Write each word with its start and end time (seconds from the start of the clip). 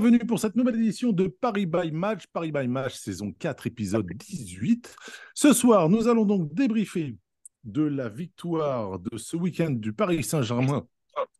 bienvenue 0.00 0.24
pour 0.24 0.38
cette 0.38 0.54
nouvelle 0.54 0.76
édition 0.76 1.10
de 1.10 1.26
Paris 1.26 1.66
by 1.66 1.90
Match, 1.90 2.28
Paris 2.28 2.52
by 2.52 2.68
Match 2.68 2.94
saison 2.94 3.32
4, 3.32 3.66
épisode 3.66 4.06
18. 4.06 4.94
Ce 5.34 5.52
soir, 5.52 5.88
nous 5.88 6.06
allons 6.06 6.24
donc 6.24 6.54
débriefer 6.54 7.16
de 7.64 7.82
la 7.82 8.08
victoire 8.08 9.00
de 9.00 9.18
ce 9.18 9.36
week-end 9.36 9.70
du 9.70 9.92
Paris 9.92 10.22
Saint-Germain 10.22 10.86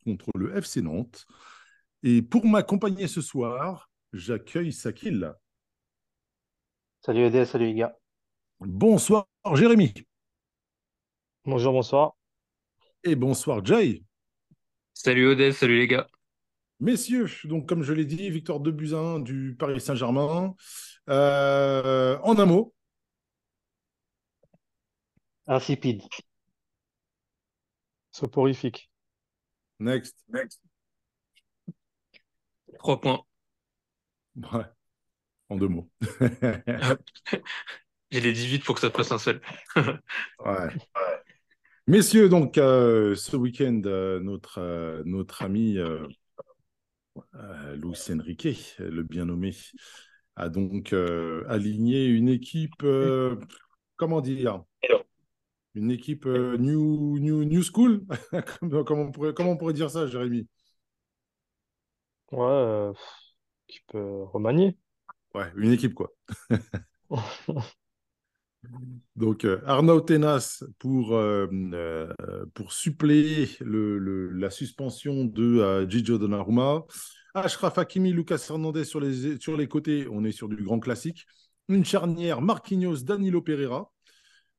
contre 0.05 0.31
le 0.35 0.57
FC 0.57 0.83
Nantes. 0.83 1.25
Et 2.03 2.21
pour 2.21 2.47
m'accompagner 2.47 3.07
ce 3.07 3.21
soir, 3.21 3.89
j'accueille 4.13 4.73
Sakil. 4.73 5.33
Salut 7.01 7.27
ED, 7.27 7.45
salut 7.45 7.67
les 7.67 7.75
gars. 7.75 7.97
Bonsoir 8.59 9.29
Jérémy. 9.55 9.95
Bonjour, 11.45 11.73
bonsoir. 11.73 12.17
Et 13.05 13.15
bonsoir 13.15 13.65
Jay. 13.65 14.03
Salut 14.95 15.29
Odès, 15.29 15.53
salut 15.53 15.79
les 15.79 15.87
gars. 15.87 16.09
Messieurs, 16.81 17.29
donc 17.45 17.69
comme 17.69 17.83
je 17.83 17.93
l'ai 17.93 18.05
dit, 18.05 18.31
victoire 18.31 18.61
de 18.61 18.71
Buzyn 18.71 19.21
du 19.21 19.57
Paris 19.59 19.81
Saint-Germain. 19.81 20.55
Euh, 21.09 22.19
en 22.23 22.39
un 22.39 22.47
mot, 22.47 22.75
Insipide. 25.49 26.03
Soporifique. 28.11 28.91
next. 29.81 30.15
Next. 30.29 30.61
Trois 32.79 33.01
points. 33.01 33.25
Ouais. 34.37 34.65
En 35.49 35.57
deux 35.57 35.69
mots. 35.69 35.91
J'ai 38.11 38.21
les 38.21 38.33
18 38.33 38.65
pour 38.65 38.75
que 38.75 38.81
ça 38.83 38.91
te 38.91 38.97
fasse 38.97 39.13
un 39.13 39.19
seul. 39.19 39.41
Ouais. 40.45 40.69
Messieurs, 41.87 42.29
donc 42.29 42.59
euh, 42.59 43.15
ce 43.15 43.35
week-end, 43.37 43.81
euh, 43.87 44.21
notre, 44.21 44.61
euh, 44.61 45.03
notre 45.07 45.43
ami 45.43 45.79
Luis 47.77 48.11
Enrique, 48.11 48.77
le 48.79 49.03
bien 49.03 49.27
nommé, 49.27 49.55
a 50.37 50.49
donc 50.49 50.93
euh, 50.93 51.45
aligné 51.49 52.07
une 52.07 52.29
équipe, 52.29 52.83
euh, 52.85 53.37
comment 53.97 54.21
dire, 54.21 54.63
une 55.75 55.91
équipe 55.91 56.27
euh, 56.27 56.57
new, 56.57 57.19
new, 57.19 57.45
new 57.45 57.63
school, 57.63 58.05
comment, 58.87 59.03
on 59.03 59.13
pourrait, 59.13 59.35
comment 59.35 59.53
on 59.53 59.57
pourrait 59.57 59.73
dire 59.75 59.91
ça, 59.91 60.07
Jérémy? 60.07 60.47
Ouais, 62.31 62.47
euh, 62.47 62.93
qui 63.67 63.81
peut 63.89 64.23
remanier. 64.25 64.77
Ouais, 65.35 65.51
une 65.57 65.73
équipe 65.73 65.95
quoi. 65.95 66.13
Donc, 69.17 69.45
euh, 69.45 69.61
Arnaud 69.67 70.01
Tenas 70.01 70.63
pour, 70.79 71.17
euh, 71.17 71.49
euh, 71.53 72.13
suppléer 72.69 73.49
la 73.61 74.51
suspension 74.51 75.25
de 75.25 75.59
euh, 75.59 75.89
Gigio 75.89 76.19
Donnarumma. 76.19 76.85
Ashraf 77.35 77.79
Hakimi, 77.79 78.13
Lucas 78.13 78.47
Hernandez 78.49 78.85
sur 78.85 79.01
les, 79.01 79.69
côtés, 79.69 80.07
on 80.11 80.25
est 80.25 80.33
sur 80.33 80.49
du 80.49 80.63
grand 80.63 80.79
classique. 80.79 81.27
Une 81.69 81.85
charnière, 81.85 82.41
Marquinhos, 82.41 82.99
Danilo 83.03 83.43
Pereira. 83.43 83.93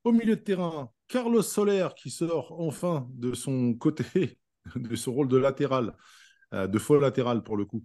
Au 0.04 0.12
milieu 0.12 0.36
de 0.36 0.42
terrain, 0.42 0.92
Carlos 1.08 1.42
Soler 1.42 1.88
qui 1.98 2.10
sort 2.10 2.60
enfin 2.60 3.08
de 3.14 3.34
son 3.34 3.74
côté, 3.74 4.38
de 4.76 4.96
son 4.96 5.14
rôle 5.14 5.28
de 5.28 5.38
latéral, 5.38 5.96
de 6.54 6.80
faux 6.80 7.00
latéral 7.00 7.44
pour 7.44 7.58
le 7.58 7.66
coup, 7.66 7.84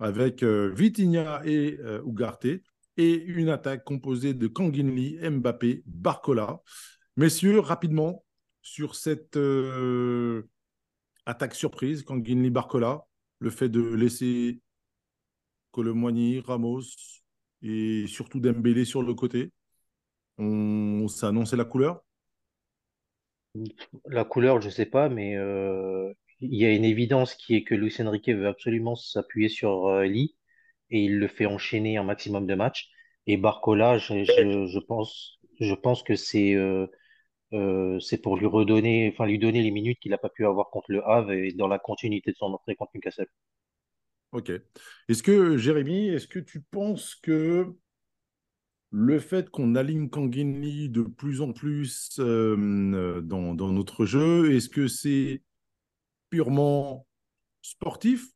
avec 0.00 0.42
Vitinha 0.42 1.42
et 1.44 1.78
Ugarte 2.04 2.46
et 2.96 3.14
une 3.14 3.48
attaque 3.48 3.84
composée 3.84 4.34
de 4.34 4.46
Kanginli, 4.46 5.18
Mbappé, 5.18 5.82
Barcola. 5.86 6.60
Messieurs, 7.16 7.58
rapidement, 7.60 8.24
sur 8.62 8.94
cette 8.94 9.36
euh, 9.36 10.48
attaque 11.26 11.54
surprise, 11.54 12.02
Kanginli, 12.02 12.50
Barcola, 12.50 13.04
le 13.38 13.50
fait 13.50 13.68
de 13.68 13.82
laisser 13.82 14.60
Colomboigny, 15.72 16.40
Ramos 16.40 16.82
et 17.62 18.06
surtout 18.06 18.40
Dembélé 18.40 18.84
sur 18.84 19.02
le 19.02 19.14
côté, 19.14 19.52
on, 20.38 21.08
ça 21.08 21.28
annonçait 21.28 21.56
la 21.56 21.64
couleur? 21.64 22.02
La 24.06 24.24
couleur, 24.24 24.60
je 24.60 24.70
sais 24.70 24.86
pas, 24.86 25.08
mais 25.08 25.36
euh, 25.36 26.12
il 26.40 26.54
y 26.54 26.64
a 26.64 26.72
une 26.72 26.84
évidence 26.84 27.34
qui 27.34 27.54
est 27.54 27.64
que 27.64 27.74
Luis 27.74 27.94
Enrique 28.00 28.28
veut 28.28 28.46
absolument 28.46 28.96
s'appuyer 28.96 29.48
sur 29.48 29.86
euh, 29.88 30.04
Lee 30.04 30.34
et 30.92 31.00
il 31.04 31.18
le 31.18 31.26
fait 31.26 31.46
enchaîner 31.46 31.96
un 31.96 32.04
maximum 32.04 32.46
de 32.46 32.54
matchs. 32.54 32.88
Et 33.26 33.36
Barcola, 33.36 33.98
je, 33.98 34.24
je, 34.24 34.78
pense, 34.78 35.40
je 35.60 35.74
pense 35.74 36.02
que 36.04 36.14
c'est 36.14 36.54
euh, 36.54 36.86
euh, 37.52 37.98
c'est 38.00 38.18
pour 38.18 38.36
lui 38.36 38.46
redonner, 38.46 39.10
enfin 39.12 39.26
lui 39.26 39.38
donner 39.38 39.62
les 39.62 39.70
minutes 39.70 39.98
qu'il 40.00 40.10
n'a 40.12 40.18
pas 40.18 40.28
pu 40.30 40.46
avoir 40.46 40.70
contre 40.70 40.92
le 40.92 41.06
Havre 41.06 41.32
et 41.32 41.52
dans 41.52 41.68
la 41.68 41.78
continuité 41.78 42.32
de 42.32 42.36
son 42.36 42.46
entrée 42.46 42.76
contre 42.76 42.92
Newcastle. 42.94 43.26
Ok. 44.32 44.50
Est-ce 45.08 45.22
que, 45.22 45.58
Jérémy, 45.58 46.08
est-ce 46.08 46.26
que 46.26 46.38
tu 46.38 46.62
penses 46.62 47.14
que 47.14 47.74
le 48.90 49.18
fait 49.18 49.50
qu'on 49.50 49.74
aligne 49.74 50.08
Kanginli 50.08 50.88
de 50.88 51.02
plus 51.02 51.40
en 51.40 51.52
plus 51.52 52.16
euh, 52.18 53.20
dans, 53.22 53.54
dans 53.54 53.68
notre 53.68 54.06
jeu, 54.06 54.54
est-ce 54.54 54.68
que 54.68 54.86
c'est 54.86 55.42
purement 56.30 57.06
sportif? 57.62 58.26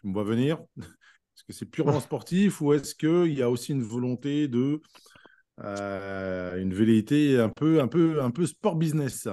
Tu 0.00 0.06
me 0.06 0.12
vois 0.12 0.24
venir? 0.24 0.60
Est-ce 1.40 1.46
que 1.46 1.52
c'est 1.54 1.70
purement 1.70 2.00
sportif 2.00 2.60
ou 2.60 2.74
est-ce 2.74 2.94
qu'il 2.94 3.32
y 3.32 3.40
a 3.40 3.48
aussi 3.48 3.72
une 3.72 3.82
volonté 3.82 4.46
de 4.46 4.82
euh, 5.60 6.60
une 6.60 6.74
velléité 6.74 7.40
un 7.40 7.48
peu, 7.48 7.80
un 7.80 7.88
peu, 7.88 8.22
un 8.22 8.30
peu 8.30 8.44
sport 8.44 8.76
business? 8.76 9.26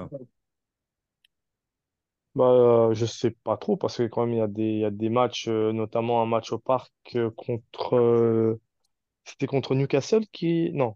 Bah, 2.34 2.94
je 2.94 3.06
sais 3.06 3.32
pas 3.32 3.58
trop 3.58 3.76
parce 3.76 3.98
que 3.98 4.04
quand 4.04 4.26
même 4.26 4.36
il 4.36 4.38
y 4.38 4.42
a 4.42 4.48
des, 4.48 4.64
il 4.64 4.80
y 4.80 4.86
a 4.86 4.92
des 4.92 5.10
matchs, 5.10 5.50
euh, 5.50 5.74
notamment 5.74 6.22
un 6.22 6.26
match 6.26 6.54
au 6.54 6.60
parc 6.60 6.94
euh, 7.16 7.30
contre, 7.32 7.98
euh, 7.98 8.62
c'était 9.26 9.48
contre 9.48 9.76
Newcastle 9.76 10.26
qui, 10.32 10.72
non, 10.72 10.96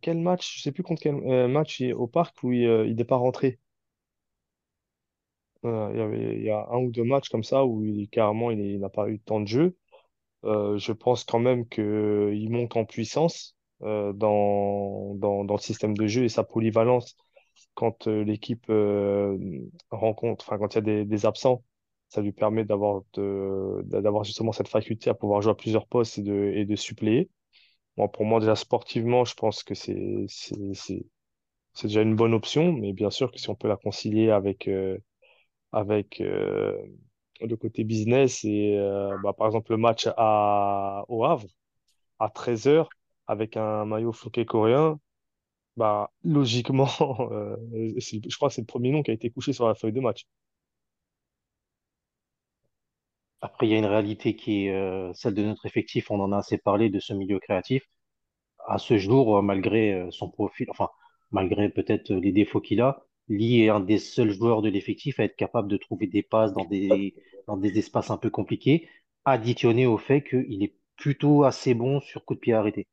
quel 0.00 0.16
match, 0.16 0.56
je 0.56 0.62
sais 0.62 0.72
plus 0.72 0.82
contre 0.84 1.02
quel 1.02 1.48
match 1.48 1.82
au 1.94 2.06
parc 2.06 2.42
où 2.42 2.52
il, 2.52 2.62
il 2.62 2.96
n'est 2.96 3.04
pas 3.04 3.16
rentré. 3.16 3.58
Il 5.64 5.68
y 5.68 6.00
avait, 6.00 6.36
il 6.36 6.42
y 6.44 6.50
a 6.50 6.66
un 6.70 6.78
ou 6.78 6.90
deux 6.90 7.02
matchs 7.04 7.28
comme 7.28 7.42
ça 7.44 7.66
où 7.66 7.84
il, 7.84 8.08
carrément 8.08 8.50
il, 8.50 8.78
n'a 8.78 8.88
pas 8.88 9.08
eu 9.08 9.18
de 9.18 9.22
temps 9.22 9.40
de 9.40 9.48
jeu. 9.48 9.76
Euh, 10.46 10.78
je 10.78 10.92
pense 10.92 11.24
quand 11.24 11.40
même 11.40 11.66
que 11.68 12.30
il 12.34 12.50
monte 12.50 12.76
en 12.76 12.84
puissance 12.84 13.56
euh, 13.82 14.12
dans, 14.12 15.14
dans, 15.16 15.44
dans 15.44 15.54
le 15.54 15.60
système 15.60 15.96
de 15.96 16.06
jeu 16.06 16.24
et 16.24 16.28
sa 16.28 16.44
polyvalence 16.44 17.16
quand 17.74 18.06
euh, 18.06 18.22
l'équipe 18.22 18.70
rencontre, 19.90 20.44
enfin 20.46 20.58
quand 20.58 20.74
il 20.74 20.86
y 20.86 21.00
a 21.00 21.04
des, 21.04 21.26
absents, 21.26 21.64
ça 22.08 22.22
lui 22.22 22.32
permet 22.32 22.64
d'avoir 22.64 23.02
justement 24.24 24.52
cette 24.52 24.68
faculté 24.68 25.10
à 25.10 25.14
pouvoir 25.14 25.42
jouer 25.42 25.52
à 25.52 25.54
plusieurs 25.54 25.86
postes 25.86 26.18
et 26.18 26.22
de, 26.22 26.52
et 26.54 26.64
de 26.64 26.76
suppléer. 26.76 27.28
Pour 27.96 28.24
moi, 28.24 28.40
déjà 28.40 28.56
sportivement, 28.56 29.24
je 29.24 29.34
pense 29.34 29.62
que 29.64 29.74
c'est, 29.74 30.26
c'est, 30.28 31.02
déjà 31.82 32.02
une 32.02 32.14
bonne 32.14 32.34
option, 32.34 32.72
mais 32.72 32.92
bien 32.92 33.10
sûr 33.10 33.32
que 33.32 33.38
si 33.38 33.48
on 33.50 33.54
peut 33.54 33.68
la 33.68 33.76
concilier 33.76 34.30
avec, 34.30 34.68
avec 35.72 36.22
le 37.40 37.56
côté 37.56 37.84
business 37.84 38.44
et 38.44 38.76
euh, 38.78 39.16
bah, 39.22 39.32
par 39.32 39.46
exemple 39.46 39.72
le 39.72 39.78
match 39.78 40.08
à, 40.16 41.04
au 41.08 41.24
Havre 41.24 41.48
à 42.18 42.28
13h 42.28 42.88
avec 43.26 43.56
un 43.56 43.84
maillot 43.86 44.12
floqué 44.12 44.44
coréen, 44.46 45.00
bah, 45.76 46.12
logiquement, 46.24 46.88
euh, 47.32 47.56
je 47.98 48.36
crois 48.36 48.48
que 48.48 48.54
c'est 48.54 48.62
le 48.62 48.66
premier 48.66 48.90
nom 48.92 49.02
qui 49.02 49.10
a 49.10 49.14
été 49.14 49.30
couché 49.30 49.52
sur 49.52 49.68
la 49.68 49.74
feuille 49.74 49.92
de 49.92 50.00
match. 50.00 50.26
Après, 53.40 53.66
il 53.66 53.70
y 53.70 53.74
a 53.74 53.78
une 53.78 53.86
réalité 53.86 54.36
qui 54.36 54.66
est 54.66 54.74
euh, 54.74 55.12
celle 55.14 55.34
de 55.34 55.42
notre 55.42 55.66
effectif. 55.66 56.10
On 56.10 56.20
en 56.20 56.32
a 56.32 56.38
assez 56.38 56.58
parlé 56.58 56.90
de 56.90 57.00
ce 57.00 57.12
milieu 57.14 57.38
créatif. 57.38 57.82
À 58.66 58.78
ce 58.78 58.98
jour, 58.98 59.42
malgré 59.42 60.08
son 60.10 60.30
profil, 60.30 60.66
enfin, 60.70 60.90
malgré 61.30 61.68
peut-être 61.68 62.12
les 62.12 62.32
défauts 62.32 62.60
qu'il 62.60 62.80
a, 62.80 63.05
Lee 63.28 63.62
est 63.62 63.68
un 63.68 63.80
des 63.80 63.98
seuls 63.98 64.30
joueurs 64.30 64.62
de 64.62 64.68
l'effectif 64.68 65.18
à 65.20 65.24
être 65.24 65.36
capable 65.36 65.68
de 65.68 65.76
trouver 65.76 66.06
des 66.06 66.22
passes 66.22 66.52
dans 66.52 66.64
des, 66.64 67.78
espaces 67.78 68.10
un 68.10 68.16
peu 68.16 68.30
compliqués, 68.30 68.88
additionné 69.24 69.86
au 69.86 69.98
fait 69.98 70.22
qu'il 70.22 70.62
est 70.62 70.74
plutôt 70.96 71.44
assez 71.44 71.74
bon 71.74 72.00
sur 72.00 72.24
coup 72.24 72.34
de 72.34 72.40
pied 72.40 72.54
arrêté. 72.54 72.86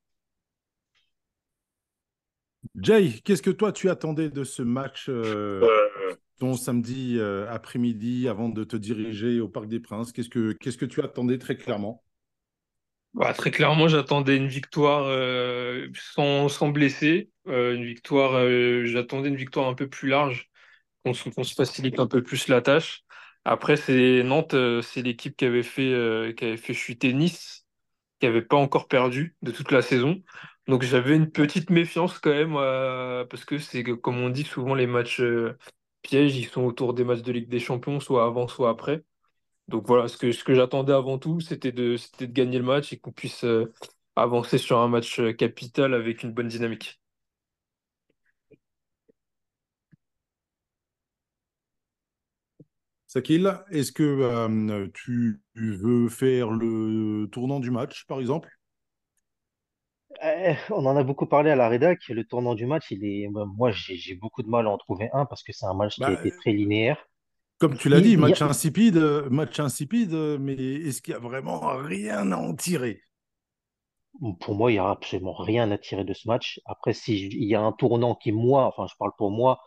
Jay, 2.79 3.09
qu'est-ce 3.23 3.41
que 3.41 3.51
toi 3.51 3.71
tu 3.71 3.89
attendais 3.89 4.29
de 4.29 4.43
ce 4.43 4.61
match 4.61 5.07
euh, 5.09 5.61
ton 6.39 6.55
samedi 6.55 7.17
euh, 7.19 7.45
après-midi 7.49 8.27
avant 8.27 8.49
de 8.49 8.63
te 8.63 8.75
diriger 8.77 9.39
au 9.39 9.49
Parc 9.49 9.67
des 9.67 9.79
Princes? 9.79 10.11
Qu'est-ce 10.11 10.29
que 10.29 10.53
qu'est-ce 10.53 10.77
que 10.77 10.85
tu 10.85 11.01
attendais 11.01 11.37
très 11.37 11.57
clairement? 11.57 12.03
Bah, 13.13 13.31
très 13.33 13.51
clairement, 13.51 13.87
j'attendais 13.87 14.37
une 14.37 14.47
victoire 14.47 15.03
euh, 15.05 15.87
sans, 16.15 16.49
sans 16.49 16.69
blessé. 16.69 17.29
Euh, 17.47 17.75
une 17.75 17.85
victoire, 17.85 18.33
euh, 18.33 18.85
j'attendais 18.85 19.29
une 19.29 19.35
victoire 19.35 19.67
un 19.67 19.75
peu 19.75 19.87
plus 19.87 20.09
large, 20.09 20.49
qu'on 21.05 21.13
se, 21.13 21.53
facilite 21.55 21.99
un 21.99 22.07
peu 22.07 22.23
plus 22.23 22.47
la 22.47 22.61
tâche. 22.61 23.03
Après, 23.45 23.77
c'est 23.77 24.23
Nantes, 24.23 24.55
c'est 24.83 25.03
l'équipe 25.03 25.35
qui 25.37 25.45
avait 25.45 25.63
fait, 25.63 26.35
qui 26.37 26.45
avait 26.45 26.57
fait 26.57 26.73
chuter 26.73 27.13
Nice, 27.13 27.67
qui 28.19 28.27
avait 28.27 28.41
pas 28.41 28.57
encore 28.57 28.87
perdu 28.87 29.35
de 29.43 29.51
toute 29.51 29.71
la 29.71 29.81
saison. 29.81 30.23
Donc 30.67 30.83
j'avais 30.83 31.15
une 31.15 31.31
petite 31.31 31.69
méfiance 31.69 32.19
quand 32.19 32.31
même, 32.31 32.53
parce 33.29 33.45
que 33.45 33.57
c'est 33.59 33.83
comme 33.83 34.19
on 34.19 34.29
dit 34.29 34.43
souvent, 34.43 34.75
les 34.75 34.87
matchs 34.87 35.21
pièges, 36.03 36.37
ils 36.37 36.47
sont 36.47 36.63
autour 36.63 36.93
des 36.93 37.03
matchs 37.03 37.21
de 37.21 37.31
Ligue 37.33 37.49
des 37.49 37.59
Champions, 37.59 37.99
soit 37.99 38.25
avant, 38.25 38.47
soit 38.47 38.69
après. 38.69 39.03
Donc 39.67 39.87
voilà, 39.87 40.07
ce 40.07 40.17
que, 40.17 40.31
ce 40.31 40.43
que 40.43 40.53
j'attendais 40.55 40.93
avant 40.93 41.17
tout, 41.19 41.39
c'était 41.39 41.71
de, 41.71 41.97
c'était 41.97 42.27
de 42.27 42.33
gagner 42.33 42.57
le 42.59 42.65
match 42.65 42.93
et 42.93 42.99
qu'on 42.99 43.11
puisse 43.11 43.43
euh, 43.45 43.73
avancer 44.15 44.57
sur 44.57 44.79
un 44.79 44.87
match 44.89 45.19
euh, 45.19 45.33
capital 45.33 45.93
avec 45.93 46.23
une 46.23 46.33
bonne 46.33 46.47
dynamique. 46.49 47.01
Sakil, 53.07 53.59
est-ce 53.71 53.91
que 53.93 54.03
euh, 54.03 54.87
tu 54.93 55.41
veux 55.55 56.09
faire 56.09 56.51
le 56.51 57.27
tournant 57.31 57.59
du 57.61 57.71
match, 57.71 58.05
par 58.07 58.19
exemple? 58.19 58.49
Eh, 60.23 60.55
on 60.71 60.85
en 60.87 60.95
a 60.97 61.03
beaucoup 61.03 61.25
parlé 61.27 61.51
à 61.51 61.55
la 61.55 61.69
rédac. 61.69 62.07
Le 62.09 62.23
tournant 62.25 62.55
du 62.55 62.65
match, 62.65 62.89
il 62.91 63.03
est, 63.05 63.27
moi, 63.29 63.71
j'ai 63.71 63.95
j'ai 63.97 64.15
beaucoup 64.15 64.41
de 64.43 64.47
mal 64.49 64.65
à 64.67 64.71
en 64.71 64.77
trouver 64.77 65.09
un 65.13 65.25
parce 65.25 65.43
que 65.43 65.53
c'est 65.53 65.65
un 65.65 65.73
match 65.75 65.99
qui 65.99 66.09
a 66.11 66.13
Bah, 66.13 66.15
été 66.15 66.31
très 66.31 66.51
linéaire. 66.53 66.97
Comme 67.59 67.77
tu 67.77 67.89
l'as 67.89 68.01
dit, 68.01 68.17
a- 68.17 68.17
match 68.17 68.41
insipide, 68.41 68.97
match 69.31 69.59
insipide, 69.59 70.13
mais 70.39 70.53
est-ce 70.55 71.01
qu'il 71.01 71.13
y 71.13 71.15
a 71.15 71.19
vraiment 71.19 71.59
rien 71.77 72.31
à 72.31 72.37
en 72.37 72.53
tirer? 72.55 73.01
pour 74.39 74.55
moi, 74.55 74.71
il 74.71 74.75
n'y 74.75 74.79
a 74.79 74.89
absolument 74.89 75.33
rien 75.33 75.69
à 75.71 75.77
tirer 75.77 76.03
de 76.03 76.13
ce 76.13 76.27
match. 76.27 76.59
Après, 76.65 76.93
si 76.93 77.17
j- 77.17 77.29
il 77.39 77.47
y 77.47 77.55
a 77.55 77.61
un 77.61 77.71
tournant 77.71 78.15
qui, 78.15 78.31
moi, 78.31 78.65
enfin, 78.67 78.85
je 78.87 78.95
parle 78.97 79.11
pour 79.17 79.31
moi, 79.31 79.59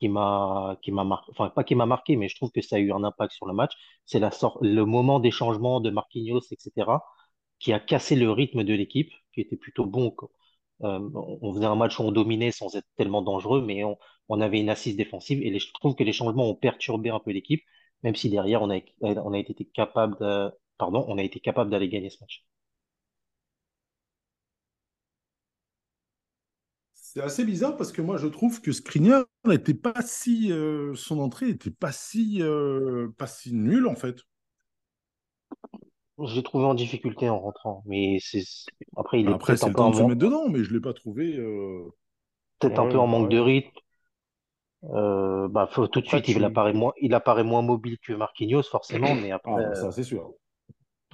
qui 0.00 0.08
m'a, 0.08 0.76
qui 0.82 0.90
m'a 0.92 1.04
marqué, 1.04 1.30
enfin, 1.32 1.50
pas 1.50 1.64
qui 1.64 1.74
m'a 1.74 1.86
marqué, 1.86 2.16
mais 2.16 2.28
je 2.28 2.36
trouve 2.36 2.50
que 2.50 2.60
ça 2.62 2.76
a 2.76 2.78
eu 2.80 2.92
un 2.92 3.04
impact 3.04 3.32
sur 3.32 3.46
le 3.46 3.54
match. 3.54 3.72
C'est 4.04 4.18
la 4.18 4.30
sort, 4.30 4.58
le 4.62 4.84
moment 4.84 5.20
des 5.20 5.30
changements 5.30 5.80
de 5.80 5.90
Marquinhos, 5.90 6.40
etc., 6.50 7.04
qui 7.60 7.72
a 7.72 7.78
cassé 7.80 8.16
le 8.16 8.30
rythme 8.30 8.64
de 8.64 8.74
l'équipe, 8.74 9.12
qui 9.32 9.40
était 9.40 9.56
plutôt 9.56 9.86
bon. 9.86 10.14
Euh, 10.84 10.98
on 11.14 11.54
faisait 11.54 11.66
un 11.66 11.76
match 11.76 11.98
où 11.98 12.02
on 12.02 12.12
dominait 12.12 12.50
sans 12.50 12.74
être 12.76 12.86
tellement 12.96 13.22
dangereux, 13.22 13.62
mais 13.64 13.84
on, 13.84 14.40
avait 14.40 14.60
une 14.60 14.70
assise 14.70 14.96
défensive 14.96 15.42
et 15.42 15.58
je 15.58 15.72
trouve 15.74 15.94
que 15.94 16.04
les 16.04 16.12
changements 16.12 16.48
ont 16.48 16.54
perturbé 16.54 17.10
un 17.10 17.20
peu 17.20 17.30
l'équipe, 17.32 17.62
même 18.02 18.14
si 18.16 18.30
derrière 18.30 18.62
on 18.62 18.70
a, 18.70 18.76
été 19.38 19.64
capable 19.74 20.16
de, 20.18 21.70
d'aller 21.70 21.88
gagner 21.88 22.10
ce 22.10 22.18
match. 22.20 22.44
C'est 26.94 27.20
assez 27.20 27.44
bizarre 27.44 27.76
parce 27.76 27.92
que 27.92 28.00
moi 28.00 28.16
je 28.16 28.26
trouve 28.26 28.62
que 28.62 28.72
Skriniar 28.72 29.24
n'était 29.44 29.74
pas 29.74 30.00
si 30.02 30.50
euh, 30.50 30.94
son 30.94 31.18
entrée 31.18 31.50
était 31.50 31.70
pas 31.70 31.92
si 31.92 32.38
euh, 32.40 33.08
pas 33.18 33.26
si 33.26 33.52
nulle 33.52 33.86
en 33.86 33.94
fait. 33.94 34.16
Je 36.18 36.34
l'ai 36.36 36.42
trouvé 36.42 36.64
en 36.64 36.72
difficulté 36.74 37.28
en 37.28 37.38
rentrant, 37.38 37.82
mais 37.86 38.16
c'est 38.18 38.44
après 38.96 39.20
il 39.20 39.28
est 39.28 39.34
Après 39.34 39.34
peut-être 39.34 39.62
c'est 39.62 39.68
un 39.68 39.70
le 39.70 39.74
peu 39.74 39.82
temps 39.82 39.88
en 39.88 39.90
de 39.90 39.96
se 39.96 40.02
man- 40.02 40.04
mettre 40.04 40.20
dedans, 40.20 40.48
mais 40.48 40.62
je 40.64 40.72
l'ai 40.72 40.80
pas 40.80 40.94
trouvé. 40.94 41.36
euh, 41.36 41.82
peut-être 42.58 42.78
un 42.78 42.86
peu 42.86 42.96
Ouais, 42.96 42.98
en 42.98 43.06
manque 43.06 43.28
de 43.28 43.38
rythme. 43.38 43.78
Euh, 44.84 45.48
bah, 45.48 45.68
faut- 45.70 45.86
tout 45.88 46.00
de 46.00 46.06
Après, 46.06 46.22
suite, 46.22 46.28
il 46.28 46.42
tu, 46.42 46.44
apparaît 46.44 46.72
moins, 46.72 46.92
il 47.00 47.14
apparaît 47.14 47.44
moins 47.44 47.62
mobile 47.62 47.98
que 47.98 48.12
Marquinhos, 48.12 48.62
forcément, 48.64 49.14
mais 49.14 49.30
Ah 49.44 49.50
après, 49.50 49.62
bah 49.62 49.74
euh, 49.74 49.74
ça 49.74 49.92
c'est 49.92 50.02
sûr. 50.02 50.34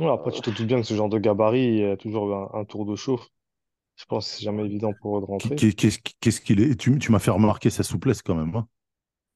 ouais, 0.00 0.10
après, 0.10 0.32
tu 0.32 0.40
te 0.42 0.50
doutes 0.50 0.66
bien 0.66 0.80
que 0.80 0.86
ce 0.86 0.94
genre 0.94 1.08
de 1.08 1.18
gabarit, 1.18 1.60
il 1.66 1.76
y 1.78 1.84
a 1.84 1.96
toujours 1.96 2.34
un, 2.34 2.60
un 2.60 2.64
tour 2.64 2.84
de 2.86 2.96
chauffe. 2.96 3.28
Je 3.96 4.06
pense 4.06 4.28
que 4.30 4.38
c'est 4.38 4.44
jamais 4.44 4.64
évident 4.66 4.94
pour 4.94 5.18
eux 5.18 5.22
de 5.22 5.26
Qui- 5.38 5.50
rentrer. 5.50 5.54
qui- 5.54 5.74
Qu'est-ce 5.74 5.98
qu'est-ce 6.20 6.40
qu'il 6.40 6.60
est? 6.60 6.76
Tu, 6.80 6.96
tu 6.98 7.10
m'as 7.12 7.18
fait 7.18 7.30
remarquer 7.32 7.70
sa 7.70 7.82
souplesse 7.82 8.22
quand 8.22 8.34
même. 8.36 8.54
hein. 8.54 8.68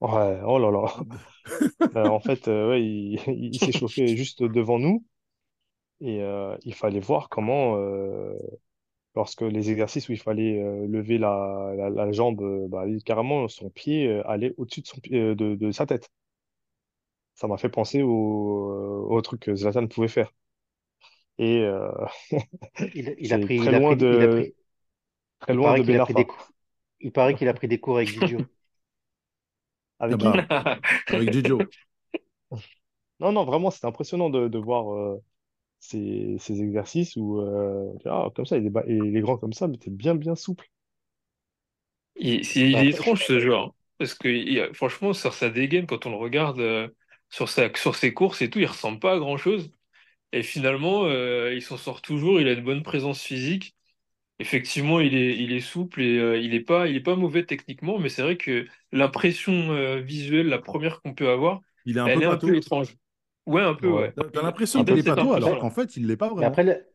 Ouais, 0.00 0.41
oh 0.44 0.58
là 0.58 0.70
là. 0.70 0.85
Euh, 1.97 2.08
en 2.08 2.20
fait, 2.20 2.49
euh, 2.49 2.70
ouais, 2.70 2.82
il, 2.85 3.15
il 3.55 3.61
s'est 3.61 3.73
chauffé 3.73 4.17
juste 4.17 4.43
devant 4.43 4.79
nous 4.79 5.05
et 6.03 6.23
euh, 6.23 6.57
il 6.65 6.75
fallait 6.75 7.01
voir 7.01 7.29
comment, 7.31 7.77
euh, 7.79 8.35
lorsque 9.17 9.43
les 9.43 9.71
exercices 9.71 10.09
où 10.09 10.13
il 10.13 10.21
fallait 10.21 10.61
euh, 10.63 10.87
lever 10.89 11.19
la, 11.19 11.75
la, 11.77 11.91
la 11.91 12.13
jambe, 12.13 12.69
bah, 12.71 12.85
carrément 13.07 13.49
son 13.49 13.71
pied 13.71 14.09
euh, 14.09 14.29
allait 14.29 14.55
au-dessus 14.59 14.83
de, 14.83 14.89
son, 14.89 15.01
pied- 15.01 15.17
euh, 15.21 15.35
de, 15.37 15.55
de 15.57 15.73
sa 15.73 15.87
tête. 15.87 16.11
Ça 17.35 17.47
m'a 17.47 17.59
fait 17.59 17.69
penser 17.69 18.03
au, 18.03 19.07
au 19.11 19.21
truc 19.23 19.41
que 19.43 19.55
Zlatan 19.55 19.87
pouvait 19.87 20.09
faire. 20.09 20.33
Et 21.39 21.59
euh, 21.61 21.91
il, 22.95 23.15
il 23.19 23.33
a 23.33 23.39
c'est 23.41 23.41
pris, 23.41 23.57
très 23.57 23.73
il 23.73 23.75
a 23.75 23.81
loin 23.81 23.97
pris, 23.97 24.05
il 24.11 24.23
a 24.23 24.29
de, 24.29 24.29
pris, 24.29 24.55
très 25.41 25.55
il 25.55 25.57
loin 25.57 25.75
paraît 25.77 25.83
de 25.83 25.83
qu'il 25.83 25.97
a 25.97 26.01
pris 26.01 26.15
des 26.15 26.25
Arfa. 26.25 26.27
cours, 26.27 26.53
il 27.01 27.13
paraît 27.13 27.35
qu'il 27.37 27.49
a 27.49 27.55
pris 27.55 27.69
des 27.69 27.81
cours 27.81 27.97
avec 27.99 28.13
Didio. 28.13 28.49
Ah 30.11 30.17
Avec 30.17 30.19
qui? 30.21 30.33
bah 30.33 30.47
avec 31.11 31.33
Gigio. 31.33 31.71
Non, 33.21 33.33
non, 33.33 33.45
vraiment, 33.45 33.71
c'était 33.71 33.87
impressionnant 33.87 34.29
de, 34.31 34.49
de 34.49 34.59
voir 34.59 34.93
euh, 34.95 35.23
ces, 35.82 36.38
ces 36.40 36.62
exercices 36.62 37.17
où, 37.17 37.40
euh, 37.40 37.94
ah, 38.06 38.31
comme 38.37 38.46
ça, 38.46 38.58
il 38.58 38.67
est, 38.67 38.70
ba- 38.70 38.84
il 38.88 39.17
est 39.17 39.23
grand 39.23 39.38
comme 39.38 39.55
ça, 39.55 39.69
mais 39.69 39.79
t'es 39.79 39.90
bien, 39.90 40.14
bien 40.17 40.37
souple. 40.37 40.70
Il, 42.17 42.44
c'est- 42.44 42.61
il 42.70 42.81
Bah, 42.81 42.84
est 42.84 42.88
étrange 42.90 43.25
ce 43.25 43.40
joueur, 43.40 43.75
parce 43.99 44.14
que 44.14 44.29
il- 44.29 44.75
franchement, 44.75 45.12
sur 45.12 45.34
sa 45.34 45.50
dégaine, 45.50 45.87
quand 45.87 46.06
on 46.06 46.11
le 46.11 46.17
regarde 46.17 46.61
euh, 46.61 46.88
sur 47.31 47.49
sa, 47.49 47.73
sur 47.75 47.96
ses 47.96 48.12
courses 48.14 48.43
et 48.43 48.50
tout, 48.50 48.58
il 48.58 48.67
ressemble 48.67 48.99
pas 49.00 49.14
à 49.14 49.19
grand-chose. 49.19 49.73
Et 50.32 50.43
finalement, 50.44 51.06
euh, 51.06 51.55
il 51.55 51.62
s'en 51.62 51.76
sort 51.79 52.02
toujours, 52.02 52.40
il 52.40 52.49
a 52.49 52.52
une 52.52 52.64
bonne 52.64 52.82
présence 52.84 53.23
physique. 53.23 53.76
Effectivement, 54.40 55.00
il 55.00 55.17
est, 55.17 55.38
il 55.38 55.52
est 55.52 55.61
souple 55.61 56.02
et 56.02 56.19
euh, 56.19 56.38
il 56.38 56.55
est 56.55 56.61
pas, 56.61 56.88
il 56.88 56.96
est 56.96 57.00
pas 57.00 57.17
mauvais 57.17 57.46
techniquement, 57.46 57.99
mais 57.99 58.08
c'est 58.11 58.23
vrai 58.23 58.37
que 58.38 58.67
l'impression 58.93 59.52
euh, 59.73 60.00
visuelle, 60.00 60.49
la 60.49 60.58
première 60.61 61.02
qu'on 61.02 61.14
peut 61.14 61.31
avoir, 61.31 61.62
Il 61.84 61.96
est 61.96 62.00
un 62.00 62.11
elle 62.11 62.23
peu 62.23 62.23
est 62.23 62.26
un 62.26 62.37
peu 62.37 62.56
étrange. 62.56 62.96
Ouais, 63.47 63.62
un 63.62 63.75
peu, 63.75 63.89
Ouais. 63.89 63.93
ouais. 63.93 64.15
T'as 64.33 64.43
l'impression 64.43 64.81
il 64.81 64.85
qu'il 64.85 64.99
est 64.99 65.03
pâteau 65.03 65.33
alors 65.33 65.59
qu'en 65.59 65.71
fait 65.71 65.97
il 65.97 66.06
l'est 66.06 66.17
pas 66.17 66.29
mais 66.39 66.47
vraiment. 66.47 66.47
après, 66.47 66.65
le, 66.65 66.87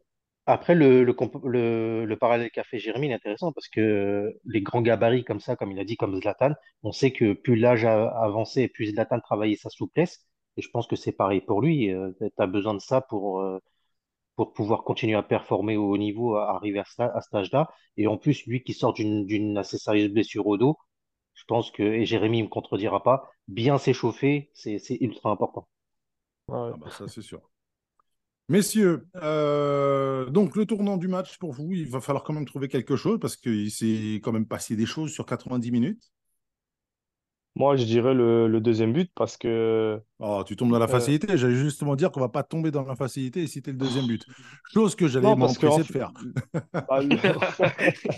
après 0.46 0.76
le, 0.76 1.04
le, 1.04 1.14
comp- 1.14 1.44
le, 1.46 2.06
le 2.06 2.18
parallèle 2.18 2.52
qu'a 2.52 2.64
fait 2.64 2.80
Jérémy 2.80 3.10
est 3.12 3.14
intéressant 3.16 3.52
parce 3.54 3.68
que 3.70 4.34
les 4.46 4.62
grands 4.62 4.82
gabarits 4.82 5.24
comme 5.26 5.40
ça, 5.40 5.56
comme 5.56 5.72
il 5.72 5.80
a 5.80 5.86
dit, 5.86 5.98
comme 5.98 6.20
Zlatan, 6.22 6.54
on 6.84 6.92
sait 6.92 7.12
que 7.12 7.34
plus 7.34 7.56
l'âge 7.58 7.86
a 7.86 8.08
avancé, 8.24 8.68
plus 8.68 8.88
Zlatan 8.92 9.20
travaillait 9.20 9.56
sa 9.58 9.70
souplesse. 9.70 10.26
Et 10.58 10.62
je 10.64 10.70
pense 10.72 10.88
que 10.88 10.96
c'est 10.96 11.12
pareil 11.14 11.42
pour 11.42 11.62
lui. 11.62 11.92
tu 12.20 12.32
as 12.38 12.48
besoin 12.48 12.74
de 12.76 12.80
ça 12.80 13.02
pour, 13.02 13.42
euh, 13.42 13.60
pour 14.38 14.54
pouvoir 14.54 14.84
continuer 14.84 15.16
à 15.16 15.24
performer 15.24 15.78
au 15.78 15.90
haut 15.92 15.98
niveau, 15.98 16.36
à 16.38 16.56
arriver 16.56 16.80
à, 16.80 16.86
ce- 16.86 17.02
à 17.04 17.22
cet 17.22 17.34
âge-là. 17.36 17.70
Et 17.98 18.08
en 18.08 18.18
plus, 18.18 18.46
lui 18.48 18.64
qui 18.64 18.74
sort 18.74 18.94
d'une 18.94 19.58
assez 19.58 19.78
sérieuse 19.78 20.12
blessure 20.12 20.48
au 20.48 20.58
dos, 20.58 20.78
je 21.36 21.44
pense 21.48 21.72
que, 21.72 21.84
et 21.84 22.06
Jérémy 22.06 22.40
ne 22.40 22.44
me 22.46 22.50
contredira 22.50 23.04
pas, 23.04 23.30
bien 23.50 23.78
s'échauffer, 23.80 24.52
c'est 24.56 24.80
ultra 25.02 25.32
important. 25.32 25.68
Ah 26.50 26.74
bah 26.78 26.90
ça 26.92 27.08
c'est 27.08 27.22
sûr. 27.22 27.42
Messieurs, 28.50 29.06
euh, 29.18 30.30
donc 30.30 30.56
le 30.56 30.66
tournant 30.66 30.96
du 30.98 31.08
match 31.10 31.38
pour 31.38 31.52
vous, 31.52 31.74
il 31.74 31.90
va 31.90 32.00
falloir 32.00 32.24
quand 32.24 32.32
même 32.34 32.46
trouver 32.46 32.70
quelque 32.70 32.96
chose 32.96 33.20
parce 33.20 33.36
qu'il 33.36 33.70
s'est 33.72 34.16
quand 34.24 34.32
même 34.32 34.46
passé 34.48 34.78
des 34.78 34.86
choses 34.86 35.12
sur 35.12 35.26
90 35.26 35.72
minutes. 35.72 36.12
Moi, 37.56 37.76
je 37.76 37.86
dirais 37.86 38.14
le, 38.14 38.48
le 38.48 38.62
deuxième 38.62 38.94
but 38.94 39.12
parce 39.16 39.36
que 39.38 40.00
Oh, 40.20 40.44
tu 40.46 40.56
tombes 40.56 40.72
dans 40.72 40.80
la 40.80 40.88
euh, 40.88 40.88
facilité. 40.88 41.38
J'allais 41.38 41.56
justement 41.56 41.96
dire 41.96 42.12
qu'on 42.12 42.20
va 42.20 42.30
pas 42.30 42.42
tomber 42.44 42.72
dans 42.72 42.84
la 42.84 42.96
facilité 42.96 43.44
et 43.44 43.48
citer 43.48 43.72
le 43.72 43.78
deuxième 43.78 44.08
but. 44.08 44.26
Chose 44.74 44.96
que 44.96 45.08
j'allais 45.08 45.28
en 45.28 45.36
m'empresser 45.36 45.84
de 45.84 45.88
faire. 45.88 46.12
bah, 46.90 47.04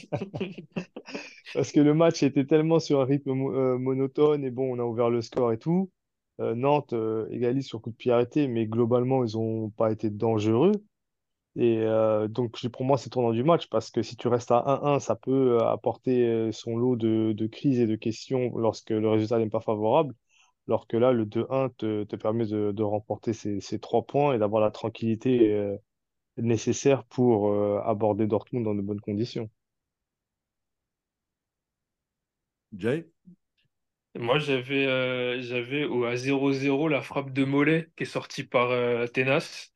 parce 1.54 1.72
que 1.72 1.80
le 1.80 1.94
match 1.94 2.24
était 2.24 2.46
tellement 2.46 2.80
sur 2.80 3.02
un 3.02 3.06
rythme 3.06 3.34
mo- 3.34 3.54
euh, 3.54 3.78
monotone 3.78 4.44
et 4.44 4.52
bon, 4.52 4.76
on 4.76 4.80
a 4.80 4.84
ouvert 4.86 5.10
le 5.10 5.22
score 5.22 5.52
et 5.54 5.58
tout. 5.60 5.90
Euh, 6.40 6.56
Nantes 6.56 6.94
euh, 6.94 7.28
égalise 7.32 7.68
sur 7.68 7.82
coup 7.82 7.90
de 7.92 7.96
pied 7.96 8.12
arrêté, 8.12 8.48
mais 8.48 8.66
globalement, 8.66 9.24
ils 9.24 9.38
ont 9.38 9.70
pas 9.72 9.92
été 9.92 10.10
dangereux. 10.10 10.72
Et 11.56 11.80
euh, 11.80 12.28
donc, 12.28 12.68
pour 12.70 12.86
moi, 12.86 12.98
c'est 12.98 13.10
tournant 13.12 13.32
du 13.34 13.44
match 13.44 13.68
parce 13.70 13.92
que 13.92 14.04
si 14.04 14.16
tu 14.18 14.28
restes 14.30 14.52
à 14.52 14.64
1-1, 14.68 15.00
ça 15.00 15.16
peut 15.16 15.60
apporter 15.64 16.52
son 16.54 16.78
lot 16.78 16.96
de, 16.98 17.48
crises 17.48 17.80
et 17.80 17.88
de 17.88 17.96
questions 17.96 18.58
lorsque 18.58 18.92
le 18.92 19.10
résultat 19.10 19.40
n'est 19.40 19.50
pas 19.50 19.62
favorable. 19.62 20.16
Alors 20.68 20.88
que 20.88 20.98
là, 20.98 21.12
le 21.14 21.26
2-1 21.26 21.70
te, 21.78 22.04
te 22.06 22.16
permet 22.16 22.46
de, 22.48 22.84
remporter 22.84 23.34
ces, 23.34 23.80
trois 23.80 24.04
points 24.06 24.34
et 24.36 24.40
d'avoir 24.40 24.62
la 24.62 24.72
tranquillité 24.72 25.78
nécessaire 26.38 27.06
pour 27.06 27.54
aborder 27.86 28.28
Dortmund 28.28 28.66
dans 28.66 28.76
de 28.76 28.82
bonnes 28.82 29.02
conditions. 29.02 29.50
Jay? 32.78 33.06
Moi, 34.20 34.38
j'avais 34.40 34.86
euh, 34.88 35.42
j'avais 35.42 35.86
au, 35.86 36.04
à 36.06 36.16
0-0 36.16 36.90
la 36.90 37.02
frappe 37.02 37.32
de 37.34 37.44
Mollet 37.46 37.90
qui 37.96 38.04
est 38.04 38.06
sortie 38.06 38.44
par 38.44 38.70
euh, 38.72 39.08
Tenas. 39.08 39.72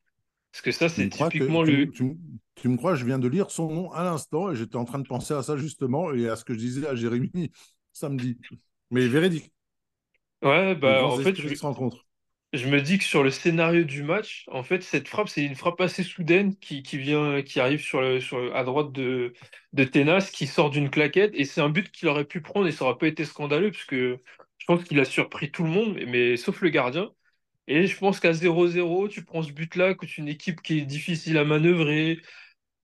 Parce 0.52 0.62
que 0.62 0.72
ça, 0.72 0.88
c'est 0.90 1.08
que 1.08 1.08
typiquement 1.08 1.62
tu, 1.62 1.64
le. 1.64 1.92
tu 1.92 2.04
me- 2.04 2.16
tu 2.54 2.68
me 2.68 2.76
crois, 2.76 2.94
je 2.94 3.04
viens 3.04 3.18
de 3.18 3.26
lire 3.28 3.50
son 3.50 3.68
nom 3.70 3.92
à 3.92 4.04
l'instant 4.04 4.50
et 4.50 4.56
j'étais 4.56 4.76
en 4.76 4.84
train 4.84 4.98
de 5.00 5.06
penser 5.06 5.34
à 5.34 5.42
ça 5.42 5.56
justement 5.56 6.12
et 6.14 6.28
à 6.28 6.36
ce 6.36 6.44
que 6.44 6.54
je 6.54 6.58
disais 6.58 6.86
à 6.86 6.94
Jérémy 6.94 7.30
samedi. 7.92 8.38
Mais 8.90 9.08
véridique, 9.08 9.52
Ouais, 10.42 10.74
bah 10.76 11.04
en 11.06 11.18
fait, 11.18 11.34
je, 11.34 11.48
se 11.54 11.62
rencontrent. 11.62 12.03
Je 12.56 12.68
me 12.68 12.80
dis 12.80 12.98
que 12.98 13.04
sur 13.04 13.22
le 13.22 13.30
scénario 13.30 13.84
du 13.84 14.02
match, 14.02 14.44
en 14.48 14.62
fait, 14.62 14.82
cette 14.82 15.08
frappe, 15.08 15.28
c'est 15.28 15.44
une 15.44 15.56
frappe 15.56 15.80
assez 15.80 16.02
soudaine 16.02 16.56
qui, 16.58 16.82
vient, 16.98 17.42
qui 17.42 17.60
arrive 17.60 17.80
sur 17.82 18.00
le, 18.00 18.20
sur 18.20 18.54
à 18.56 18.64
droite 18.64 18.92
de, 18.92 19.34
de 19.72 19.84
Tenas, 19.84 20.30
qui 20.32 20.46
sort 20.46 20.70
d'une 20.70 20.90
claquette, 20.90 21.32
et 21.34 21.44
c'est 21.44 21.60
un 21.60 21.68
but 21.70 21.90
qu'il 21.90 22.08
aurait 22.08 22.24
pu 22.24 22.40
prendre 22.42 22.66
et 22.68 22.72
ça 22.72 22.84
aurait 22.84 22.98
pas 22.98 23.08
été 23.08 23.24
scandaleux, 23.24 23.70
puisque 23.70 23.94
je 23.94 24.18
pense 24.66 24.84
qu'il 24.84 25.00
a 25.00 25.04
surpris 25.04 25.50
tout 25.50 25.64
le 25.64 25.70
monde, 25.70 25.98
mais 26.06 26.36
sauf 26.36 26.60
le 26.62 26.70
gardien. 26.70 27.10
Et 27.68 27.86
je 27.88 27.98
pense 27.98 28.20
qu'à 28.20 28.32
0-0, 28.34 29.08
tu 29.08 29.24
prends 29.24 29.42
ce 29.42 29.52
but-là, 29.52 29.94
que 29.94 30.06
tu 30.06 30.20
une 30.20 30.28
équipe 30.28 30.62
qui 30.62 30.78
est 30.80 30.86
difficile 30.86 31.38
à 31.38 31.44
manœuvrer, 31.44 32.20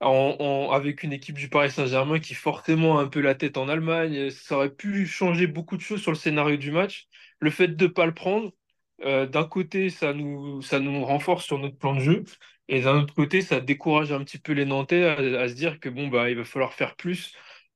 avec 0.00 1.02
une 1.02 1.12
équipe 1.12 1.36
du 1.36 1.48
Paris 1.48 1.70
Saint-Germain 1.70 2.20
qui 2.20 2.34
forcément 2.34 2.98
a 2.98 3.02
un 3.02 3.08
peu 3.08 3.20
la 3.20 3.34
tête 3.34 3.56
en 3.58 3.68
Allemagne. 3.68 4.30
Ça 4.30 4.56
aurait 4.56 4.74
pu 4.74 5.06
changer 5.06 5.46
beaucoup 5.46 5.76
de 5.76 5.82
choses 5.82 6.00
sur 6.02 6.10
le 6.10 6.16
scénario 6.16 6.56
du 6.56 6.70
match. 6.70 7.08
Le 7.40 7.50
fait 7.50 7.68
de 7.68 7.84
ne 7.84 7.88
pas 7.90 8.06
le 8.06 8.14
prendre, 8.14 8.52
euh, 9.02 9.26
d'un 9.26 9.44
côté, 9.44 9.90
ça 9.90 10.12
nous, 10.14 10.62
ça 10.62 10.80
nous 10.80 11.04
renforce 11.04 11.44
sur 11.44 11.58
notre 11.58 11.76
plan 11.78 11.94
de 11.94 12.00
jeu, 12.00 12.24
et 12.68 12.82
d'un 12.82 13.00
autre 13.02 13.14
côté, 13.14 13.40
ça 13.42 13.60
décourage 13.60 14.12
un 14.12 14.22
petit 14.24 14.38
peu 14.38 14.52
les 14.52 14.64
Nantais 14.66 15.04
à, 15.04 15.40
à 15.42 15.48
se 15.48 15.54
dire 15.54 15.80
que 15.80 15.88
bon, 15.88 16.08
bah, 16.08 16.30
il 16.30 16.36
va 16.36 16.44
falloir 16.44 16.72
faire 16.74 16.96
plus 16.96 17.34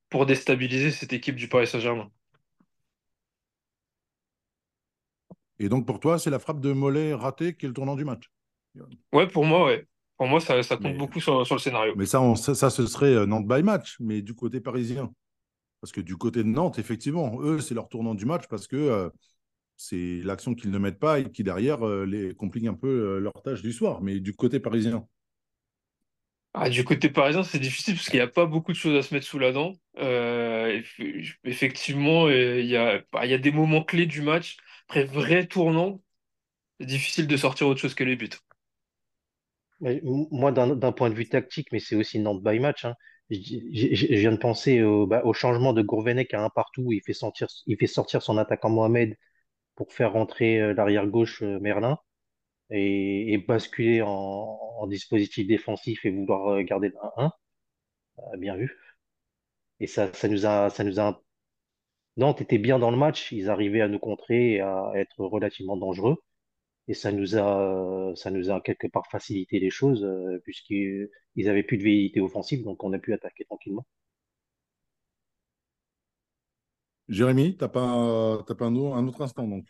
pour 0.09 0.25
déstabiliser 0.25 0.91
cette 0.91 1.13
équipe 1.13 1.35
du 1.35 1.47
Paris 1.49 1.67
Saint-Germain. 1.67 2.11
Et 5.59 5.67
donc, 5.67 5.85
pour 5.85 5.99
toi, 5.99 6.17
c'est 6.17 6.29
la 6.29 6.39
frappe 6.39 6.61
de 6.61 6.71
Mollet 6.71 7.13
ratée 7.13 7.55
qui 7.57 7.65
est 7.65 7.67
le 7.67 7.73
tournant 7.73 7.95
du 7.97 8.05
match? 8.05 8.31
Ouais, 9.13 9.27
pour 9.27 9.45
moi, 9.45 9.65
ouais. 9.65 9.87
Pour 10.17 10.27
moi, 10.27 10.39
ça, 10.39 10.61
ça 10.63 10.77
compte 10.77 10.97
Mais, 10.97 10.97
beaucoup 10.97 11.19
sur, 11.19 11.45
sur 11.45 11.55
le 11.55 11.59
scénario. 11.61 11.95
mais 11.95 12.05
ça, 12.05 12.21
on- 12.21 12.35
ça, 12.35 12.55
ça, 12.55 12.69
ce 12.69 12.85
serait 12.87 13.13
euh, 13.13 13.25
Nantes 13.25 13.47
by 13.47 13.63
match, 13.63 13.97
mais 13.99 14.21
du 14.21 14.35
côté 14.35 14.61
parisien. 14.61 15.13
Parce 15.81 15.91
que 15.93 16.01
du 16.01 16.17
côté 16.17 16.43
de 16.43 16.49
Nantes, 16.49 16.79
effectivement, 16.79 17.39
eux, 17.41 17.59
c'est 17.61 17.75
leur 17.75 17.89
tournant 17.89 18.15
du 18.15 18.25
match 18.25 18.45
parce 18.49 18.67
que 18.67 18.75
euh, 18.77 19.09
c'est 19.77 20.21
l'action 20.23 20.55
qu'ils 20.55 20.71
ne 20.71 20.77
mettent 20.79 20.99
pas 20.99 21.19
et 21.19 21.31
qui, 21.31 21.43
derrière, 21.43 21.85
euh, 21.87 22.05
les 22.05 22.33
complique 22.35 22.65
un 22.67 22.73
peu 22.73 22.87
euh, 22.87 23.19
leur 23.19 23.33
tâche 23.43 23.61
du 23.61 23.73
soir. 23.73 24.01
Mais 24.01 24.19
du 24.19 24.33
côté 24.35 24.59
parisien. 24.59 25.07
Ah, 26.53 26.69
du 26.69 26.85
côté 26.85 27.09
parisien, 27.09 27.43
c'est 27.43 27.59
difficile 27.59 27.95
parce 27.95 28.07
qu'il 28.09 28.17
n'y 28.19 28.23
a 28.23 28.27
pas 28.27 28.45
beaucoup 28.45 28.71
de 28.71 28.77
choses 28.77 28.97
à 28.97 29.03
se 29.07 29.13
mettre 29.13 29.25
sous 29.27 29.39
la 29.39 29.51
dent. 29.51 29.73
Euh, 29.97 30.81
eff- 30.81 31.37
effectivement, 31.43 32.27
euh, 32.27 32.61
il 32.61 32.67
y 32.67 32.77
a, 32.77 33.01
bah, 33.11 33.25
il 33.25 33.31
y 33.31 33.33
a 33.33 33.37
des 33.37 33.51
moments 33.51 33.83
clés 33.83 34.05
du 34.05 34.21
match. 34.21 34.55
Après, 34.87 35.03
vrai 35.03 35.47
tournant, 35.47 36.01
c'est 36.79 36.87
difficile 36.87 37.27
de 37.27 37.37
sortir 37.37 37.67
autre 37.67 37.81
chose 37.81 37.95
que 37.95 38.03
les 38.05 38.15
buts. 38.17 38.29
Moi, 40.31 40.51
d'un 40.51 40.91
point 40.91 41.09
de 41.09 41.15
vue 41.15 41.27
tactique, 41.27 41.67
mais 41.71 41.79
c'est 41.79 41.95
aussi 41.95 42.19
Nantes 42.19 42.43
by 42.43 42.59
match, 42.59 42.85
hein, 42.85 42.95
je, 43.29 43.37
je- 43.73 43.93
je- 43.95 44.07
je 44.07 44.15
viens 44.15 44.31
de 44.31 44.37
penser 44.37 44.81
au, 44.83 45.05
bah, 45.07 45.21
au 45.25 45.33
changement 45.33 45.73
de 45.73 45.81
Gourvenec 45.81 46.33
à 46.33 46.43
un 46.43 46.49
partout. 46.49 46.83
où 46.83 46.91
Il 46.93 47.01
fait 47.05 47.13
il 47.67 47.77
fait 47.77 47.87
sortir 47.87 48.21
son 48.21 48.37
attaquant 48.37 48.69
Mohamed 48.69 49.15
pour 49.75 49.93
faire 49.93 50.13
rentrer 50.13 50.59
euh, 50.61 50.73
l'arrière 50.73 51.07
gauche 51.07 51.43
euh, 51.43 51.59
Merlin 51.59 51.99
et, 52.71 53.37
basculer 53.47 54.01
en, 54.01 54.87
dispositif 54.87 55.47
défensif 55.47 56.05
et 56.05 56.11
vouloir 56.11 56.49
euh, 56.49 56.63
garder 56.63 56.89
le 56.89 56.95
1-1. 57.17 57.31
Euh, 58.19 58.37
Bien 58.37 58.55
vu. 58.55 58.71
Et 59.79 59.87
ça, 59.87 60.11
ça 60.13 60.27
nous 60.27 60.45
a, 60.45 60.69
ça 60.69 60.83
nous 60.83 60.99
a. 60.99 61.21
Nantes 62.17 62.41
était 62.41 62.57
bien 62.57 62.79
dans 62.79 62.91
le 62.91 62.97
match. 62.97 63.31
Ils 63.31 63.49
arrivaient 63.49 63.81
à 63.81 63.87
nous 63.87 63.99
contrer 63.99 64.53
et 64.55 64.61
à 64.61 64.91
être 64.95 65.19
relativement 65.25 65.77
dangereux. 65.77 66.17
Et 66.87 66.93
ça 66.93 67.11
nous 67.11 67.37
a, 67.37 68.13
ça 68.15 68.31
nous 68.31 68.51
a 68.51 68.61
quelque 68.61 68.87
part 68.87 69.07
facilité 69.11 69.59
les 69.59 69.69
choses, 69.71 70.07
puisqu'ils 70.43 71.09
ils 71.35 71.49
avaient 71.49 71.63
plus 71.63 71.77
de 71.77 71.83
velléité 71.83 72.21
offensive, 72.21 72.63
donc 72.63 72.83
on 72.83 72.93
a 72.93 72.99
pu 72.99 73.13
attaquer 73.13 73.45
tranquillement. 73.45 73.85
Jérémy, 77.07 77.55
tu 77.57 77.63
n'as 77.63 77.69
pas, 77.69 78.43
t'as 78.47 78.55
pas 78.55 78.65
un, 78.65 78.75
un 78.75 79.07
autre 79.07 79.21
instant, 79.21 79.47
donc. 79.47 79.65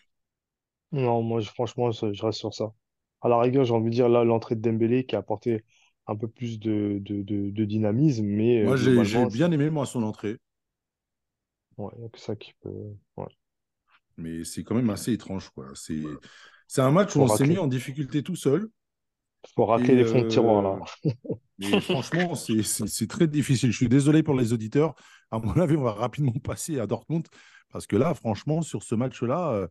Non, 0.92 1.22
moi, 1.22 1.42
je- 1.42 1.50
franchement, 1.50 1.92
je, 1.92 2.24
reste 2.24 2.40
sur 2.40 2.54
ça. 2.54 2.74
À 3.22 3.30
la 3.30 3.40
rigueur, 3.40 3.66
j'ai 3.66 3.74
envie 3.74 3.90
de 3.90 3.96
dire 3.96 4.10
là, 4.10 4.24
l'entrée 4.24 4.56
de 4.56 4.62
Dembélé 4.62 5.06
qui 5.06 5.16
a 5.16 5.20
apporté 5.20 5.64
un 6.08 6.16
peu 6.16 6.28
plus 6.28 6.60
de, 6.60 7.00
de, 7.02 7.22
de, 7.24 7.50
de 7.50 7.66
dynamisme, 7.66 8.26
mais 8.26 8.62
euh, 8.62 8.66
Moi, 8.66 8.76
j'ai 8.76 9.26
bien 9.28 9.52
aimé, 9.52 9.70
moi, 9.70 9.86
son 9.86 10.04
entrée. 10.04 10.38
ouais, 11.78 11.92
que 12.12 12.20
ça 12.20 12.36
qui 12.36 12.54
peut. 12.62 12.70
Ouais. 13.18 13.26
Mais 14.18 14.44
c'est 14.44 14.64
quand 14.64 14.76
même 14.76 14.90
assez 14.90 15.12
étrange, 15.14 15.50
quoi. 15.50 15.68
C'est 15.74 16.04
c'est 16.68 16.82
un 16.82 16.92
match 16.92 17.16
où 17.16 17.20
Faut 17.20 17.24
on 17.32 17.36
s'est 17.36 17.46
mis 17.46 17.58
en 17.58 17.68
difficulté 17.68 18.24
tout 18.24 18.36
seul. 18.36 18.70
Faut 19.56 19.66
racler 19.66 19.96
les 19.96 20.06
fonds 20.06 20.22
de 20.22 20.28
tiroir 20.28 20.66
euh, 20.66 20.80
là. 20.80 21.14
mais 21.60 21.80
franchement, 21.82 22.34
c'est 22.36 23.08
très 23.08 23.28
difficile. 23.28 23.72
Je 23.72 23.78
suis 23.78 23.90
désolé 23.90 24.24
pour 24.24 24.36
les 24.36 24.54
auditeurs. 24.54 24.96
À 25.32 25.40
mon 25.40 25.54
avis, 25.54 25.76
on 25.76 25.84
va 25.84 25.94
rapidement 25.94 26.34
passer 26.44 26.80
à 26.80 26.88
Dortmund. 26.88 27.28
Parce 27.72 27.88
que 27.88 27.96
là, 27.96 28.14
franchement, 28.14 28.62
sur 28.62 28.84
ce 28.84 28.96
match-là, 28.96 29.52
euh, 29.54 29.68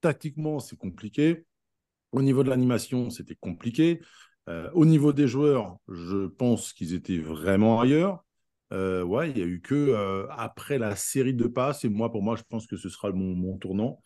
tactiquement, 0.00 0.60
c'est 0.60 0.76
compliqué. 0.76 1.46
Au 2.12 2.22
niveau 2.22 2.44
de 2.44 2.48
l'animation, 2.48 3.10
c'était 3.10 3.36
compliqué. 3.36 4.00
Euh, 4.48 4.70
au 4.72 4.84
niveau 4.86 5.12
des 5.12 5.26
joueurs, 5.28 5.76
je 5.88 6.26
pense 6.26 6.72
qu'ils 6.72 6.94
étaient 6.94 7.18
vraiment 7.18 7.80
ailleurs. 7.80 8.24
Euh, 8.72 9.02
ouais, 9.02 9.30
il 9.30 9.36
n'y 9.36 9.42
a 9.42 9.46
eu 9.46 9.60
que 9.60 10.26
après 10.30 10.78
la 10.78 10.94
série 10.96 11.34
de 11.34 11.46
passes, 11.46 11.84
et 11.84 11.88
moi, 11.88 12.10
pour 12.12 12.22
moi, 12.22 12.36
je 12.36 12.42
pense 12.48 12.66
que 12.66 12.76
ce 12.76 12.88
sera 12.88 13.10
mon, 13.10 13.58
tournant. 13.58 14.00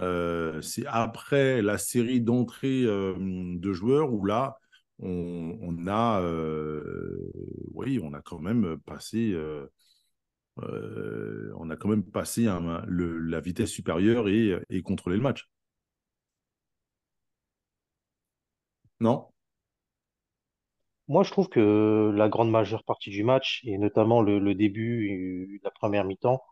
C'est 0.00 0.84
après 0.86 1.62
la 1.62 1.78
série 1.78 2.20
d'entrées 2.20 2.82
de 2.82 3.72
joueurs 3.72 4.12
où 4.12 4.24
là, 4.26 4.58
on, 4.98 5.86
a, 5.86 6.22
oui, 7.72 8.00
on 8.02 8.12
a 8.12 8.20
quand 8.20 8.38
même 8.38 8.76
passé, 8.84 9.34
on 10.58 11.70
a 11.70 11.76
quand 11.76 11.88
même 11.88 12.04
passé 12.04 12.46
un- 12.46 12.84
la 12.88 13.40
vitesse 13.40 13.70
supérieure 13.70 14.28
et, 14.28 14.82
contrôlé 14.82 15.16
le 15.16 15.22
match. 15.22 15.48
Non? 19.00 19.18
Moi, 21.08 21.24
je 21.24 21.30
trouve 21.30 21.48
que 21.48 22.12
la 22.14 22.28
grande 22.28 22.50
majeure 22.50 22.84
partie 22.84 23.10
du 23.10 23.24
match, 23.24 23.60
et 23.64 23.76
notamment 23.78 24.22
le, 24.22 24.38
le 24.38 24.54
début, 24.54 25.48
euh, 25.54 25.60
la 25.64 25.70
première 25.70 26.04
mi-temps, 26.04 26.42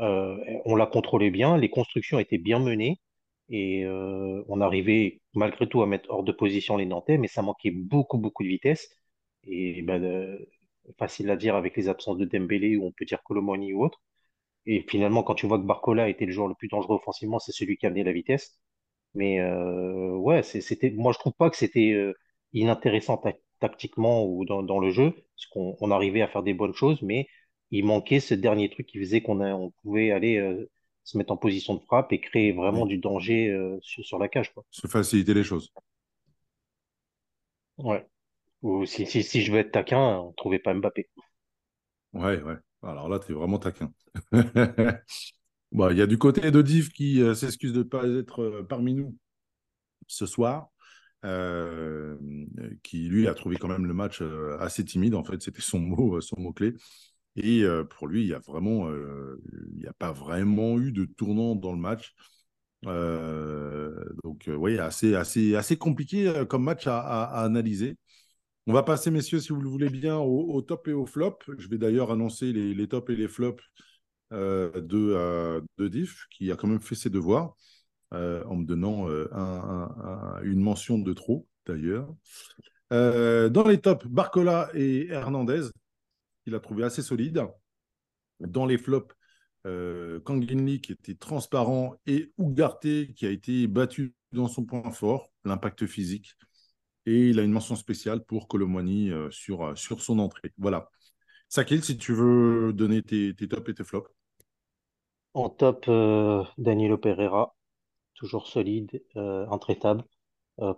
euh, 0.00 0.36
on 0.66 0.76
l'a 0.76 0.86
contrôlé 0.86 1.30
bien, 1.30 1.56
les 1.58 1.70
constructions 1.70 2.18
étaient 2.18 2.38
bien 2.38 2.58
menées, 2.60 3.00
et 3.50 3.84
euh, 3.84 4.42
on 4.48 4.60
arrivait 4.60 5.20
malgré 5.34 5.68
tout 5.68 5.82
à 5.82 5.86
mettre 5.86 6.10
hors 6.10 6.24
de 6.24 6.32
position 6.32 6.76
les 6.76 6.86
Nantais, 6.86 7.18
mais 7.18 7.28
ça 7.28 7.42
manquait 7.42 7.70
beaucoup, 7.72 8.18
beaucoup 8.18 8.42
de 8.44 8.48
vitesse. 8.48 8.88
Et 9.44 9.82
ben, 9.82 10.02
euh, 10.04 10.38
facile 10.98 11.30
à 11.30 11.36
dire 11.36 11.56
avec 11.56 11.76
les 11.76 11.88
absences 11.88 12.18
de 12.18 12.24
Dembélé, 12.24 12.76
ou 12.76 12.86
on 12.86 12.92
peut 12.92 13.04
dire 13.04 13.22
Colomoni 13.24 13.72
ou 13.72 13.84
autre. 13.84 14.02
Et 14.66 14.84
finalement, 14.88 15.22
quand 15.22 15.34
tu 15.34 15.46
vois 15.46 15.58
que 15.58 15.64
Barcola 15.64 16.08
était 16.08 16.26
le 16.26 16.32
joueur 16.32 16.48
le 16.48 16.54
plus 16.54 16.68
dangereux 16.68 16.96
offensivement, 16.96 17.38
c'est 17.38 17.52
celui 17.52 17.76
qui 17.76 17.86
a 17.86 17.88
amené 17.90 18.04
la 18.04 18.12
vitesse. 18.12 18.58
Mais 19.14 19.40
euh, 19.40 20.10
ouais, 20.16 20.42
c'était, 20.42 20.90
moi 20.90 21.12
je 21.12 21.18
trouve 21.18 21.34
pas 21.34 21.50
que 21.50 21.56
c'était 21.56 21.92
euh, 21.92 22.14
inintéressant 22.52 23.16
ta- 23.18 23.34
tactiquement 23.60 24.24
ou 24.26 24.44
dans, 24.44 24.62
dans 24.62 24.78
le 24.80 24.90
jeu, 24.90 25.12
parce 25.12 25.46
qu'on 25.46 25.76
on 25.80 25.90
arrivait 25.90 26.22
à 26.22 26.28
faire 26.28 26.42
des 26.42 26.54
bonnes 26.54 26.74
choses, 26.74 27.02
mais 27.02 27.28
il 27.70 27.84
manquait 27.84 28.20
ce 28.20 28.34
dernier 28.34 28.70
truc 28.70 28.86
qui 28.86 28.98
faisait 28.98 29.22
qu'on 29.22 29.40
on 29.40 29.70
pouvait 29.82 30.10
aller 30.10 30.38
euh, 30.38 30.70
se 31.04 31.18
mettre 31.18 31.32
en 31.32 31.36
position 31.36 31.74
de 31.74 31.80
frappe 31.80 32.12
et 32.12 32.20
créer 32.20 32.52
vraiment 32.52 32.86
du 32.86 32.98
danger 32.98 33.48
euh, 33.50 33.78
sur, 33.82 34.04
sur 34.04 34.18
la 34.18 34.28
cage, 34.28 34.52
quoi. 34.52 34.64
se 34.70 34.86
faciliter 34.88 35.32
les 35.34 35.44
choses. 35.44 35.72
Ouais. 37.78 38.04
Ou 38.64 38.86
si, 38.86 39.04
si, 39.04 39.22
si 39.22 39.42
je 39.42 39.52
veux 39.52 39.58
être 39.58 39.72
taquin, 39.72 40.18
on 40.18 40.32
trouvait 40.32 40.58
pas 40.58 40.72
Mbappé. 40.72 41.08
Ouais, 42.14 42.42
ouais. 42.42 42.56
Alors 42.82 43.10
là, 43.10 43.18
tu 43.18 43.32
es 43.32 43.34
vraiment 43.34 43.58
taquin. 43.58 43.92
Il 45.72 45.96
y 45.96 46.02
a 46.02 46.06
du 46.06 46.18
côté 46.18 46.50
de 46.50 46.62
Div 46.62 46.90
qui 46.90 47.20
euh, 47.20 47.34
s'excuse 47.34 47.72
de 47.72 47.78
ne 47.78 47.82
pas 47.82 48.06
être 48.06 48.42
euh, 48.42 48.62
parmi 48.66 48.94
nous 48.94 49.16
ce 50.06 50.24
soir, 50.24 50.68
euh, 51.24 52.16
qui 52.82 53.08
lui 53.08 53.28
a 53.28 53.34
trouvé 53.34 53.56
quand 53.56 53.68
même 53.68 53.86
le 53.86 53.94
match 53.94 54.22
assez 54.60 54.84
timide. 54.84 55.14
En 55.14 55.24
fait, 55.24 55.42
c'était 55.42 55.62
son 55.62 55.80
mot, 55.80 56.20
son 56.20 56.40
mot-clé. 56.40 56.74
Et 57.36 57.64
pour 57.90 58.06
lui, 58.06 58.22
il 58.22 58.28
y 58.28 58.34
a 58.34 58.38
vraiment, 58.38 58.88
il 58.90 59.78
n'y 59.78 59.86
a 59.86 59.92
pas 59.94 60.12
vraiment 60.12 60.78
eu 60.78 60.92
de 60.92 61.04
tournant 61.06 61.56
dans 61.56 61.72
le 61.72 61.78
match. 61.78 62.14
Donc, 62.82 64.44
oui, 64.46 64.78
assez, 64.78 65.14
assez, 65.14 65.56
assez 65.56 65.76
compliqué 65.76 66.44
comme 66.48 66.64
match 66.64 66.86
à 66.86 67.42
analyser. 67.42 67.96
On 68.66 68.72
va 68.72 68.82
passer, 68.82 69.10
messieurs, 69.10 69.40
si 69.40 69.52
vous 69.52 69.60
le 69.60 69.68
voulez 69.68 69.90
bien, 69.90 70.16
au, 70.16 70.60
top 70.62 70.88
et 70.88 70.92
au 70.92 71.04
flop. 71.06 71.38
Je 71.58 71.68
vais 71.68 71.76
d'ailleurs 71.78 72.10
annoncer 72.10 72.52
les, 72.52 72.88
tops 72.88 73.10
et 73.10 73.16
les 73.16 73.28
flops 73.28 73.62
euh, 74.32 74.70
de, 74.80 75.12
euh, 75.14 75.60
qui 76.30 76.50
a 76.50 76.56
quand 76.56 76.68
même 76.68 76.80
fait 76.80 76.94
ses 76.94 77.10
devoirs 77.10 77.54
euh, 78.14 78.42
en 78.44 78.56
me 78.56 78.64
donnant 78.64 79.08
euh, 79.08 79.28
un- 79.32 79.38
un- 79.38 80.38
un- 80.38 80.42
une 80.42 80.60
mention 80.60 80.98
de 80.98 81.12
trop, 81.12 81.46
d'ailleurs. 81.66 82.08
Dans 82.90 83.66
les 83.66 83.80
tops, 83.80 84.06
Barcola 84.06 84.70
et 84.74 85.08
Hernandez, 85.08 85.62
il 86.46 86.54
a 86.54 86.60
trouvé 86.60 86.84
assez 86.84 87.02
solide. 87.02 87.44
Dans 88.40 88.66
les 88.66 88.78
flops, 88.78 89.14
Kanginli 90.24 90.80
qui 90.80 90.92
était 90.92 91.14
transparent 91.14 91.96
et 92.06 92.32
Ugarte 92.38 93.14
qui 93.14 93.26
a 93.26 93.30
été 93.30 93.66
battu 93.66 94.14
dans 94.32 94.48
son 94.48 94.64
point 94.64 94.90
fort, 94.92 95.30
l'impact 95.44 95.86
physique. 95.86 96.36
Et 97.06 97.28
il 97.28 97.38
a 97.38 97.42
une 97.42 97.52
mention 97.52 97.76
spéciale 97.76 98.24
pour 98.24 98.48
Colomwani 98.48 99.10
euh, 99.10 99.30
sur, 99.30 99.62
euh, 99.62 99.74
sur 99.74 100.00
son 100.00 100.18
entrée. 100.18 100.52
Voilà. 100.58 100.90
Sakil, 101.48 101.84
si 101.84 101.98
tu 101.98 102.12
veux 102.12 102.72
donner 102.72 103.02
tes, 103.02 103.34
tops 103.34 103.68
et 103.68 103.74
tes 103.74 103.84
flops. 103.84 104.08
En 105.34 105.50
top, 105.50 105.84
euh, 105.88 106.42
Danilo 106.58 106.96
Pereira, 106.96 107.54
toujours 108.14 108.46
solide, 108.46 109.02
intraitable, 109.14 110.04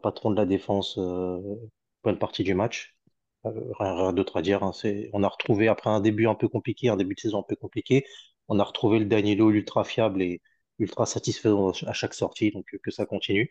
patron 0.02 0.30
de 0.30 0.36
la 0.36 0.46
défense, 0.46 0.98
bonne 0.98 2.18
partie 2.18 2.42
du 2.42 2.54
match. 2.54 2.96
Rien, 3.44 4.12
d'autre 4.12 4.38
à 4.38 4.42
dire. 4.42 4.62
hein. 4.62 4.72
On 5.12 5.22
a 5.22 5.28
retrouvé, 5.28 5.68
après 5.68 5.90
un 5.90 6.00
début 6.00 6.26
un 6.26 6.34
peu 6.34 6.48
compliqué, 6.48 6.88
un 6.88 6.96
début 6.96 7.14
de 7.14 7.20
saison 7.20 7.40
un 7.40 7.44
peu 7.48 7.56
compliqué, 7.56 8.04
on 8.48 8.58
a 8.58 8.64
retrouvé 8.64 8.98
le 8.98 9.04
Danilo 9.04 9.50
ultra 9.50 9.84
fiable 9.84 10.20
et 10.22 10.42
ultra 10.78 11.06
satisfaisant 11.06 11.70
à 11.86 11.92
chaque 11.92 12.14
sortie, 12.14 12.50
donc 12.50 12.66
que 12.82 12.90
ça 12.90 13.06
continue. 13.06 13.50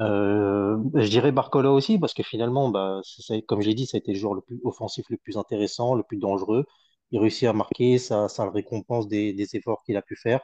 Euh, 0.00 0.78
je 0.94 1.08
dirais 1.08 1.32
Barcola 1.32 1.70
aussi, 1.72 1.98
parce 1.98 2.14
que 2.14 2.22
finalement, 2.22 2.70
bah, 2.70 3.02
comme 3.46 3.60
j'ai 3.60 3.74
dit, 3.74 3.86
ça 3.86 3.96
a 3.96 3.98
été 3.98 4.12
le 4.12 4.18
joueur 4.18 4.34
le 4.34 4.40
plus 4.40 4.58
offensif, 4.64 5.06
le 5.10 5.18
plus 5.18 5.36
intéressant, 5.36 5.94
le 5.94 6.02
plus 6.02 6.16
dangereux. 6.18 6.64
Il 7.10 7.20
réussit 7.20 7.48
à 7.48 7.52
marquer, 7.52 7.98
ça, 7.98 8.28
le 8.38 8.50
récompense 8.50 9.08
des, 9.08 9.34
efforts 9.56 9.82
qu'il 9.84 9.96
a 9.96 10.02
pu 10.02 10.16
faire, 10.16 10.40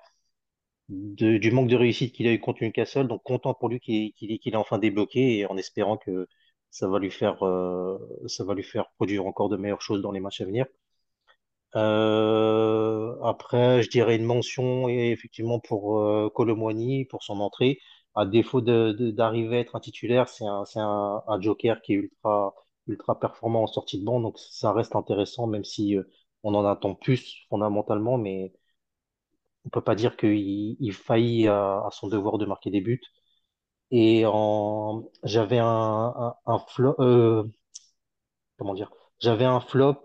du 0.89 1.51
manque 1.53 1.69
de 1.69 1.77
réussite 1.77 2.15
qu'il 2.15 2.27
a 2.29 2.33
eu 2.33 2.41
contre 2.41 2.63
Newcastle. 2.65 3.09
Donc 3.09 3.23
content 3.23 3.55
pour 3.55 3.69
lui 3.69 3.81
qu'il 3.81 4.13
qu'il, 4.15 4.39
qu'il 4.39 4.55
ait 4.55 4.57
enfin 4.57 4.79
débloqué 4.79 5.39
et 5.39 5.47
en 5.47 5.57
espérant 5.57 5.97
que 5.97 6.29
ça 6.71 6.89
va 6.89 6.99
lui 6.99 7.11
faire, 7.11 7.43
euh, 7.45 7.99
ça 8.27 8.45
va 8.45 8.55
lui 8.55 8.63
faire 8.63 8.87
produire 8.97 9.27
encore 9.27 9.49
de 9.49 9.57
meilleures 9.57 9.83
choses 9.83 10.03
dans 10.03 10.13
les 10.13 10.21
matchs 10.21 10.41
à 10.43 10.45
venir. 10.45 10.67
Euh, 11.75 13.15
après, 13.23 13.83
je 13.83 13.91
dirais 13.91 14.17
une 14.17 14.25
mention 14.25 14.89
et 14.89 15.11
effectivement 15.11 15.61
pour 15.61 16.33
Kolo 16.35 16.57
Muani, 16.57 17.05
pour 17.07 17.23
son 17.23 17.41
entrée. 17.41 17.79
À 18.17 18.27
défaut 18.27 18.61
d'arriver 18.61 19.59
à 19.59 19.61
être 19.61 19.77
un 19.77 19.81
titulaire, 19.81 20.29
c'est 20.29 20.45
un, 20.47 21.41
joker 21.41 21.81
qui 21.83 21.95
est 21.95 22.11
ultra, 22.87 23.21
performant 23.21 23.63
en 23.65 23.67
sortie 23.67 24.01
de 24.01 24.05
banc, 24.05 24.21
donc 24.21 24.39
ça 24.39 24.73
reste 24.73 24.97
intéressant, 24.97 25.47
même 25.47 25.65
si 25.65 25.97
euh, 25.97 26.03
on 26.43 26.55
en 26.55 26.65
attend 26.65 26.95
plus 26.95 27.47
fondamentalement, 27.51 28.19
mais 28.19 28.53
on 29.65 29.69
peut 29.71 29.81
pas 29.83 29.95
dire 29.95 30.17
qu'il 30.17 30.77
il 30.81 30.93
faillit 30.93 31.49
à, 31.49 31.89
son 31.93 32.09
devoir 32.09 32.39
de 32.39 32.47
marquer 32.47 32.71
des 32.71 32.81
buts. 32.81 33.01
Et 33.91 34.25
j'avais 35.25 35.59
un, 35.59 36.35
flop, 36.69 36.97
euh, 37.01 37.45
comment 38.59 38.75
dire, 38.75 38.91
j'avais 39.21 39.45
un 39.45 39.61
flop. 39.61 40.03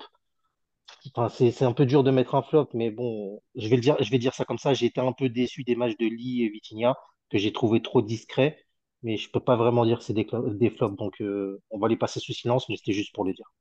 C'est, 1.30 1.64
un 1.64 1.74
peu 1.74 1.86
dur 1.86 2.04
de 2.04 2.12
mettre 2.12 2.36
un 2.36 2.44
flop, 2.44 2.70
mais 2.74 2.92
bon, 2.92 3.42
je 3.56 3.68
vais 3.68 3.76
le 3.76 3.82
dire, 3.82 3.96
je 4.00 4.12
vais 4.12 4.20
dire 4.20 4.34
ça 4.36 4.46
comme 4.46 4.58
ça. 4.58 4.74
J'ai 4.74 4.86
été 4.88 5.02
un 5.02 5.14
peu 5.14 5.30
déçu 5.30 5.64
des 5.64 5.76
matchs 5.76 5.98
de 5.98 6.06
Lee 6.06 6.44
et 6.44 6.50
Vitinha, 6.50 6.96
que 7.32 7.38
j'ai 7.38 7.54
trouvé 7.54 7.82
trop 7.82 8.02
discrets, 8.02 8.58
mais 9.04 9.18
je 9.18 9.30
peux 9.32 9.40
pas 9.40 9.56
vraiment 9.56 9.86
dire 9.86 10.00
que 10.00 10.04
c'est 10.04 10.14
des, 10.14 10.26
flops, 10.70 10.96
donc 10.98 11.22
euh, 11.22 11.62
on 11.72 11.80
va 11.80 11.88
les 11.88 11.98
passer 11.98 12.20
sous 12.20 12.34
silence, 12.34 12.70
mais 12.70 12.78
c'était 12.78 12.94
juste 12.94 13.14
pour 13.14 13.26
le 13.26 13.34
dire. 13.34 13.52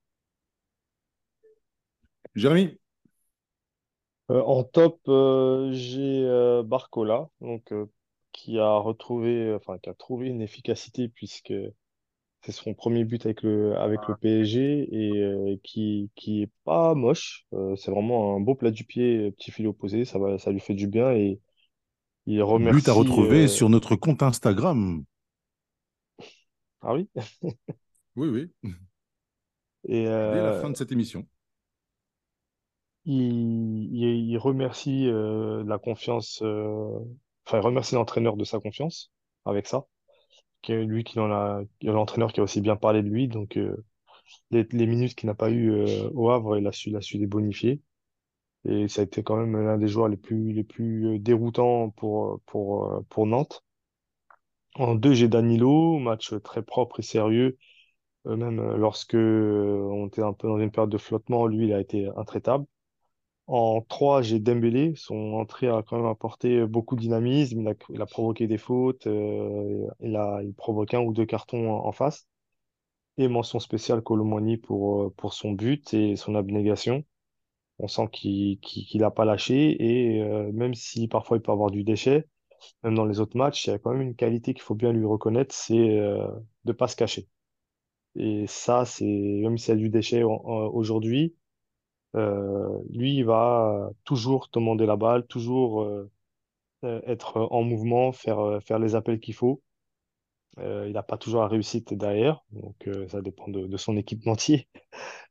Jérémy, 2.35 2.79
Euh, 4.31 4.43
en 4.43 4.63
top, 4.65 5.01
euh, 5.09 5.71
j'ai 5.73 6.23
euh, 6.25 6.63
Barcola, 6.63 7.29
donc, 7.41 7.73
euh, 7.73 7.87
qui 8.33 8.59
a 8.59 8.79
retrouvé, 8.79 9.53
enfin, 9.55 9.79
qui 9.79 9.89
a 9.91 9.95
trouvé 9.95 10.29
une 10.29 10.41
efficacité 10.43 11.09
puisque 11.09 11.53
c'est 12.43 12.53
son 12.53 12.75
premier 12.75 13.05
but 13.05 13.25
avec 13.27 13.43
le, 13.43 13.77
avec 13.79 14.01
le 14.09 14.17
PSG 14.17 14.89
et 14.93 15.23
euh, 15.23 15.57
qui, 15.65 16.11
qui 16.17 16.43
est 16.43 16.51
pas 16.65 16.95
moche. 16.95 17.47
Euh, 17.55 17.77
c'est 17.77 17.91
vraiment 17.91 18.37
un 18.37 18.41
beau 18.41 18.55
plat 18.55 18.71
du 18.71 18.85
pied, 18.85 19.31
petit 19.33 19.51
filet 19.53 19.69
opposé, 19.69 20.05
ça 20.05 20.19
va, 20.19 20.39
ça 20.39 20.51
lui 20.53 20.61
fait 20.61 20.75
du 20.75 20.87
bien 20.89 21.13
et 21.13 21.41
il 22.27 22.43
but 22.71 22.89
à 22.89 22.93
remercie. 22.93 22.95
retrouver 22.95 23.47
euh, 23.47 23.49
sur 23.49 23.69
notre 23.69 23.95
compte 23.97 24.23
Instagram. 24.23 25.05
Ah 26.83 26.93
oui? 26.95 27.09
Oui, 28.17 28.29
oui, 28.29 28.51
Et 29.85 30.05
dès 30.31 30.41
la 30.41 30.53
euh, 30.53 30.55
fin 30.55 30.71
de 30.71 30.77
cette 30.77 30.93
émission. 30.93 31.27
il, 33.05 33.95
il, 33.95 34.31
il 34.31 34.39
remercie 34.39 35.07
euh, 35.09 35.65
la 35.67 35.79
confiance, 35.79 36.43
enfin, 36.43 37.59
il 37.59 37.61
remercie 37.61 37.95
l'entraîneur 37.95 38.37
de 38.37 38.45
sa 38.45 38.61
confiance 38.61 39.13
avec 39.45 39.67
ça. 39.67 39.87
qui 40.63 40.73
est 40.73 40.85
lui 40.85 41.05
qui 41.05 41.21
en 41.21 41.31
a, 41.33 41.63
l'entraîneur 41.83 42.33
qui 42.33 42.41
a 42.41 42.45
aussi 42.45 42.61
bien 42.63 42.77
parlé 42.77 43.03
de 43.03 43.09
lui. 43.09 43.29
Donc, 43.29 43.59
les, 44.51 44.67
les 44.73 44.87
minutes 44.87 45.15
qu'il 45.17 45.29
n'a 45.29 45.35
pas 45.35 45.51
eu 45.51 45.73
au 46.15 46.31
Havre, 46.31 46.59
il 46.59 46.67
a 46.67 46.73
su, 46.73 46.91
il 46.91 46.97
a 46.97 47.01
su 47.03 47.19
les 47.19 47.27
bonifier. 47.27 47.81
Et 48.65 48.89
ça 48.89 49.01
a 49.03 49.05
été 49.05 49.23
quand 49.23 49.37
même 49.37 49.57
l'un 49.57 49.79
des 49.79 49.89
joueurs 49.89 50.09
les 50.09 50.17
plus, 50.17 50.53
les 50.53 50.65
plus 50.65 51.17
euh, 51.17 51.19
déroutants 51.19 51.91
pour, 51.91 52.41
pour, 52.47 52.85
euh, 52.93 53.07
pour 53.09 53.27
Nantes. 53.27 53.65
En 54.75 54.95
deux, 54.95 55.15
j'ai 55.15 55.29
Danilo, 55.29 55.99
match 55.99 56.35
très 56.43 56.63
propre 56.63 57.01
et 57.01 57.03
sérieux. 57.03 57.59
Euh, 58.27 58.37
même 58.37 58.61
lorsque 58.77 59.15
on 59.15 60.07
était 60.09 60.23
un 60.23 60.33
peu 60.35 60.49
dans 60.49 60.59
une 60.59 60.71
période 60.71 60.91
de 60.91 60.99
flottement, 60.99 61.47
lui, 61.47 61.67
il 61.69 61.73
a 61.75 61.81
été 61.81 62.09
intraitable. 62.17 62.67
En 63.47 63.83
trois, 63.83 64.23
j'ai 64.23 64.41
Dembélé. 64.41 64.95
Son 64.97 65.35
entrée 65.35 65.69
a 65.69 65.83
quand 65.83 65.97
même 65.99 66.07
apporté 66.07 66.67
beaucoup 66.67 66.97
de 66.97 67.01
dynamisme. 67.01 67.61
Il 67.91 68.03
a, 68.03 68.07
provoqué 68.07 68.47
des 68.47 68.59
fautes. 68.59 69.07
il 69.07 70.17
a, 70.17 70.43
il 70.43 70.55
provoque 70.55 70.95
un 70.95 71.01
ou 71.01 71.13
deux 71.13 71.27
cartons 71.27 71.71
en, 71.73 71.93
face. 71.93 72.29
Et 73.19 73.29
mention 73.29 73.61
spéciale 73.61 74.03
Colomani 74.03 74.57
pour, 74.59 75.13
pour 75.15 75.35
son 75.35 75.53
but 75.53 75.95
et 75.95 76.17
son 76.17 76.35
abnégation. 76.37 77.05
On 77.83 77.89
sent 77.89 78.09
qu'il 78.13 78.61
qu'il, 78.61 78.87
qu'il 78.87 79.05
a 79.05 79.11
pas 79.11 79.25
lâché. 79.25 79.77
Et 79.83 80.23
euh, 80.23 80.51
même 80.53 80.75
si 80.75 81.09
parfois 81.09 81.37
il 81.39 81.43
peut 81.43 81.53
avoir 81.53 81.71
du 81.71 81.85
déchet, 81.85 82.27
même 82.85 82.95
dans 82.95 83.07
les 83.07 83.21
autres 83.21 83.37
matchs, 83.37 83.67
il 83.67 83.71
y 83.71 83.73
a 83.75 83.79
quand 83.79 83.93
même 83.93 84.03
une 84.03 84.17
qualité 84.17 84.55
qu'il 84.55 84.63
faut 84.63 84.75
bien 84.75 84.93
lui 84.93 85.07
reconnaître, 85.07 85.55
c'est 85.55 85.99
euh, 85.99 86.27
de 86.65 86.73
pas 86.73 86.89
se 86.89 86.97
cacher. 86.97 87.29
Et 88.17 88.47
ça, 88.49 88.85
c'est 88.85 89.05
même 89.05 89.59
s'il 89.59 89.75
y 89.75 89.79
a 89.79 89.81
du 89.81 89.91
déchet 89.91 90.23
aujourd'hui, 90.25 91.37
euh, 92.17 92.69
lui, 92.91 93.17
il 93.17 93.25
va 93.25 93.91
toujours 94.05 94.49
demander 94.53 94.87
la 94.87 94.97
balle, 94.97 95.27
toujours 95.27 95.89
être 96.83 97.39
en 97.51 97.63
mouvement, 97.63 98.13
faire, 98.13 98.61
faire 98.63 98.79
les 98.79 98.95
appels 98.95 99.21
qu'il 99.21 99.35
faut. 99.35 99.63
Euh, 100.61 100.85
il 100.87 100.93
n'a 100.93 101.03
pas 101.03 101.17
toujours 101.17 101.43
la 101.43 101.49
réussite 101.49 101.95
derrière, 101.95 102.43
donc 102.53 102.77
euh, 102.87 103.09
ça 103.09 103.23
dépend 103.23 103.49
de, 103.49 103.67
de 103.67 103.77
son 103.77 103.97
équipementier. 103.97 104.69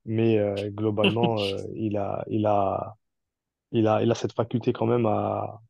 Mais 0.06 0.38
euh, 0.40 0.70
globalement, 0.72 1.40
euh, 1.40 1.58
il 1.76 1.98
a, 1.98 2.24
il 2.28 2.46
a, 2.46 2.98
il 3.72 3.88
a, 3.88 4.02
il 4.04 4.12
a 4.12 4.16
cette 4.16 4.34
faculté 4.34 4.74
quand 4.74 4.86
même 4.88 5.06
à, 5.06 5.62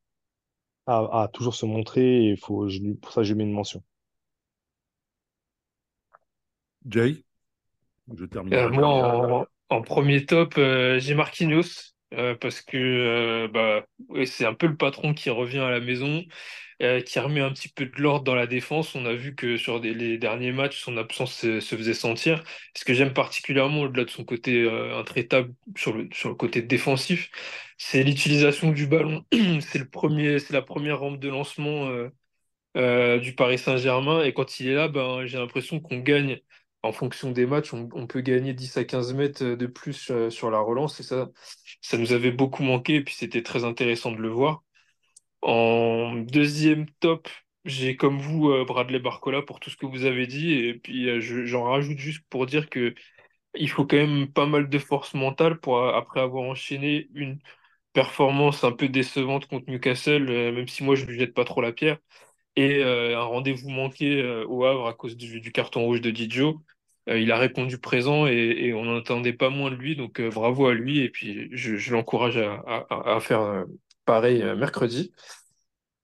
à, 0.88 1.24
à 1.24 1.28
toujours 1.28 1.56
se 1.56 1.66
montrer. 1.66 2.30
Et 2.30 2.38
faut, 2.38 2.70
je, 2.70 2.80
pour 2.94 3.12
ça, 3.12 3.24
je 3.24 3.34
lui 3.34 3.40
mets 3.40 3.44
une 3.44 3.54
mention. 3.54 3.84
Jay, 6.90 7.24
je 8.16 8.24
Euh, 8.24 8.28
par 8.28 8.72
moi, 8.72 9.46
en, 9.70 9.76
en 9.76 9.82
premier 9.82 10.26
top, 10.26 10.58
euh, 10.58 11.00
j'ai 11.00 11.16
Marquinhos, 11.16 11.94
euh, 12.14 12.36
parce 12.36 12.62
que 12.62 12.78
euh, 12.78 13.48
bah, 13.48 13.86
c'est 14.26 14.46
un 14.46 14.54
peu 14.54 14.68
le 14.68 14.76
patron 14.76 15.14
qui 15.14 15.30
revient 15.30 15.60
à 15.60 15.70
la 15.70 15.80
maison, 15.80 16.26
euh, 16.82 17.02
qui 17.02 17.20
remet 17.20 17.42
un 17.42 17.52
petit 17.52 17.70
peu 17.70 17.86
de 17.86 18.02
l'ordre 18.02 18.24
dans 18.24 18.36
la 18.36 18.48
défense. 18.48 18.96
On 18.96 19.06
a 19.06 19.14
vu 19.14 19.36
que 19.36 19.58
sur 19.58 19.80
les 19.80 20.18
derniers 20.18 20.52
matchs, 20.52 20.80
son 20.82 20.98
absence 20.98 21.34
se, 21.36 21.60
faisait 21.62 21.94
sentir. 21.94 22.44
Ce 22.76 22.86
que 22.86 22.94
j'aime 22.94 23.14
particulièrement, 23.14 23.82
au-delà 23.82 24.06
de 24.06 24.10
son 24.10 24.24
côté 24.26 24.70
intraitable 24.70 25.54
sur 25.76 25.94
le, 25.94 26.10
côté 26.36 26.62
défensif, 26.62 27.30
c'est 27.78 28.04
l'utilisation 28.04 28.72
du 28.72 28.88
ballon. 28.88 29.24
C'est 29.62 29.80
la 30.52 30.62
première 30.62 31.00
rampe 31.00 31.20
de 31.20 31.30
lancement. 31.30 31.90
du 32.76 33.36
Paris 33.36 33.58
Saint-Germain. 33.60 34.24
Et 34.24 34.34
quand 34.34 34.60
il 34.60 34.70
est 34.70 34.76
là, 34.76 34.88
ben, 34.88 35.26
j'ai 35.26 35.38
l'impression 35.38 35.80
qu'on 35.80 36.00
gagne 36.00 36.40
en 36.84 36.92
fonction 36.92 37.32
des 37.32 37.46
matchs. 37.46 37.74
On, 37.74 38.08
peut 38.08 38.22
gagner 38.22 38.54
10 38.54 38.78
à 38.78 38.84
15 38.86 39.14
mètres 39.14 39.44
de 39.44 39.68
plus 39.68 40.12
euh, 40.12 40.30
sur 40.30 40.50
la 40.52 40.60
relance. 40.60 41.00
Et 41.00 41.04
ça, 41.04 41.30
ça 41.82 41.98
nous 41.98 42.14
avait 42.14 42.32
beaucoup 42.32 42.64
manqué. 42.64 42.96
Et 42.96 43.04
puis 43.04 43.16
c'était 43.16 43.44
très 43.44 43.64
intéressant 43.66 44.12
de 44.12 44.18
le 44.18 44.30
voir. 44.30 44.64
En 45.42 46.16
deuxième 46.16 46.88
top, 47.00 47.30
j'ai 47.66 47.96
comme 47.96 48.20
vous 48.20 48.50
euh, 48.50 48.66
Bradley 48.66 49.00
Barcola 49.00 49.42
pour 49.42 49.60
tout 49.60 49.70
ce 49.70 49.78
que 49.78 49.86
vous 49.86 50.06
avez 50.06 50.28
dit. 50.28 50.54
Et 50.54 50.74
puis 50.76 51.10
euh, 51.10 51.22
je- 51.22 51.46
j'en 51.46 51.64
rajoute 51.66 51.98
juste 52.00 52.24
pour 52.30 52.46
dire 52.46 52.70
que 52.70 52.94
il 53.56 53.70
faut 53.70 53.86
quand 53.86 53.98
même 53.98 54.32
pas 54.32 54.46
mal 54.46 54.70
de 54.70 54.80
force 54.80 55.14
mentale 55.14 55.60
pour, 55.60 55.78
euh, 55.80 55.94
après 55.94 56.22
avoir 56.22 56.44
enchaîné 56.44 57.10
une 57.16 57.40
performance 57.94 58.64
un 58.64 58.72
peu 58.74 58.90
décevante 58.90 59.48
contre 59.48 59.70
Newcastle, 59.72 60.30
euh, 60.30 60.52
même 60.54 60.68
si 60.68 60.84
moi 60.84 60.96
je 60.96 61.06
lui 61.06 61.20
jette 61.20 61.34
pas 61.34 61.46
trop 61.46 61.62
la 61.62 61.74
pierre 61.74 62.00
et 62.56 62.84
euh, 62.84 63.18
un 63.18 63.24
rendez-vous 63.24 63.70
manqué 63.70 64.22
euh, 64.22 64.46
au 64.48 64.66
Havre 64.66 64.88
à 64.88 64.94
cause 64.94 65.16
du, 65.18 65.52
carton 65.52 65.84
rouge 65.86 66.02
de 66.02 66.12
Didio. 66.12 66.62
Euh, 67.08 67.20
il 67.20 67.32
a 67.32 67.38
répondu 67.38 67.78
présent 67.78 68.28
et, 68.28 68.34
et 68.34 68.74
on 68.74 68.84
n'en 68.86 68.98
attendait 68.98 69.34
pas 69.34 69.50
moins 69.50 69.72
de 69.72 69.76
lui, 69.76 69.96
donc 69.96 70.22
bravo 70.22 70.68
à 70.68 70.74
lui 70.74 71.00
et 71.00 71.10
puis 71.10 71.50
je, 71.52 71.94
l'encourage 71.94 72.38
à, 72.38 73.20
faire 73.22 73.66
pareil 74.06 74.44
mercredi. 74.56 75.12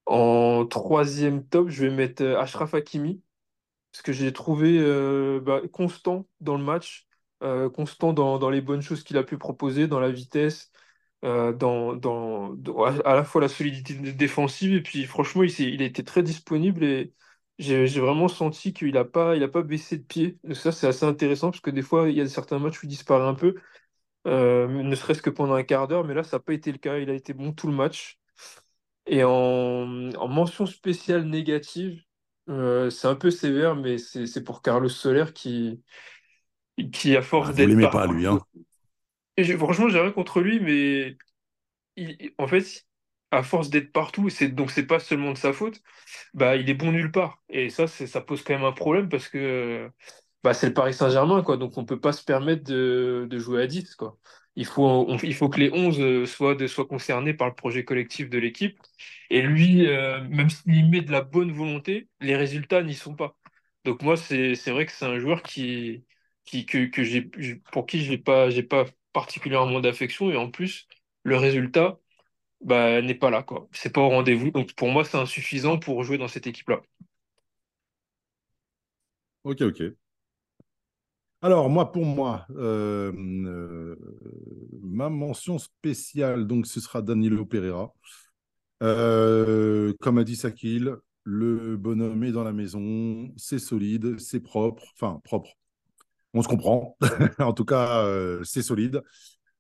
En 0.06 0.66
troisième 0.66 1.46
top, 1.48 1.70
je 1.70 1.86
vais 1.86 1.92
mettre 1.94 2.24
Achraf 2.24 2.74
Hakimi 2.74 3.22
parce 3.92 4.02
que 4.04 4.14
j'ai 4.14 4.32
trouvé 4.34 4.80
bah, 5.42 5.62
constant 5.72 6.28
dans 6.42 6.58
le 6.58 6.64
match, 6.64 7.08
constant 7.74 8.14
dans 8.14 8.50
les 8.50 8.62
bonnes 8.62 8.82
choses 8.82 9.04
qu'il 9.04 9.18
a 9.18 9.24
pu 9.24 9.38
proposer, 9.38 9.88
dans 9.88 10.00
la 10.00 10.12
vitesse, 10.12 10.72
euh, 11.24 11.54
dans, 11.54 11.96
dans, 11.96 12.54
dans- 12.54 12.84
à 12.84 13.16
la 13.16 13.24
fois 13.24 13.42
la 13.42 13.48
solidité 13.48 13.94
dé- 13.96 14.14
défensive, 14.14 14.74
et 14.74 14.82
puis 14.82 15.06
franchement, 15.06 15.44
il, 15.44 15.60
il 15.62 15.82
a 15.82 15.86
été 15.86 16.04
très 16.04 16.24
disponible 16.24 16.84
et 16.84 17.14
j'ai 17.58 17.88
vraiment 18.00 18.28
senti 18.28 18.74
qu'il 18.74 18.94
n'a 18.94 19.06
pas, 19.06 19.36
il 19.36 19.44
a 19.44 19.48
pas 19.48 19.62
baissé 19.64 19.98
de 19.98 20.04
pied. 20.04 20.38
Et 20.48 20.54
ça, 20.56 20.72
c'est 20.72 20.88
assez 20.88 21.06
intéressant 21.06 21.52
parce 21.52 21.62
que 21.62 21.70
des 21.72 21.82
fois, 21.82 22.10
il 22.10 22.16
y 22.18 22.22
a 22.22 22.28
certains 22.28 22.60
matchs 22.60 22.84
où 22.84 22.86
il 22.86 22.90
disparaît 22.90 23.28
un 23.28 23.34
peu, 23.36 23.56
euh, 24.28 24.68
ne 24.68 24.96
serait-ce 24.96 25.22
que 25.24 25.30
pendant 25.32 25.56
un 25.56 25.64
quart 25.64 25.88
d'heure, 25.88 26.06
mais 26.06 26.14
là, 26.16 26.24
ça 26.24 26.38
n'a 26.38 26.42
pas 26.44 26.54
été 26.54 26.72
le 26.72 26.78
cas. 26.80 26.98
Il 27.00 27.10
a 27.10 27.14
été 27.16 27.34
bon 27.34 27.54
tout 27.54 27.68
le 27.68 27.74
match. 27.76 28.20
Et 29.08 29.24
en, 29.24 30.12
en 30.16 30.28
mention 30.28 30.66
spéciale 30.66 31.26
négative, 31.26 32.02
euh, 32.50 32.90
c'est 32.90 33.08
un 33.08 33.16
peu 33.16 33.32
sévère, 33.32 33.76
mais 33.76 33.98
c'est 33.98 34.44
pour 34.44 34.62
Carlos 34.62 34.90
Soler 34.90 35.26
qui, 35.34 35.84
qui 36.94 37.16
à 37.18 37.22
Ah, 37.38 37.52
force 37.52 37.54
vous 37.54 37.66
d'être 37.66 37.68
l'aimez 37.68 37.88
pas, 37.88 38.08
lui, 38.08 38.26
hein? 38.28 38.42
Franchement, 39.58 39.90
j'ai 39.90 40.00
rien 40.00 40.12
contre 40.12 40.40
lui, 40.42 40.60
mais 40.60 41.18
en 42.38 42.48
fait, 42.48 42.86
à 43.32 43.44
force 43.44 43.70
d'être 43.70 43.92
partout, 43.92 44.30
c'est 44.30 44.50
donc 44.50 44.72
c'est 44.72 44.86
pas 44.86 45.00
seulement 45.00 45.32
de 45.34 45.38
sa 45.38 45.54
faute, 45.54 45.82
bah 46.34 46.56
il 46.58 46.70
est 46.70 46.74
bon 46.76 46.92
nulle 46.92 47.12
part. 47.12 47.44
Et 47.50 47.70
ça, 47.70 47.88
ça 47.88 48.22
pose 48.22 48.44
quand 48.44 48.54
même 48.56 48.66
un 48.66 48.72
problème 48.74 49.10
parce 49.10 49.30
que 49.30 49.92
bah, 50.44 50.54
c'est 50.56 50.68
le 50.70 50.76
Paris 50.76 50.94
Saint-Germain, 50.96 51.44
quoi. 51.44 51.58
Donc 51.58 51.78
on 51.78 51.86
peut 51.86 52.00
pas 52.02 52.14
se 52.14 52.24
permettre 52.26 52.64
de, 52.66 53.28
de 53.30 53.40
jouer 53.40 53.64
à 53.64 53.68
10, 53.68 53.96
quoi. 53.96 54.18
Il 54.58 54.66
faut, 54.66 55.08
il 55.24 55.36
faut 55.36 55.50
que 55.50 55.60
les 55.62 55.72
11 55.74 56.00
euh, 56.02 56.26
soient, 56.28 56.56
de- 56.56 56.68
soient 56.68 56.88
concernés 56.88 57.34
par 57.36 57.48
le 57.50 57.56
projet 57.56 57.86
collectif 57.86 58.30
de 58.30 58.40
l'équipe. 58.40 58.80
Et 59.30 59.42
lui, 59.42 59.88
euh, 59.88 60.22
même 60.30 60.50
s'il 60.50 60.90
met 60.90 61.02
de 61.02 61.12
la 61.12 61.22
bonne 61.22 61.52
volonté, 61.52 62.10
les 62.22 62.36
résultats 62.36 62.84
n'y 62.84 62.96
sont 62.96 63.16
pas. 63.16 63.38
Donc 63.86 64.02
moi, 64.02 64.18
c'est, 64.18 64.56
vrai 64.72 64.86
que 64.86 64.92
c'est 64.92 65.06
un 65.06 65.20
joueur 65.20 65.44
qui, 65.44 66.06
qui, 66.46 66.66
que, 66.66 66.86
que 66.88 67.56
pour 67.72 67.86
qui 67.86 68.04
j'ai 68.04 68.18
pas, 68.18 68.50
j'ai 68.50 68.64
pas 68.64 68.86
particulièrement 69.16 69.80
d'affection. 69.80 70.30
Et 70.30 70.36
en 70.36 70.52
plus, 70.52 70.88
le 71.24 71.38
résultat 71.38 71.98
bah, 72.62 73.02
n'est 73.02 73.16
pas 73.16 73.30
là, 73.32 73.44
quoi. 73.44 73.68
C'est 73.72 73.94
pas 73.94 74.02
au 74.02 74.10
rendez-vous. 74.10 74.52
Donc 74.52 74.74
pour 74.74 74.90
moi, 74.90 75.06
c'est 75.06 75.18
insuffisant 75.18 75.80
pour 75.80 76.04
jouer 76.04 76.18
dans 76.18 76.28
cette 76.28 76.48
équipe-là. 76.48 76.82
Ok, 79.46 79.62
ok. 79.62 79.84
Alors, 81.42 81.70
moi, 81.70 81.92
pour 81.92 82.06
moi, 82.06 82.46
euh, 82.58 83.14
euh, 83.16 83.96
ma 84.82 85.10
mention 85.10 85.60
spéciale, 85.60 86.48
donc, 86.48 86.66
ce 86.66 86.82
sera 86.82 87.02
Danilo 87.02 87.46
Pereira. 87.46 87.94
Euh, 88.82 89.94
comme 90.02 90.18
a 90.18 90.24
dit 90.24 90.36
Sakil, 90.36 90.96
le 91.24 91.78
bonhomme 91.78 92.24
est 92.24 92.32
dans 92.32 92.44
la 92.44 92.52
maison, 92.52 93.32
c'est 93.38 93.60
solide, 93.60 94.20
c'est 94.20 94.42
propre, 94.42 94.84
enfin, 94.96 95.22
propre. 95.24 95.52
On 96.36 96.42
se 96.44 96.48
comprend. 96.48 96.98
en 97.40 97.54
tout 97.54 97.66
cas, 97.66 98.04
euh, 98.06 98.44
c'est 98.44 98.62
solide. 98.62 99.02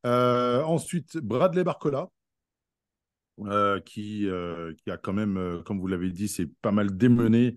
Euh, 0.05 0.63
ensuite, 0.63 1.17
Bradley 1.17 1.63
Barcola, 1.63 2.09
euh, 3.41 3.79
qui, 3.81 4.27
qui 4.83 4.91
a 4.91 4.97
quand 4.97 5.13
même, 5.13 5.61
comme 5.65 5.79
vous 5.79 5.87
l'avez 5.87 6.09
dit, 6.11 6.27
c'est 6.27 6.49
pas 6.61 6.71
mal 6.71 6.95
démené. 6.97 7.55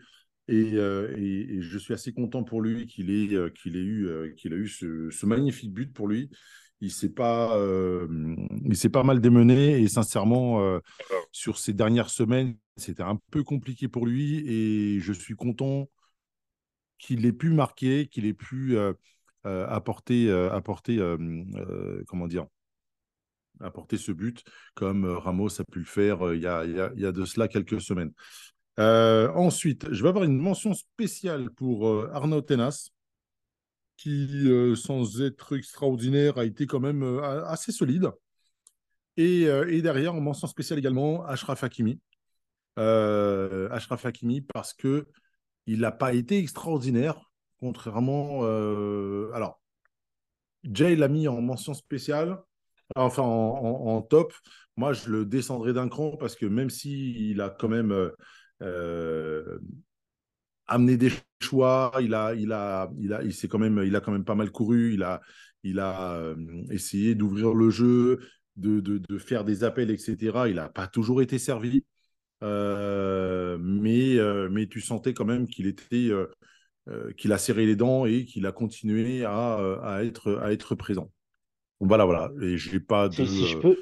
Et, 0.51 0.77
et- 0.77 1.57
et 1.57 1.63
je 1.63 1.79
suis 1.79 1.93
assez 1.95 2.13
content 2.13 2.43
pour 2.43 2.63
lui 2.63 2.87
qu'il 2.87 3.11
ait, 3.11 3.53
qu'il 3.53 3.77
ait 3.77 3.81
eu, 3.81 4.35
qu'il 4.37 4.55
a 4.55 4.57
eu 4.57 4.69
ce, 4.69 5.11
ce 5.11 5.27
magnifique 5.27 5.73
but 5.73 5.93
pour 5.93 6.09
lui. 6.09 6.31
Il 6.81 6.91
s'est 6.93 7.11
pas, 7.11 7.59
il 8.65 8.77
s'est 8.77 8.89
pas 8.89 9.03
mal 9.03 9.21
démené 9.21 9.81
et 9.81 9.89
sincèrement, 9.89 10.81
sur 11.33 11.59
ces 11.59 11.73
dernières 11.75 12.11
semaines, 12.11 12.57
c'était 12.77 13.03
un 13.03 13.19
peu 13.31 13.43
compliqué 13.45 13.89
pour 13.89 14.07
lui 14.07 14.45
et 14.49 15.01
je 15.01 15.13
suis 15.13 15.35
content 15.35 15.89
qu'il 16.99 17.25
ait 17.27 17.33
pu 17.33 17.51
marquer, 17.51 18.09
qu'il 18.09 18.27
ait 18.27 18.35
pu 18.35 18.77
euh, 18.77 18.93
euh, 19.47 19.67
apporter, 19.69 20.29
euh, 20.29 20.51
apporter 20.53 20.99
comment 22.07 22.27
dire, 22.27 22.47
apporter 23.61 23.97
ce 23.97 24.13
but 24.13 24.45
comme 24.75 25.05
Ramos 25.05 25.61
a 25.61 25.65
pu 25.65 25.81
le 25.81 25.85
faire 25.85 26.35
il 26.35 26.41
y 26.41 26.47
a, 26.47 26.65
y 26.65 27.13
de 27.13 27.25
cela 27.25 27.49
quelques 27.49 27.81
semaines. 27.81 28.13
Ensuite, 28.77 29.93
je 29.93 30.03
vais 30.03 30.09
avoir 30.09 30.25
une 30.25 30.39
mention 30.39 30.75
spéciale 30.75 31.51
pour 31.51 31.89
Arnaud 32.13 32.43
Tenas, 32.43 32.91
qui, 33.97 34.49
sans 34.77 35.21
être 35.23 35.57
extraordinaire, 35.57 36.39
a 36.39 36.45
été 36.45 36.67
quand 36.67 36.79
même 36.79 37.03
assez 37.47 37.73
solide. 37.73 38.11
Et, 39.17 39.43
et 39.43 39.83
derrière, 39.83 40.15
en 40.15 40.21
mention 40.21 40.47
spéciale 40.47 40.79
également, 40.79 41.25
Ashraf 41.27 41.65
Hakimi. 41.65 41.99
Ashraf 42.77 44.07
Hakimi, 44.07 44.43
parce 44.43 44.73
que 44.73 45.09
il 45.69 45.81
n'a 45.81 45.93
pas 45.93 46.15
été 46.15 46.39
extraordinaire, 46.39 47.31
contrairement. 47.61 48.41
euh, 48.43 49.31
alors, 49.35 49.61
Jay 50.65 50.97
l'a 50.97 51.09
mis 51.09 51.29
en 51.29 51.43
mention 51.43 51.75
spéciale, 51.75 52.39
enfin 52.97 53.23
en, 53.23 54.01
top. 54.03 54.33
Moi, 54.77 54.95
je 54.95 55.11
le 55.11 55.27
descendrai 55.27 55.75
d'un 55.75 55.89
cran 55.89 56.17
parce 56.17 56.37
que 56.37 56.47
même 56.47 56.71
s'il 56.71 57.41
a 57.43 57.51
quand 57.51 57.69
même 57.69 57.93
euh, 57.93 58.11
euh, 58.63 59.59
amené 60.67 60.97
des 60.97 61.13
choix, 61.43 61.93
il 62.01 62.15
a, 62.15 62.35
il 62.35 62.53
a, 62.53 62.91
il 62.99 63.13
a, 63.13 63.23
il 63.23 63.35
s'est 63.35 63.49
quand 63.49 63.59
même, 63.59 63.83
il 63.85 63.95
a 63.95 64.01
quand 64.01 64.13
même 64.13 64.25
pas 64.25 64.35
mal 64.35 64.51
couru. 64.51 64.95
Il 64.95 65.03
a, 65.03 65.21
essayé 66.71 67.15
d'ouvrir 67.15 67.53
le 67.53 67.69
jeu, 67.69 68.21
de 68.57 69.19
faire 69.19 69.45
des 69.45 69.65
appels, 69.65 69.91
etc. 69.91 70.49
Il 70.49 70.55
n'a 70.55 70.71
pas 70.71 70.87
toujours 70.87 71.21
été 71.21 71.39
servi. 71.39 71.85
Euh, 72.43 73.59
mais, 73.61 74.17
euh, 74.17 74.49
mais 74.51 74.67
tu 74.67 74.81
sentais 74.81 75.13
quand 75.13 75.25
même 75.25 75.49
qu'il 75.49 75.67
était, 75.67 76.09
euh, 76.11 77.13
qu'il 77.17 77.33
a 77.33 77.39
serré 77.39 77.67
les 77.67 77.77
dents 77.77 78.07
et 78.07 78.25
qu'il 78.25 78.47
a 78.47 78.53
continué 78.53 79.25
à, 79.25 79.57
à, 79.83 80.05
être, 80.05 80.39
à 80.41 80.53
être 80.53 80.75
présent. 80.75 81.11
Voilà, 81.81 82.05
voilà. 82.05 82.31
Et 82.43 82.57
j'ai 82.57 82.81
pas 82.81 83.09
de. 83.09 83.15
Si, 83.15 83.27
si 83.27 83.47
je 83.47 83.59
peux, 83.59 83.77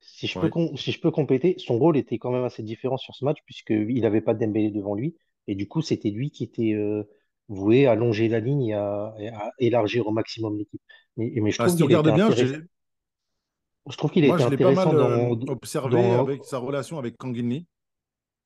si 0.00 0.26
je 0.26 0.38
peux, 0.38 0.48
ouais. 0.48 0.76
si 0.76 0.92
je 0.92 1.00
peux 1.00 1.10
compléter, 1.10 1.54
son 1.58 1.78
rôle 1.78 1.96
était 1.96 2.18
quand 2.18 2.30
même 2.30 2.44
assez 2.44 2.62
différent 2.62 2.96
sur 2.96 3.14
ce 3.14 3.24
match 3.24 3.38
puisqu'il 3.44 4.00
n'avait 4.00 4.20
pas 4.20 4.34
Dembélé 4.34 4.70
devant 4.70 4.94
lui. 4.94 5.16
Et 5.46 5.54
du 5.54 5.66
coup, 5.66 5.80
c'était 5.80 6.10
lui 6.10 6.30
qui 6.30 6.44
était 6.44 6.74
euh, 6.74 7.04
voué 7.48 7.86
à 7.86 7.94
longer 7.94 8.28
la 8.28 8.40
ligne 8.40 8.66
et 8.66 8.74
à, 8.74 9.14
et 9.18 9.28
à 9.28 9.52
élargir 9.58 10.06
au 10.06 10.12
maximum 10.12 10.58
l'équipe. 10.58 10.82
Mais, 11.16 11.32
mais 11.36 11.50
je 11.50 11.56
Ah, 11.60 11.66
trouve 11.66 11.72
si 11.72 11.78
tu 11.78 11.84
regardais 11.84 12.12
bien, 12.12 12.30
Je 12.30 13.96
trouve 13.96 14.10
qu'il 14.10 14.26
pas 14.28 14.44
intéressant 14.44 14.92
mal 14.92 15.00
euh, 15.00 15.34
dans, 15.34 15.52
observé 15.52 16.02
dans... 16.02 16.20
avec 16.20 16.44
sa 16.44 16.58
relation 16.58 16.98
avec 16.98 17.16
Kanginli. 17.16 17.66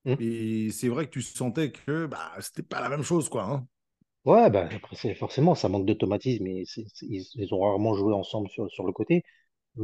Hmm. 0.05 0.15
Et 0.19 0.71
c'est 0.73 0.89
vrai 0.89 1.07
que 1.07 1.11
tu 1.13 1.23
sentais 1.23 1.73
que 1.73 2.07
bah, 2.07 2.33
c'était 2.41 2.63
pas 2.63 2.81
la 2.81 2.89
même 2.89 3.03
chose, 3.03 3.29
quoi. 3.29 3.45
hein. 3.45 3.69
Ouais, 4.25 4.51
bah, 4.51 4.69
après, 4.73 5.15
forcément, 5.17 5.55
ça 5.57 5.69
manque 5.69 5.85
d'automatisme 5.87 6.47
et 6.47 6.65
ils, 7.03 7.25
ils 7.35 7.55
ont 7.55 7.61
rarement 7.61 7.95
joué 7.95 8.13
ensemble 8.15 8.49
sur, 8.51 8.71
sur 8.71 8.85
le 8.87 8.93
côté. 8.93 9.25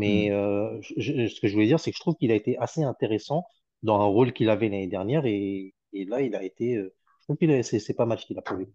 Hmm. 0.04 0.22
Mais 0.22 0.30
euh, 0.32 0.80
je- 0.98 1.28
ce 1.28 1.40
que 1.40 1.48
je 1.48 1.54
voulais 1.54 1.66
dire, 1.66 1.80
c'est 1.80 1.90
que 1.92 1.96
je 1.96 2.02
trouve 2.02 2.16
qu'il 2.16 2.32
a 2.32 2.36
été 2.36 2.58
assez 2.58 2.82
intéressant 2.84 3.46
dans 3.82 4.00
un 4.00 4.04
rôle 4.06 4.32
qu'il 4.34 4.50
avait 4.50 4.68
l'année 4.68 4.88
dernière 4.88 5.26
et, 5.26 5.74
et 5.94 6.04
là, 6.06 6.22
il 6.22 6.34
a 6.36 6.42
été. 6.44 6.76
euh, 6.76 6.94
je 7.22 7.34
trouve 7.34 7.38
a- 7.50 7.62
c'est 7.64 7.94
pas 7.94 8.06
mal 8.06 8.18
ce 8.20 8.26
qu'il 8.26 8.38
a 8.38 8.42
prouvé. 8.42 8.68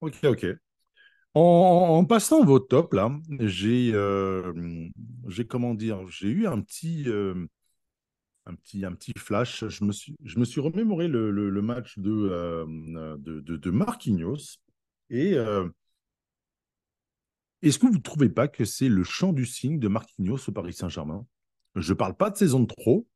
Ok, 0.00 0.16
ok. 0.24 0.46
En, 1.34 1.40
en 1.42 2.04
passant 2.06 2.44
vos 2.44 2.60
tops, 2.60 2.94
là, 2.94 3.10
j'ai, 3.40 3.92
euh, 3.94 4.52
j'ai 5.28 5.46
comment 5.46 5.74
dire, 5.74 6.06
j'ai 6.08 6.28
eu 6.28 6.46
un 6.48 6.60
petit, 6.62 7.04
euh, 7.08 7.46
un 8.50 8.54
petit, 8.54 8.84
un 8.84 8.92
petit 8.92 9.12
flash. 9.16 9.66
Je 9.66 9.84
me 9.84 9.92
suis, 9.92 10.16
je 10.24 10.38
me 10.38 10.44
suis 10.44 10.60
remémoré 10.60 11.08
le, 11.08 11.30
le- 11.30 11.62
match 11.62 11.98
de, 11.98 12.10
euh, 12.10 12.66
de, 13.18 13.40
de, 13.40 13.56
de 13.56 13.70
Marquinhos. 13.70 14.58
Et 15.08 15.34
euh, 15.34 15.68
est-ce 17.62 17.78
que 17.78 17.86
vous 17.86 17.94
ne 17.94 17.98
trouvez 17.98 18.28
pas 18.28 18.48
que 18.48 18.64
c'est 18.64 18.88
le 18.88 19.04
chant 19.04 19.32
du 19.32 19.46
signe 19.46 19.78
de 19.78 19.88
Marquinhos 19.88 20.48
au 20.48 20.52
Paris 20.52 20.72
Saint-Germain? 20.72 21.26
Je 21.76 21.92
ne 21.92 21.98
parle 21.98 22.16
pas 22.16 22.30
de 22.30 22.36
saison 22.36 22.60
de 22.60 22.66
trop, 22.66 23.06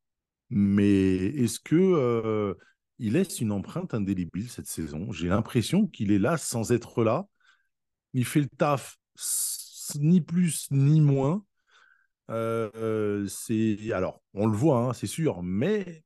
mais 0.50 1.16
est-ce 1.16 1.58
que 1.58 1.74
euh, 1.76 2.54
il 2.98 3.14
laisse 3.14 3.40
une 3.40 3.52
empreinte 3.52 3.94
indélébile 3.94 4.48
cette 4.48 4.66
saison? 4.66 5.10
J'ai 5.12 5.28
l'impression 5.28 5.86
qu'il 5.86 6.12
est 6.12 6.18
là 6.18 6.36
sans 6.36 6.72
être 6.72 7.02
là. 7.02 7.26
Il 8.12 8.24
fait 8.24 8.40
le 8.40 8.48
taf, 8.48 8.98
ni 9.98 10.20
plus 10.20 10.68
ni 10.70 11.00
moins. 11.00 11.44
Euh, 12.30 12.70
euh, 12.76 13.26
c'est 13.28 13.76
alors, 13.92 14.22
on 14.34 14.46
le 14.46 14.56
voit, 14.56 14.78
hein, 14.78 14.92
c'est 14.94 15.06
sûr, 15.06 15.42
mais 15.42 16.02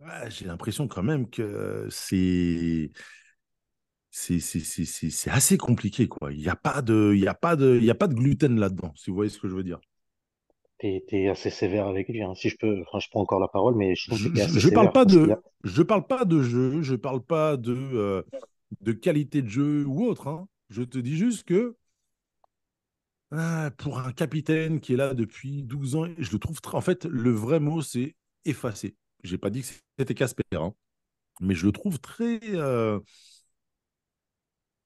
ouais, 0.00 0.30
j'ai 0.30 0.46
l'impression 0.46 0.88
quand 0.88 1.02
même 1.02 1.28
que 1.30 1.88
c'est 1.90 2.90
c'est 4.10 5.30
assez 5.30 5.58
compliqué 5.58 6.08
quoi. 6.08 6.32
Il 6.32 6.38
n'y 6.38 6.48
a 6.48 6.56
pas 6.56 6.82
de 6.82 7.12
il 7.14 7.20
y 7.20 7.28
a 7.28 7.34
pas 7.34 7.56
de 7.56 7.76
il 7.76 7.84
y 7.84 7.90
a 7.90 7.94
pas 7.94 8.06
de 8.06 8.14
gluten 8.14 8.58
là-dedans, 8.58 8.92
si 8.96 9.10
vous 9.10 9.16
voyez 9.16 9.30
ce 9.30 9.38
que 9.38 9.48
je 9.48 9.54
veux 9.54 9.64
dire. 9.64 9.80
T'es, 10.78 11.04
t'es 11.08 11.28
assez 11.28 11.50
sévère 11.50 11.88
avec 11.88 12.08
lui, 12.08 12.22
hein. 12.22 12.34
Si 12.36 12.48
je 12.48 12.56
peux, 12.56 12.82
enfin, 12.82 13.00
je 13.00 13.08
prends 13.10 13.20
encore 13.22 13.40
la 13.40 13.48
parole, 13.48 13.74
mais 13.76 13.94
je 13.96 14.10
Je, 14.10 14.28
assez 14.40 14.60
je 14.60 14.68
parle 14.68 14.92
pas 14.92 15.04
de 15.04 15.34
je 15.64 15.82
parle 15.82 16.06
pas 16.06 16.24
de 16.24 16.42
jeu, 16.42 16.82
je 16.82 16.94
parle 16.94 17.22
pas 17.22 17.56
de 17.56 17.72
euh, 17.74 18.22
de 18.80 18.92
qualité 18.92 19.40
de 19.42 19.48
jeu 19.48 19.84
ou 19.86 20.04
autre. 20.04 20.28
hein. 20.28 20.46
Je 20.68 20.82
te 20.82 20.98
dis 20.98 21.16
juste 21.16 21.44
que 21.44 21.76
Ah, 23.36 23.70
pour 23.78 23.98
un 23.98 24.12
capitaine 24.12 24.80
qui 24.80 24.94
est 24.94 24.96
là 24.96 25.14
depuis 25.14 25.62
12 25.62 25.96
ans, 25.96 26.06
je 26.18 26.30
le 26.32 26.38
trouve 26.38 26.60
très... 26.60 26.76
En 26.76 26.80
fait, 26.80 27.04
le 27.06 27.30
vrai 27.32 27.58
mot, 27.58 27.82
c'est 27.82 28.14
effacé. 28.44 28.96
J'ai 29.24 29.38
pas 29.38 29.50
dit 29.50 29.62
que 29.62 29.68
c'était 29.98 30.14
Casper, 30.14 30.42
hein, 30.52 30.72
mais 31.40 31.54
je 31.54 31.66
le 31.66 31.72
trouve 31.72 32.00
très... 32.00 32.40
euh, 32.54 33.00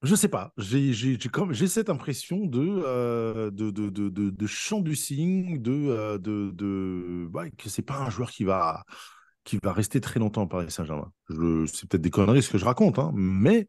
Je 0.02 0.14
sais 0.14 0.28
pas, 0.28 0.52
j'ai 0.58 1.66
cette 1.66 1.90
impression 1.90 2.46
de, 2.46 2.60
euh, 2.84 3.50
de, 3.50 3.70
de, 3.72 3.88
de, 3.90 4.08
de, 4.30 4.46
chant 4.46 4.78
du 4.80 4.94
cygne, 4.94 5.60
de, 5.60 6.18
de, 6.18 6.52
de... 6.52 7.28
Ouais, 7.34 7.50
que 7.50 7.68
c'est 7.68 7.82
pas 7.82 7.96
un 7.98 8.08
joueur 8.08 8.30
qui 8.30 8.44
va, 8.44 8.84
qui 9.42 9.58
va 9.60 9.72
rester 9.72 10.00
très 10.00 10.20
longtemps 10.20 10.42
au 10.42 10.46
Paris 10.46 10.70
Saint-Germain. 10.70 11.12
C'est 11.28 11.88
peut-être 11.88 12.00
des 12.02 12.10
conneries 12.10 12.42
ce 12.44 12.50
que 12.50 12.58
je 12.58 12.64
raconte, 12.64 13.00
hein, 13.00 13.10
mais 13.14 13.66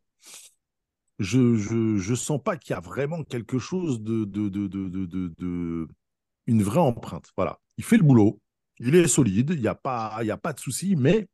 je, 1.19 1.55
je, 1.55 1.97
je 1.97 2.15
sens 2.15 2.41
pas 2.43 2.57
qu'il 2.57 2.73
y 2.73 2.77
a 2.77 2.79
vraiment 2.79 3.23
quelque 3.23 3.59
chose 3.59 4.01
de, 4.01 4.25
de, 4.25 4.49
de, 4.49 4.67
de, 4.67 4.87
de, 5.37 5.87
une 6.47 6.63
vraie 6.63 6.79
empreinte. 6.79 7.31
Voilà. 7.37 7.59
Il 7.77 7.83
fait 7.83 7.97
le 7.97 8.03
boulot, 8.03 8.39
il 8.79 8.95
est 8.95 9.07
solide, 9.07 9.51
il 9.55 9.61
n'y 9.61 9.67
a, 9.67 9.75
pas- 9.75 10.17
il 10.21 10.27
y 10.27 10.31
a 10.31 10.37
pas 10.37 10.53
de 10.53 10.59
souci, 10.59 10.95
mais 10.95 11.27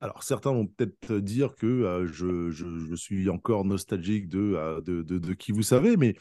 alors 0.00 0.22
certains 0.22 0.52
vont 0.52 0.66
peut-être 0.66 1.14
dire 1.18 1.56
que 1.56 1.66
euh, 1.66 2.06
je, 2.06 2.50
je, 2.50 2.78
je 2.78 2.94
suis 2.94 3.28
encore 3.28 3.64
nostalgique 3.64 4.28
de, 4.28 4.54
euh, 4.56 4.80
de, 4.80 5.02
de, 5.02 5.18
de 5.18 5.34
qui 5.34 5.52
vous 5.52 5.62
savez, 5.62 5.96
mais 5.96 6.14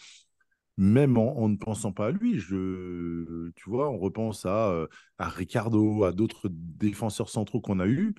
même 0.77 1.17
en, 1.17 1.37
en 1.39 1.49
ne 1.49 1.57
pensant 1.57 1.91
pas 1.93 2.07
à 2.07 2.11
lui. 2.11 2.39
Je, 2.39 3.51
tu 3.55 3.69
vois, 3.69 3.89
on 3.89 3.97
repense 3.99 4.45
à, 4.45 4.69
euh, 4.71 4.87
à 5.19 5.29
Ricardo, 5.29 6.03
à 6.05 6.13
d'autres 6.13 6.49
défenseurs 6.51 7.29
centraux 7.29 7.61
qu'on 7.61 7.79
a 7.79 7.87
eus, 7.87 8.15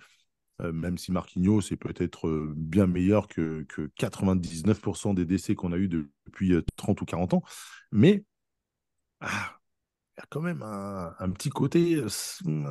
euh, 0.63 0.73
même 0.73 0.99
si 0.99 1.13
Marquinhos 1.13 1.61
est 1.73 1.77
peut-être 1.77 2.29
euh, 2.29 2.53
bien 2.57 2.87
meilleur 2.87 3.29
que, 3.29 3.63
que 3.69 3.91
99% 3.97 5.15
des 5.15 5.25
décès 5.25 5.55
qu'on 5.55 5.73
a 5.73 5.77
eus 5.77 5.89
depuis 5.89 6.53
euh, 6.55 6.63
30 6.77 7.01
ou 7.01 7.05
40 7.05 7.35
ans. 7.35 7.43
Mais 7.93 8.25
ah, 9.21 9.59
il 10.17 10.21
y 10.21 10.23
a 10.23 10.27
quand 10.31 10.41
même 10.41 10.63
un, 10.63 11.15
un 11.19 11.31
petit 11.31 11.51
côté 11.51 11.97
euh, 11.97 12.09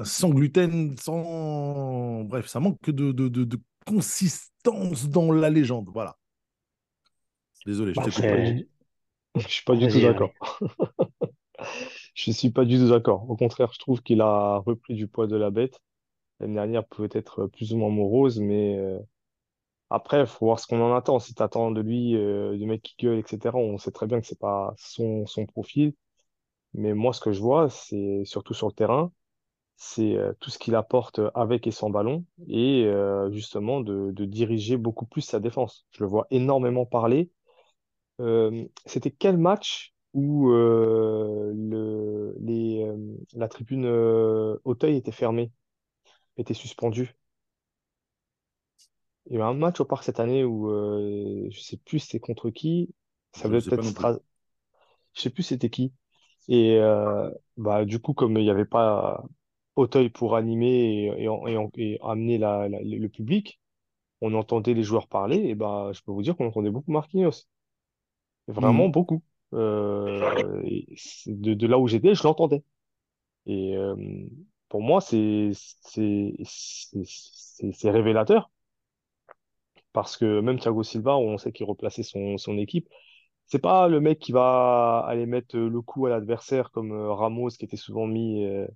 sans 0.05 0.29
gluten, 0.29 0.97
sans... 0.97 2.23
Bref, 2.25 2.47
ça 2.47 2.59
manque 2.59 2.89
de, 2.89 3.11
de, 3.11 3.27
de, 3.29 3.43
de 3.43 3.59
consistance 3.85 5.09
dans 5.09 5.31
la 5.31 5.49
légende. 5.49 5.89
Voilà. 5.93 6.17
Désolé, 7.65 7.93
je 7.93 7.99
Bah, 7.99 8.05
t'ai 8.11 8.67
Je 9.35 9.47
suis 9.47 9.63
pas 9.63 9.75
du 9.75 9.87
tout 9.87 9.99
d'accord. 10.01 10.31
Je 12.13 12.31
suis 12.31 12.49
pas 12.51 12.65
du 12.65 12.77
tout 12.77 12.89
d'accord. 12.89 13.29
Au 13.29 13.35
contraire, 13.35 13.71
je 13.73 13.79
trouve 13.79 14.01
qu'il 14.01 14.21
a 14.21 14.57
repris 14.65 14.95
du 14.95 15.07
poids 15.07 15.27
de 15.27 15.35
la 15.35 15.51
bête. 15.51 15.79
L'année 16.39 16.55
dernière 16.55 16.85
pouvait 16.87 17.09
être 17.13 17.47
plus 17.47 17.73
ou 17.73 17.77
moins 17.77 17.89
morose, 17.89 18.39
mais 18.39 18.77
euh, 18.77 18.99
après, 19.89 20.25
faut 20.27 20.45
voir 20.47 20.59
ce 20.59 20.67
qu'on 20.67 20.81
en 20.81 20.95
attend. 20.95 21.19
Si 21.19 21.33
tu 21.35 21.43
attends 21.43 21.71
de 21.71 21.81
lui 21.81 22.15
euh, 22.15 22.57
du 22.57 22.65
mec 22.65 22.81
qui 22.83 22.95
gueule, 22.99 23.19
etc., 23.19 23.57
on 23.57 23.77
sait 23.77 23.91
très 23.91 24.07
bien 24.07 24.19
que 24.21 24.27
c'est 24.27 24.39
pas 24.39 24.73
son, 24.77 25.25
son 25.25 25.45
profil. 25.45 25.93
Mais 26.73 26.93
moi, 26.93 27.13
ce 27.13 27.21
que 27.21 27.31
je 27.31 27.41
vois, 27.41 27.69
c'est 27.69 28.23
surtout 28.25 28.53
sur 28.53 28.67
le 28.67 28.73
terrain, 28.73 29.11
c'est 29.77 30.15
euh, 30.17 30.33
tout 30.41 30.49
ce 30.51 30.59
qu'il 30.59 30.75
apporte 30.75 31.21
avec 31.35 31.67
et 31.67 31.71
sans 31.71 31.89
ballon 31.91 32.25
et 32.47 32.85
euh, 32.85 33.31
justement 33.31 33.81
de, 33.81 34.11
de 34.11 34.25
diriger 34.25 34.77
beaucoup 34.77 35.05
plus 35.05 35.21
sa 35.21 35.39
défense. 35.39 35.87
Je 35.91 36.03
le 36.03 36.09
vois 36.09 36.27
énormément 36.31 36.85
parler. 36.85 37.31
Euh, 38.19 38.65
c'était 38.85 39.11
quel 39.11 39.37
match 39.37 39.93
où 40.13 40.49
euh, 40.51 41.51
le, 41.55 42.35
les, 42.39 42.83
euh, 42.83 42.97
la 43.33 43.47
tribune 43.47 43.85
euh, 43.85 44.57
Auteuil 44.65 44.95
était 44.97 45.11
fermée, 45.11 45.51
était 46.37 46.53
suspendue? 46.53 47.15
Il 49.27 49.33
y 49.33 49.37
a 49.37 49.39
eu 49.39 49.43
un 49.43 49.53
match 49.53 49.79
au 49.79 49.85
parc 49.85 50.03
cette 50.03 50.19
année 50.19 50.43
où 50.43 50.69
euh, 50.71 51.47
je 51.51 51.59
sais 51.59 51.77
plus 51.77 51.99
c'était 51.99 52.19
contre 52.19 52.49
qui. 52.49 52.93
Ça 53.33 53.47
Je 53.47 53.53
ne 53.53 53.55
devait 53.55 53.61
sais 53.61 53.71
pas 53.71 53.83
peut-être. 53.83 53.83
Stras... 53.83 54.19
Je 55.15 55.21
sais 55.21 55.29
plus 55.31 55.43
c'était 55.43 55.69
qui. 55.69 55.93
Et 56.49 56.77
euh, 56.79 57.31
bah 57.57 57.85
du 57.85 57.99
coup 58.01 58.13
comme 58.13 58.37
il 58.37 58.43
n'y 58.43 58.51
avait 58.51 58.65
pas 58.65 59.25
Auteuil 59.77 60.09
pour 60.09 60.35
animer 60.37 60.67
et, 61.17 61.23
et, 61.25 61.29
en- 61.29 61.47
et 61.47 61.57
en- 61.57 61.71
et 61.77 61.99
amener 62.03 62.37
la, 62.39 62.69
la- 62.69 62.81
le 62.83 63.09
public, 63.09 63.61
on 64.21 64.33
entendait 64.35 64.73
les 64.75 64.83
joueurs 64.83 65.07
parler. 65.09 65.37
Et 65.37 65.55
bah 65.55 65.91
je 65.93 66.01
peux 66.03 66.11
vous 66.13 66.23
dire 66.23 66.35
qu'on 66.37 66.47
entendait 66.47 66.71
beaucoup 66.71 66.91
Marquinhos, 66.93 67.31
vraiment 68.47 68.89
Mhm. 68.89 68.89
beaucoup. 68.89 69.23
Euh, 69.53 70.61
et 70.65 70.87
c'est- 70.97 71.31
de, 71.39 71.53
de 71.53 71.67
là 71.67 71.79
où 71.79 71.87
j'étais, 71.87 72.15
je 72.15 72.23
l'entendais. 72.23 72.63
Et 73.47 73.75
euh, 73.77 73.95
pour 74.69 74.81
moi 74.81 75.01
c'est 75.01 75.51
révélateur 77.83 78.49
parce 79.93 80.17
que 80.17 80.41
même 80.41 80.59
Thiago 80.59 80.83
Silva, 80.83 81.17
on 81.17 81.37
sait 81.39 81.51
qu'il 81.51 81.65
replaçait 81.65 82.03
son 82.03 82.37
son 82.37 82.57
équipe. 82.57 82.87
C'est 83.47 83.59
pas 83.59 83.87
le 83.87 83.99
mec 84.01 84.19
qui 84.19 84.31
va 84.31 84.99
aller 85.07 85.25
mettre 85.25 85.57
le 85.57 85.81
coup 85.81 86.05
à 86.05 86.09
l'adversaire 86.09 86.71
comme 86.71 86.91
euh, 86.91 87.13
Ramos 87.13 87.49
qui 87.49 87.65
était 87.65 87.77
souvent 87.77 88.05
mis 88.05 88.43
euh, 88.45 88.67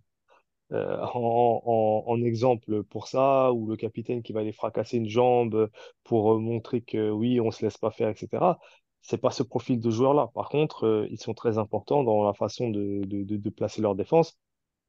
euh, 0.73 0.97
en, 1.13 2.21
exemple 2.23 2.83
pour 2.83 3.07
ça, 3.07 3.51
ou 3.53 3.67
le 3.69 3.75
capitaine 3.77 4.23
qui 4.23 4.33
va 4.33 4.41
aller 4.41 4.53
fracasser 4.53 4.97
une 4.97 5.09
jambe 5.09 5.69
pour 6.03 6.39
montrer 6.39 6.81
que 6.81 7.11
oui, 7.11 7.39
on 7.41 7.51
se 7.51 7.63
laisse 7.65 7.77
pas 7.77 7.91
faire, 7.91 8.09
etc. 8.09 8.59
C'est 9.01 9.19
pas 9.19 9.31
ce 9.31 9.43
profil 9.43 9.79
de 9.79 9.89
joueur-là. 9.91 10.29
Par 10.33 10.49
contre, 10.49 11.07
ils 11.11 11.19
sont 11.19 11.33
très 11.33 11.57
importants 11.57 12.03
dans 12.03 12.23
la 12.25 12.33
façon 12.33 12.69
de 12.69 13.49
placer 13.49 13.81
leur 13.81 13.95
défense. 13.95 14.39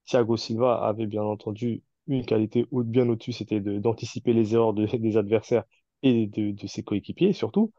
Thiago 0.07 0.37
Silva 0.37 0.85
avait 0.85 1.07
bien 1.07 1.23
entendu 1.23 1.83
une 2.09 2.25
qualité 2.25 2.67
bien 2.73 3.09
au-dessus, 3.09 3.33
c'était 3.33 3.61
d'anticiper 3.61 4.33
les 4.33 4.55
erreurs 4.55 4.75
de- 4.75 4.87
des 4.99 5.17
adversaires 5.17 5.65
et 6.03 6.27
de, 6.27 6.67
ses 6.67 6.83
coéquipiers 6.83 7.33
surtout 7.33 7.73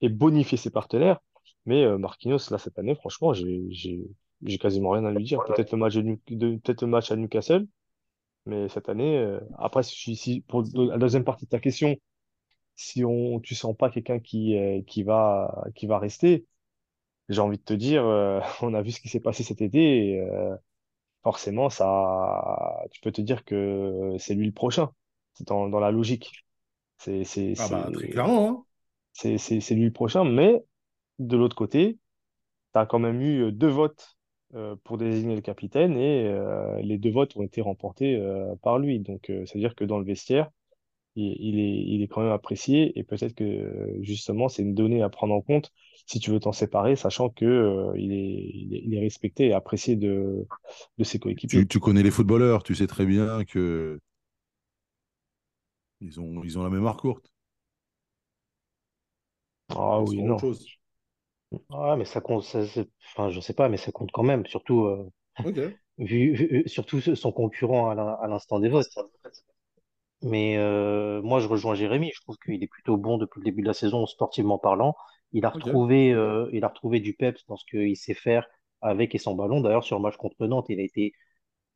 et 0.00 0.08
bonifier 0.08 0.58
ses 0.58 0.70
partenaires. 0.70 1.20
Mais 1.66 1.84
euh, 1.84 1.98
Marquinhos, 1.98 2.50
là, 2.50 2.58
cette 2.58 2.78
année, 2.78 2.94
franchement, 2.94 3.32
j'ai, 3.34 4.08
quasiment 4.58 4.90
rien 4.90 5.04
à 5.04 5.10
lui 5.10 5.24
dire. 5.24 5.44
Peut-être 5.44 5.72
le 5.72 5.78
match 5.78 5.94
de, 5.96 6.18
de- 6.30 6.56
peut-être 6.56 6.82
le 6.82 6.88
match 6.88 7.10
à 7.10 7.16
Newcastle, 7.16 7.66
mais 8.46 8.68
cette 8.68 8.88
année, 8.88 9.18
euh, 9.18 9.40
après, 9.58 9.82
pour 10.48 10.64
la 10.74 10.98
deuxième 10.98 11.24
partie 11.24 11.44
de 11.46 11.50
ta 11.50 11.60
question, 11.60 11.96
si 12.76 13.04
on, 13.04 13.40
tu 13.40 13.54
sens 13.54 13.76
pas 13.76 13.90
quelqu'un 13.90 14.20
qui, 14.20 14.56
euh, 14.56 14.82
qui 14.86 15.02
va, 15.02 15.66
qui 15.74 15.86
va 15.86 15.98
rester, 15.98 16.46
j'ai 17.28 17.40
envie 17.40 17.58
de 17.58 17.64
te 17.64 17.74
dire, 17.74 18.04
euh, 18.06 18.40
on 18.62 18.74
a 18.74 18.82
vu 18.82 18.92
ce 18.92 19.00
qui 19.00 19.08
s'est 19.08 19.20
passé 19.20 19.42
cet 19.42 19.62
été, 19.62 20.20
forcément, 21.22 21.70
ça, 21.70 22.82
tu 22.92 23.00
peux 23.00 23.12
te 23.12 23.20
dire 23.20 23.44
que 23.44 24.16
c'est 24.18 24.34
lui 24.34 24.46
le 24.46 24.52
prochain. 24.52 24.90
C'est 25.34 25.46
dans, 25.48 25.68
dans 25.68 25.80
la 25.80 25.90
logique. 25.90 26.32
C'est, 26.98 27.24
c'est, 27.24 27.54
Ah 27.58 27.68
bah, 27.68 27.88
très 27.92 28.08
clairement. 28.08 28.48
hein. 28.48 28.64
c'est, 29.12 29.38
c'est, 29.38 29.60
c'est 29.60 29.74
lui 29.74 29.84
le 29.84 29.92
prochain, 29.92 30.24
mais 30.24 30.64
de 31.18 31.36
l'autre 31.36 31.56
côté, 31.56 31.98
tu 32.74 32.78
as 32.80 32.86
quand 32.86 32.98
même 33.00 33.20
eu 33.20 33.44
euh, 33.44 33.52
deux 33.52 33.68
votes 33.68 34.16
euh, 34.54 34.76
pour 34.84 34.98
désigner 34.98 35.34
le 35.36 35.40
capitaine 35.42 35.96
et 35.96 36.26
euh, 36.28 36.80
les 36.82 36.98
deux 36.98 37.10
votes 37.12 37.36
ont 37.36 37.42
été 37.42 37.60
remportés 37.62 38.16
euh, 38.16 38.54
par 38.62 38.78
lui. 38.78 39.00
Donc, 39.00 39.26
c'est-à-dire 39.46 39.74
que 39.74 39.84
dans 39.84 39.98
le 39.98 40.04
vestiaire, 40.04 40.50
il, 41.16 41.36
il 41.40 41.58
est, 41.60 41.82
il 41.96 42.02
est 42.02 42.08
quand 42.08 42.22
même 42.22 42.32
apprécié 42.32 42.98
et 42.98 43.04
peut-être 43.04 43.34
que 43.34 43.44
euh, 43.44 43.98
justement, 44.02 44.48
c'est 44.48 44.62
une 44.62 44.74
donnée 44.74 45.02
à 45.02 45.08
prendre 45.10 45.34
en 45.34 45.42
compte 45.42 45.72
si 46.06 46.18
tu 46.20 46.30
veux 46.30 46.40
t'en 46.40 46.52
séparer, 46.52 46.96
sachant 46.96 47.30
que 47.30 47.44
euh, 47.44 47.92
il 47.96 48.12
est, 48.12 48.50
il 48.54 48.74
est, 48.74 48.82
il 48.84 48.94
est 48.94 49.00
respecté 49.00 49.48
et 49.48 49.52
apprécié 49.52 49.96
de, 49.96 50.46
de 50.98 51.04
ses 51.04 51.18
coéquipiers. 51.18 51.66
tu 51.68 51.80
connais 51.80 52.02
les 52.02 52.10
footballeurs, 52.10 52.62
tu 52.62 52.74
sais 52.74 52.86
très 52.86 53.06
bien 53.06 53.44
que 53.44 54.00
ils 56.02 56.20
ont, 56.20 56.44
ils 56.44 56.58
ont 56.58 56.62
la 56.62 56.68
mémoire 56.68 56.98
courte. 56.98 57.32
Ah 59.68 60.00
Ils 60.00 60.04
oui, 60.04 60.22
non. 60.22 60.40
chose. 60.40 60.66
Ouais, 61.70 61.96
mais 61.96 62.04
ça 62.04 62.20
compte, 62.20 62.42
ça, 62.44 62.60
enfin, 63.12 63.30
je 63.30 63.40
sais 63.40 63.54
pas, 63.54 63.68
mais 63.68 63.76
ça 63.76 63.92
compte 63.92 64.10
quand 64.12 64.22
même, 64.24 64.44
surtout, 64.46 64.84
euh, 64.86 65.08
Ok. 65.42 65.58
vu, 65.98 66.34
vu- 66.34 66.64
surtout 66.68 67.00
son 67.00 67.32
concurrent 67.32 67.90
à 67.90 68.26
l'instant 68.28 68.60
des 68.60 68.68
votes. 68.68 68.88
Mais 70.22 70.56
euh, 70.58 71.22
moi, 71.22 71.40
je 71.40 71.48
rejoins 71.48 71.74
Jérémy. 71.74 72.10
Je 72.14 72.20
trouve 72.20 72.36
qu'il 72.44 72.62
est 72.62 72.66
plutôt 72.66 72.96
bon 72.96 73.16
depuis 73.18 73.40
le 73.40 73.44
début 73.44 73.62
de 73.62 73.66
la 73.68 73.74
saison, 73.74 74.06
sportivement 74.06 74.58
parlant. 74.58 74.94
Il 75.32 75.44
a 75.46 75.50
retrouvé, 75.50 76.12
euh, 76.12 76.48
il 76.52 76.64
a 76.64 76.68
retrouvé 76.68 77.00
du 77.00 77.14
peps 77.14 77.44
dans 77.46 77.56
ce 77.56 77.64
qu'il 77.64 77.96
sait 77.96 78.14
faire 78.14 78.46
avec 78.82 79.14
et 79.14 79.18
sans 79.18 79.34
ballon. 79.34 79.60
D'ailleurs, 79.60 79.84
sur 79.84 79.96
le 79.96 80.02
match 80.02 80.16
contre 80.16 80.46
Nantes, 80.46 80.66
il 80.68 80.80
a 80.80 80.82
été 80.82 81.14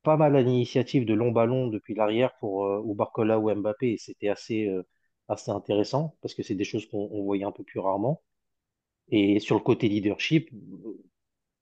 pas 0.02 0.16
mal 0.16 0.36
à 0.36 0.42
l'initiative 0.42 1.06
de 1.06 1.14
longs 1.14 1.32
ballons 1.32 1.68
depuis 1.68 1.94
l'arrière 1.94 2.36
pour 2.40 2.66
euh, 2.66 2.80
ou 2.84 2.94
Barcola 2.94 3.38
ou 3.40 3.54
Mbappé. 3.54 3.92
Et 3.94 3.98
c'était 3.98 4.28
assez, 4.28 4.66
euh, 4.68 4.84
assez 5.28 5.50
intéressant 5.50 6.16
parce 6.22 6.34
que 6.34 6.42
c'est 6.42 6.54
des 6.54 6.64
choses 6.64 6.86
qu'on 6.88 7.08
on 7.12 7.24
voyait 7.24 7.44
un 7.44 7.52
peu 7.52 7.64
plus 7.64 7.80
rarement. 7.80 8.22
Et 9.10 9.40
sur 9.40 9.56
le 9.56 9.62
côté 9.62 9.88
leadership, 9.88 10.50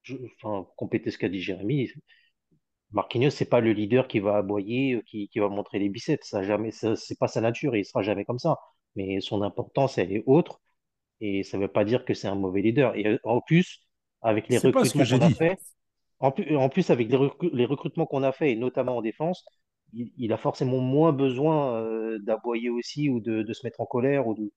je, 0.02 0.16
enfin, 0.36 0.64
pour 0.64 0.76
compléter 0.76 1.10
ce 1.10 1.18
qu'a 1.18 1.28
dit 1.28 1.40
Jérémy, 1.40 1.90
Marquinhos, 2.92 3.30
c'est 3.30 3.44
pas 3.48 3.60
le 3.60 3.72
leader 3.72 4.08
qui 4.08 4.20
va 4.20 4.36
aboyer, 4.38 4.94
euh, 4.96 5.02
qui, 5.06 5.28
qui 5.28 5.38
va 5.38 5.48
montrer 5.48 5.78
les 5.78 5.88
biceps. 5.88 6.28
Ça 6.28 6.42
jamais, 6.42 6.70
ça, 6.70 6.96
c'est 6.96 7.18
pas 7.18 7.28
sa 7.28 7.40
nature 7.40 7.74
et 7.74 7.80
il 7.80 7.84
sera 7.84 8.02
jamais 8.02 8.24
comme 8.24 8.38
ça. 8.38 8.58
Mais 8.96 9.20
son 9.20 9.42
importance, 9.42 9.98
elle 9.98 10.12
est 10.12 10.22
autre 10.26 10.60
et 11.20 11.42
ça 11.44 11.58
veut 11.58 11.68
pas 11.68 11.84
dire 11.84 12.04
que 12.04 12.14
c'est 12.14 12.28
un 12.28 12.34
mauvais 12.36 12.62
leader. 12.62 12.96
Et 12.96 13.06
euh, 13.06 13.18
en 13.24 13.40
plus, 13.40 13.80
avec 14.22 14.48
les 14.48 14.58
recrutements 14.58 15.06
qu'on 15.06 15.22
a 15.22 15.30
fait, 15.30 15.58
en 16.20 16.32
plus, 16.32 16.56
en 16.56 16.68
plus 16.68 16.90
avec 16.90 17.08
les, 17.10 17.16
recru- 17.16 17.50
les 17.54 17.64
recrutements 17.66 18.06
qu'on 18.06 18.22
a 18.22 18.32
fait 18.32 18.52
et 18.52 18.56
notamment 18.56 18.96
en 18.98 19.02
défense, 19.02 19.44
il, 19.92 20.12
il 20.18 20.32
a 20.32 20.36
forcément 20.38 20.78
moins 20.80 21.12
besoin 21.12 21.76
euh, 21.82 22.18
d'aboyer 22.20 22.70
aussi 22.70 23.08
ou 23.10 23.20
de, 23.20 23.42
de 23.42 23.52
se 23.52 23.66
mettre 23.66 23.80
en 23.80 23.86
colère 23.86 24.26
ou 24.28 24.34
de- 24.34 24.52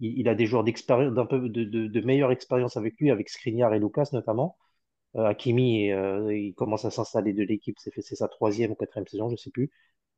il, 0.00 0.18
il 0.20 0.28
a 0.28 0.34
des 0.34 0.46
joueurs 0.46 0.64
d'expérience, 0.64 1.14
d'un 1.14 1.26
peu 1.26 1.48
de, 1.48 1.64
de, 1.64 1.86
de 1.86 2.00
meilleure 2.02 2.32
expérience 2.32 2.76
avec 2.76 2.94
lui, 3.00 3.10
avec 3.10 3.28
Skriniar 3.28 3.74
et 3.74 3.78
Lucas 3.78 4.08
notamment. 4.12 4.56
Euh, 5.16 5.24
Hakimi, 5.24 5.90
euh, 5.92 6.34
il 6.36 6.54
commence 6.54 6.84
à 6.84 6.90
s'installer 6.90 7.32
de 7.32 7.42
l'équipe, 7.42 7.78
c'est 7.78 8.16
sa 8.16 8.28
troisième 8.28 8.72
ou 8.72 8.74
quatrième 8.74 9.06
saison, 9.06 9.30
je 9.30 9.36
sais 9.36 9.50
plus. 9.50 9.70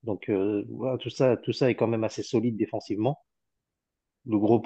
Donc 0.04 0.28
euh, 0.28 0.64
tout 1.00 1.10
ça, 1.10 1.36
tout 1.36 1.52
ça 1.52 1.70
est 1.70 1.74
quand 1.76 1.86
même 1.88 2.04
assez 2.04 2.22
solide 2.22 2.56
défensivement. 2.56 3.18
Le 4.26 4.38
gros 4.38 4.60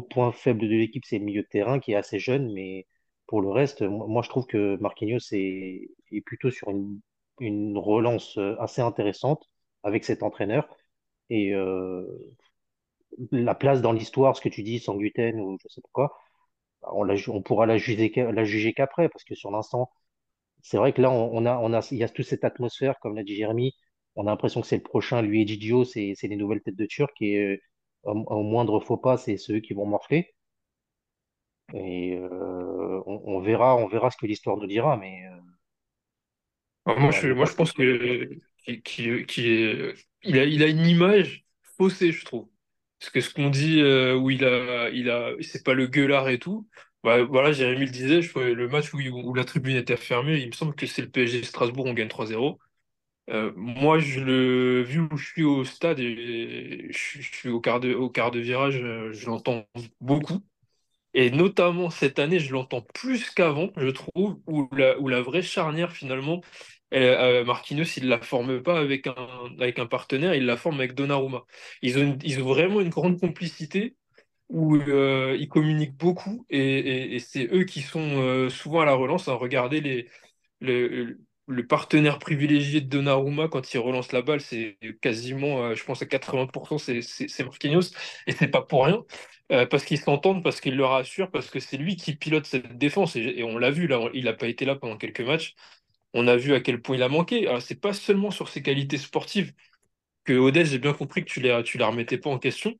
point, 0.00 0.32
faible 0.32 0.60
de 0.60 0.66
l'équipe, 0.66 1.04
c'est 1.06 1.18
le 1.18 1.24
milieu 1.24 1.42
de 1.42 1.48
terrain 1.48 1.78
qui 1.78 1.92
est 1.92 1.96
assez 1.96 2.18
jeune, 2.18 2.52
mais 2.52 2.86
pour 3.26 3.40
le 3.40 3.48
reste, 3.50 3.82
moi, 3.82 4.22
je 4.22 4.28
trouve 4.28 4.46
que 4.46 4.76
Marquinhos 4.80 5.20
est, 5.32 5.88
plutôt 6.26 6.50
sur 6.50 6.68
une, 7.40 7.78
relance 7.78 8.38
assez 8.58 8.82
intéressante 8.82 9.48
avec 9.84 10.04
cet 10.04 10.22
entraîneur. 10.22 10.68
Et 11.30 11.54
la 13.30 13.54
place 13.54 13.82
dans 13.82 13.92
l'histoire, 13.92 14.36
ce 14.36 14.40
que 14.40 14.48
tu 14.48 14.62
dis, 14.62 14.78
sans 14.80 14.96
gluten 14.96 15.40
ou 15.40 15.58
je 15.62 15.68
sais 15.68 15.80
pas 15.80 15.88
quoi, 15.92 16.18
on, 16.92 17.04
la, 17.04 17.16
ju- 17.16 17.30
on 17.30 17.42
pourra 17.42 17.66
la 17.66 17.76
juger, 17.78 18.10
qu'à- 18.10 18.32
la 18.32 18.44
juger 18.44 18.72
qu'après, 18.74 19.08
parce 19.08 19.24
que 19.24 19.34
sur 19.34 19.50
l'instant, 19.50 19.90
c'est 20.62 20.78
vrai 20.78 20.92
que 20.92 21.02
là, 21.02 21.10
on, 21.10 21.30
on 21.36 21.46
a, 21.46 21.58
on 21.58 21.72
a, 21.74 21.86
il 21.92 21.98
y 21.98 22.04
a 22.04 22.08
toute 22.08 22.26
cette 22.26 22.44
atmosphère, 22.44 22.98
comme 23.00 23.16
l'a 23.16 23.24
dit 23.24 23.36
Jérémy. 23.36 23.74
On 24.16 24.26
a 24.26 24.30
l'impression 24.30 24.60
que 24.62 24.66
c'est 24.68 24.76
le 24.78 24.82
prochain, 24.82 25.22
lui 25.22 25.42
et 25.42 25.46
Gigio, 25.48 25.84
c'est 25.84 26.14
les 26.28 26.36
nouvelles 26.36 26.62
têtes 26.62 26.76
de 26.76 26.86
Turc 26.86 27.12
et 27.22 27.38
euh, 27.38 27.58
au, 28.04 28.12
au 28.12 28.42
moindre 28.44 28.80
faux 28.80 28.96
pas, 28.98 29.16
c'est 29.18 29.36
ceux 29.38 29.60
qui 29.60 29.74
vont 29.74 29.86
morfler. 29.86 30.34
Et 31.74 32.16
euh, 32.16 33.02
on, 33.06 33.20
on 33.26 33.40
verra, 33.40 33.76
on 33.76 33.86
verra 33.88 34.10
ce 34.10 34.16
que 34.16 34.26
l'histoire 34.26 34.56
nous 34.56 34.66
dira, 34.66 34.96
mais 34.96 35.26
euh, 35.26 35.36
Alors, 36.84 37.00
moi, 37.00 37.10
je, 37.12 37.28
moi, 37.28 37.46
pense 37.56 37.72
que 37.72 37.82
est- 39.46 39.94
a, 40.38 40.44
il 40.44 40.62
a 40.62 40.66
une 40.68 40.86
image 40.86 41.44
faussée, 41.76 42.12
je 42.12 42.24
trouve. 42.24 42.48
Parce 43.02 43.10
que 43.10 43.20
ce 43.20 43.34
qu'on 43.34 43.50
dit 43.50 43.80
euh, 43.80 44.14
où 44.14 44.30
il 44.30 44.44
a, 44.44 44.88
il 44.90 45.10
a, 45.10 45.32
c'est 45.40 45.64
pas 45.64 45.74
le 45.74 45.88
gueulard 45.88 46.28
et 46.28 46.38
tout. 46.38 46.68
Bah, 47.02 47.24
voilà, 47.24 47.50
Jérémy 47.50 47.86
le 47.86 47.90
disait, 47.90 48.22
je, 48.22 48.38
le 48.38 48.68
match 48.68 48.94
où, 48.94 48.98
où 49.00 49.34
la 49.34 49.42
tribune 49.44 49.74
était 49.76 49.96
fermée, 49.96 50.38
il 50.38 50.46
me 50.46 50.52
semble 50.52 50.76
que 50.76 50.86
c'est 50.86 51.02
le 51.02 51.10
PSG 51.10 51.42
Strasbourg, 51.42 51.86
on 51.86 51.94
gagne 51.94 52.06
3-0. 52.06 52.60
Euh, 53.30 53.52
moi, 53.56 53.98
je 53.98 54.20
le, 54.20 54.82
vu 54.82 55.00
où 55.00 55.16
je 55.16 55.26
suis 55.26 55.42
au 55.42 55.64
stade 55.64 55.98
je, 55.98 56.92
je 56.92 57.22
suis 57.22 57.48
au 57.48 57.60
quart 57.60 57.80
de, 57.80 57.92
au 57.92 58.08
quart 58.08 58.30
de 58.30 58.38
virage, 58.38 58.80
euh, 58.80 59.12
je 59.12 59.26
l'entends 59.26 59.66
beaucoup. 60.00 60.40
Et 61.14 61.30
notamment 61.30 61.90
cette 61.90 62.18
année, 62.20 62.38
je 62.38 62.52
l'entends 62.52 62.82
plus 62.94 63.30
qu'avant, 63.30 63.70
je 63.76 63.88
trouve, 63.88 64.40
où 64.46 64.68
la, 64.76 64.98
où 65.00 65.08
la 65.08 65.22
vraie 65.22 65.42
charnière, 65.42 65.92
finalement, 65.92 66.40
euh, 66.92 67.44
Marquinhos, 67.44 67.84
il 67.96 68.08
la 68.08 68.20
forme 68.20 68.62
pas 68.62 68.78
avec 68.78 69.06
un, 69.06 69.14
avec 69.58 69.78
un 69.78 69.86
partenaire, 69.86 70.34
il 70.34 70.46
la 70.46 70.56
forme 70.56 70.78
avec 70.80 70.94
Donnarumma. 70.94 71.44
Ils 71.82 71.98
ont, 71.98 72.18
ils 72.22 72.40
ont 72.42 72.46
vraiment 72.46 72.80
une 72.80 72.90
grande 72.90 73.18
complicité 73.20 73.96
où 74.48 74.76
euh, 74.76 75.36
ils 75.40 75.48
communiquent 75.48 75.96
beaucoup 75.96 76.46
et, 76.50 77.18
c'est 77.20 77.48
eux 77.54 77.64
qui 77.64 77.82
sont 77.82 78.00
euh, 78.22 78.50
souvent 78.50 78.80
à 78.82 78.84
la 78.86 78.94
relance. 78.94 79.28
hein. 79.28 79.34
Regardez 79.34 79.80
les, 79.80 80.08
le, 80.60 81.18
partenaire 81.68 82.18
privilégié 82.18 82.80
de 82.80 82.88
Donnarumma 82.88 83.48
quand 83.48 83.72
il 83.74 83.78
relance 83.78 84.12
la 84.12 84.22
balle, 84.22 84.40
c'est 84.40 84.78
quasiment, 85.00 85.74
je 85.74 85.84
pense 85.84 86.02
à 86.02 86.06
80%, 86.06 86.78
c'est 86.78 87.44
Marquinhos. 87.44 87.90
Et 88.26 88.32
c'est 88.32 88.48
pas 88.48 88.62
pour 88.62 88.84
rien, 88.86 89.04
parce 89.68 89.84
qu'ils 89.84 89.98
s'entendent, 89.98 90.42
parce 90.42 90.60
qu'il 90.60 90.76
le 90.76 90.84
rassure, 90.84 91.30
parce 91.30 91.50
que 91.50 91.60
c'est 91.60 91.76
lui 91.76 91.96
qui 91.96 92.16
pilote 92.16 92.46
cette 92.46 92.78
défense. 92.78 93.16
Et, 93.16 93.20
et 93.38 93.44
on 93.44 93.58
l'a 93.58 93.70
vu, 93.70 93.86
là, 93.86 94.08
il 94.14 94.24
n'a 94.24 94.32
pas 94.32 94.48
été 94.48 94.64
là 94.64 94.76
pendant 94.76 94.96
quelques 94.96 95.20
matchs. 95.20 95.54
On 96.14 96.28
a 96.28 96.36
vu 96.36 96.54
à 96.54 96.60
quel 96.60 96.82
point 96.82 96.96
il 96.96 97.02
a 97.02 97.08
manqué. 97.08 97.46
Alors, 97.48 97.62
c'est 97.62 97.74
pas 97.80 97.92
seulement 97.94 98.30
sur 98.30 98.48
ses 98.48 98.62
qualités 98.62 98.98
sportives 98.98 99.54
que 100.24 100.34
Odès, 100.34 100.66
j'ai 100.66 100.78
bien 100.78 100.94
compris 100.94 101.24
que 101.24 101.30
tu 101.30 101.40
les, 101.40 101.62
tu 101.64 101.78
la 101.78 101.88
remettais 101.88 102.18
pas 102.18 102.30
en 102.30 102.38
question, 102.38 102.74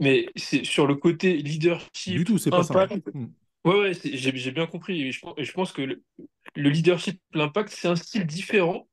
mais 0.00 0.26
c'est 0.36 0.64
sur 0.64 0.86
le 0.86 0.96
côté 0.96 1.42
Du 1.42 1.50
leadership, 1.52 2.24
tout, 2.24 2.38
c'est 2.38 2.52
pas 2.52 2.64
ça. 2.64 2.86
Ouais, 3.64 3.92
j'ai 4.04 4.52
bien 4.52 4.66
compris. 4.66 5.02
Et 5.02 5.12
je, 5.12 5.20
pense- 5.20 5.34
et 5.36 5.44
je 5.44 5.52
pense 5.52 5.72
que 5.72 5.82
le, 5.82 6.02
le 6.56 6.70
leadership, 6.70 7.20
l'impact, 7.34 7.70
c'est 7.70 7.88
un 7.88 7.96
style 7.96 8.26
différent 8.26 8.88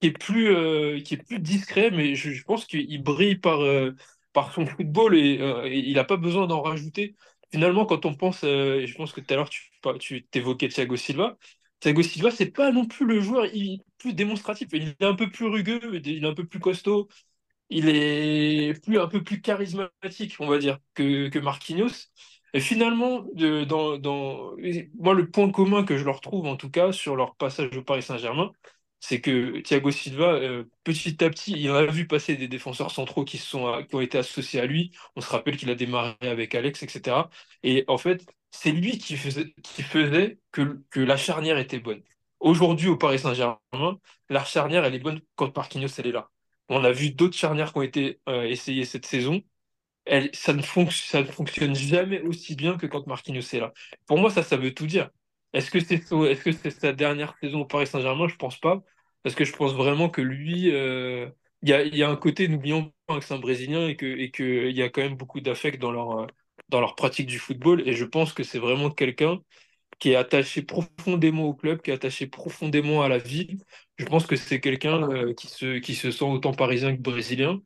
qui 0.00 0.08
est 0.08 0.12
plus, 0.18 0.48
euh, 0.54 1.00
qui 1.00 1.14
est 1.14 1.18
plus 1.26 1.40
discret, 1.40 1.90
mais 1.90 2.14
je, 2.14 2.30
je 2.32 2.44
pense 2.44 2.66
qu'il 2.66 3.02
brille 3.02 3.36
par, 3.36 3.62
euh, 3.62 3.92
par 4.32 4.52
son 4.54 4.66
football 4.66 5.16
et, 5.16 5.40
euh, 5.40 5.66
et 5.66 5.78
il 5.78 5.94
n'a 5.94 6.04
pas 6.04 6.16
besoin 6.16 6.46
d'en 6.46 6.62
rajouter. 6.62 7.16
Finalement, 7.52 7.86
quand 7.86 8.06
on 8.06 8.14
pense, 8.14 8.44
et 8.44 8.86
je 8.86 8.94
pense 8.96 9.12
que 9.12 9.20
tout 9.20 9.32
à 9.34 9.36
l'heure 9.36 9.50
tu, 9.50 9.70
tu 10.00 10.24
t'évoquais 10.26 10.68
Thiago 10.68 10.96
Silva, 10.96 11.38
Thiago 11.84 12.02
Silva, 12.02 12.30
c'est 12.30 12.50
pas 12.50 12.72
non 12.72 12.86
plus 12.86 13.06
le 13.06 13.20
joueur 13.20 13.46
il- 13.54 13.82
plus 13.98 14.14
démonstratif. 14.14 14.68
Il 14.72 14.88
est 15.00 15.04
un 15.04 15.14
peu 15.14 15.30
plus 15.30 15.46
rugueux, 15.46 15.80
il 16.04 16.24
est 16.24 16.26
un 16.28 16.34
peu 16.34 16.46
plus 16.46 16.60
costaud, 16.60 17.08
il 17.70 17.88
est 17.90 18.74
plus, 18.84 18.98
un 19.00 19.08
peu 19.08 19.24
plus 19.24 19.40
charismatique, 19.42 20.36
on 20.40 20.48
va 20.48 20.58
dire, 20.58 20.78
que, 20.94 21.28
que 21.28 21.38
Marquinhos. 21.40 21.90
Et 22.54 22.60
finalement, 22.60 23.26
moi, 24.94 25.14
le 25.14 25.30
point 25.30 25.50
commun 25.50 25.84
que 25.84 25.96
je 25.98 26.04
leur 26.04 26.20
trouve, 26.20 26.46
en 26.46 26.56
tout 26.56 26.70
cas, 26.70 26.92
sur 26.92 27.16
leur 27.16 27.34
passage 27.36 27.76
au 27.76 27.82
Paris 27.82 28.02
Saint-Germain, 28.02 28.52
c'est 29.06 29.20
que 29.20 29.60
Thiago 29.60 29.90
Silva, 29.90 30.32
euh, 30.32 30.64
petit 30.82 31.22
à 31.22 31.28
petit, 31.28 31.52
il 31.52 31.68
a 31.70 31.84
vu 31.86 32.06
passer 32.06 32.36
des 32.36 32.48
défenseurs 32.48 32.90
centraux 32.90 33.24
qui, 33.24 33.36
sont, 33.36 33.66
euh, 33.68 33.82
qui 33.82 33.94
ont 33.94 34.00
été 34.00 34.16
associés 34.16 34.60
à 34.60 34.66
lui. 34.66 34.92
On 35.14 35.20
se 35.20 35.28
rappelle 35.28 35.58
qu'il 35.58 35.68
a 35.70 35.74
démarré 35.74 36.16
avec 36.22 36.54
Alex, 36.54 36.82
etc. 36.82 37.30
Et 37.62 37.84
en 37.86 37.98
fait, 37.98 38.24
c'est 38.50 38.72
lui 38.72 38.96
qui 38.96 39.16
faisait, 39.18 39.52
qui 39.62 39.82
faisait 39.82 40.38
que, 40.52 40.82
que 40.90 41.00
la 41.00 41.18
charnière 41.18 41.58
était 41.58 41.80
bonne. 41.80 42.02
Aujourd'hui, 42.40 42.88
au 42.88 42.96
Paris 42.96 43.18
Saint-Germain, 43.18 43.58
la 44.30 44.42
charnière, 44.44 44.84
elle 44.86 44.94
est 44.94 44.98
bonne 45.00 45.20
quand 45.36 45.54
Marquinhos, 45.54 45.88
elle 45.98 46.06
est 46.06 46.12
là. 46.12 46.30
On 46.70 46.82
a 46.82 46.90
vu 46.92 47.10
d'autres 47.10 47.36
charnières 47.36 47.72
qui 47.72 47.78
ont 47.78 47.82
été 47.82 48.20
euh, 48.28 48.44
essayées 48.44 48.86
cette 48.86 49.04
saison. 49.06 49.42
Elle, 50.06 50.30
ça 50.34 50.52
ne 50.54 50.62
ça 50.62 51.20
ne 51.22 51.26
fonctionne 51.26 51.74
jamais 51.74 52.20
aussi 52.22 52.54
bien 52.56 52.76
que 52.78 52.86
quand 52.86 53.06
Marquinhos 53.06 53.40
est 53.54 53.60
là. 53.60 53.72
Pour 54.06 54.18
moi, 54.18 54.30
ça, 54.30 54.42
ça 54.42 54.56
veut 54.56 54.74
tout 54.74 54.86
dire. 54.86 55.10
Est-ce 55.52 55.70
que 55.70 55.80
c'est 55.80 56.00
que 56.00 56.52
c'est 56.52 56.70
sa 56.70 56.92
dernière 56.92 57.36
saison 57.40 57.60
au 57.60 57.64
Paris 57.66 57.86
Saint-Germain? 57.86 58.28
Je 58.28 58.36
pense 58.36 58.58
pas. 58.58 58.82
Parce 59.24 59.36
que 59.36 59.44
je 59.44 59.54
pense 59.54 59.74
vraiment 59.74 60.10
que 60.10 60.22
lui, 60.22 60.70
euh, 60.72 61.30
il 61.62 61.70
y 61.70 62.02
a, 62.04 62.10
un 62.10 62.16
côté, 62.16 62.48
n'oublions 62.48 62.92
pas 63.06 63.18
que 63.20 63.24
c'est 63.24 63.34
un 63.34 63.38
Brésilien 63.38 63.88
et 63.88 63.96
que, 63.96 64.06
et 64.06 64.30
que 64.30 64.68
il 64.68 64.76
y 64.76 64.82
a 64.82 64.90
quand 64.90 65.02
même 65.02 65.16
beaucoup 65.16 65.40
d'affect 65.40 65.80
dans 65.80 65.92
leur, 65.92 66.20
euh, 66.20 66.26
dans 66.70 66.80
leur 66.80 66.94
pratique 66.96 67.26
du 67.26 67.38
football. 67.38 67.82
Et 67.88 67.94
je 67.94 68.04
pense 68.04 68.34
que 68.34 68.44
c'est 68.44 68.58
vraiment 68.60 68.90
quelqu'un 68.90 69.40
qui 70.00 70.12
est 70.12 70.16
attaché 70.16 70.62
profondément 70.62 71.44
au 71.44 71.54
club, 71.54 71.82
qui 71.82 71.90
est 71.90 71.94
attaché 71.94 72.26
profondément 72.28 73.02
à 73.02 73.08
la 73.08 73.18
ville. 73.18 73.58
Je 73.98 74.06
pense 74.06 74.26
que 74.26 74.36
c'est 74.36 74.60
quelqu'un 74.60 75.10
euh, 75.10 75.34
qui 75.34 75.48
se, 75.48 75.78
qui 75.78 75.94
se 75.94 76.10
sent 76.12 76.24
autant 76.26 76.54
parisien 76.54 76.96
que 76.96 77.02
brésilien. 77.02 77.62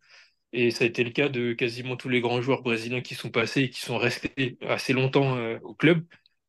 Et 0.52 0.70
ça 0.72 0.84
a 0.84 0.88
été 0.88 1.04
le 1.04 1.10
cas 1.10 1.28
de 1.30 1.54
quasiment 1.54 1.96
tous 1.96 2.10
les 2.10 2.20
grands 2.22 2.42
joueurs 2.42 2.62
brésiliens 2.62 3.02
qui 3.02 3.14
sont 3.16 3.30
passés 3.30 3.62
et 3.64 3.70
qui 3.70 3.80
sont 3.80 3.98
restés 3.98 4.58
assez 4.62 4.92
longtemps 4.92 5.38
au 5.62 5.74
club. 5.74 6.04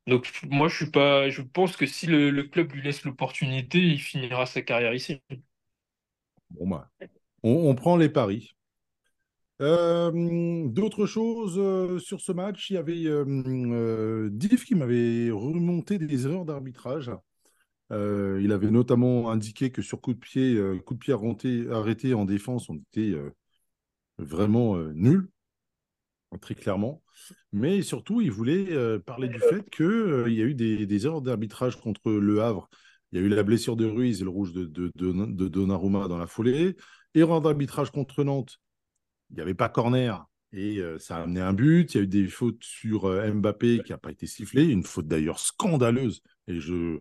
Donc 0.09 0.31
moi, 0.49 0.67
je 0.67 0.75
suis 0.75 0.91
pas, 0.91 1.29
je 1.29 1.41
pense 1.41 1.77
que 1.77 1.85
si 1.85 2.07
le, 2.07 2.43
club 2.43 2.71
lui 2.71 2.81
laisse 2.81 3.03
l'opportunité, 3.03 3.79
il 3.79 3.99
finira 3.99 4.45
sa 4.45 4.61
carrière 4.61 4.93
ici. 4.93 5.21
Bon, 6.49 6.67
bah, 6.67 6.89
on, 7.43 7.73
prend 7.75 7.95
les 7.95 8.09
paris. 8.09 8.51
Euh, 9.61 10.67
D'autres 10.67 11.05
choses 11.05 11.57
euh, 11.57 11.99
sur 11.99 12.21
ce 12.21 12.31
match, 12.31 12.69
il 12.69 12.73
y 12.73 12.77
avait 12.77 13.05
euh, 13.05 13.25
euh, 13.27 14.57
qui 14.65 14.75
m'avait 14.75 15.31
remonté 15.31 15.99
des 15.99 16.25
erreurs 16.25 16.45
d'arbitrage. 16.45 17.11
Euh, 17.91 18.39
il 18.43 18.51
avait 18.51 18.69
notamment 18.69 19.31
indiqué 19.31 19.71
que 19.71 19.81
sur 19.81 19.99
coup 20.01 20.13
de 20.13 20.19
pied, 20.19 20.55
euh, 20.55 20.79
coup 20.79 20.93
de 20.93 20.99
pied 20.99 21.13
arrêté, 21.13 21.67
arrêté 21.71 22.13
en 22.13 22.25
défense, 22.25 22.69
on 22.69 22.75
était 22.75 23.11
euh, 23.11 23.31
vraiment 24.19 24.75
euh, 24.75 24.91
nul, 24.93 25.29
très 26.37 26.55
clairement. 26.55 27.01
Mais 27.51 27.81
surtout, 27.81 28.21
il 28.21 28.31
voulait 28.31 28.71
euh, 28.71 28.99
parler 28.99 29.27
du 29.27 29.39
fait 29.39 29.67
qu'il 29.69 30.25
il 30.27 30.33
y 30.33 30.41
a 30.41 30.45
eu 30.45 30.53
des, 30.53 31.05
erreurs 31.05 31.21
d'arbitrage 31.21 31.79
contre 31.79 32.11
Le 32.11 32.41
Havre. 32.41 32.69
Il 33.11 33.19
y 33.19 33.23
a 33.23 33.25
eu 33.25 33.29
la 33.29 33.43
blessure 33.43 33.75
de 33.75 33.85
Ruiz 33.85 34.21
et 34.21 34.23
le 34.23 34.29
rouge 34.29 34.53
de, 34.53 34.65
de, 34.65 35.47
Donnarumma 35.47 36.07
dans 36.07 36.17
la 36.17 36.27
foulée. 36.27 36.77
Erreur 37.15 37.41
d'arbitrage 37.41 37.91
contre 37.91 38.23
Nantes. 38.23 38.59
Il 39.31 39.37
n'y 39.37 39.41
avait 39.41 39.55
pas 39.55 39.69
corner 39.69 40.25
et 40.51 40.77
euh, 40.77 40.97
ça 40.99 41.17
a 41.17 41.23
amené 41.23 41.41
un 41.41 41.53
but. 41.53 41.93
Il 41.93 41.97
y 41.97 41.99
a 41.99 42.03
eu 42.03 42.07
des 42.07 42.27
fautes 42.27 42.63
sur 42.63 43.05
euh, 43.05 43.31
Mbappé 43.31 43.81
qui 43.83 43.91
n'a 43.91 43.97
pas 43.97 44.11
été 44.11 44.27
sifflé. 44.27 44.65
Une 44.65 44.83
faute 44.83 45.07
d'ailleurs 45.07 45.39
scandaleuse. 45.39 46.21
Et 46.47 46.59
je, 46.59 46.99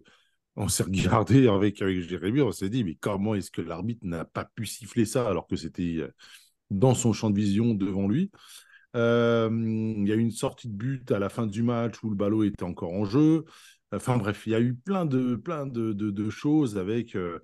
on 0.57 0.69
s'est 0.69 0.83
regardé 0.83 1.49
avec, 1.49 1.81
avec 1.83 2.01
Jérémy, 2.01 2.43
on 2.43 2.53
s'est 2.53 2.69
dit, 2.69 2.85
mais 2.85 2.97
comment 2.97 3.35
est-ce 3.35 3.51
que 3.51 3.63
l'arbitre 3.63 4.05
n'a 4.05 4.25
pas 4.25 4.45
pu 4.45 4.67
siffler 4.67 5.05
ça 5.05 5.29
alors 5.29 5.47
que 5.47 5.57
c'était 5.57 5.99
euh, 5.99 6.13
dans 6.71 6.95
son 6.95 7.13
champ 7.13 7.31
de 7.31 7.37
vision 7.37 7.75
devant 7.75 8.09
lui? 8.09 8.31
Euh, 8.99 9.49
Il 9.53 10.09
y 10.09 10.13
a 10.13 10.17
eu 10.17 10.21
une 10.21 10.33
sortie 10.33 10.69
de 10.69 10.75
but 10.75 11.11
à 11.13 11.21
la 11.21 11.31
fin 11.31 11.47
du 11.47 11.63
match 11.63 12.03
où 12.05 12.11
le 12.11 12.17
ballon 12.17 12.43
était 12.45 12.65
encore 12.65 12.93
en 12.93 13.07
jeu. 13.07 13.45
Enfin 13.93 14.19
bref, 14.19 14.45
il 14.47 14.53
y 14.53 14.55
a 14.57 14.61
eu 14.61 14.75
plein 14.75 15.07
de, 15.07 15.37
plein 15.37 15.67
de, 15.67 15.93
de, 15.95 16.11
de 16.11 16.31
choses 16.31 16.79
avec, 16.79 17.17
euh, 17.17 17.41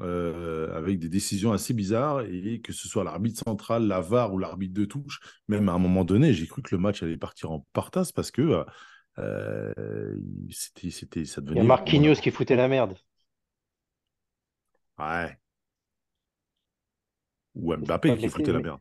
euh, 0.00 0.76
avec 0.76 0.98
des 0.98 1.08
décisions 1.08 1.52
assez 1.52 1.74
bizarres 1.74 2.22
et 2.22 2.60
que 2.62 2.72
ce 2.72 2.88
soit 2.88 3.04
l'arbitre 3.04 3.42
central, 3.46 3.86
la 3.86 4.00
VAR 4.00 4.34
ou 4.34 4.38
l'arbitre 4.38 4.74
de 4.74 4.84
touche, 4.86 5.20
même 5.48 5.68
à 5.68 5.72
un 5.74 5.78
moment 5.78 6.04
donné, 6.04 6.34
j'ai 6.34 6.46
cru 6.48 6.62
que 6.62 6.74
le 6.74 6.80
match 6.80 7.02
allait 7.02 7.18
partir 7.18 7.52
en 7.52 7.66
partasse 7.72 8.12
parce 8.12 8.30
que 8.32 8.64
euh, 9.18 9.72
c'était, 10.50 10.90
c'était, 10.90 11.24
ça 11.24 11.40
Il 11.50 11.56
y 11.56 11.58
devenait 11.58 11.60
a 11.60 11.64
Marquinhos 11.64 12.14
n'importe 12.14 12.22
qui 12.22 12.30
foutait 12.30 12.54
la 12.54 12.68
merde. 12.68 12.96
Ouais. 14.98 15.38
Ou 17.56 17.74
Mbappé 17.76 18.16
qui 18.16 18.28
foutait 18.28 18.52
la 18.52 18.60
merde. 18.60 18.80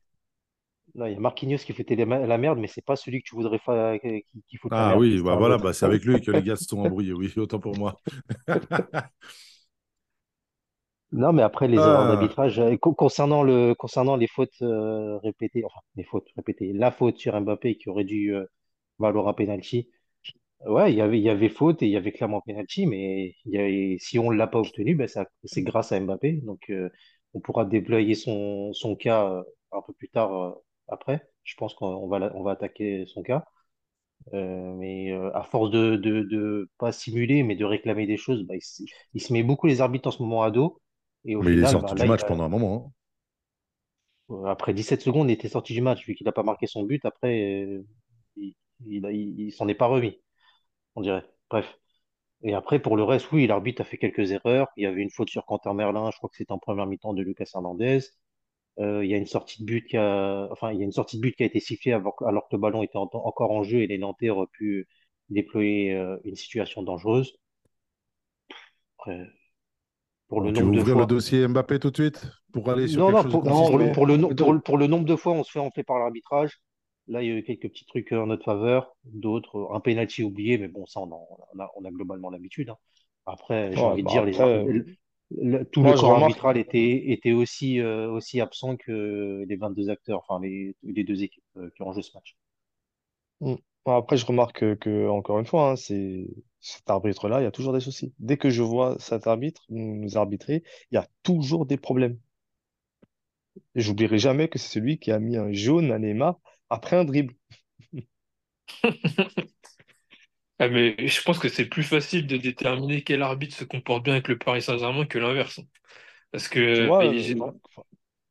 Non, 0.96 1.06
il 1.08 1.14
y 1.14 1.16
a 1.16 1.20
Marquinhos 1.20 1.58
qui 1.66 1.74
foutait 1.74 1.96
la 1.96 2.38
merde, 2.38 2.60
mais 2.60 2.68
c'est 2.68 2.84
pas 2.86 2.96
celui 2.96 3.22
que 3.22 3.28
tu 3.30 3.36
voudrais 3.36 3.60
fa- 3.60 3.98
qui, 4.00 4.58
fout 4.58 4.76
la 4.78 4.84
Ah 4.84 4.86
merde. 4.86 5.04
oui, 5.08 5.22
C'est 5.22 5.22
bah 5.22 5.36
voilà, 5.36 5.58
bah 5.60 5.74
c'est 5.74 5.86
avec 5.86 6.06
lui 6.06 6.22
que 6.22 6.32
les 6.32 6.44
gars 6.44 6.56
se 6.56 6.66
sont 6.68 6.80
embrouillés. 6.80 7.14
Oui, 7.14 7.32
autant 7.38 7.60
pour 7.60 7.76
moi. 7.78 8.02
Non, 11.12 11.32
mais 11.34 11.44
après 11.44 11.68
les 11.68 11.88
erreurs 11.88 12.06
Ah, 12.06 12.06
d'arbitrage, 12.06 12.60
euh, 12.60 12.76
co- 12.78 12.94
concernant 12.94 13.44
le, 13.44 13.74
concernant 13.76 14.16
les 14.18 14.28
fautes 14.28 14.62
euh, 14.62 15.18
répétées, 15.20 15.64
enfin 15.66 15.80
les 15.96 16.04
fautes 16.04 16.28
répétées, 16.36 16.74
la 16.74 16.92
faute 16.92 17.18
sur 17.18 17.40
Mbappé 17.40 17.78
qui 17.78 17.90
aurait 17.90 18.04
dû 18.04 18.36
euh, 18.36 18.46
valoir 19.00 19.28
un 19.28 19.34
penalty. 19.34 19.90
Ouais, 20.68 20.92
il 20.94 20.98
y 20.98 21.02
avait, 21.02 21.20
il 21.20 21.24
y 21.24 21.30
avait 21.30 21.50
faute 21.50 21.82
et 21.84 21.88
il 21.88 21.92
y 21.94 21.98
avait 21.98 22.12
clairement 22.14 22.42
penalty, 22.42 22.88
mais 22.88 23.36
il 23.46 23.54
y 23.54 23.60
avait- 23.60 23.98
si 24.00 24.20
on 24.20 24.32
ne 24.32 24.38
l'a 24.38 24.48
pas 24.48 24.60
obtenu, 24.60 24.96
ben 24.96 25.08
c'est 25.46 25.64
grâce 25.64 25.92
à 25.94 26.00
Mbappé. 26.02 26.34
Donc 26.44 26.70
euh, 26.72 26.90
on 27.34 27.42
pourra 27.42 27.66
déployer 27.66 28.16
son, 28.16 28.74
son 28.74 28.96
cas 28.96 29.44
un 29.74 29.82
peu 29.84 29.94
plus 29.94 30.10
tard 30.10 30.58
après. 30.88 31.28
Je 31.44 31.56
pense 31.56 31.74
qu'on 31.76 32.08
va, 32.08 32.32
on 32.36 32.44
va 32.44 32.52
attaquer 32.52 33.06
son 33.08 33.24
cas. 33.24 33.46
Euh, 34.34 34.74
mais 34.76 35.12
euh, 35.12 35.32
à 35.38 35.44
force 35.44 35.72
de, 35.72 35.96
de, 35.98 36.24
de 36.24 36.70
pas 36.80 36.92
simuler, 36.92 37.44
mais 37.44 37.56
de 37.56 37.66
réclamer 37.66 38.08
des 38.08 38.18
choses, 38.18 38.44
bah, 38.46 38.56
il, 38.56 38.62
se 38.62 38.84
il 39.14 39.22
se 39.22 39.34
met 39.34 39.44
beaucoup 39.44 39.68
les 39.68 39.82
arbitres 39.82 40.08
en 40.10 40.12
ce 40.12 40.22
moment 40.24 40.44
à 40.44 40.52
dos. 40.52 40.82
Et 41.26 41.36
au 41.36 41.42
mais 41.42 41.54
il 41.54 41.60
est 41.60 41.66
final, 41.66 41.80
bah, 41.80 41.94
sorti 41.94 41.96
du 41.96 42.04
là, 42.04 42.06
match 42.06 42.26
a, 42.26 42.26
pendant 42.26 42.44
un 42.44 42.50
moment. 42.50 42.92
euh, 44.32 44.46
après 44.46 44.74
17 44.74 45.02
secondes, 45.02 45.30
il 45.30 45.34
était 45.34 45.50
sorti 45.50 45.74
du 45.74 45.82
match, 45.82 46.06
vu 46.06 46.16
qu'il 46.16 46.26
n'a 46.26 46.32
pas 46.32 46.44
marqué 46.44 46.68
son 46.68 46.84
but. 46.84 47.04
Après, 47.06 47.64
euh, 47.66 47.86
il, 48.38 48.56
il, 48.88 49.06
a- 49.06 49.12
il- 49.12 49.40
il 49.40 49.52
s'en 49.52 49.68
est 49.68 49.76
pas 49.76 49.88
remis, 49.88 50.20
on 50.96 51.02
dirait. 51.02 51.26
Bref. 51.50 51.78
Et 52.44 52.54
après, 52.56 52.80
pour 52.82 52.98
le 52.98 53.04
reste, 53.04 53.32
oui, 53.34 53.48
l'arbitre 53.48 53.82
a 53.84 53.86
fait 53.86 53.98
quelques 54.00 54.32
erreurs. 54.32 54.68
Il 54.78 54.84
y 54.84 54.88
avait 54.88 55.02
une 55.02 55.12
faute 55.12 55.30
sur 55.30 55.46
Quentin 55.46 55.74
Merlin, 55.74 56.12
je 56.12 56.18
crois 56.18 56.30
que 56.30 56.38
c'était 56.38 56.52
en 56.54 56.60
première 56.60 56.88
mi-temps 56.88 57.14
de 57.14 57.24
Lucas 57.24 57.46
Hernandez. 57.56 58.00
Euh, 58.80 59.06
il 59.06 59.10
y 59.12 59.14
a 59.14 59.18
une 59.18 59.26
sortie 59.26 59.62
de 59.62 59.66
but 59.66 59.86
qui 59.88 59.98
a, 59.98 60.48
enfin, 60.52 60.72
il 60.74 60.80
y 60.80 60.82
a 60.82 60.86
une 60.86 60.92
sortie 60.92 61.18
de 61.18 61.22
but 61.22 61.36
qui 61.36 61.44
a 61.44 61.46
été 61.46 61.60
sifflée 61.62 61.94
alors, 61.94 62.16
alors 62.28 62.48
que 62.50 62.56
le 62.56 62.62
ballon 62.62 62.84
était 62.84 62.98
en- 62.98 63.10
encore 63.14 63.52
en 63.52 63.64
jeu 63.64 63.80
et 63.82 63.88
les 63.88 63.98
Nantais 63.98 64.30
auraient 64.30 64.48
pu 64.52 64.88
déployer 65.30 65.94
euh, 65.94 66.18
une 66.26 66.36
situation 66.36 66.84
dangereuse. 66.84 67.38
Après, 69.00 69.30
pour 70.28 70.40
le 70.42 70.52
tu 70.54 70.64
veux 70.64 70.70
nombre 70.70 70.72
de 70.72 70.84
ouvrir 70.84 70.96
le 70.96 71.06
fois. 71.06 71.06
dossier 71.06 71.48
Mbappé 71.48 71.80
tout 71.80 71.92
de 71.92 71.96
suite 71.98 72.28
pour 72.52 72.70
aller 72.72 72.88
sur 72.88 73.04
Non, 73.04 73.06
quelque 73.06 73.18
non, 73.18 73.24
chose 73.24 73.42
de 73.42 73.42
pour, 73.42 73.48
Non, 73.48 73.72
pour, 73.92 74.06
le, 74.06 74.34
pour, 74.38 74.54
le 74.54 74.62
pour 74.62 74.78
le 74.78 74.88
nombre 74.88 75.06
de 75.06 75.16
fois 75.16 75.34
on 75.34 75.44
se 75.44 75.52
fait 75.52 75.60
enfler 75.60 75.84
par 75.84 76.00
l'arbitrage. 76.00 76.60
Là, 77.08 77.22
il 77.22 77.28
y 77.30 77.32
a 77.32 77.36
eu 77.36 77.44
quelques 77.44 77.70
petits 77.70 77.86
trucs 77.86 78.12
en 78.12 78.28
notre 78.28 78.46
faveur, 78.46 78.96
d'autres, 79.04 79.70
un 79.74 79.80
penalty 79.80 80.24
oublié, 80.24 80.58
mais 80.58 80.68
bon, 80.68 80.86
ça, 80.88 81.02
on, 81.02 81.12
en- 81.12 81.28
on 81.54 81.60
a, 81.60 81.70
on 81.76 81.86
a 81.86 81.92
globalement 81.92 82.30
l'habitude. 82.32 82.70
hein. 82.70 82.78
Après, 83.28 83.76
j'ai 83.76 83.86
ouais, 83.86 83.88
envie 83.88 84.04
de 84.04 84.08
bah 84.08 84.10
dire, 84.10 84.26
les, 84.26 84.42
ar- 84.42 84.52
après, 84.54 84.66
le- 84.66 84.86
le- 85.32 85.64
tout 85.66 85.84
le 85.84 85.94
moi, 85.94 85.94
corps 85.94 86.14
remarque, 86.14 86.40
arbitral 86.40 86.58
était, 86.58 87.12
était 87.12 87.32
aussi, 87.34 87.80
euh, 87.80 88.10
aussi 88.12 88.42
absent 88.42 88.78
que 88.78 89.46
les 89.48 89.56
22 89.56 89.90
acteurs, 89.90 90.24
enfin, 90.28 90.40
les, 90.44 90.76
les 90.84 91.04
deux 91.04 91.24
équipes 91.24 91.44
euh, 91.58 91.70
qui 91.76 91.82
ont 91.84 91.94
joué 91.94 92.04
ce 92.04 92.12
match. 92.16 92.36
Bon, 93.42 93.60
après, 93.98 94.18
je 94.18 94.26
remarque 94.26 94.60
que, 94.60 94.74
que, 94.76 95.08
encore 95.10 95.40
une 95.40 95.46
fois, 95.46 95.72
hein, 95.72 95.76
c'est 95.76 96.28
cet 96.60 96.90
arbitre-là, 96.90 97.40
il 97.42 97.44
y 97.44 97.48
a 97.48 97.52
toujours 97.52 97.74
des 97.74 97.80
soucis. 97.80 98.14
Dès 98.20 98.38
que 98.38 98.50
je 98.50 98.62
vois 98.64 98.98
cet 99.00 99.28
arbitre 99.28 99.64
nous 99.70 100.18
arbitrer, 100.18 100.64
il 100.92 100.96
y 100.96 100.98
a 100.98 101.08
toujours 101.24 101.66
des 101.66 101.78
problèmes. 101.78 102.20
J'oublierai 103.76 104.18
jamais 104.18 104.48
que 104.50 104.58
c'est 104.58 104.70
celui 104.74 104.98
qui 104.98 105.12
a 105.12 105.20
mis 105.20 105.38
un 105.38 105.52
jaune 105.54 105.92
à 105.92 106.00
Neymar 106.00 106.40
après 106.72 106.96
un 106.98 107.06
dribble. 107.06 107.36
Ah, 110.60 110.70
mais 110.70 110.96
je 111.08 111.22
pense 111.22 111.38
que 111.40 111.50
c'est 111.50 111.66
plus 111.66 111.84
facile 111.84 112.28
de 112.28 112.38
déterminer 112.38 113.04
quel 113.04 113.22
arbitre 113.22 113.56
se 113.58 113.66
comporte 113.66 114.04
bien 114.06 114.14
avec 114.14 114.28
le 114.30 114.38
Paris 114.38 114.62
Saint-Germain 114.62 115.06
que 115.06 115.18
l'inverse. 115.20 115.60
Parce 116.32 116.48
Tu 116.74 116.84
que 116.84 116.86
vois, 116.86 117.06
euh, 117.10 117.52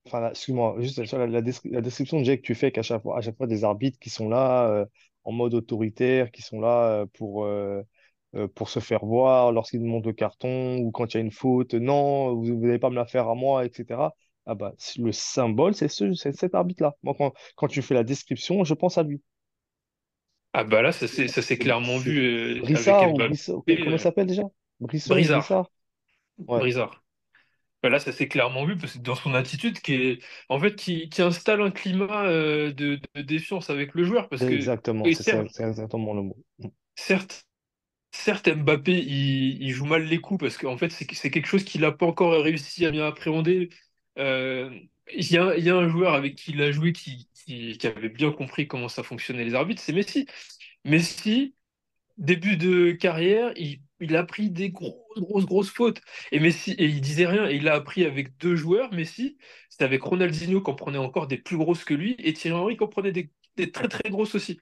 enfin, 0.07 0.31
excuse-moi, 0.31 0.77
juste 0.81 0.99
la, 1.13 1.27
la, 1.27 1.43
descri- 1.43 1.71
la 1.73 1.81
description 1.83 2.23
que 2.23 2.35
tu 2.37 2.55
fais 2.55 2.73
qu'à 2.73 2.83
chaque 2.83 3.03
fois, 3.03 3.19
à 3.19 3.23
chaque 3.23 3.37
fois 3.37 3.47
des 3.47 3.65
arbitres 3.65 3.99
qui 3.99 4.11
sont 4.11 4.29
là 4.29 4.69
euh, 4.71 4.87
en 5.25 5.33
mode 5.33 5.55
autoritaire, 5.55 6.31
qui 6.31 6.43
sont 6.43 6.61
là 6.61 6.89
euh, 7.03 7.07
pour, 7.15 7.47
pour 8.55 8.69
se 8.69 8.81
faire 8.81 9.05
voir 9.05 9.53
lorsqu'ils 9.53 9.81
demandent 9.81 10.07
le 10.07 10.13
carton 10.13 10.79
ou 10.79 10.91
quand 10.91 11.15
il 11.15 11.17
y 11.17 11.21
a 11.21 11.23
une 11.25 11.31
faute, 11.33 11.75
non, 11.75 12.35
vous 12.35 12.55
n'allez 12.57 12.79
pas 12.79 12.91
me 12.91 12.97
la 12.97 13.07
faire 13.07 13.29
à 13.29 13.35
moi, 13.35 13.65
etc. 13.65 14.15
Ah 14.47 14.55
bah, 14.55 14.75
le 14.99 15.13
symbole, 15.13 15.75
c'est 15.75 15.89
ce, 15.89 16.13
c'est 16.15 16.33
cet 16.37 16.55
arbitre-là. 16.55 16.95
Moi, 17.03 17.15
quand, 17.17 17.33
quand 17.57 17.69
tu 17.69 17.81
fais 17.83 17.95
la 17.95 18.05
description, 18.05 18.65
je 18.65 18.75
pense 18.75 18.99
à 18.99 19.03
lui. 19.05 19.23
Ah 20.55 20.65
bah 20.65 20.83
là, 20.83 20.93
ça 20.93 21.07
s'est 21.09 21.29
ça 21.29 21.43
clairement 21.57 21.99
vu 21.99 22.19
euh, 22.19 22.63
avec 22.63 22.63
Brissard 22.63 23.15
Brissard, 23.15 23.63
comment 23.81 23.97
il 23.97 23.99
euh, 23.99 23.99
s'appelle 24.01 24.27
déjà? 24.27 24.43
Brisson 24.81 25.15
Brissard? 25.15 25.53
Ouais, 26.47 26.61
Brizard. 26.61 27.03
Bah 27.83 27.91
Là, 27.91 27.99
ça 28.01 28.13
s'est 28.13 28.29
clairement 28.29 28.65
vu 28.65 28.77
parce 28.79 28.95
que 28.95 28.99
dans 28.99 29.15
son 29.15 29.35
attitude, 29.35 29.81
qui 29.81 29.95
est 29.95 30.19
en 30.49 30.59
fait 30.59 30.75
qui, 30.75 31.09
qui 31.11 31.23
installe 31.23 31.61
un 31.63 31.71
climat 31.71 32.27
euh, 32.27 32.73
de, 32.73 32.99
de 33.15 33.23
défiance 33.23 33.71
avec 33.71 33.95
le 33.95 34.05
joueur 34.05 34.29
parce 34.31 34.45
que 34.45 34.55
exactement, 34.55 35.11
c'est 35.13 35.23
ça, 35.23 35.45
exactement 35.69 36.15
le 36.15 36.23
mot. 36.23 36.37
certes 36.97 37.47
Certes, 38.13 38.49
Mbappé, 38.49 38.93
il, 38.93 39.63
il 39.63 39.71
joue 39.73 39.87
mal 39.87 40.05
les 40.05 40.21
coups 40.21 40.41
parce 40.41 40.59
qu'en 40.59 40.79
fait, 40.79 40.91
c'est 40.91 41.13
c'est 41.15 41.31
quelque 41.31 41.47
chose 41.47 41.65
qu'il 41.65 41.83
n'a 41.83 41.93
pas 41.93 42.07
encore 42.07 42.33
réussi 42.43 42.87
à 42.87 42.91
bien 42.93 43.07
appréhender. 43.07 43.71
Euh, 44.19 44.71
Il 45.13 45.31
y 45.31 45.39
a, 45.39 45.77
un 45.77 45.89
joueur 45.89 46.15
avec 46.15 46.37
qui 46.37 46.53
il 46.53 46.63
a 46.63 46.73
joué 46.73 46.93
qui, 46.93 47.29
avait 47.85 48.09
bien 48.09 48.33
compris 48.33 48.67
comment 48.67 48.89
ça 48.89 49.03
fonctionnait 49.03 49.45
les 49.45 49.55
arbitres, 49.55 49.83
c'est 49.83 49.93
Messi. 49.93 50.27
Messi, 50.85 51.55
début 52.19 52.57
de 52.57 52.93
carrière, 52.93 53.53
il, 53.57 54.17
a 54.17 54.25
pris 54.25 54.51
des 54.51 54.71
grosses, 54.71 54.95
grosses, 55.19 55.47
grosses 55.47 55.71
fautes. 55.71 56.01
Et 56.33 56.41
Messi, 56.41 56.73
et 56.73 56.87
il 56.87 57.01
disait 57.01 57.27
rien. 57.27 57.49
Et 57.49 57.57
il 57.57 57.69
a 57.69 57.75
appris 57.75 58.05
avec 58.05 58.37
deux 58.39 58.57
joueurs, 58.57 58.93
Messi. 58.93 59.39
C'était 59.69 59.85
avec 59.85 60.03
Ronaldinho 60.03 60.61
qu'on 60.63 60.75
prenait 60.75 60.99
encore 60.99 61.27
des 61.27 61.39
plus 61.39 61.57
grosses 61.57 61.85
que 61.85 61.95
lui 61.95 62.17
et 62.19 62.33
Thierry 62.33 62.59
Henry 62.59 62.77
qu'on 62.77 62.89
prenait 62.89 63.13
des, 63.13 63.31
très, 63.73 63.89
très 63.89 64.11
grosses 64.11 64.35
aussi. 64.35 64.61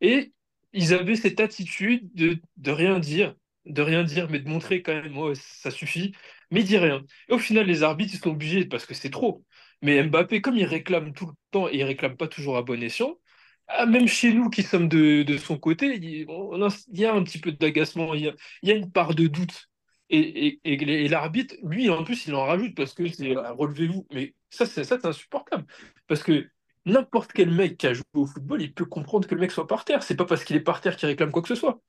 Et 0.00 0.32
ils 0.72 0.94
avaient 0.94 1.16
cette 1.16 1.40
attitude 1.40 2.10
de, 2.14 2.38
de 2.56 2.70
rien 2.70 2.98
dire, 2.98 3.34
de 3.66 3.82
rien 3.82 4.04
dire, 4.04 4.28
mais 4.30 4.40
de 4.40 4.48
montrer 4.48 4.82
quand 4.82 4.94
même, 4.94 5.16
ouais, 5.18 5.34
ça 5.36 5.70
suffit, 5.70 6.14
mais 6.50 6.60
il 6.60 6.66
dit 6.66 6.78
rien. 6.78 7.02
Et 7.28 7.32
au 7.32 7.38
final, 7.38 7.66
les 7.66 7.82
arbitres, 7.82 8.14
ils 8.14 8.18
sont 8.18 8.30
obligés 8.30 8.64
parce 8.64 8.86
que 8.86 8.94
c'est 8.94 9.10
trop. 9.10 9.44
Mais 9.82 10.02
Mbappé, 10.02 10.40
comme 10.40 10.56
il 10.56 10.64
réclame 10.64 11.12
tout 11.12 11.26
le 11.26 11.32
temps 11.50 11.68
et 11.68 11.78
il 11.78 11.84
réclame 11.84 12.16
pas 12.16 12.28
toujours 12.28 12.56
à 12.56 12.62
bon 12.62 12.82
escient, 12.82 13.16
ah, 13.68 13.86
même 13.86 14.06
chez 14.06 14.32
nous 14.32 14.50
qui 14.50 14.62
sommes 14.62 14.88
de, 14.88 15.36
son 15.38 15.58
côté, 15.58 15.96
il, 15.96 16.26
y 16.92 17.04
a 17.04 17.14
un 17.14 17.22
petit 17.24 17.38
peu 17.38 17.52
d'agacement, 17.52 18.14
il 18.14 18.34
y 18.62 18.70
a, 18.70 18.74
une 18.74 18.90
part 18.92 19.14
de 19.14 19.26
doute. 19.26 19.68
Et, 20.10 20.60
l'arbitre, 21.08 21.54
lui, 21.62 21.88
en 21.90 22.04
plus, 22.04 22.26
il 22.26 22.34
en 22.34 22.44
rajoute 22.44 22.74
parce 22.76 22.92
que 22.94 23.08
c'est 23.08 23.34
ah, 23.36 23.52
relevez-vous. 23.52 24.06
Mais 24.12 24.34
ça, 24.50 24.66
c'est 24.66 24.84
ça, 24.84 24.98
c'est 25.00 25.06
insupportable. 25.06 25.64
Parce 26.06 26.22
que 26.22 26.48
n'importe 26.84 27.32
quel 27.32 27.50
mec 27.50 27.78
qui 27.78 27.86
a 27.86 27.94
joué 27.94 28.04
au 28.14 28.26
football, 28.26 28.62
il 28.62 28.74
peut 28.74 28.84
comprendre 28.84 29.26
que 29.26 29.34
le 29.34 29.40
mec 29.40 29.50
soit 29.52 29.66
par 29.66 29.84
terre. 29.84 30.02
C'est 30.02 30.16
pas 30.16 30.26
parce 30.26 30.44
qu'il 30.44 30.56
est 30.56 30.60
par 30.60 30.80
terre 30.80 30.96
qu'il 30.96 31.08
réclame 31.08 31.30
quoi 31.32 31.42
que 31.42 31.48
ce 31.48 31.54
soit. 31.54 31.80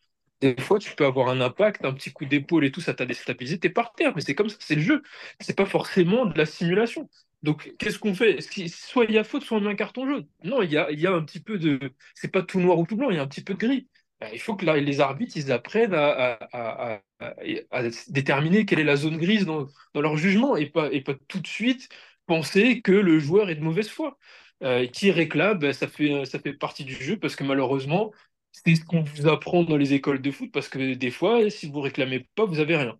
Des 0.42 0.56
fois, 0.62 0.80
tu 0.80 0.96
peux 0.96 1.06
avoir 1.06 1.30
un 1.30 1.42
impact, 1.42 1.86
un 1.86 1.94
petit 1.94 2.12
coup 2.12 2.26
d'épaule 2.26 2.66
et 2.66 2.72
tout, 2.72 2.82
ça 2.82 2.94
t'a 2.94 3.06
déstabilisé, 3.06 3.60
t'es 3.60 3.70
par 3.70 3.94
terre, 3.94 4.14
mais 4.16 4.22
c'est 4.22 4.36
comme 4.36 4.50
ça, 4.50 4.58
c'est 4.60 4.76
le 4.76 4.82
jeu. 4.82 5.04
C'est 5.40 5.56
pas 5.56 5.66
forcément 5.66 6.26
de 6.26 6.38
la 6.38 6.46
simulation. 6.46 7.10
Donc, 7.44 7.74
qu'est-ce 7.78 8.00
qu'on 8.00 8.16
fait? 8.16 8.40
Soit 8.70 9.06
il 9.06 9.12
y 9.12 9.18
a 9.18 9.24
faute, 9.24 9.44
soit 9.44 9.58
on 9.58 9.62
met 9.62 9.70
un 9.72 9.76
carton 9.76 10.08
jaune. 10.08 10.28
Non, 10.44 10.62
il 10.62 10.72
y 10.72 10.78
a, 10.78 10.88
un 11.14 11.24
petit 11.24 11.42
peu 11.42 11.58
de. 11.60 11.94
C'est 12.16 12.32
pas 12.32 12.42
tout 12.42 12.60
noir 12.60 12.80
ou 12.80 12.86
tout 12.86 12.96
blanc, 12.96 13.10
il 13.10 13.18
y 13.18 13.20
a 13.20 13.24
un 13.24 13.28
petit 13.28 13.44
peu 13.44 13.54
de 13.54 13.60
gris. 13.60 13.90
Euh, 14.24 14.30
Il 14.34 14.40
faut 14.40 14.56
que 14.56 14.66
la- 14.66 14.78
les 14.78 15.02
arbitres, 15.02 15.36
ils 15.38 15.52
apprennent 15.52 15.94
à, 15.94 16.40
déterminer 18.10 18.66
quelle 18.66 18.80
est 18.80 18.84
la 18.84 18.96
zone 18.96 19.18
grise 19.18 19.46
dans, 19.46 19.68
leur 19.96 20.18
jugement 20.18 20.56
et 20.56 20.68
pas, 20.68 20.90
tout 21.28 21.40
de 21.40 21.48
suite 21.48 21.90
penser 22.26 22.82
que 22.82 22.92
le 22.92 23.20
joueur 23.20 23.50
est 23.50 23.56
de 23.56 23.62
mauvaise 23.62 23.90
foi. 23.90 24.18
Euh, 24.64 24.88
qui 24.88 25.12
réclame, 25.12 25.60
ben, 25.60 25.74
ça 25.74 25.88
fait, 25.90 26.24
ça 26.26 26.40
fait 26.40 26.54
partie 26.54 26.86
du 26.86 26.94
jeu 26.94 27.18
parce 27.20 27.36
que 27.36 27.44
malheureusement, 27.44 28.12
c'est 28.52 28.76
ce 28.76 28.86
qu'on 28.86 29.02
vous 29.02 29.28
apprend 29.28 29.64
dans 29.64 29.76
les 29.76 29.94
écoles 29.94 30.22
de 30.22 30.32
foot 30.32 30.52
parce 30.54 30.70
que 30.70 30.94
des 30.94 31.12
fois, 31.12 31.50
si 31.50 31.70
vous 31.70 31.82
réclamez 31.82 32.22
pas, 32.36 32.46
vous 32.46 32.60
avez 32.60 32.78
rien. 32.78 32.98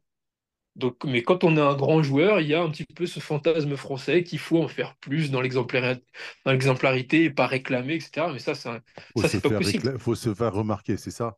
Donc, 0.76 1.04
mais 1.06 1.22
quand 1.24 1.44
on 1.44 1.56
est 1.58 1.62
un 1.62 1.76
grand 1.76 2.02
joueur, 2.04 2.42
il 2.42 2.48
y 2.48 2.54
a 2.56 2.62
un 2.64 2.70
petit 2.72 2.86
peu 2.86 3.06
ce 3.06 3.20
fantasme 3.20 3.76
français 3.78 4.24
qu'il 4.24 4.40
faut 4.40 4.62
en 4.64 4.68
faire 4.68 4.96
plus 4.98 5.30
dans 5.32 5.42
l'exemplari- 5.42 6.02
dans 6.46 6.52
l'exemplarité 6.52 7.26
et 7.26 7.30
pas 7.32 7.46
réclamer, 7.48 7.96
etc. 7.96 8.34
Mais 8.34 8.40
ça, 8.40 8.56
c'est 8.56 9.42
pas 9.42 9.52
possible. 9.52 9.86
récla- 9.86 9.98
faut 10.00 10.16
se 10.16 10.34
faire 10.34 10.54
remarquer, 10.54 10.98
c'est 10.98 11.12
ça? 11.12 11.38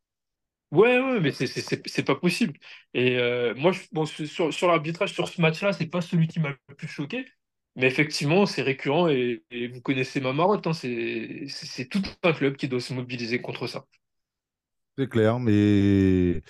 Ouais, 0.71 0.99
ouais, 0.99 1.19
mais 1.21 1.31
c'est 1.31 2.03
pas 2.03 2.15
possible. 2.15 2.53
Et 2.93 3.17
euh, 3.17 3.53
moi, 3.55 3.71
je, 3.71 3.81
bon, 3.93 4.05
sur, 4.05 4.53
sur 4.53 4.67
l'arbitrage, 4.67 5.13
sur 5.13 5.27
ce 5.29 5.39
match-là, 5.41 5.71
c'est 5.73 5.85
pas 5.87 6.01
celui 6.01 6.27
qui 6.27 6.39
m'a 6.39 6.49
le 6.67 6.75
plus 6.75 6.87
choqué. 6.87 7.25
Mais 7.77 7.87
effectivement, 7.87 8.45
c'est 8.45 8.61
récurrent 8.61 9.07
et, 9.09 9.43
et 9.51 9.67
vous 9.67 9.81
connaissez 9.81 10.19
ma 10.21 10.33
marotte. 10.33 10.65
hein, 10.67 10.73
c'est 10.73 11.87
tout 11.89 12.01
un 12.23 12.33
club 12.33 12.55
qui 12.57 12.67
doit 12.67 12.81
se 12.81 12.93
mobiliser 12.93 13.41
contre 13.41 13.67
ça. 13.67 13.85
C'est 14.97 15.09
clair, 15.09 15.39
mais 15.39 16.41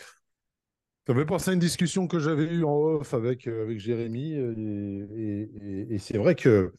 ça 1.07 1.13
me 1.13 1.19
fait 1.19 1.25
penser 1.25 1.51
à 1.51 1.53
une 1.53 1.59
discussion 1.59 2.07
que 2.07 2.19
j'avais 2.19 2.45
eue 2.45 2.63
en 2.63 2.75
off 2.75 3.13
avec, 3.13 3.47
euh, 3.47 3.63
avec 3.63 3.79
Jérémy. 3.79 4.35
euh, 4.35 5.07
Et, 5.15 5.21
et- 5.21 5.91
et- 5.91 5.95
et 5.95 5.99
c'est 5.99 6.17
vrai 6.17 6.35
que 6.35 6.73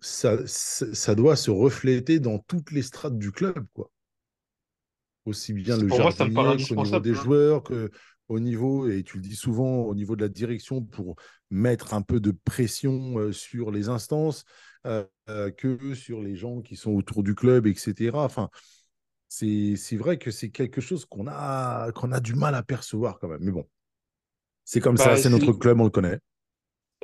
ça, 0.00 0.38
ça, 0.46 1.14
doit 1.14 1.36
se 1.36 1.50
refléter 1.50 2.20
dans 2.20 2.38
toutes 2.38 2.70
les 2.72 2.82
strates 2.82 3.18
du 3.18 3.32
club, 3.32 3.66
quoi. 3.74 3.90
Aussi 5.26 5.54
bien 5.54 5.76
le 5.78 5.88
jardinier 5.88 6.64
qu'au 6.68 6.76
niveau 6.76 7.00
des 7.00 7.10
hein. 7.10 7.14
joueurs, 7.14 7.62
que 7.62 7.90
au 8.28 8.40
niveau, 8.40 8.88
et 8.88 9.02
tu 9.02 9.16
le 9.16 9.22
dis 9.22 9.36
souvent, 9.36 9.82
au 9.82 9.94
niveau 9.94 10.16
de 10.16 10.22
la 10.22 10.28
direction 10.28 10.82
pour 10.82 11.16
mettre 11.50 11.94
un 11.94 12.02
peu 12.02 12.20
de 12.20 12.30
pression 12.44 13.18
euh, 13.18 13.32
sur 13.32 13.70
les 13.70 13.88
instances, 13.88 14.44
euh, 14.86 15.04
que 15.56 15.94
sur 15.94 16.22
les 16.22 16.36
gens 16.36 16.60
qui 16.60 16.76
sont 16.76 16.92
autour 16.92 17.22
du 17.22 17.34
club, 17.34 17.66
etc. 17.66 18.24
Enfin, 18.24 18.50
c'est 19.76 19.96
vrai 19.96 20.18
que 20.18 20.30
c'est 20.30 20.50
quelque 20.50 20.80
chose 20.80 21.04
qu'on 21.06 21.26
a, 21.28 21.90
qu'on 21.92 22.12
a 22.12 22.20
du 22.20 22.34
mal 22.34 22.54
à 22.54 22.62
percevoir 22.62 23.18
quand 23.18 23.28
même. 23.28 23.42
Mais 23.42 23.52
bon, 23.52 23.66
c'est 24.64 24.80
comme 24.80 24.98
ça, 24.98 25.16
Bah, 25.16 25.18
c'est 25.18 25.30
notre 25.30 25.52
club, 25.54 25.80
on 25.80 25.84
le 25.84 25.90
connaît. 25.90 26.20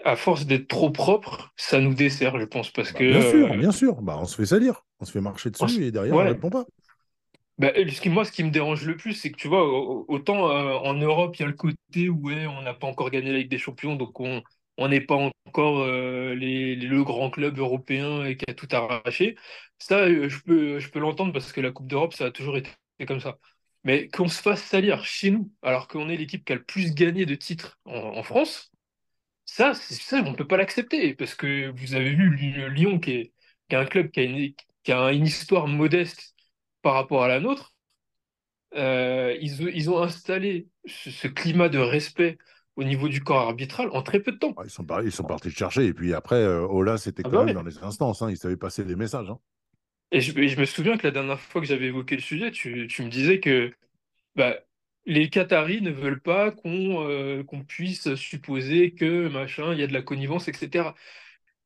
à 0.05 0.14
force 0.16 0.45
d'être 0.47 0.68
trop 0.68 0.91
propre, 0.91 1.53
ça 1.57 1.81
nous 1.81 1.95
dessert, 1.95 2.39
je 2.39 2.45
pense, 2.45 2.70
parce 2.70 2.93
Bah, 2.93 2.93
que 2.93 3.03
bien 3.03 3.20
sûr, 3.20 3.55
euh, 3.55 3.57
bien 3.57 3.72
sûr. 3.72 4.03
Bah, 4.03 4.16
on 4.18 4.24
se 4.26 4.35
fait 4.37 4.47
salir, 4.47 4.85
on 5.01 5.05
se 5.05 5.12
fait 5.12 5.20
marcher 5.20 5.51
on 5.61 5.68
dessus 5.68 5.85
et 5.85 5.93
derrière, 5.93 6.18
on 6.18 6.24
ouais, 6.24 6.26
répond 6.26 6.51
pas. 6.51 6.66
Bah, 7.59 7.72
ce 7.76 8.01
qui, 8.01 8.09
moi, 8.09 8.24
ce 8.24 8.33
qui 8.33 8.43
me 8.43 8.51
dérange 8.51 8.85
le 8.87 8.97
plus, 8.97 9.12
c'est 9.14 9.31
que 9.31 9.37
tu 9.37 9.47
vois, 9.49 9.64
au- 9.68 10.05
autant 10.09 10.49
euh, 10.51 10.74
en 10.78 10.95
Europe, 10.95 11.37
il 11.37 11.41
y 11.43 11.45
a 11.45 11.49
le 11.49 11.53
côté 11.55 12.09
où 12.09 12.18
ouais, 12.28 12.47
on 12.47 12.62
n'a 12.62 12.72
pas 12.74 12.87
encore 12.87 13.11
gagné 13.11 13.33
la 13.33 13.39
Ligue 13.39 13.51
des 13.51 13.59
Champions, 13.59 13.97
donc 13.97 14.18
on 14.20 14.43
on 14.81 14.89
n'est 14.89 15.01
pas 15.03 15.14
encore 15.47 15.81
euh, 15.83 16.35
le 16.35 17.05
grand 17.05 17.31
club 17.31 17.59
européen 17.59 18.24
et 18.24 18.37
qui 18.37 18.47
a 18.49 18.55
tout 18.55 18.68
arraché. 18.72 19.37
Ça, 19.78 19.99
euh, 20.01 20.28
je 20.28 20.41
peux, 20.43 20.81
je 20.81 20.91
peux 20.91 20.99
l'entendre 20.99 21.33
parce 21.33 21.53
que 21.53 21.61
la 21.61 21.70
Coupe 21.70 21.87
d'Europe, 21.87 22.14
ça 22.14 22.26
a 22.26 22.31
toujours 22.31 22.57
été 22.57 22.70
comme 23.07 23.20
ça. 23.20 23.39
Mais 23.85 24.09
qu'on 24.09 24.28
se 24.28 24.41
fasse 24.43 24.62
salir 24.62 25.05
chez 25.05 25.31
nous, 25.31 25.53
alors 25.62 25.87
qu'on 25.87 26.09
est 26.09 26.16
l'équipe 26.16 26.45
qui 26.45 26.53
a 26.53 26.57
le 26.57 26.64
plus 26.64 26.95
gagné 26.95 27.26
de 27.26 27.35
titres 27.35 27.78
en, 27.85 28.22
France, 28.22 28.72
ça, 29.45 29.72
on 30.12 30.31
ne 30.31 30.37
peut 30.37 30.47
pas 30.47 30.57
l'accepter 30.57 31.14
parce 31.14 31.35
que 31.35 31.68
vous 31.70 31.95
avez 31.95 32.14
vu 32.14 32.37
Lyon, 32.70 33.01
qui 33.01 33.12
est, 33.12 33.33
un 33.72 33.87
club 33.87 34.11
qui 34.11 34.20
a 34.93 35.12
une, 35.12 35.26
histoire 35.26 35.66
modeste 35.68 36.35
par 36.83 36.95
rapport 36.95 37.22
à 37.24 37.28
la 37.28 37.41
nôtre 37.41 37.74
euh, 38.74 39.37
ils, 39.41 39.91
ont- 39.91 40.03
installé 40.03 40.68
ce 40.87 41.26
climat 41.26 41.68
de 41.68 41.78
respect 41.78 42.39
au 42.77 42.85
niveau 42.85 43.09
du 43.09 43.23
corps 43.23 43.41
arbitral 43.49 43.89
en 43.93 44.03
très 44.03 44.21
peu 44.21 44.33
de 44.33 44.39
temps. 44.39 44.55
Ah, 44.57 44.62
Ils 44.64 44.71
sont, 44.71 44.85
par- 44.85 45.03
ils 45.03 45.12
sont 45.12 45.25
partis 45.25 45.49
le 45.49 45.55
chercher. 45.55 45.87
Et 45.87 45.95
puis 45.95 46.14
après, 46.14 46.37
euh, 46.37 46.66
Ola, 46.66 46.99
c'était 46.99 47.23
Ah 47.25 47.29
quand 47.29 47.37
bah 47.37 47.45
même 47.45 47.55
ouais. 47.55 47.55
dans 47.55 47.62
les 47.62 47.79
instances. 47.79 48.23
Hein, 48.23 48.31
il 48.31 48.37
savait 48.37 48.57
passer 48.57 48.85
les 48.85 48.97
messages. 48.97 49.29
hein. 49.31 49.39
Et 50.12 50.21
je, 50.21 50.37
et 50.39 50.49
je 50.49 50.59
me 50.59 50.64
souviens 50.64 50.97
que 50.97 51.07
la 51.07 51.12
dernière 51.12 51.41
fois 51.41 51.61
que 51.61 51.66
j'avais 51.66 51.87
évoqué 51.87 52.16
le 52.16 52.23
sujet, 52.23 52.51
tu, 52.51 52.87
tu 52.89 53.03
me 53.05 53.09
disais 53.11 53.39
que 53.41 53.73
bah, 54.37 54.57
les 55.07 55.31
Qataris 55.31 55.83
ne 55.83 55.91
veulent 55.91 56.21
pas 56.23 56.51
qu'on 56.53 57.07
euh, 57.09 57.45
qu'on 57.45 57.64
puisse 57.64 58.14
supposer 58.16 58.93
que 58.95 59.29
machin, 59.29 59.73
il 59.75 59.81
y 59.81 59.83
a 59.85 59.87
de 59.89 59.93
la 59.95 60.03
connivence, 60.03 60.49
etc. 60.49 60.97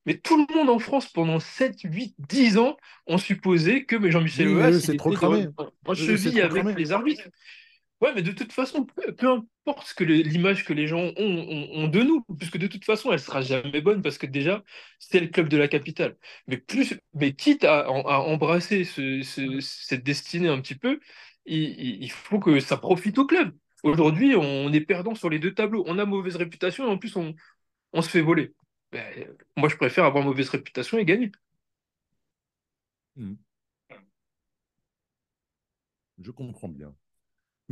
Mais 0.06 0.18
tout 0.18 0.36
le 0.36 0.54
monde 0.56 0.70
en 0.70 0.78
France, 0.78 1.08
pendant 1.12 1.40
7, 1.40 1.80
8, 1.84 2.14
10 2.18 2.58
ans, 2.58 2.76
ont 3.06 3.18
supposé 3.18 3.86
que 3.86 4.10
Jean-Michel 4.10 4.48
Oui, 4.48 4.54
Aulas, 4.54 4.80
c'est 4.80 4.96
trop 4.96 5.12
cramé. 5.12 5.48
en, 5.86 5.94
cheville 5.94 6.40
avec 6.42 6.62
cramé. 6.62 6.74
les 6.74 6.92
arbitres. 6.92 7.24
Ouais, 8.04 8.12
mais 8.14 8.20
de 8.22 8.32
toute 8.32 8.52
façon, 8.52 8.84
peu, 8.84 9.26
importe 9.66 9.86
ce 9.86 9.94
que 9.94 10.04
l'image 10.04 10.66
que 10.66 10.74
les 10.74 10.86
gens 10.86 11.10
ont, 11.16 11.88
de 11.88 12.02
nous, 12.02 12.22
puisque 12.38 12.58
de 12.58 12.66
toute 12.66 12.84
façon, 12.84 13.10
elle 13.12 13.18
sera 13.18 13.40
jamais 13.40 13.80
bonne 13.80 14.02
parce 14.02 14.18
que 14.18 14.26
déjà, 14.26 14.62
c'est 14.98 15.20
le 15.20 15.28
club 15.28 15.48
de 15.48 15.56
la 15.56 15.68
capitale. 15.68 16.18
Mais 16.46 16.58
plus, 16.58 17.00
mais 17.14 17.32
quitte 17.34 17.64
à, 17.64 17.90
embrasser 17.90 18.84
ce- 18.84 19.22
ce- 19.22 19.60
cette 19.60 20.04
destinée 20.04 20.48
un 20.48 20.60
petit 20.60 20.74
peu, 20.74 21.00
il, 21.46 22.10
faut 22.10 22.38
que 22.40 22.60
ça 22.60 22.76
profite 22.76 23.16
au 23.16 23.26
club. 23.26 23.56
Aujourd'hui, 23.82 24.36
on 24.36 24.70
est 24.70 24.82
perdant 24.82 25.14
sur 25.14 25.30
les 25.30 25.38
deux 25.38 25.54
tableaux. 25.54 25.82
On 25.86 25.98
a 25.98 26.04
mauvaise 26.04 26.36
réputation 26.36 26.86
et 26.86 26.90
en 26.90 26.98
plus, 26.98 27.16
on, 27.16 27.34
on 27.94 28.02
se 28.02 28.10
fait 28.10 28.22
voler. 28.22 28.54
Ben, 28.92 29.28
moi, 29.56 29.68
je 29.70 29.76
préfère 29.76 30.04
avoir 30.04 30.24
mauvaise 30.24 30.50
réputation 30.50 30.98
et 30.98 31.06
gagner. 31.06 31.32
Hmm. 33.16 33.34
Je 36.18 36.32
comprends 36.32 36.68
bien. 36.68 36.92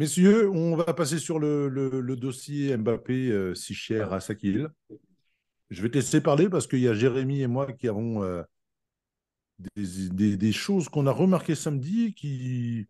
Messieurs, 0.02 0.50
on 0.50 0.74
va 0.74 0.94
passer 0.94 1.20
sur 1.20 1.38
le, 1.38 2.16
dossier 2.16 2.76
Mbappé 2.76 3.30
euh, 3.30 3.54
si 3.54 3.72
cher 3.72 4.12
à 4.12 4.18
Sakil. 4.18 4.68
Je 5.70 5.80
vais 5.80 5.90
te 5.90 5.94
laisser 5.94 6.20
parler 6.20 6.48
parce 6.48 6.66
qu'il 6.66 6.80
y 6.80 6.88
a 6.88 6.92
Jérémy 6.92 7.42
et 7.42 7.46
moi 7.46 7.72
qui 7.72 7.86
avons 7.86 8.24
euh, 8.24 8.42
des, 9.76 10.50
choses 10.50 10.88
qu'on 10.88 11.06
a 11.06 11.12
remarquées 11.12 11.54
samedi 11.54 12.14
qui, 12.14 12.88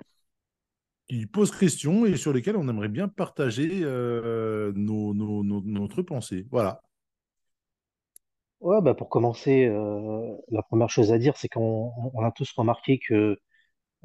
posent 1.32 1.54
question 1.54 2.06
et 2.06 2.16
sur 2.16 2.32
lesquelles 2.32 2.56
on 2.56 2.66
aimerait 2.66 2.88
bien 2.88 3.08
partager 3.08 3.82
euh, 3.82 4.72
nos, 4.74 5.12
nos- 5.12 5.44
nos- 5.44 5.60
notre 5.60 6.00
pensée. 6.00 6.46
Voilà. 6.50 6.80
Ouais, 8.60 8.80
bah 8.80 8.94
pour 8.94 9.10
commencer, 9.10 9.68
la 10.48 10.62
première 10.62 10.88
chose 10.88 11.12
à 11.12 11.18
dire, 11.18 11.36
c'est 11.36 11.50
qu'on 11.50 11.92
on- 11.94 12.10
on 12.14 12.24
a 12.24 12.30
tous 12.32 12.50
remarqué 12.52 12.98
que 13.06 13.36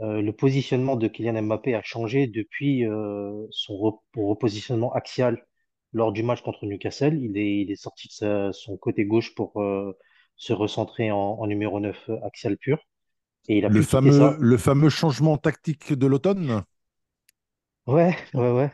euh, 0.01 0.21
le 0.21 0.33
positionnement 0.33 0.95
de 0.95 1.07
Kylian 1.07 1.41
Mbappé 1.43 1.75
a 1.75 1.81
changé 1.83 2.27
depuis 2.27 2.85
euh, 2.85 3.47
son 3.51 3.73
re- 3.75 3.99
repositionnement 4.15 4.93
axial 4.93 5.45
lors 5.93 6.11
du 6.11 6.23
match 6.23 6.41
contre 6.41 6.65
Newcastle. 6.65 7.17
Il 7.21 7.37
est, 7.37 7.61
il 7.61 7.71
est 7.71 7.75
sorti 7.75 8.07
de 8.09 8.13
sa- 8.13 8.53
son 8.53 8.77
côté 8.77 9.05
gauche 9.05 9.35
pour 9.35 9.61
euh, 9.61 9.97
se 10.37 10.53
recentrer 10.53 11.11
en, 11.11 11.17
en 11.17 11.47
numéro 11.47 11.79
9 11.79 12.09
axial 12.23 12.57
pur. 12.57 12.79
Et 13.49 13.59
il 13.59 13.65
a 13.65 13.69
Le 13.69 13.83
fameux, 13.83 14.11
ça. 14.11 14.39
le 14.39 14.57
fameux 14.57 14.89
changement 14.89 15.37
tactique 15.37 15.93
de 15.93 16.07
l'automne? 16.07 16.63
Ouais, 17.87 18.15
ouais, 18.33 18.51
ouais. 18.51 18.71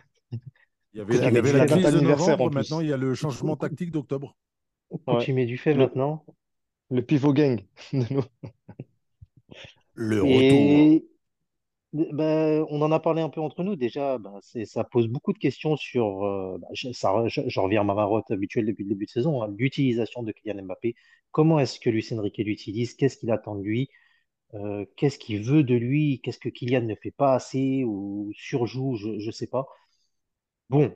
Il 0.93 0.99
y 0.99 1.01
avait, 1.01 1.27
il 1.27 1.33
y 1.33 1.37
avait 1.37 1.51
la 1.51 1.61
crise 1.61 1.91
de 1.91 1.99
novembre, 1.99 2.49
maintenant 2.49 2.79
il 2.79 2.87
y 2.87 2.93
a 2.93 2.97
le 2.97 3.13
changement 3.15 3.57
tactique 3.57 3.91
d'octobre. 3.91 4.37
Ouais. 5.07 5.29
Coutumier 5.29 5.45
du 5.45 5.57
fait 5.57 5.73
Le- 5.73 5.75
maintenant. 5.75 6.25
Le 6.91 7.03
pivot 7.05 7.33
gang. 7.33 7.61
Le 9.95 10.21
retour. 10.23 10.93
Et 10.93 11.05
ben, 11.93 12.65
on 12.69 12.81
en 12.81 12.91
a 12.91 12.99
parlé 12.99 13.21
un 13.21 13.29
peu 13.29 13.39
entre 13.41 13.63
nous 13.63 13.75
déjà. 13.75 14.17
C'est, 14.41 14.65
ça 14.65 14.83
pose 14.83 15.07
beaucoup 15.07 15.33
de 15.33 15.37
questions 15.37 15.75
sur. 15.77 16.25
euh, 16.25 16.57
ben, 16.59 16.67
je, 16.73 17.59
reviens 17.59 17.81
à 17.81 17.83
ma 17.83 17.93
marotte 17.93 18.31
habituelle 18.31 18.65
depuis 18.65 18.83
le 18.83 18.89
début 18.89 19.05
de 19.05 19.11
saison, 19.11 19.43
hein, 19.43 19.53
l'utilisation 19.57 20.23
de 20.23 20.31
Kylian 20.31 20.63
Mbappé. 20.63 20.95
Comment 21.31 21.59
est-ce 21.59 21.79
que 21.79 21.89
Luis 21.89 22.07
Enrique 22.13 22.37
l'utilise? 22.37 22.95
Qu'est-ce 22.95 23.17
qu'il 23.17 23.31
attend 23.31 23.55
de 23.55 23.61
lui? 23.63 23.89
Euh, 24.55 24.85
qu'est-ce 24.97 25.19
qu'il 25.19 25.43
veut 25.43 25.63
de 25.63 25.75
lui? 25.75 26.21
Qu'est-ce 26.23 26.39
que 26.39 26.49
Kylian 26.49 26.81
ne 26.83 26.95
fait 26.95 27.11
pas 27.11 27.35
assez 27.35 27.83
ou 27.85 28.31
surjoue? 28.35 28.95
Je 28.97 29.25
ne 29.25 29.31
sais 29.31 29.47
pas. 29.47 29.67
Bon, 30.69 30.93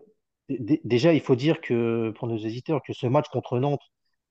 déjà, 0.49 1.13
il 1.13 1.21
faut 1.21 1.35
dire 1.35 1.61
que 1.61 2.11
pour 2.17 2.27
nos 2.27 2.37
hésiteurs, 2.37 2.81
que 2.83 2.93
ce 2.93 3.07
match 3.07 3.27
contre 3.29 3.59
Nantes, 3.59 3.81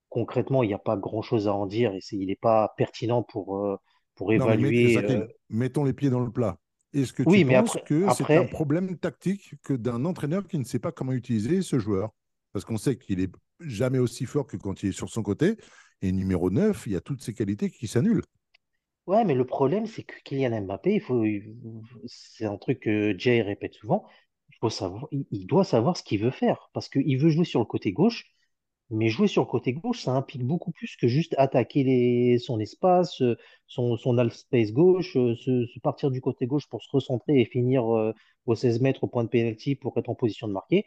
concrètement, 0.09 0.63
il 0.63 0.67
n'y 0.67 0.73
a 0.73 0.79
pas 0.79 0.97
grand-chose 0.97 1.47
à 1.47 1.53
en 1.53 1.65
dire 1.67 1.93
et 1.93 1.99
il 2.11 2.27
n'est 2.27 2.35
pas 2.35 2.73
pertinent 2.77 3.23
pour, 3.23 3.57
euh, 3.57 3.77
pour 4.17 4.33
Non, 4.33 4.47
mais 4.47 4.57
met- 4.57 4.73
évaluer. 4.73 4.97
Euh, 5.05 5.27
mettons 5.49 5.83
les 5.85 5.93
pieds 5.93 6.09
dans 6.09 6.19
le 6.19 6.31
plat. 6.31 6.57
Est-ce 6.93 7.13
que 7.13 7.23
tu 7.23 7.29
Oui, 7.29 7.43
mais 7.45 7.55
penses 7.55 7.71
après, 7.71 7.83
que 7.85 8.09
c'est 8.11 8.35
un 8.35 8.45
problème 8.45 8.97
tactique 8.97 9.55
que 9.63 9.73
d'un 9.73 10.05
entraîneur 10.05 10.47
qui 10.47 10.57
ne 10.59 10.63
sait 10.63 10.79
pas 10.79 10.91
comment 10.91 11.13
utiliser 11.13 11.61
ce 11.61 11.79
joueur? 11.79 12.11
Parce 12.53 12.65
qu'on 12.65 12.77
sait 12.77 12.97
qu'il 12.97 13.19
est 13.19 13.31
jamais 13.59 13.99
aussi 13.99 14.25
fort 14.25 14.47
que 14.47 14.57
quand 14.57 14.83
il 14.83 14.89
est 14.89 14.91
sur 14.91 15.09
son 15.09 15.23
côté. 15.23 15.57
Et 16.01 16.11
numéro 16.11 16.49
9, 16.51 16.85
il 16.87 16.93
y 16.93 16.95
a 16.95 17.01
toutes 17.01 17.21
ces 17.23 17.33
qualités 17.33 17.69
qui 17.71 17.87
s'annulent. 17.87 18.23
ouais, 19.07 19.23
mais 19.25 19.33
le 19.35 19.45
problème, 19.45 19.85
c'est 19.87 20.03
que 20.03 20.15
Kylian 20.23 20.61
Mbappé, 20.61 20.95
il 20.95 21.01
faut, 21.01 21.23
c'est 22.05 22.45
un 22.45 22.57
truc 22.57 22.81
que 22.81 23.17
Jay 23.17 23.41
répète 23.41 23.73
souvent. 23.73 24.05
Il 24.49 24.55
faut 24.59 24.69
savoir, 24.69 25.07
il 25.11 25.45
doit 25.47 25.63
savoir 25.63 25.97
ce 25.97 26.03
qu'il 26.03 26.21
veut 26.21 26.31
faire 26.31 26.69
parce 26.73 26.89
qu'il 26.89 27.17
veut 27.19 27.29
jouer 27.29 27.45
sur 27.45 27.59
le 27.59 27.65
côté 27.65 27.91
gauche. 27.91 28.25
Mais 28.89 29.09
jouer 29.09 29.27
sur 29.27 29.41
le 29.43 29.47
côté 29.47 29.73
gauche, 29.73 30.03
ça 30.03 30.13
implique 30.13 30.43
beaucoup 30.45 30.71
plus 30.71 30.95
que 30.95 31.07
juste 31.07 31.35
attaquer 31.37 32.37
son 32.39 32.59
espace, 32.59 33.21
euh, 33.21 33.35
son, 33.67 33.97
son 33.97 34.17
half 34.17 34.33
space 34.33 34.71
gauche, 34.71 35.17
euh, 35.17 35.35
se, 35.35 35.79
partir 35.79 36.09
du 36.09 36.21
côté 36.21 36.47
gauche 36.47 36.67
pour 36.69 36.81
se 36.83 36.89
recentrer 36.91 37.41
et 37.41 37.45
finir 37.45 37.85
euh, 37.95 38.13
au 38.45 38.55
16 38.55 38.79
mètres 38.79 39.03
au 39.03 39.07
point 39.07 39.23
de 39.25 39.29
pénalty 39.29 39.75
pour 39.75 39.97
être 39.97 40.09
en 40.09 40.15
position 40.15 40.47
de 40.47 40.53
marquer. 40.53 40.85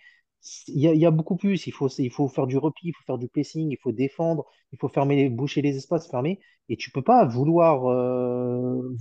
Il 0.69 0.79
y 0.81 1.05
a, 1.07 1.11
beaucoup 1.11 1.37
plus. 1.37 1.67
Il 1.67 1.73
faut, 1.73 1.89
il 1.89 2.11
faut 2.11 2.27
faire 2.29 2.47
du 2.47 2.57
repli, 2.57 2.89
il 2.89 2.93
faut 2.95 3.03
faire 3.05 3.19
du 3.19 3.29
pressing, 3.29 3.69
il 3.71 3.77
faut 3.77 3.93
défendre, 3.93 4.47
il 4.73 4.79
faut 4.79 4.89
fermer 4.89 5.29
boucher 5.29 5.61
les 5.61 5.77
espaces, 5.77 6.09
fermer. 6.11 6.41
Et 6.71 6.77
tu 6.79 6.91
peux 6.91 7.03
pas 7.03 7.27
vouloir, 7.27 7.81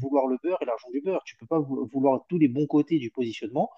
vouloir 0.01 0.27
le 0.27 0.37
beurre 0.43 0.57
et 0.61 0.65
l'argent 0.65 0.89
du 0.91 1.01
beurre. 1.01 1.21
Tu 1.25 1.35
peux 1.37 1.45
pas 1.45 1.59
vou- 1.59 1.87
vouloir 1.93 2.25
tous 2.29 2.37
les 2.37 2.47
bons 2.47 2.67
côtés 2.67 2.99
du 2.99 3.11
positionnement 3.11 3.69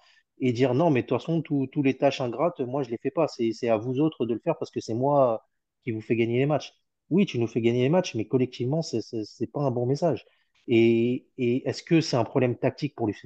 et 0.42 0.52
dire 0.52 0.74
non, 0.74 0.90
mais 0.90 1.02
de 1.02 1.06
toute 1.08 1.18
façon, 1.20 1.42
tous 1.42 1.68
les 1.82 1.96
tâches 1.96 2.20
ingrates, 2.20 2.60
moi, 2.60 2.82
je 2.82 2.90
les 2.90 2.98
fais 2.98 3.10
pas. 3.10 3.28
C'est, 3.28 3.68
à 3.68 3.76
vous 3.78 4.00
autres 4.00 4.26
de 4.26 4.34
le 4.34 4.40
faire 4.40 4.58
parce 4.58 4.70
que 4.70 4.80
c'est 4.80 4.94
moi 4.94 5.44
qui 5.84 5.92
vous 5.92 6.00
fais 6.02 6.16
gagner 6.16 6.38
les 6.38 6.46
matchs. 6.46 6.74
Oui, 7.10 7.26
tu 7.26 7.38
nous 7.38 7.46
fais 7.46 7.60
gagner 7.62 7.82
les 7.82 7.88
matchs, 7.90 8.14
mais 8.14 8.26
collectivement, 8.26 8.82
c'est 8.82 9.00
c'est 9.02 9.46
pas 9.52 9.60
un 9.62 9.70
bon 9.70 9.86
message. 9.86 10.26
Et, 10.68 11.26
et 11.38 11.68
est-ce 11.68 11.82
que 11.82 12.00
c'est 12.00 12.16
un 12.16 12.24
problème 12.24 12.56
tactique 12.58 12.94
pour 12.96 13.06
Luis? 13.06 13.16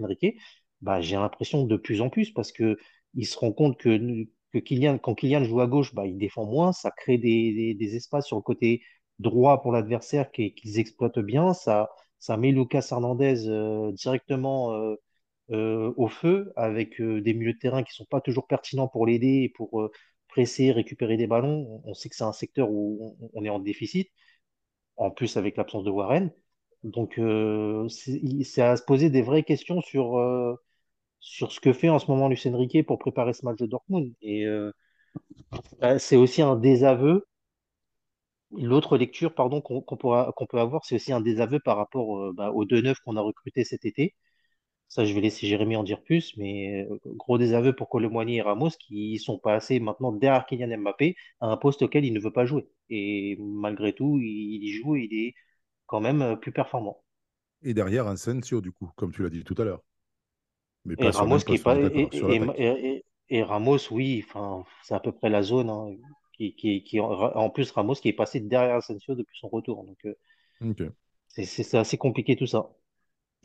Bah, 0.82 1.00
j'ai 1.00 1.16
l'impression 1.16 1.64
de 1.64 1.76
plus 1.76 2.00
en 2.00 2.10
plus 2.10 2.30
parce 2.32 2.52
que 2.52 2.78
il 3.14 3.26
se 3.26 3.38
rend 3.38 3.52
compte 3.52 3.78
que, 3.78 3.98
que 4.52 4.58
Kylian, 4.58 4.98
quand 4.98 5.14
Kylian 5.14 5.44
joue 5.44 5.60
à 5.60 5.66
gauche, 5.66 5.94
bah, 5.94 6.06
il 6.06 6.18
défend 6.18 6.44
moins, 6.44 6.72
ça 6.72 6.90
crée 6.90 7.18
des, 7.18 7.74
des, 7.74 7.96
espaces 7.96 8.26
sur 8.26 8.36
le 8.36 8.42
côté 8.42 8.82
droit 9.18 9.62
pour 9.62 9.72
l'adversaire 9.72 10.30
qui- 10.30 10.54
qu'ils 10.54 10.78
exploitent 10.78 11.18
bien, 11.18 11.54
ça, 11.54 11.88
ça 12.18 12.36
met 12.36 12.52
Lucas 12.52 12.86
Hernandez 12.90 13.48
euh, 13.48 13.90
directement 13.92 14.72
euh, 14.74 14.96
au 15.50 16.08
feu 16.08 16.52
avec 16.56 17.00
des 17.00 17.34
milieux 17.34 17.54
de 17.54 17.58
terrain 17.58 17.82
qui 17.82 17.92
sont 17.94 18.04
pas 18.06 18.20
toujours 18.20 18.46
pertinents 18.46 18.88
pour 18.88 19.06
l'aider 19.06 19.42
et 19.44 19.48
pour 19.48 19.90
presser, 20.28 20.72
récupérer 20.72 21.16
des 21.16 21.26
ballons. 21.26 21.82
On 21.84 21.94
sait 21.94 22.08
que 22.08 22.16
c'est 22.16 22.24
un 22.24 22.32
secteur 22.32 22.70
où 22.70 23.16
on, 23.34 23.44
est 23.44 23.50
en 23.50 23.60
déficit, 23.60 24.10
en 24.96 25.10
plus 25.10 25.36
avec 25.36 25.56
l'absence 25.56 25.84
de 25.84 25.90
Warren. 25.90 26.32
Donc, 26.84 27.18
euh, 27.18 27.88
c'est 27.88 28.62
à 28.62 28.76
se 28.76 28.82
poser 28.84 29.10
des 29.10 29.22
vraies 29.22 29.44
questions 29.44 29.80
sur, 29.80 30.18
sur 31.20 31.52
ce 31.52 31.60
que 31.60 31.72
fait 31.72 31.88
en 31.88 31.98
ce 31.98 32.10
moment 32.10 32.28
Luis 32.28 32.42
Enrique 32.46 32.86
pour 32.86 32.98
préparer 32.98 33.32
ce 33.34 33.44
match 33.44 33.58
de 33.58 33.66
Dortmund. 33.66 34.12
Et 34.22 34.46
bah, 35.80 35.98
c'est 35.98 36.16
aussi 36.16 36.42
un 36.42 36.56
désaveu. 36.56 37.26
L'autre 38.52 38.96
lecture, 38.96 39.34
qu'on 39.34 39.96
peut 39.96 40.58
avoir, 40.58 40.84
c'est 40.84 40.96
aussi 40.96 41.12
un 41.12 41.20
désaveu 41.20 41.60
par 41.60 41.76
rapport 41.76 42.32
bah, 42.34 42.50
aux 42.52 42.64
deux 42.64 42.80
neufs 42.80 42.98
qu'on 43.00 43.16
a 43.16 43.20
recrutés 43.20 43.64
cet 43.64 43.84
été. 43.84 44.14
Ça, 44.88 45.04
je 45.04 45.12
vais 45.12 45.20
laisser 45.20 45.46
Jérémy 45.46 45.76
en 45.76 45.82
dire 45.82 46.00
plus, 46.00 46.36
mais 46.36 46.86
euh, 46.88 46.98
gros 47.16 47.38
désaveu 47.38 47.74
pour 47.74 47.88
Colomboigny 47.88 48.36
et 48.36 48.42
Ramos 48.42 48.70
qui 48.70 49.18
sont 49.18 49.38
passés 49.38 49.80
maintenant 49.80 50.12
derrière 50.12 50.46
Kylian 50.46 50.78
Mbappé 50.78 51.16
à 51.40 51.46
un 51.48 51.56
poste 51.56 51.82
auquel 51.82 52.04
il 52.04 52.12
ne 52.12 52.20
veut 52.20 52.32
pas 52.32 52.46
jouer. 52.46 52.68
Et 52.88 53.36
malgré 53.40 53.92
tout, 53.92 54.18
il, 54.20 54.62
y 54.62 54.72
joue 54.72 54.96
et 54.96 55.08
il 55.10 55.26
est 55.26 55.34
quand 55.86 56.00
même 56.00 56.22
euh, 56.22 56.36
plus 56.36 56.52
performant. 56.52 57.02
Et 57.62 57.74
derrière, 57.74 58.06
Asensio, 58.06 58.60
du 58.60 58.70
coup, 58.70 58.90
comme 58.96 59.12
tu 59.12 59.22
l'as 59.22 59.30
dit 59.30 59.42
tout 59.42 59.56
à 59.58 59.64
l'heure. 59.64 59.82
Mais 60.84 60.94
Et 60.94 60.96
pas 60.96 61.10
Ramos 61.10 61.38
qui 61.38 61.54
est 61.54 61.62
pas 61.62 61.76
et, 63.28 63.42
Ramos, 63.42 63.90
oui, 63.90 64.24
c'est 64.84 64.94
à 64.94 65.00
peu 65.00 65.10
près 65.10 65.28
la 65.28 65.42
zone 65.42 65.68
hein, 65.68 65.88
qui, 66.32 66.54
qui, 66.54 66.84
qui 66.84 67.00
en 67.00 67.50
plus 67.50 67.72
Ramos 67.72 67.94
qui 67.94 68.08
est 68.08 68.12
passé 68.12 68.38
derrière 68.38 68.76
Asensio 68.76 69.16
depuis 69.16 69.36
son 69.36 69.48
retour. 69.48 69.84
Donc 69.84 69.98
euh, 70.04 70.90
c'est 71.28 71.74
assez 71.74 71.98
compliqué 71.98 72.36
tout 72.36 72.46
ça. 72.46 72.70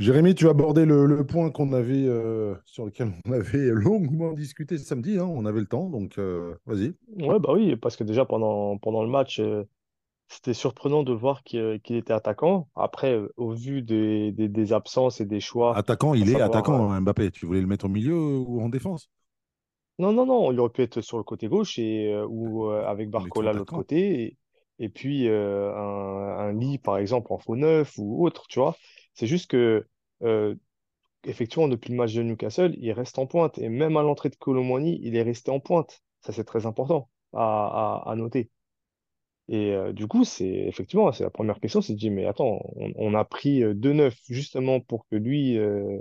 Jérémy, 0.01 0.33
tu 0.33 0.47
as 0.47 0.49
abordé 0.49 0.83
le, 0.85 1.05
le 1.05 1.25
point 1.27 1.51
qu'on 1.51 1.73
avait, 1.73 2.07
euh, 2.07 2.55
sur 2.65 2.85
lequel 2.85 3.13
on 3.23 3.31
avait 3.31 3.67
longuement 3.69 4.33
discuté 4.33 4.79
samedi. 4.79 5.19
hein, 5.19 5.25
on 5.25 5.45
avait 5.45 5.59
le 5.59 5.67
temps, 5.67 5.91
donc 5.91 6.17
euh, 6.17 6.55
vas-y. 6.65 6.93
Ouais, 7.17 7.39
bah 7.39 7.53
oui, 7.53 7.75
parce 7.75 7.95
que 7.95 8.03
déjà 8.03 8.25
pendant, 8.25 8.77
pendant 8.79 9.03
le 9.03 9.09
match, 9.09 9.39
euh, 9.39 9.63
c'était 10.29 10.53
surprenant 10.55 11.03
de 11.03 11.13
voir 11.13 11.43
qu'il 11.43 11.79
était 11.89 12.13
attaquant. 12.13 12.69
Après, 12.75 13.19
au 13.37 13.51
vu 13.53 13.83
des, 13.83 14.31
des, 14.31 14.49
des 14.49 14.73
absences 14.73 15.21
et 15.21 15.25
des 15.25 15.39
choix, 15.41 15.73
Attaquant, 15.75 16.13
il 16.13 16.29
est 16.29 16.33
savoir, 16.33 16.47
attaquant, 16.47 16.91
hein, 16.91 17.01
Mbappé. 17.01 17.31
Tu 17.31 17.45
voulais 17.45 17.61
le 17.61 17.67
mettre 17.67 17.85
au 17.85 17.89
milieu 17.89 18.15
ou 18.15 18.61
en 18.61 18.69
défense? 18.69 19.09
non, 19.99 20.13
non, 20.13 20.25
non, 20.25 20.51
il 20.51 20.59
aurait 20.59 20.71
pu 20.71 20.81
être 20.81 21.01
sur 21.01 21.17
le 21.17 21.23
côté 21.23 21.47
gauche 21.47 21.77
et, 21.77 22.15
ou 22.27 22.69
avec 22.69 23.09
Barcola 23.09 23.53
de 23.53 23.59
l'autre 23.59 23.73
côté. 23.73 24.23
Et, 24.79 24.85
et 24.85 24.89
puis 24.89 25.27
un, 25.29 25.33
un 25.33 26.53
Lee, 26.53 26.77
par 26.79 26.97
exemple, 26.97 27.31
en 27.33 27.37
faux 27.37 27.55
neuf 27.55 27.93
ou 27.97 28.25
autre, 28.25 28.47
tu 28.47 28.59
vois. 28.59 28.75
C'est 29.13 29.27
juste 29.27 29.49
que, 29.51 29.85
euh, 30.23 30.55
effectivement, 31.23 31.67
depuis 31.67 31.91
le 31.91 31.97
match 31.97 32.13
de 32.13 32.23
Newcastle, 32.23 32.75
il 32.77 32.91
reste 32.93 33.19
en 33.19 33.27
pointe. 33.27 33.57
Et 33.57 33.69
même 33.69 33.97
à 33.97 34.03
l'entrée 34.03 34.29
de 34.29 34.35
Kolo 34.35 34.63
Muani, 34.63 34.99
il 35.03 35.15
est 35.15 35.23
resté 35.23 35.51
en 35.51 35.59
pointe. 35.59 36.01
Ça, 36.21 36.33
c'est 36.33 36.43
très 36.45 36.65
important 36.65 37.09
à, 37.33 38.13
noter. 38.17 38.49
Et 39.47 39.71
euh, 39.73 39.93
du 39.93 40.07
coup, 40.07 40.23
c'est 40.23 40.47
effectivement, 40.47 41.11
c'est 41.11 41.23
la 41.23 41.29
première 41.29 41.59
question, 41.59 41.81
c'est 41.81 41.93
de 41.93 41.97
dire, 41.99 42.11
mais 42.11 42.25
attends, 42.25 42.61
on, 42.75 43.13
a 43.15 43.25
pris 43.25 43.63
euh, 43.63 43.73
deux 43.73 43.93
neufs 43.93 44.19
justement 44.29 44.79
pour 44.79 45.07
que 45.07 45.15
lui, 45.15 45.57
euh, 45.57 45.99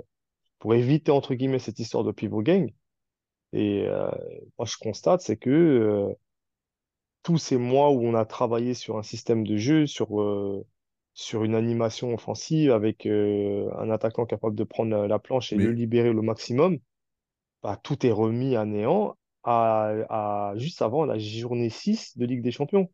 pour 0.59 0.73
éviter, 0.75 1.11
entre 1.11 1.35
guillemets, 1.35 1.59
cette 1.59 1.79
histoire 1.79 2.03
de 2.03 2.11
pivot 2.11 2.43
gang. 2.43 2.71
Et 3.53 3.85
euh, 3.87 4.09
moi, 4.57 4.65
je 4.65 4.77
constate, 4.77 5.21
c'est 5.21 5.37
que 5.37 5.49
euh, 5.49 6.13
tous 7.23 7.37
ces 7.37 7.57
mois 7.57 7.91
où 7.91 8.03
on 8.03 8.15
a 8.15 8.25
travaillé 8.25 8.73
sur 8.73 8.97
un 8.97 9.03
système 9.03 9.45
de 9.45 9.57
jeu, 9.57 9.87
sur, 9.87 10.21
euh, 10.21 10.65
sur 11.13 11.43
une 11.43 11.55
animation 11.55 12.13
offensive 12.13 12.71
avec 12.71 13.05
euh, 13.05 13.69
un 13.77 13.89
attaquant 13.91 14.25
capable 14.25 14.55
de 14.55 14.63
prendre 14.63 14.91
la, 14.91 15.07
la 15.07 15.19
planche 15.19 15.53
et 15.53 15.57
le 15.57 15.71
libérer 15.71 16.13
le 16.13 16.21
maximum, 16.21 16.79
bah, 17.63 17.79
tout 17.83 18.05
est 18.05 18.11
remis 18.11 18.55
à 18.55 18.65
néant 18.65 19.17
à, 19.43 19.91
à, 20.09 20.53
juste 20.57 20.81
avant 20.81 21.05
la 21.05 21.19
journée 21.19 21.69
6 21.69 22.17
de 22.17 22.25
Ligue 22.25 22.43
des 22.43 22.51
Champions. 22.51 22.89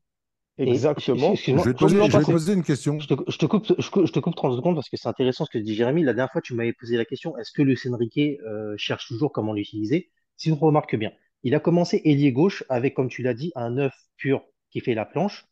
Exactement 0.58 1.42
je 1.54 1.64
excuse-moi, 1.64 1.66
vais 1.66 1.74
te 1.74 1.80
poser, 1.80 1.98
l'an 1.98 2.10
je 2.10 2.18
vais 2.18 2.26
te 2.26 2.30
passé. 2.30 2.32
poser 2.32 2.54
une 2.54 2.64
question. 2.64 3.00
Je 3.00 3.08
te, 3.08 3.14
je 3.32 3.38
te 3.38 3.46
coupe, 3.46 3.66
je, 3.80 3.90
cou- 3.90 4.06
je 4.06 4.12
te 4.12 4.20
coupe 4.20 4.36
30 4.36 4.56
secondes 4.56 4.76
parce 4.76 4.90
que 4.90 4.98
c'est 4.98 5.08
intéressant 5.08 5.46
ce 5.46 5.52
que 5.52 5.58
dit 5.58 5.76
Jérémy. 5.76 6.04
La 6.04 6.14
dernière 6.14 6.32
fois, 6.32 6.42
tu 6.42 6.54
m'avais 6.54 6.74
posé 6.74 6.98
la 6.98 7.06
question, 7.06 7.38
est-ce 7.38 7.52
que 7.52 7.62
Luis 7.62 7.80
Enrique 7.92 8.18
euh, 8.20 8.76
cherche 8.78 9.08
toujours 9.08 9.32
comment 9.32 9.54
l'utiliser? 9.54 10.12
Si 10.36 10.52
on 10.52 10.56
remarque 10.56 10.96
bien, 10.96 11.12
il 11.44 11.56
a 11.56 11.60
commencé 11.60 12.02
ailier 12.06 12.32
gauche 12.32 12.64
avec, 12.70 12.94
comme 12.94 13.10
tu 13.10 13.24
l'as 13.24 13.34
dit, 13.34 13.52
un 13.56 13.78
œuf 13.78 13.94
pur 14.18 14.44
qui 14.72 14.80
fait 14.82 14.94
la 14.96 15.06
planche 15.06 15.46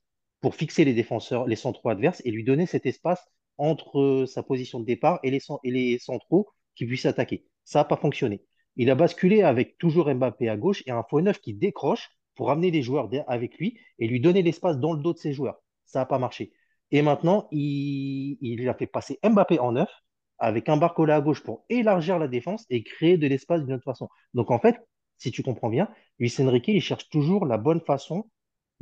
fixer 0.54 0.86
les 0.86 0.94
défenseurs, 0.94 1.48
les 1.48 1.56
centraux 1.56 1.90
adverses 1.90 2.22
et 2.26 2.32
lui 2.32 2.44
donner 2.44 2.66
cet 2.66 2.86
espace 2.86 3.26
entre 3.58 4.00
euh, 4.00 4.26
sa 4.26 4.44
position 4.44 4.80
de 4.80 4.86
départ 4.86 5.20
et 5.24 5.32
les, 5.32 5.42
et 5.64 5.98
centraux 6.00 6.50
qui 6.76 6.86
puissent 6.86 7.06
attaquer. 7.06 7.46
Ça 7.64 7.80
n'a 7.80 7.86
pas 7.86 7.98
fonctionné. 7.98 8.44
Il 8.76 8.90
a 8.90 8.96
basculé 8.96 9.42
avec 9.42 9.78
toujours 9.78 10.14
Mbappé 10.14 10.50
à 10.50 10.58
gauche 10.58 10.84
et 10.86 10.92
un 10.92 11.04
faux 11.04 11.22
neuf 11.22 11.40
qui 11.40 11.54
décroche 11.54 12.10
pour 12.36 12.52
amener 12.52 12.70
les 12.70 12.82
joueurs 12.82 13.10
avec 13.28 13.58
lui 13.58 13.80
et 13.98 14.08
lui 14.08 14.20
donner 14.20 14.44
l'espace 14.44 14.78
dans 14.78 14.94
le 14.94 15.02
dos 15.02 15.14
de 15.14 15.18
ses 15.18 15.34
joueurs. 15.34 15.62
Ça 15.86 16.00
n'a 16.00 16.06
pas 16.06 16.20
marché. 16.20 16.52
Et 16.92 17.02
maintenant, 17.02 17.48
il, 17.52 18.38
il 18.42 18.68
a 18.68 18.74
fait 18.74 18.88
passer 18.88 19.20
Mbappé 19.24 19.60
en 19.60 19.72
neuf 19.72 19.90
avec 20.38 20.68
un 20.68 20.78
Barcola 20.78 21.16
à 21.16 21.22
gauche 21.22 21.42
pour 21.42 21.66
élargir 21.70 22.20
la 22.20 22.28
défense 22.28 22.66
et 22.70 22.84
créer 22.84 23.18
de 23.18 23.28
l'espace 23.28 23.64
d'une 23.64 23.76
autre 23.76 23.86
façon. 23.86 24.10
Donc 24.34 24.52
en 24.52 24.60
fait, 24.60 24.76
si 25.18 25.32
tu 25.32 25.44
comprends 25.44 25.70
bien, 25.70 25.90
Luis 26.20 26.34
Enrique, 26.40 26.68
il 26.68 26.82
cherche 26.82 27.10
toujours 27.10 27.46
la 27.46 27.58
bonne 27.58 27.82
façon 27.82 28.30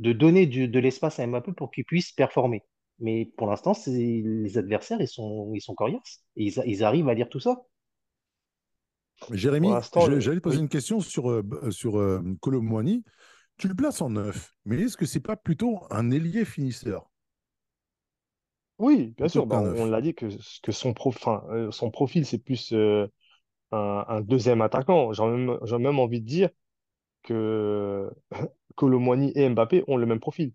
de 0.00 0.12
donner 0.12 0.46
du- 0.46 0.68
de 0.68 0.78
l'espace 0.78 1.20
à 1.20 1.26
Mbappé 1.26 1.52
pour 1.52 1.70
qu'il 1.70 1.84
puisse 1.84 2.12
performer. 2.12 2.62
Mais 3.00 3.26
pour 3.36 3.48
l'instant, 3.48 3.72
les 3.86 4.58
adversaires, 4.58 5.00
ils 5.00 5.08
sont, 5.08 5.52
ils 5.54 5.60
sont 5.60 5.74
coriaces. 5.74 6.22
Et 6.36 6.44
ils, 6.46 6.62
ils 6.66 6.84
arrivent 6.84 7.08
à 7.08 7.14
lire 7.14 7.28
tout 7.28 7.40
ça. 7.40 7.64
Jérémy, 9.30 9.82
j'allais 9.96 10.20
te 10.20 10.40
poser 10.40 10.60
oui. 10.60 10.60
une 10.60 10.68
question 10.68 11.00
sur, 11.00 11.30
euh, 11.30 11.42
sur 11.70 11.98
euh. 11.98 12.20
Tu 13.58 13.68
le 13.68 13.74
places 13.74 14.00
en 14.00 14.10
neuf, 14.10 14.54
mais 14.64 14.80
est-ce 14.82 14.96
que 14.96 15.06
c'est 15.06 15.20
pas 15.20 15.36
plutôt 15.36 15.80
un 15.90 16.10
ailier 16.12 16.44
finisseur? 16.44 17.10
Oui, 18.78 19.14
bien 19.16 19.28
plutôt 19.28 19.28
sûr. 19.28 19.46
Bah, 19.46 19.62
on 19.62 19.84
l'a 19.86 20.00
dit 20.00 20.14
que, 20.14 20.26
que 20.62 20.72
son, 20.72 20.94
prof... 20.94 21.16
euh, 21.28 21.70
son 21.70 21.90
profil, 21.90 22.26
c'est 22.26 22.38
plus 22.38 22.72
euh, 22.72 23.06
un, 23.72 24.04
un 24.08 24.20
deuxième 24.22 24.62
attaquant. 24.62 25.12
J'ai 25.12 25.24
même, 25.24 25.58
j'ai 25.64 25.78
même 25.78 25.98
envie 26.00 26.20
de 26.20 26.26
dire 26.26 26.50
que 27.24 28.10
Colomboigny 28.76 29.32
et 29.34 29.48
Mbappé 29.48 29.84
ont 29.88 29.96
le 29.96 30.06
même 30.06 30.20
profil. 30.20 30.52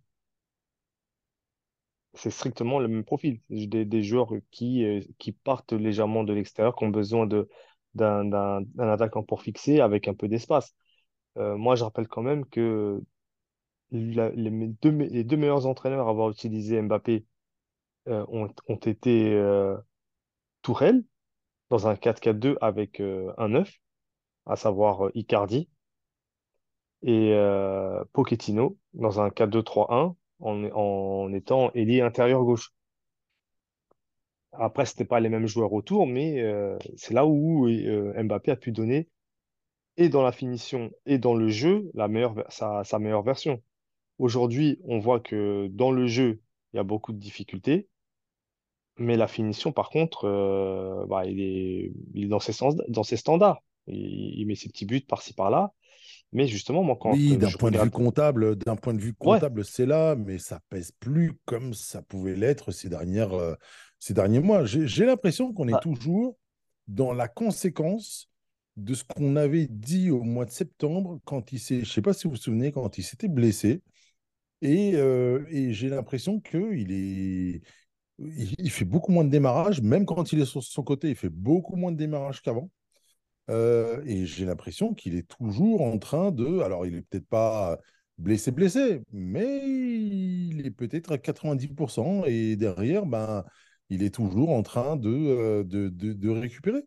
C'est 2.14 2.32
strictement 2.32 2.80
le 2.80 2.88
même 2.88 3.04
profil. 3.04 3.40
Des, 3.50 4.04
joueurs 4.04 4.32
qui, 4.52 4.84
euh, 4.84 5.02
qui 5.20 5.32
partent 5.32 5.74
légèrement 5.74 6.24
de 6.24 6.34
l'extérieur, 6.34 6.76
qui 6.76 6.84
ont 6.84 6.90
besoin 6.90 7.28
de, 7.28 7.48
d'un, 7.96 8.64
attaquant 8.80 9.24
pour 9.24 9.42
fixer 9.42 9.80
avec 9.82 10.08
un 10.08 10.14
peu 10.14 10.28
d'espace. 10.28 10.76
Euh, 11.38 11.58
moi, 11.58 11.76
je 11.76 11.84
rappelle 11.84 12.08
quand 12.08 12.22
même 12.24 12.46
que 12.46 13.02
les, 13.92 14.68
deux, 14.82 14.92
meilleurs 15.38 15.66
entraîneurs 15.66 16.08
à 16.08 16.12
avoir 16.12 16.30
utilisé 16.30 16.82
Mbappé 16.82 17.26
euh, 18.08 18.26
ont, 18.30 18.48
été 18.86 19.34
euh, 19.34 19.78
dans 21.70 21.88
un 21.88 21.96
4-4-2 21.96 22.58
avec 22.62 23.00
un 23.00 23.48
9, 23.50 23.72
à 24.46 24.56
savoir 24.56 25.10
Icardi, 25.16 25.70
et 27.04 27.34
euh, 27.34 28.04
Pochettino 28.14 28.78
dans 28.94 29.22
un 29.22 29.30
4-2-3-1 29.30 30.16
en, 30.42 31.34
étant 31.34 31.72
ailier 31.74 32.02
intérieur 32.02 32.44
gauche. 32.44 32.74
Après, 34.52 34.86
c'était 34.86 35.06
pas 35.06 35.20
les 35.20 35.30
mêmes 35.30 35.48
joueurs 35.48 35.74
autour, 35.74 36.08
mais 36.08 36.42
euh, 36.42 36.78
c'est 36.98 37.14
là 37.14 37.26
où 37.26 37.68
euh, 37.68 38.24
Mbappé 38.24 38.52
a 38.52 38.56
pu 38.56 38.72
donner, 38.72 39.08
et 39.98 40.10
dans 40.10 40.24
la 40.24 40.32
finition 40.32 40.92
et 41.06 41.18
dans 41.18 41.36
le 41.36 41.50
jeu, 41.50 41.92
la 41.94 42.08
meilleure, 42.08 42.36
sa, 42.50 43.00
meilleure 43.00 43.24
version. 43.24 43.62
Aujourd'hui, 44.18 44.80
on 44.86 45.00
voit 45.00 45.20
que 45.20 45.68
dans 45.72 45.92
le 45.92 46.08
jeu, 46.08 46.42
il 46.74 46.78
y 46.78 46.80
a 46.80 46.84
beaucoup 46.84 47.14
de 47.14 47.20
difficultés, 47.20 47.88
mais 48.98 49.18
la 49.18 49.28
finition, 49.28 49.72
par 49.72 49.90
contre, 49.90 50.26
euh, 50.26 51.06
bah, 51.08 51.26
il 51.26 51.40
est, 51.42 51.92
dans 52.28 52.40
ses, 52.40 52.54
dans 52.90 53.04
ses 53.04 53.18
standards. 53.18 53.64
Il 53.88 54.46
met 54.46 54.56
ses 54.56 54.70
petits 54.70 54.86
buts 54.86 55.02
par-ci 55.02 55.34
par-là. 55.34 55.74
Mais 56.32 56.48
justement, 56.48 56.84
moi, 56.84 56.98
quand 57.00 57.22
Oui, 57.22 57.38
d'un 57.38 57.52
je 57.52 57.58
point 57.58 57.72
de 57.72 57.78
vue 57.78 57.90
comptable, 57.90 58.56
d'un 58.56 58.76
point 58.76 58.94
de 58.94 59.02
vue 59.02 59.14
comptable, 59.16 59.66
c'est 59.66 59.88
là, 59.88 60.16
mais 60.16 60.38
ça 60.38 60.60
pèse 60.70 60.92
plus 61.00 61.34
comme 61.46 61.74
ça 61.74 62.04
pouvait 62.04 62.36
l'être 62.36 62.72
ces 62.72 62.88
dernières, 62.88 63.34
euh, 63.34 63.56
ces 63.98 64.14
derniers 64.14 64.40
mois. 64.40 64.64
J'ai 64.66 65.06
l'impression 65.06 65.52
qu'on 65.54 65.68
est 65.68 65.78
Bah, 65.78 65.82
toujours 65.82 66.38
dans 66.88 67.12
la 67.14 67.28
conséquence 67.28 68.30
de 68.78 68.94
ce 68.94 69.04
qu'on 69.04 69.36
avait 69.38 69.68
dit 69.68 70.12
au 70.12 70.22
mois 70.22 70.46
de 70.46 70.52
septembre 70.52 71.20
quand 71.26 71.52
il 71.52 71.60
s'est, 71.60 71.80
je 71.84 71.92
sais 71.92 72.02
pas 72.04 72.14
si 72.14 72.26
vous 72.26 72.32
vous 72.32 72.36
souvenez, 72.38 72.72
quand 72.72 72.98
il 73.00 73.04
s'était 73.04 73.28
blessé. 73.28 73.82
Et, 74.62 74.94
euh, 74.96 75.46
et 75.50 75.74
j'ai 75.74 75.90
l'impression 75.90 76.40
qu'il 76.42 76.92
est, 76.92 77.62
il, 78.20 78.56
il 78.60 78.72
fait 78.72 78.86
beaucoup 78.86 79.12
moins 79.14 79.26
de 79.26 79.30
démarrage, 79.32 79.82
même 79.82 80.06
quand 80.06 80.34
il 80.34 80.42
est 80.42 80.46
sur 80.46 80.64
son 80.64 80.84
côté, 80.84 81.10
il 81.12 81.16
fait 81.18 81.30
beaucoup 81.30 81.76
moins 81.78 81.92
de 81.94 81.98
démarrage 81.98 82.42
qu'avant. 82.42 82.70
Euh, 83.50 84.02
et 84.06 84.26
j'ai 84.26 84.46
l'impression 84.46 84.94
qu'il 84.94 85.16
est 85.16 85.28
toujours 85.28 85.82
en 85.82 85.98
train 86.00 86.32
de. 86.32 86.60
Alors, 86.62 86.86
il 86.86 86.96
est 86.96 87.02
peut-être 87.02 87.28
pas 87.28 87.80
blessé, 88.18 88.52
blessé, 88.52 89.02
mais 89.12 89.62
il 89.68 90.66
est 90.66 90.72
peut-être 90.72 91.12
à 91.14 91.18
90%. 91.18 92.26
Et 92.26 92.56
derrière, 92.56 93.06
ben, 93.06 93.46
il 93.90 94.04
est 94.04 94.14
toujours 94.14 94.50
en 94.52 94.64
train 94.64 94.96
de, 94.98 95.10
euh, 95.10 95.64
de, 95.64 95.90
de, 95.90 96.14
de 96.14 96.30
récupérer. 96.30 96.84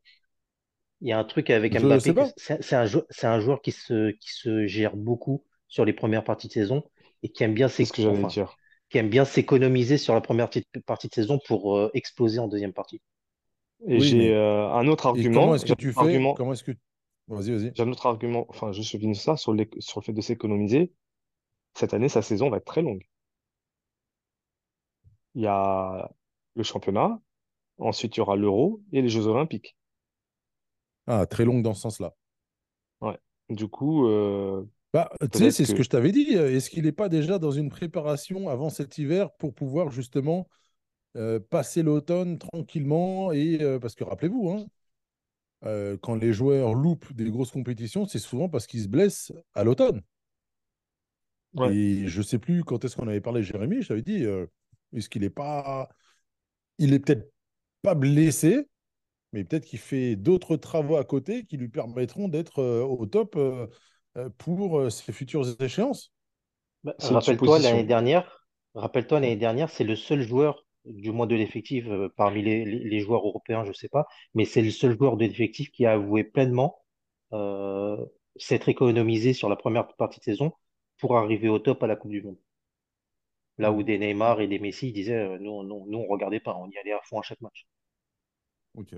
il 1.03 1.09
y 1.09 1.13
a 1.13 1.19
un 1.19 1.25
truc 1.25 1.51
avec 1.51 1.77
Mbappé, 1.79 2.15
c'est 2.37 2.73
un, 2.75 2.87
jou- 2.87 3.03
c'est 3.11 3.27
un 3.27 3.41
joueur 3.41 3.61
qui 3.63 3.73
se, 3.73 4.11
qui 4.13 4.31
se 4.33 4.67
gère 4.67 4.97
beaucoup 4.97 5.45
sur 5.69 5.85
les 5.85 5.93
premières 5.93 6.25
parties 6.25 6.49
de 6.49 6.53
saison 6.53 6.85
et 7.23 7.31
qui 7.31 7.45
aime 7.45 7.55
bien 7.55 7.69
c'est 7.77 7.85
ce 7.85 7.93
s'é- 7.93 7.93
que 7.93 8.01
j'allais 8.03 8.25
enfin, 8.25 8.27
dire. 8.27 8.59
qui 8.91 8.99
aime 8.99 9.11
bien 9.11 9.25
s'économiser 9.27 9.99
sur 9.99 10.15
la 10.15 10.21
première 10.23 10.51
partie 10.87 11.09
de 11.09 11.15
saison 11.15 11.41
pour 11.47 11.77
euh, 11.79 11.91
exploser 11.95 12.39
en 12.41 12.49
deuxième 12.49 12.73
partie. 12.75 13.01
Et 13.87 13.99
Oui, 13.99 14.01
j'ai 14.01 14.17
mais. 14.19 14.33
euh, 14.35 14.69
un 14.73 14.87
autre 14.89 15.07
Et 15.15 15.29
comment 15.29 15.29
argument. 15.29 15.55
est-ce 15.55 15.65
que 15.65 15.73
tu 15.75 15.93
fais? 15.93 16.01
argument. 16.01 16.35
Comment 16.35 16.53
est-ce 16.53 16.65
que. 16.65 16.73
Vas-y, 17.29 17.51
vas-y. 17.53 17.73
J'ai 17.75 17.83
un 17.83 17.89
autre 17.91 18.07
argument. 18.07 18.47
Enfin, 18.49 18.73
je 18.73 18.83
finis 18.83 19.17
ça 19.17 19.37
sur, 19.37 19.53
les- 19.55 19.69
sur 19.79 20.01
le 20.01 20.05
fait 20.05 20.13
de 20.13 20.21
s'économiser. 20.21 20.93
Cette 21.75 21.95
année, 21.95 22.09
sa 22.11 22.23
saison 22.23 22.51
va 22.51 22.59
être 22.59 22.67
très 22.67 22.83
longue. 22.83 23.05
Il 25.35 25.43
y 25.43 25.47
a 25.47 26.11
le 26.55 26.63
championnat, 26.63 27.21
ensuite 27.79 28.17
il 28.17 28.21
y 28.21 28.23
aura 28.23 28.37
l'Euro 28.37 28.83
et 28.93 29.03
les 29.03 29.09
Jeux 29.11 29.27
Olympiques. 29.29 29.77
Ah, 31.07 31.27
très 31.27 31.45
longue 31.45 31.63
dans 31.63 31.75
ce 31.75 31.83
sens-là. 31.83 32.15
Ouais. 33.01 33.19
Du 33.51 33.69
coup, 33.69 34.07
euh, 34.09 34.65
Bah, 34.93 35.11
tu 35.33 35.39
sais, 35.39 35.51
c'est 35.51 35.65
ce 35.65 35.75
que 35.75 35.83
que. 35.83 35.83
je 35.83 35.89
t'avais 35.89 36.13
dit. 36.13 36.33
Est-ce 36.35 36.69
qu'il 36.71 36.85
n'est 36.85 36.93
pas 36.93 37.09
déjà 37.09 37.39
dans 37.39 37.51
une 37.51 37.71
préparation 37.71 38.49
avant 38.49 38.69
cet 38.71 38.99
hiver 38.99 39.33
pour 39.37 39.55
pouvoir 39.55 39.91
justement 39.91 40.49
euh, 41.17 41.41
passer 41.41 41.83
l'automne 41.83 42.39
tranquillement 42.39 43.33
et 43.33 43.63
euh, 43.63 43.79
parce 43.79 43.95
que 43.95 44.05
rappelez-vous, 44.05 44.51
hein, 44.51 44.67
euh, 45.65 45.97
quand 46.01 46.17
les 46.17 46.33
joueurs 46.33 46.75
loupent 46.75 47.13
des 47.13 47.31
grosses 47.31 47.51
compétitions, 47.51 48.07
c'est 48.07 48.19
souvent 48.19 48.49
parce 48.49 48.67
qu'ils 48.67 48.83
se 48.83 48.89
blessent 48.89 49.33
à 49.55 49.65
l'automne. 49.65 50.01
Ouais. 51.55 51.75
Et 51.75 52.09
je 52.09 52.23
sais 52.23 52.39
plus 52.39 52.65
quand 52.65 52.85
est-ce 52.85 52.97
qu'on 52.97 53.09
avait 53.09 53.21
parlé, 53.21 53.43
Jérémy, 53.43 53.83
je 53.83 53.89
t'avais 53.89 54.03
dit, 54.03 54.25
euh, 54.25 54.47
est-ce 54.95 55.09
qu'il 55.09 55.23
est 55.23 55.31
pas, 55.31 55.89
il 56.79 56.95
est 56.95 56.99
peut-être 56.99 57.31
pas 57.83 57.95
blessé, 57.95 58.69
mais 59.33 59.45
peut-être 59.45 59.67
qu'il 59.67 59.79
fait 59.79 60.17
d'autres 60.17 60.57
travaux 60.57 60.97
à 60.97 61.05
côté 61.05 61.45
qui 61.45 61.57
lui 61.57 61.69
permettront 61.69 62.29
d'être 62.29 62.61
euh, 62.61 62.83
au 62.83 63.07
top 63.07 63.39
pour 64.39 64.79
euh, 64.79 64.91
ses 64.91 65.13
futures 65.13 65.61
échéances. 65.61 66.13
Bah, 66.85 66.95
rappelle-toi, 66.99 67.59
l'année 67.59 67.85
dernière, 67.85 68.43
Rappelle-toi, 68.75 69.21
l'année 69.21 69.37
dernière, 69.37 69.69
c'est 69.69 69.85
le 69.85 69.97
seul 69.97 70.23
joueur, 70.23 70.62
du 70.87 71.11
moins 71.13 71.27
de 71.27 71.35
l'effectif, 71.37 71.87
euh, 71.89 72.09
parmi 72.17 72.43
les, 72.43 72.65
les- 72.65 72.79
les 72.81 73.01
joueurs 73.01 73.25
européens, 73.27 73.65
je 73.65 73.69
ne 73.71 73.75
sais 73.75 73.89
pas, 73.89 74.07
mais 74.35 74.45
c'est 74.45 74.63
le 74.63 74.71
seul 74.71 74.97
joueur 74.99 75.17
de 75.17 75.25
l'effectif 75.27 75.71
qui 75.73 75.87
a 75.87 75.93
avoué 75.95 76.25
pleinement 76.25 76.79
euh, 77.33 77.97
s'être 78.37 78.69
économisé 78.69 79.33
sur 79.35 79.49
la 79.49 79.57
première 79.57 79.89
partie 79.97 80.19
de 80.21 80.25
saison 80.25 80.53
pour 80.99 81.17
arriver 81.19 81.49
au 81.49 81.59
top 81.59 81.83
à 81.83 81.87
la 81.87 81.97
Coupe 81.97 82.11
du 82.13 82.23
Monde. 82.23 82.39
Là 83.57 83.73
où 83.73 83.83
Mhm. 83.83 83.87
des 83.87 83.97
Neymar 83.97 84.43
et 84.43 84.47
des 84.47 84.59
Messi 84.59 84.89
ils 84.89 84.93
disaient, 84.93 85.15
euh, 85.17 85.39
nous, 85.39 85.63
nous, 85.63 85.87
nous, 85.89 85.99
on 86.01 86.07
regardait 86.07 86.39
pas, 86.39 86.55
on 86.55 86.69
y 86.69 86.77
allait 86.77 86.93
à 86.93 87.01
fond 87.03 87.19
à 87.19 87.23
chaque 87.23 87.41
match. 87.41 87.67
Ok. 88.75 88.93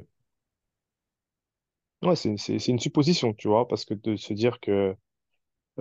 Ouais, 2.02 2.16
c'est 2.16 2.36
c'est- 2.36 2.58
c'est 2.58 2.70
une 2.72 2.78
supposition, 2.78 3.32
tu 3.34 3.48
vois, 3.48 3.66
parce 3.66 3.84
que 3.84 3.94
de 3.94 4.16
se 4.16 4.32
dire 4.32 4.60
que 4.60 4.96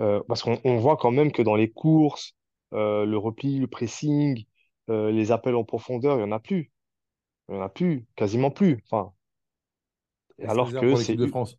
Euh, 0.00 0.22
parce 0.28 0.42
qu'on 0.42 0.60
on 0.64 0.78
voit 0.78 0.96
quand 0.96 1.10
même 1.12 1.32
que 1.32 1.42
dans 1.42 1.56
les 1.56 1.70
courses, 1.70 2.34
euh, 2.74 3.04
le 3.06 3.18
repli, 3.18 3.58
le 3.60 3.66
pressing, 3.68 4.44
euh, 4.90 5.10
les 5.12 5.32
appels 5.32 5.54
en 5.56 5.64
profondeur, 5.64 6.16
il 6.16 6.18
n'y 6.18 6.24
en 6.24 6.32
a 6.32 6.40
plus. 6.40 6.72
Il 7.48 7.54
n'y 7.56 7.60
en 7.60 7.64
a 7.64 7.70
plus, 7.70 8.06
quasiment 8.16 8.50
plus. 8.52 8.82
Enfin, 8.86 9.12
alors 10.46 10.74
que 10.76 10.94
c'est 10.96 10.96
l'équipe 10.98 11.18
de 11.18 11.26
France. 11.26 11.58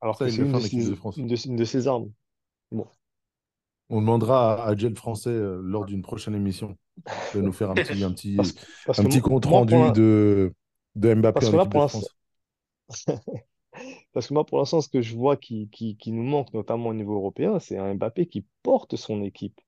alors 0.00 0.18
que 0.20 0.24
Ça, 0.24 0.28
il 0.28 0.34
c'est 0.34 0.42
le 0.42 0.46
une 0.46 0.52
de, 0.52 0.60
ses- 0.60 0.94
France. 0.94 1.16
une 1.16 1.26
de, 1.26 1.36
une 1.46 1.56
de 1.56 1.64
ses 1.66 1.86
armes. 1.88 2.10
Bon. 2.72 2.86
On 3.88 4.00
demandera 4.00 4.64
à, 4.64 4.70
à 4.70 4.74
Français 4.96 5.30
euh, 5.30 5.60
lors 5.62 5.84
d'une 5.84 6.02
prochaine 6.02 6.34
émission 6.34 6.76
de 7.34 7.40
nous 7.42 7.52
faire 7.52 7.70
un 7.70 7.78
petit, 7.78 8.02
un 8.04 8.12
petit, 8.12 8.36
Parce, 8.36 8.54
parce 8.84 8.98
un 8.98 9.02
que 9.02 9.06
petit 9.06 9.20
mo- 9.22 9.22
compte 9.22 9.46
moi, 9.46 9.64
rendu 9.64 9.92
de, 9.92 10.54
de 10.96 11.14
Mbappé 11.14 11.46
parce 11.46 11.48
en 11.48 11.52
que 11.52 11.56
là, 11.56 11.66
équipe 11.66 11.66
pour 11.66 11.80
de 11.80 11.80
l'instant, 11.80 12.00
France. 12.00 12.16
parce 14.12 14.26
que 14.28 14.34
moi, 14.34 14.44
pour 14.46 14.58
l'instant, 14.58 14.80
ce 14.80 14.88
que 14.88 15.02
je 15.02 15.14
vois 15.16 15.36
qui, 15.36 15.68
qui, 15.70 15.96
qui 15.96 16.12
nous 16.12 16.22
manque, 16.22 16.52
notamment 16.54 16.88
au 16.90 16.94
niveau 16.94 17.14
européen, 17.16 17.58
c'est 17.58 17.78
un 17.78 17.94
Mbappé 17.94 18.26
qui 18.26 18.46
porte 18.62 18.96
son 18.96 19.22
équipe. 19.22 19.60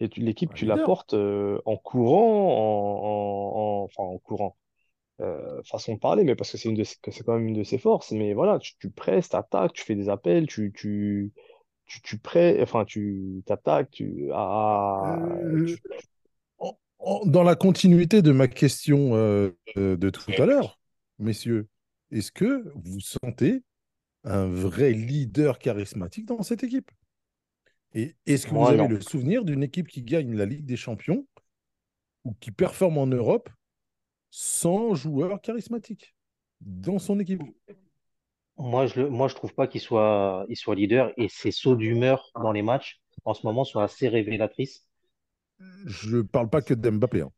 Et 0.00 0.08
tu- 0.08 0.20
l'équipe, 0.20 0.54
tu 0.54 0.66
la 0.66 0.78
portes 0.78 1.14
euh, 1.14 1.60
en 1.66 1.76
courant, 1.76 2.48
en, 2.50 3.80
en- 3.80 3.82
en- 3.82 3.84
enfin 3.84 4.02
en 4.04 4.18
courant. 4.18 4.56
euh, 5.20 5.62
façon 5.64 5.94
de 5.94 5.98
parler, 6.00 6.24
mais 6.24 6.34
parce 6.36 6.52
que 6.52 6.58
c'est 6.58 6.68
une 6.70 6.76
de 6.76 6.84
c'est 6.84 7.24
quand 7.24 7.34
même 7.36 7.48
une 7.48 7.54
de 7.56 7.64
ses 7.64 7.78
forces. 7.78 8.12
Mais 8.12 8.34
voilà, 8.34 8.58
tu, 8.58 8.74
tu 8.78 8.90
presses, 8.90 9.28
t'attaques, 9.30 9.72
tu 9.74 9.84
fais 9.84 9.94
des 9.96 10.08
appels, 10.08 10.46
tu, 10.46 10.72
tu, 10.76 11.32
tu, 11.86 12.02
tu 12.02 12.18
prêts, 12.18 12.60
enfin, 12.62 12.84
tu 12.86 13.42
t'attaques, 13.46 13.90
tu, 13.92 14.30
ah, 14.34 15.38
Euh, 15.54 15.64
tu- 15.64 15.82
en- 16.58 16.78
en- 16.98 17.26
dans 17.26 17.42
la 17.42 17.56
continuité 17.56 18.22
de 18.22 18.32
ma 18.32 18.48
question 18.48 19.14
euh, 19.16 19.50
euh, 19.78 19.96
de 19.96 20.10
tout 20.10 20.34
à 20.38 20.46
l'heure, 20.46 20.78
messieurs, 21.18 21.68
est-ce 22.10 22.32
que 22.32 22.64
vous 22.74 23.00
sentez 23.00 23.62
un 24.24 24.46
vrai 24.46 24.92
leader 24.92 25.58
charismatique 25.58 26.26
dans 26.26 26.42
cette 26.42 26.64
équipe? 26.64 26.90
Et 27.94 28.16
est-ce 28.26 28.46
que 28.48 28.54
vous 28.56 28.72
avez 28.72 28.86
non. 28.86 28.88
le 28.88 29.00
souvenir 29.00 29.44
d'une 29.44 29.62
équipe 29.62 29.86
qui 29.88 30.02
gagne 30.02 30.34
la 30.34 30.44
Ligue 30.46 30.64
des 30.64 30.76
Champions 30.76 31.24
ou 32.24 32.34
qui 32.40 32.50
performe 32.50 32.98
en 32.98 33.06
Europe 33.06 33.50
sans 34.30 34.94
joueur 34.94 35.40
charismatique 35.42 36.14
dans 36.60 36.98
son 37.00 37.20
équipe? 37.20 37.42
Moi, 38.58 38.86
je, 38.86 39.00
moi, 39.02 39.26
je 39.26 39.34
trouve 39.34 39.54
pas 39.54 39.66
qu'il 39.66 39.80
soit, 39.80 40.46
il 40.48 40.56
soit 40.56 40.76
leader 40.76 41.12
et 41.16 41.28
ses 41.28 41.50
sauts 41.50 41.74
d'humeur 41.74 42.30
dans 42.40 42.52
les 42.52 42.62
matchs, 42.62 43.00
en 43.24 43.34
ce 43.34 43.44
moment, 43.46 43.64
sont 43.64 43.80
assez 43.80 44.06
révélatrices. 44.08 44.86
Je 45.86 46.16
ne 46.16 46.22
parle 46.22 46.50
pas 46.50 46.60
que 46.62 46.74
d'Mbappé. 46.74 47.22
hein. 47.22 47.32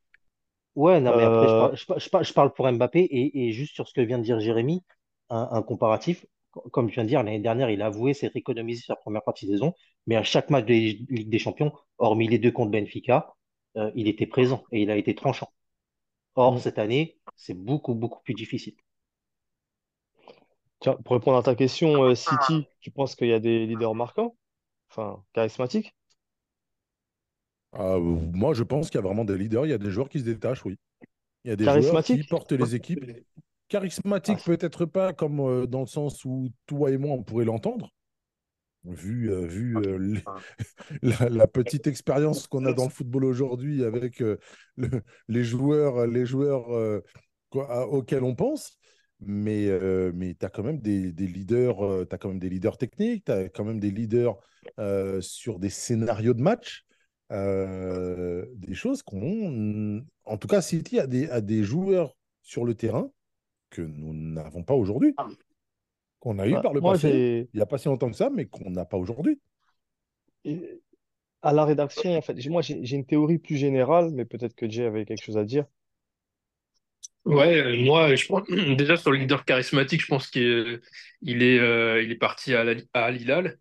Ouais, 0.75 1.01
non, 1.01 1.13
mais 1.13 1.23
après, 1.25 1.49
je 1.49 1.55
Euh, 1.55 1.57
parle, 1.57 1.77
je, 1.77 1.85
par- 1.85 1.99
je 1.99 2.09
par- 2.11 2.25
je 2.25 2.33
parle 2.33 2.53
pour 2.55 2.71
Mbappé 2.71 3.01
et, 3.01 3.49
et 3.49 3.53
juste 3.53 3.75
sur 3.75 3.89
ce 3.89 3.93
que 3.95 4.01
vient 4.01 4.19
de 4.19 4.25
dire 4.25 4.41
Jérémy, 4.41 4.83
un, 5.29 5.49
un 5.53 5.63
comparatif. 5.63 6.25
Co- 6.53 6.69
Comme 6.71 6.89
je 6.89 6.95
viens 6.95 7.05
de 7.05 7.09
dire, 7.09 7.23
l'année 7.25 7.41
dernière, 7.41 7.71
il 7.71 7.83
a 7.83 7.87
avoué 7.87 8.15
s'être 8.15 8.37
économisé 8.37 8.83
sur 8.83 8.93
la 8.95 8.97
première 8.97 9.25
partie 9.25 9.47
de 9.47 9.53
saison, 9.53 9.75
mais 10.07 10.17
à 10.17 10.23
chaque 10.25 10.51
match 10.51 10.67
de 10.67 10.75
Ligue 10.75 11.31
des 11.31 11.39
Champions, 11.41 11.73
hormis 11.99 12.29
les 12.29 12.39
deux 12.39 12.53
contre 12.53 12.71
Benfica, 12.73 13.35
euh, 13.77 13.91
il 13.97 14.09
était 14.09 14.27
présent 14.27 14.65
et 14.73 14.83
il 14.83 14.91
a 14.91 14.97
été 14.97 15.15
tranchant. 15.15 15.51
Or, 16.37 16.55
mm. 16.55 16.59
cette 16.59 16.79
année, 16.79 17.19
c'est 17.37 17.55
beaucoup, 17.55 17.95
beaucoup 17.95 18.23
plus 18.23 18.35
difficile. 18.35 18.75
Tiens, 20.81 20.97
pour 21.05 21.15
répondre 21.15 21.39
à 21.39 21.43
ta 21.43 21.55
question, 21.55 22.05
euh, 22.05 22.15
City, 22.15 22.67
tu 22.81 22.91
penses 22.91 23.15
qu'il 23.15 23.29
y 23.29 23.33
a 23.33 23.41
des 23.41 23.67
leaders 23.67 23.95
marquants, 23.95 24.37
enfin, 24.91 25.25
charismatiques? 25.35 25.95
Ah, 27.73 27.99
moi, 27.99 28.55
je 28.55 28.63
pense 28.63 28.91
qu'il 28.91 28.97
y 28.97 28.99
a 28.99 29.07
vraiment 29.07 29.25
des 29.25 29.39
leaders, 29.39 29.67
il 29.67 29.71
y 29.71 29.73
a 29.73 29.79
des 29.79 29.91
joueurs 29.91 30.09
qui 30.09 30.21
se 30.21 30.25
détachent, 30.25 30.65
oui. 30.65 30.77
Il 31.45 31.51
y 31.51 31.53
a 31.53 31.57
des 31.57 31.69
joueurs 31.69 32.05
qui 32.05 32.23
portent 32.25 32.53
les 32.53 32.75
équipes. 32.75 33.05
Ah, 33.73 33.81
Charismatiques, 33.81 34.45
peut-être 34.45 34.85
pas 34.87 35.13
comme 35.13 35.41
euh, 35.41 35.67
dans 35.67 35.81
le 35.81 35.87
sens 35.87 36.25
où 36.25 36.49
toi 36.67 36.91
et 36.91 36.99
moi, 36.99 37.13
on 37.13 37.23
pourrait 37.23 37.45
l'entendre, 37.45 37.91
vu, 38.85 39.31
euh, 39.31 39.47
vu 39.47 39.77
euh, 39.77 39.99
les- 39.99 40.25
la, 41.03 41.29
la 41.29 41.47
petite 41.47 41.87
expérience 41.87 42.47
qu'on 42.47 42.65
a 42.67 42.73
dans 42.73 42.85
le 42.85 42.91
football 42.91 43.25
aujourd'hui 43.25 43.85
avec 43.85 44.21
le- 44.21 44.39
les 45.29 45.45
joueurs, 45.45 46.07
les 46.07 46.27
joueurs 46.27 46.67
quoi- 47.51 47.89
auxquels 47.89 48.25
on 48.25 48.35
pense. 48.35 48.79
Mais, 49.25 49.69
mais 50.15 50.35
tu 50.35 50.45
as 50.45 50.49
quand 50.49 50.65
même 50.65 50.81
des, 50.81 51.13
des 51.13 51.29
leaders, 51.29 51.81
as 52.11 52.19
quand 52.19 52.29
même 52.31 52.41
des 52.41 52.49
leaders 52.49 52.77
techniques, 52.77 53.27
tu 53.27 53.33
as 53.33 53.49
quand 53.49 53.65
même 53.65 53.79
des 53.79 53.93
leaders 53.93 54.37
sur 55.21 55.61
des 55.61 55.71
scénarios 55.71 56.35
de 56.35 56.43
match, 56.43 56.85
euh, 57.31 58.45
des 58.57 58.75
choses 58.75 59.03
qu'on. 59.03 60.05
En 60.25 60.37
tout 60.39 60.49
cas, 60.49 60.61
City 60.61 60.99
a 60.99 61.07
des, 61.07 61.31
a 61.31 61.41
des 61.41 61.63
joueurs 61.63 62.17
sur 62.43 62.65
le 62.65 62.75
terrain 62.75 63.13
que 63.73 63.83
nous 63.83 64.15
n'avons 64.15 64.63
pas 64.65 64.75
aujourd'hui, 64.75 65.19
qu'on 66.21 66.39
a 66.39 66.47
eu 66.49 66.57
Ouais, 66.57 66.61
par 66.61 66.73
le 66.73 66.81
passé, 66.83 67.27
il 67.53 67.57
n'y 67.59 67.63
a 67.63 67.67
pas 67.67 67.77
si 67.79 67.89
longtemps 67.89 68.11
que 68.11 68.17
ça, 68.17 68.31
mais 68.31 68.47
qu'on 68.47 68.71
n'a 68.71 68.85
pas 68.87 68.97
aujourd'hui. 68.97 69.41
à 71.43 71.53
la 71.53 71.65
rédaction, 71.65 72.17
en 72.19 72.21
fait, 72.21 72.37
j'ai- 72.41 72.51
moi, 72.51 72.63
j'ai 72.63 72.85
j'ai 72.85 72.97
une 72.97 73.07
théorie 73.07 73.39
plus 73.39 73.57
générale, 73.57 74.11
mais 74.13 74.25
peut-être 74.25 74.57
que 74.57 74.69
Jay 74.69 74.85
avait 74.85 75.05
quelque 75.05 75.23
chose 75.25 75.39
à 75.39 75.45
dire. 75.45 75.67
Ouais, 77.25 77.57
euh, 77.61 77.77
moi, 77.85 78.15
je 78.17 78.27
pense 78.27 78.43
déjà 78.77 78.97
sur 78.97 79.13
le 79.13 79.19
leader 79.19 79.45
charismatique, 79.45 80.01
je 80.03 80.07
pense 80.07 80.27
qu'il 80.29 80.43
est, 80.43 80.81
il 81.23 81.43
est, 81.43 81.59
euh, 81.61 82.03
il 82.03 82.11
est 82.11 82.17
parti 82.17 82.55
à, 82.55 82.65
la- 82.65 82.75
à 82.95 83.05
Al 83.05 83.21
Hilal. 83.21 83.59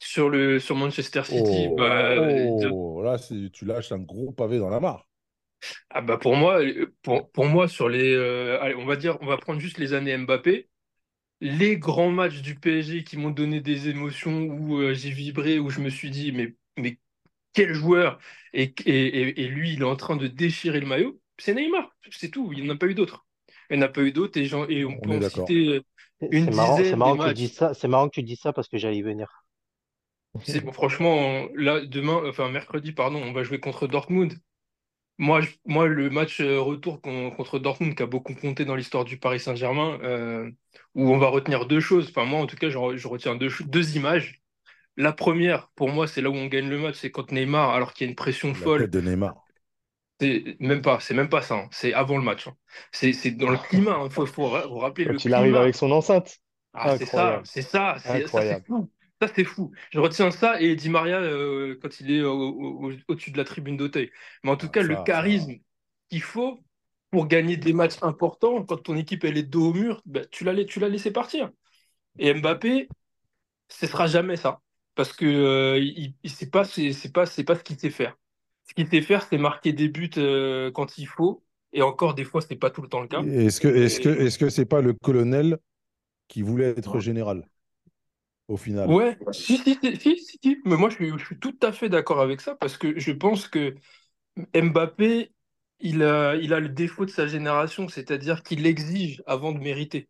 Sur 0.00 0.30
le, 0.30 0.60
sur 0.60 0.76
Manchester 0.76 1.24
City, 1.24 1.68
Oh, 1.68 1.76
bah, 1.76 2.10
euh, 2.12 2.72
oh, 2.72 3.02
là, 3.02 3.18
c'est- 3.18 3.50
tu 3.52 3.64
lâches 3.64 3.90
un 3.92 3.98
gros 3.98 4.30
pavé 4.32 4.58
dans 4.58 4.68
la 4.70 4.78
mare. 4.80 5.06
Ah 5.90 6.00
bah 6.02 6.18
pour 6.18 6.36
moi, 6.36 6.60
pour, 7.02 7.30
pour 7.32 7.46
moi 7.46 7.68
sur 7.68 7.88
les, 7.88 8.14
euh, 8.14 8.60
allez, 8.60 8.74
on 8.74 8.86
va 8.86 8.96
dire, 8.96 9.18
on 9.20 9.26
va 9.26 9.36
prendre 9.38 9.60
juste 9.60 9.78
les 9.78 9.94
années 9.94 10.16
Mbappé. 10.16 10.68
Les 11.40 11.78
grands 11.78 12.10
matchs 12.10 12.42
du 12.42 12.56
PSG 12.58 13.04
qui 13.04 13.16
m'ont 13.18 13.30
donné 13.30 13.60
des 13.60 13.88
émotions 13.88 14.42
où 14.44 14.78
euh, 14.80 14.94
j'ai 14.94 15.10
vibré, 15.10 15.58
où 15.58 15.70
je 15.70 15.80
me 15.80 15.90
suis 15.90 16.10
dit, 16.10 16.32
mais, 16.32 16.56
mais 16.78 16.98
quel 17.54 17.74
joueur! 17.74 18.18
Et, 18.54 18.74
et, 18.86 19.06
et- 19.06 19.42
et 19.42 19.48
lui, 19.48 19.74
il 19.74 19.82
est 19.82 19.84
en 19.84 19.96
train 19.96 20.16
de 20.16 20.28
déchirer 20.28 20.80
le 20.80 20.86
maillot. 20.86 21.20
C'est 21.38 21.54
Neymar, 21.54 21.94
c'est 22.10 22.30
tout. 22.30 22.52
Il 22.54 22.62
n'y 22.64 22.70
en 22.70 22.74
a 22.74 22.78
pas 22.78 22.86
eu 22.88 22.94
d'autres. 22.94 23.26
Il 23.70 23.78
n'y 23.78 23.84
en 23.84 23.86
a 23.86 23.90
pas 23.90 24.02
eu 24.02 24.12
d'autres 24.12 24.38
et, 24.40 24.84
on 24.86 25.00
peut 25.00 25.10
On 25.10 25.16
en 25.16 25.22
citer 25.22 25.68
euh, 25.78 25.82
C'est 26.20 26.32
une 26.32 26.46
c'est 26.46 26.50
marrant, 26.50 26.82
c'est 26.82 26.96
dizaine 26.96 27.02
des 27.02 27.12
marrant 27.12 27.16
que 27.18 27.22
tu 27.22 27.32
dises 27.32 27.52
matchs. 27.52 27.54
ça, 27.54 27.74
c'est 27.74 27.88
marrant 27.88 28.08
que 28.08 28.14
tu 28.14 28.22
dises 28.22 28.40
ça 28.40 28.54
parce 28.54 28.68
que 28.68 28.78
j'allais 28.78 28.96
y 28.96 29.02
venir. 29.02 29.44
C'est 30.44 30.60
bon, 30.60 30.72
franchement, 30.72 31.48
là, 31.54 31.80
demain, 31.84 32.22
enfin 32.28 32.48
mercredi, 32.50 32.92
pardon, 32.92 33.20
on 33.22 33.32
va 33.32 33.42
jouer 33.44 33.60
contre 33.60 33.86
Dortmund. 33.88 34.34
Moi, 35.18 35.40
je- 35.42 35.50
moi 35.66 35.86
le 35.86 36.10
match 36.10 36.40
euh, 36.40 36.60
retour 36.60 37.00
con- 37.00 37.30
contre 37.30 37.58
Dortmund 37.58 37.94
qui 37.94 38.02
a 38.02 38.06
beaucoup 38.06 38.34
compté 38.34 38.64
dans 38.64 38.74
l'histoire 38.74 39.04
du 39.04 39.18
Paris 39.18 39.40
Saint-Germain, 39.40 39.98
euh, 40.02 40.50
où 40.94 41.10
on 41.12 41.18
va 41.18 41.28
retenir 41.28 41.66
deux 41.66 41.80
choses. 41.80 42.08
Enfin, 42.10 42.24
moi, 42.24 42.40
en 42.40 42.46
tout 42.46 42.56
cas, 42.56 42.70
je, 42.70 42.78
re- 42.78 42.96
je 42.96 43.08
retiens 43.08 43.36
deux, 43.36 43.96
images. 43.96 44.42
La 44.96 45.12
première, 45.12 45.70
pour 45.76 45.90
moi, 45.90 46.08
c'est 46.08 46.22
là 46.22 46.30
où 46.30 46.34
on 46.34 46.46
gagne 46.48 46.68
le 46.70 46.78
match, 46.78 46.96
c'est 46.96 47.10
quand 47.12 47.32
Neymar, 47.32 47.70
alors 47.70 47.94
qu'il 47.94 48.06
y 48.06 48.08
a 48.08 48.10
une 48.10 48.16
pression 48.16 48.54
La 48.54 48.54
folle, 48.54 48.88
tête 48.88 48.90
de 48.90 49.00
Neymar. 49.02 49.46
c'est 50.20 50.56
même 50.60 50.82
pas, 50.82 51.00
c'est 51.00 51.14
même 51.14 51.28
pas 51.28 51.42
ça, 51.42 51.54
hein. 51.56 51.68
C'est 51.72 51.92
avant 51.94 52.16
le 52.16 52.22
match. 52.22 52.46
hein. 52.48 52.56
C'est 52.92 53.12
c'est 53.12 53.32
dans 53.32 53.50
le 53.50 53.58
climat. 53.58 54.00
Il 54.04 54.10
faut, 54.10 54.26
faut 54.26 54.48
vous 54.48 54.78
rappeler 54.78 55.04
le 55.04 55.14
Quand 55.14 55.24
il 55.24 55.34
arrive 55.34 55.54
avec 55.56 55.74
son 55.76 55.90
enceinte. 55.92 56.38
Ah, 56.74 56.88
c'est 56.90 57.06
ça, 57.06 57.42
c'est 57.44 57.62
ça, 57.62 57.98
c'est 58.02 58.24
fou. 58.66 58.90
Ça, 59.22 59.28
c'est 59.34 59.44
fou. 59.44 59.72
Je 59.92 60.00
retiens 60.00 60.30
ça 60.32 60.60
et 60.60 60.74
Di 60.76 60.90
Maria 60.90 61.20
euh, 61.20 61.78
quand 61.80 62.00
il 62.00 62.10
est 62.10 62.22
au- 62.22 62.32
au- 62.32 62.90
au- 62.90 62.92
au-dessus 63.08 63.30
de 63.30 63.38
la 63.38 63.44
tribune 63.44 63.76
d'Auteuil. 63.76 64.10
Mais 64.42 64.50
en 64.50 64.56
tout 64.56 64.68
Ah, 64.68 64.70
cas, 64.70 64.82
le 64.82 64.96
ça, 64.96 64.98
charisme 64.98 65.54
qu'il 66.10 66.22
faut 66.22 66.64
pour 67.10 67.28
gagner 67.28 67.56
des 67.56 67.72
matchs 67.72 67.98
importants, 68.02 68.64
quand 68.64 68.78
ton 68.78 68.96
équipe 68.96 69.24
elle 69.24 69.38
est 69.38 69.42
dos 69.44 69.70
au 69.70 69.74
mur, 69.74 70.02
bah, 70.06 70.24
tu 70.26 70.44
l'as, 70.44 70.64
tu 70.64 70.80
l'as 70.80 70.88
laissé 70.88 71.12
partir. 71.12 71.50
Et 72.18 72.34
Mbappé, 72.34 72.90
ce 73.68 73.86
sera 73.88 74.06
jamais 74.08 74.36
ça. 74.36 74.62
Parce 74.96 75.12
que 75.14 75.26
euh, 75.26 75.78
il, 75.80 76.14
il- 76.24 76.30
c'est 76.30 76.50
pas, 76.50 76.64
c'est, 76.64 76.92
c'est 76.92 77.12
pas, 77.12 77.26
c'est 77.26 77.44
pas 77.44 77.56
ce 77.56 77.64
qu'il 77.64 77.78
sait 77.80 77.90
faire. 77.90 78.16
Ce 78.68 78.74
qu'il 78.74 78.88
sait 78.88 79.02
faire, 79.02 79.24
c'est 79.28 79.38
marquer 79.38 79.72
des 79.74 79.88
buts 79.88 80.10
euh, 80.18 80.70
quand 80.72 80.98
il 80.98 81.06
faut. 81.08 81.44
Et 81.72 81.82
encore, 81.82 82.14
des 82.14 82.24
fois, 82.24 82.42
c'est 82.42 82.56
pas 82.56 82.70
tout 82.70 82.82
le 82.82 82.88
temps 82.88 83.00
le 83.02 83.08
cas. 83.08 83.26
Est-ce 83.26 83.60
que 83.60 83.68
est-ce 83.68 84.00
que 84.00 84.08
Et- 84.16 84.20
est-ce 84.20 84.38
que 84.38 84.48
c'est 84.50 84.64
pas 84.66 84.80
le 84.82 84.92
colonel 84.94 85.58
qui 86.28 86.42
voulait 86.42 86.70
être 86.78 87.00
général? 87.00 87.48
Final? 88.56 88.88
Ouais, 88.88 89.18
si, 89.32 89.58
si, 89.58 89.78
si, 89.98 90.18
si. 90.18 90.58
Mais 90.64 90.76
moi, 90.76 90.90
je 90.90 90.96
suis, 90.96 91.18
je 91.18 91.24
suis 91.24 91.38
tout 91.38 91.56
à 91.62 91.72
fait 91.72 91.88
d'accord 91.88 92.20
avec 92.20 92.40
ça 92.40 92.54
parce 92.54 92.76
que 92.76 92.98
je 92.98 93.12
pense 93.12 93.48
que 93.48 93.74
Mbappé, 94.54 95.32
il 95.80 96.02
a, 96.02 96.36
il 96.36 96.54
a 96.54 96.60
le 96.60 96.68
défaut 96.68 97.04
de 97.04 97.10
sa 97.10 97.26
génération, 97.26 97.88
c'est-à-dire 97.88 98.42
qu'il 98.42 98.66
exige 98.66 99.22
avant 99.26 99.52
de 99.52 99.58
mériter. 99.58 100.08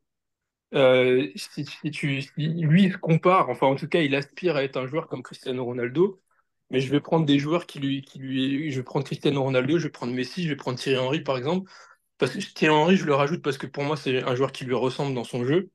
Euh, 0.74 1.30
si, 1.36 1.64
tu, 1.90 2.22
si 2.22 2.30
lui 2.36 2.90
se 2.90 2.96
compare, 2.96 3.50
enfin 3.50 3.66
en 3.66 3.74
tout 3.74 3.88
cas, 3.88 4.00
il 4.00 4.14
aspire 4.14 4.56
à 4.56 4.64
être 4.64 4.78
un 4.78 4.86
joueur 4.86 5.06
comme 5.08 5.22
Cristiano 5.22 5.64
Ronaldo, 5.64 6.22
mais 6.70 6.80
je 6.80 6.90
vais 6.90 7.00
prendre 7.00 7.26
des 7.26 7.38
joueurs 7.38 7.66
qui 7.66 7.78
lui, 7.80 8.02
qui 8.02 8.18
lui. 8.18 8.70
Je 8.70 8.78
vais 8.78 8.84
prendre 8.84 9.04
Cristiano 9.04 9.42
Ronaldo, 9.42 9.78
je 9.78 9.84
vais 9.84 9.90
prendre 9.90 10.14
Messi, 10.14 10.44
je 10.44 10.48
vais 10.48 10.56
prendre 10.56 10.78
Thierry 10.78 10.98
Henry, 10.98 11.20
par 11.20 11.36
exemple. 11.36 11.70
Parce 12.18 12.32
que 12.32 12.40
Thierry 12.40 12.74
Henry, 12.74 12.96
je 12.96 13.04
le 13.04 13.14
rajoute 13.14 13.42
parce 13.42 13.58
que 13.58 13.66
pour 13.66 13.84
moi, 13.84 13.96
c'est 13.96 14.22
un 14.22 14.34
joueur 14.34 14.52
qui 14.52 14.64
lui 14.64 14.74
ressemble 14.74 15.14
dans 15.14 15.24
son 15.24 15.44
jeu. 15.44 15.70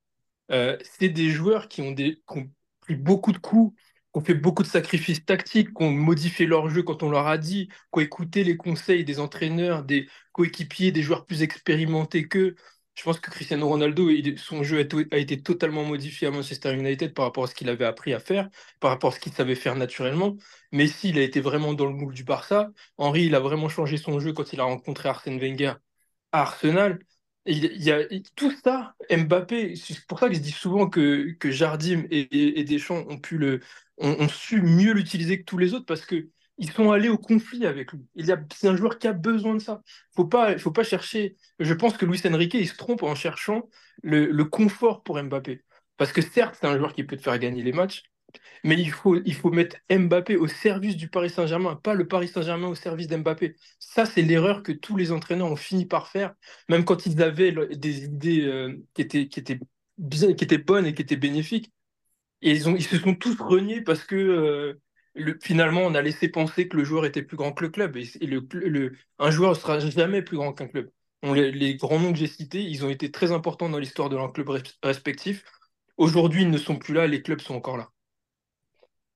Euh, 0.51 0.77
c'est 0.83 1.09
des 1.09 1.29
joueurs 1.29 1.67
qui 1.67 1.81
ont, 1.81 1.91
des, 1.91 2.21
pris 2.87 2.95
beaucoup 2.95 3.31
de 3.33 3.37
coups, 3.37 3.75
qui 4.13 4.19
ont 4.19 4.21
fait 4.23 4.33
beaucoup 4.33 4.63
de 4.63 4.67
sacrifices 4.67 5.25
tactiques, 5.25 5.73
qui 5.73 5.83
ont 5.83 5.91
modifié 5.91 6.45
leur 6.45 6.69
jeu 6.69 6.83
quand 6.83 7.03
on 7.03 7.09
leur 7.09 7.27
a 7.27 7.37
dit, 7.37 7.67
qui 7.67 7.75
ont 7.93 7.99
écouté 7.99 8.43
les 8.43 8.57
conseils 8.57 9.03
des 9.05 9.19
entraîneurs, 9.19 9.83
des 9.83 10.07
coéquipiers, 10.31 10.91
des 10.91 11.03
joueurs 11.03 11.25
plus 11.25 11.41
expérimentés 11.43 12.27
qu'eux. 12.27 12.55
Je 12.95 13.03
pense 13.03 13.19
que 13.19 13.29
Cristiano 13.29 13.67
Ronaldo, 13.67 14.09
son 14.37 14.63
jeu 14.63 14.87
a 15.11 15.17
été 15.17 15.41
totalement 15.43 15.83
modifié 15.83 16.27
à 16.27 16.31
Manchester 16.31 16.73
United 16.73 17.13
par 17.13 17.25
rapport 17.25 17.43
à 17.43 17.47
ce 17.47 17.53
qu'il 17.53 17.69
avait 17.69 17.85
appris 17.85 18.13
à 18.13 18.19
faire, 18.19 18.49
par 18.79 18.89
rapport 18.89 19.11
à 19.11 19.15
ce 19.15 19.19
qu'il 19.19 19.33
savait 19.33 19.53
faire 19.55 19.75
naturellement. 19.75 20.35
Messi, 20.71 21.09
il 21.09 21.19
a 21.19 21.21
été 21.21 21.39
vraiment 21.39 21.73
dans 21.73 21.85
le 21.85 21.93
moule 21.93 22.13
du 22.13 22.23
Barça. 22.23 22.71
Henry, 22.97 23.25
il 23.25 23.35
a 23.35 23.39
vraiment 23.39 23.69
changé 23.69 23.97
son 23.97 24.19
jeu 24.19 24.33
quand 24.33 24.51
il 24.53 24.59
a 24.59 24.63
rencontré 24.63 25.09
Arsène 25.09 25.39
Wenger 25.39 25.73
à 26.31 26.41
Arsenal. 26.41 26.99
Il, 27.47 27.81
y 27.81 27.91
a 27.91 28.03
tout 28.35 28.51
ça, 28.63 28.95
Mbappé, 29.09 29.75
c'est 29.75 30.05
pour 30.05 30.19
ça 30.19 30.27
que 30.27 30.35
je 30.35 30.39
dis 30.39 30.51
souvent 30.51 30.89
que, 30.89 31.31
que 31.39 31.49
Jardim 31.49 32.03
et, 32.11 32.63
Deschamps 32.65 33.05
ont 33.09 33.17
pu 33.17 33.37
le, 33.37 33.61
ont 33.97 34.27
su 34.27 34.61
mieux 34.61 34.91
l'utiliser 34.93 35.39
que 35.39 35.45
tous 35.45 35.57
les 35.57 35.73
autres 35.73 35.85
parce 35.85 36.05
que 36.05 36.29
ils 36.57 36.71
sont 36.71 36.91
allés 36.91 37.09
au 37.09 37.17
conflit 37.17 37.65
avec 37.65 37.91
lui. 37.93 38.01
Il 38.15 38.25
y 38.25 38.31
a, 38.31 38.39
c'est 38.53 38.67
un 38.67 38.75
joueur 38.75 38.97
qui 38.97 39.07
a 39.07 39.13
besoin 39.13 39.53
de 39.53 39.59
ça. 39.59 39.81
Faut 40.15 40.25
pas, 40.25 40.57
faut 40.57 40.71
pas 40.71 40.83
chercher. 40.83 41.35
Je 41.59 41.73
pense 41.73 41.97
que 41.97 42.05
Luis 42.05 42.21
Enrique, 42.25 42.55
il 42.55 42.67
se 42.67 42.75
trompe 42.75 43.03
en 43.03 43.15
cherchant 43.15 43.69
le, 44.01 44.25
le 44.25 44.45
confort 44.45 45.03
pour 45.03 45.21
Mbappé. 45.21 45.63
Parce 45.97 46.11
que 46.11 46.21
certes, 46.21 46.57
c'est 46.59 46.67
un 46.67 46.77
joueur 46.77 46.93
qui 46.93 47.03
peut 47.03 47.15
te 47.17 47.21
faire 47.21 47.37
gagner 47.39 47.63
les 47.63 47.73
matchs, 47.73 48.03
mais 48.63 48.75
il 48.79 48.91
faut, 48.91 49.15
il 49.25 49.33
faut 49.35 49.51
mettre 49.51 49.77
Mbappé 49.89 50.35
au 50.37 50.47
service 50.47 50.95
du 50.97 51.09
Paris 51.09 51.29
Saint-Germain, 51.29 51.75
pas 51.75 51.93
le 51.93 52.07
Paris 52.07 52.27
Saint-Germain 52.27 52.67
au 52.67 52.75
service 52.75 53.07
d'Mbappé. 53.07 53.55
Ça, 53.79 54.05
c'est 54.05 54.21
l'erreur 54.21 54.63
que 54.63 54.71
tous 54.71 54.97
les 54.97 55.11
entraîneurs 55.11 55.51
ont 55.51 55.55
fini 55.55 55.85
par 55.85 56.07
faire, 56.07 56.33
même 56.69 56.85
quand 56.85 57.05
ils 57.05 57.21
avaient 57.21 57.51
des 57.75 58.05
idées 58.05 58.41
euh, 58.45 58.75
qui 58.93 59.01
étaient, 59.01 59.27
qui 59.27 59.39
étaient 59.39 59.59
bien, 59.97 60.33
qui 60.33 60.43
étaient 60.43 60.57
bonnes 60.57 60.85
et 60.85 60.93
qui 60.93 61.01
étaient 61.01 61.15
bénéfiques. 61.17 61.71
Et 62.41 62.51
ils 62.51 62.69
ont, 62.69 62.75
ils 62.75 62.83
se 62.83 62.97
sont 62.97 63.15
tous 63.15 63.39
reniés 63.39 63.81
parce 63.81 64.03
que 64.03 64.15
euh, 64.15 64.81
le- 65.15 65.37
finalement, 65.43 65.81
on 65.81 65.95
a 65.95 66.01
laissé 66.01 66.29
penser 66.29 66.67
que 66.67 66.77
le 66.77 66.83
joueur 66.83 67.05
était 67.05 67.23
plus 67.23 67.37
grand 67.37 67.51
que 67.53 67.63
le 67.63 67.69
club. 67.69 67.97
Et, 67.97 68.27
le, 68.27 68.47
le- 68.53 68.93
un 69.19 69.31
joueur 69.31 69.51
ne 69.51 69.55
sera 69.55 69.79
jamais 69.79 70.21
plus 70.21 70.37
grand 70.37 70.53
qu'un 70.53 70.67
club. 70.67 70.89
Les, 71.23 71.51
les 71.51 71.75
grands 71.75 71.99
noms 71.99 72.13
que 72.13 72.19
j'ai 72.19 72.27
cités, 72.27 72.61
ils 72.61 72.85
ont 72.85 72.89
été 72.89 73.11
très 73.11 73.31
importants 73.31 73.69
dans 73.69 73.79
l'histoire 73.79 74.09
de 74.09 74.15
leurs 74.15 74.31
clubs 74.33 74.47
res- 74.49 74.77
respectifs. 74.83 75.43
Aujourd'hui, 75.97 76.43
ils 76.43 76.51
ne 76.51 76.57
sont 76.57 76.77
plus 76.77 76.93
là, 76.93 77.07
les 77.07 77.21
clubs 77.23 77.41
sont 77.41 77.55
encore 77.55 77.77
là. 77.77 77.89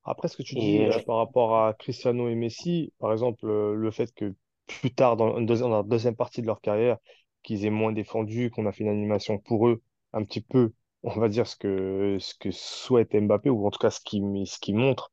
Après, 0.04 0.28
ce 0.28 0.38
que 0.38 0.44
tu 0.44 0.56
dis 0.56 0.86
euh, 0.88 0.92
euh, 0.92 1.00
par 1.02 1.18
rapport 1.18 1.58
à 1.64 1.74
Cristiano 1.74 2.28
et 2.30 2.36
Messi, 2.36 2.94
par 3.00 3.12
exemple, 3.12 3.46
euh, 3.48 3.76
le 3.76 3.92
fait 3.92 4.14
que 4.14 4.36
plus 4.68 4.94
tard, 4.94 5.16
dans, 5.18 5.38
une 5.38 5.46
deuxi- 5.46 5.62
dans 5.62 5.70
la 5.70 5.84
deuxième 5.84 6.16
partie 6.16 6.42
de 6.42 6.48
leur 6.48 6.62
carrière, 6.62 6.98
qu'ils 7.44 7.66
aient 7.66 7.70
moins 7.70 7.92
défendu, 7.94 8.50
qu'on 8.52 8.66
a 8.66 8.72
fait 8.72 8.84
une 8.84 8.90
animation 8.90 9.38
pour 9.40 9.68
eux, 9.68 9.84
un 10.14 10.24
petit 10.24 10.42
peu, 10.42 10.74
on 11.04 11.20
va 11.20 11.30
dire 11.30 11.48
ce 11.48 11.56
que, 11.56 12.18
ce 12.20 12.34
que 12.36 12.52
souhaite 12.52 13.16
Mbappé, 13.16 13.50
ou 13.50 13.66
en 13.68 13.72
tout 13.72 13.80
cas 13.80 13.92
ce 13.92 14.00
qu'il 14.02 14.24
ce 14.48 14.60
qu'il 14.60 14.76
montre 14.76 15.12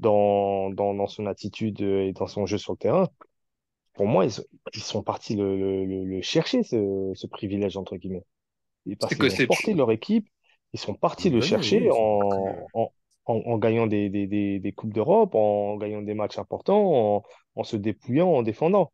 dans, 0.00 0.70
dans, 0.70 0.94
dans 0.94 1.06
son 1.08 1.26
attitude 1.26 1.80
et 1.82 2.12
dans 2.14 2.26
son 2.28 2.46
jeu 2.46 2.58
sur 2.58 2.72
le 2.74 2.78
terrain. 2.78 3.08
Pour 3.94 4.06
moi, 4.06 4.24
ils, 4.24 4.32
sont- 4.32 4.44
ils 4.74 4.82
sont 4.82 5.02
partis 5.02 5.36
le, 5.36 5.56
le, 5.86 6.22
chercher, 6.22 6.62
ce, 6.62 7.12
ce 7.14 7.26
privilège, 7.26 7.76
entre 7.76 7.96
guillemets. 7.96 8.24
Et 8.86 8.96
parce 8.96 9.14
C'est 9.14 9.16
que 9.16 9.28
qu'ils 9.28 9.34
ont 9.34 9.40
c'est. 9.40 9.48
porté 9.48 9.74
leur 9.74 9.92
équipe, 9.92 10.28
ils 10.74 10.80
sont 10.80 10.94
partis 10.94 11.30
le 11.30 11.40
chercher 11.42 11.90
en, 11.92 12.68
en, 13.26 13.34
en 13.44 13.58
gagnant 13.58 13.86
des, 13.86 14.08
des, 14.08 14.26
des, 14.26 14.58
des 14.60 14.72
Coupes 14.72 14.92
d'Europe, 14.94 15.34
en 15.34 15.76
gagnant 15.76 16.02
des 16.02 16.14
matchs 16.14 16.38
importants, 16.38 17.16
en, 17.16 17.22
en 17.56 17.64
se 17.64 17.76
dépouillant, 17.76 18.28
en 18.28 18.42
défendant. 18.42 18.92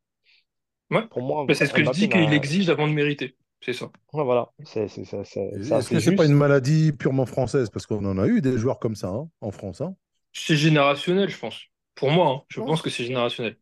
Ouais. 0.91 1.07
Pour 1.09 1.23
moi, 1.23 1.45
Mais 1.49 1.55
c'est 1.55 1.67
ce 1.67 1.73
que 1.73 1.85
je 1.85 1.91
dis 1.91 2.09
qu'il 2.09 2.33
exige 2.33 2.69
avant 2.69 2.87
de 2.89 2.93
mériter. 2.93 3.37
C'est 3.65 3.73
ça. 3.73 3.91
Ouais, 4.13 4.25
voilà, 4.25 4.51
c'est 4.65 4.89
c'est- 4.89 5.05
c'est- 5.05 5.25
c'est- 5.25 5.41
Et 5.41 5.51
c'est 5.53 5.59
Est-ce 5.61 5.73
assez 5.75 5.95
que 5.95 6.01
c'est 6.01 6.17
pas 6.17 6.27
une 6.27 6.35
maladie 6.35 6.93
purement 6.93 7.27
française? 7.27 7.71
Parce 7.71 7.87
qu'on 7.87 8.05
en 8.05 8.19
a 8.19 8.27
eu 8.27 8.41
des 8.41 8.59
joueurs 8.59 8.79
comme 8.81 8.97
ça 8.97 9.09
hein, 9.09 9.29
en 9.41 9.51
France. 9.53 9.81
Hein, 9.81 9.95
C'est 10.33 10.57
générationnel, 10.57 11.29
je 11.29 11.39
pense. 11.39 11.61
Pour 11.95 12.11
moi, 12.11 12.29
hein, 12.29 12.43
je 12.49 12.61
pense 12.61 12.83
que 12.83 12.91
c'est 12.91 13.05
générationnel. 13.05 13.57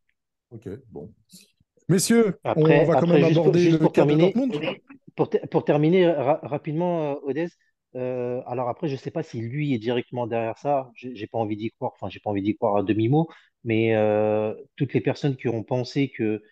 Ok, 0.51 0.69
bon. 0.91 1.13
Messieurs, 1.89 2.39
on 2.45 2.51
après, 2.51 2.85
va 2.87 2.97
quand 2.97 3.07
même 3.07 3.19
juste 3.19 3.35
pour, 3.35 3.43
aborder 3.43 3.61
juste 3.61 3.73
le 3.73 3.79
pour 3.79 3.89
de 3.89 3.95
terminer, 3.95 4.33
Dortmund. 4.33 4.61
pour, 5.17 5.29
ter- 5.31 5.49
pour 5.51 5.65
terminer 5.65 6.07
ra- 6.09 6.41
rapidement, 6.43 7.13
euh, 7.13 7.15
Odez, 7.25 7.49
euh, 7.97 8.41
alors 8.47 8.69
après, 8.69 8.89
je 8.89 8.93
ne 8.95 8.99
sais 8.99 9.11
pas 9.11 9.23
si 9.23 9.41
lui 9.41 9.75
est 9.75 9.79
directement 9.79 10.27
derrière 10.27 10.59
ça. 10.59 10.91
J'ai 10.95 11.15
j'ai 11.15 11.27
pas 11.27 11.39
envie 11.39 11.57
d'y 11.57 11.71
croire. 11.73 11.93
Enfin, 11.95 12.09
j'ai 12.09 12.21
pas 12.21 12.31
envie 12.31 12.43
d'y 12.43 12.57
croire 12.57 12.77
à 12.77 12.83
demi-mot. 12.83 13.29
Mais 13.65 13.95
euh, 13.97 14.55
toutes 14.77 14.95
les 14.95 15.01
personnes 15.01 15.37
qui 15.37 15.49
ont 15.49 15.65
pensé 15.65 16.11
que 16.11 16.43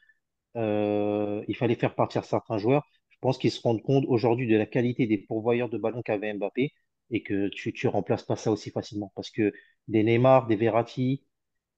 euh, 0.56 1.44
il 1.48 1.56
fallait 1.56 1.76
faire 1.76 1.94
partir 1.94 2.24
certains 2.24 2.58
joueurs. 2.58 2.84
Je 3.10 3.18
pense 3.20 3.38
qu'ils 3.38 3.50
se 3.52 3.60
rendent 3.62 3.82
compte 3.82 4.04
aujourd'hui 4.08 4.46
de 4.48 4.56
la 4.56 4.66
qualité 4.66 5.06
des 5.06 5.18
pourvoyeurs 5.18 5.68
de 5.70 5.78
ballons 5.78 6.02
qu'avait 6.02 6.34
Mbappé 6.34 6.72
et 7.10 7.22
que 7.22 7.48
tu 7.48 7.72
tu 7.72 7.88
remplaces 7.88 8.24
pas 8.24 8.36
ça 8.36 8.50
aussi 8.52 8.70
facilement. 8.70 9.12
Parce 9.16 9.30
que 9.30 9.52
des 9.88 10.02
Neymar, 10.04 10.46
des 10.48 10.56
Verratti, 10.56 11.24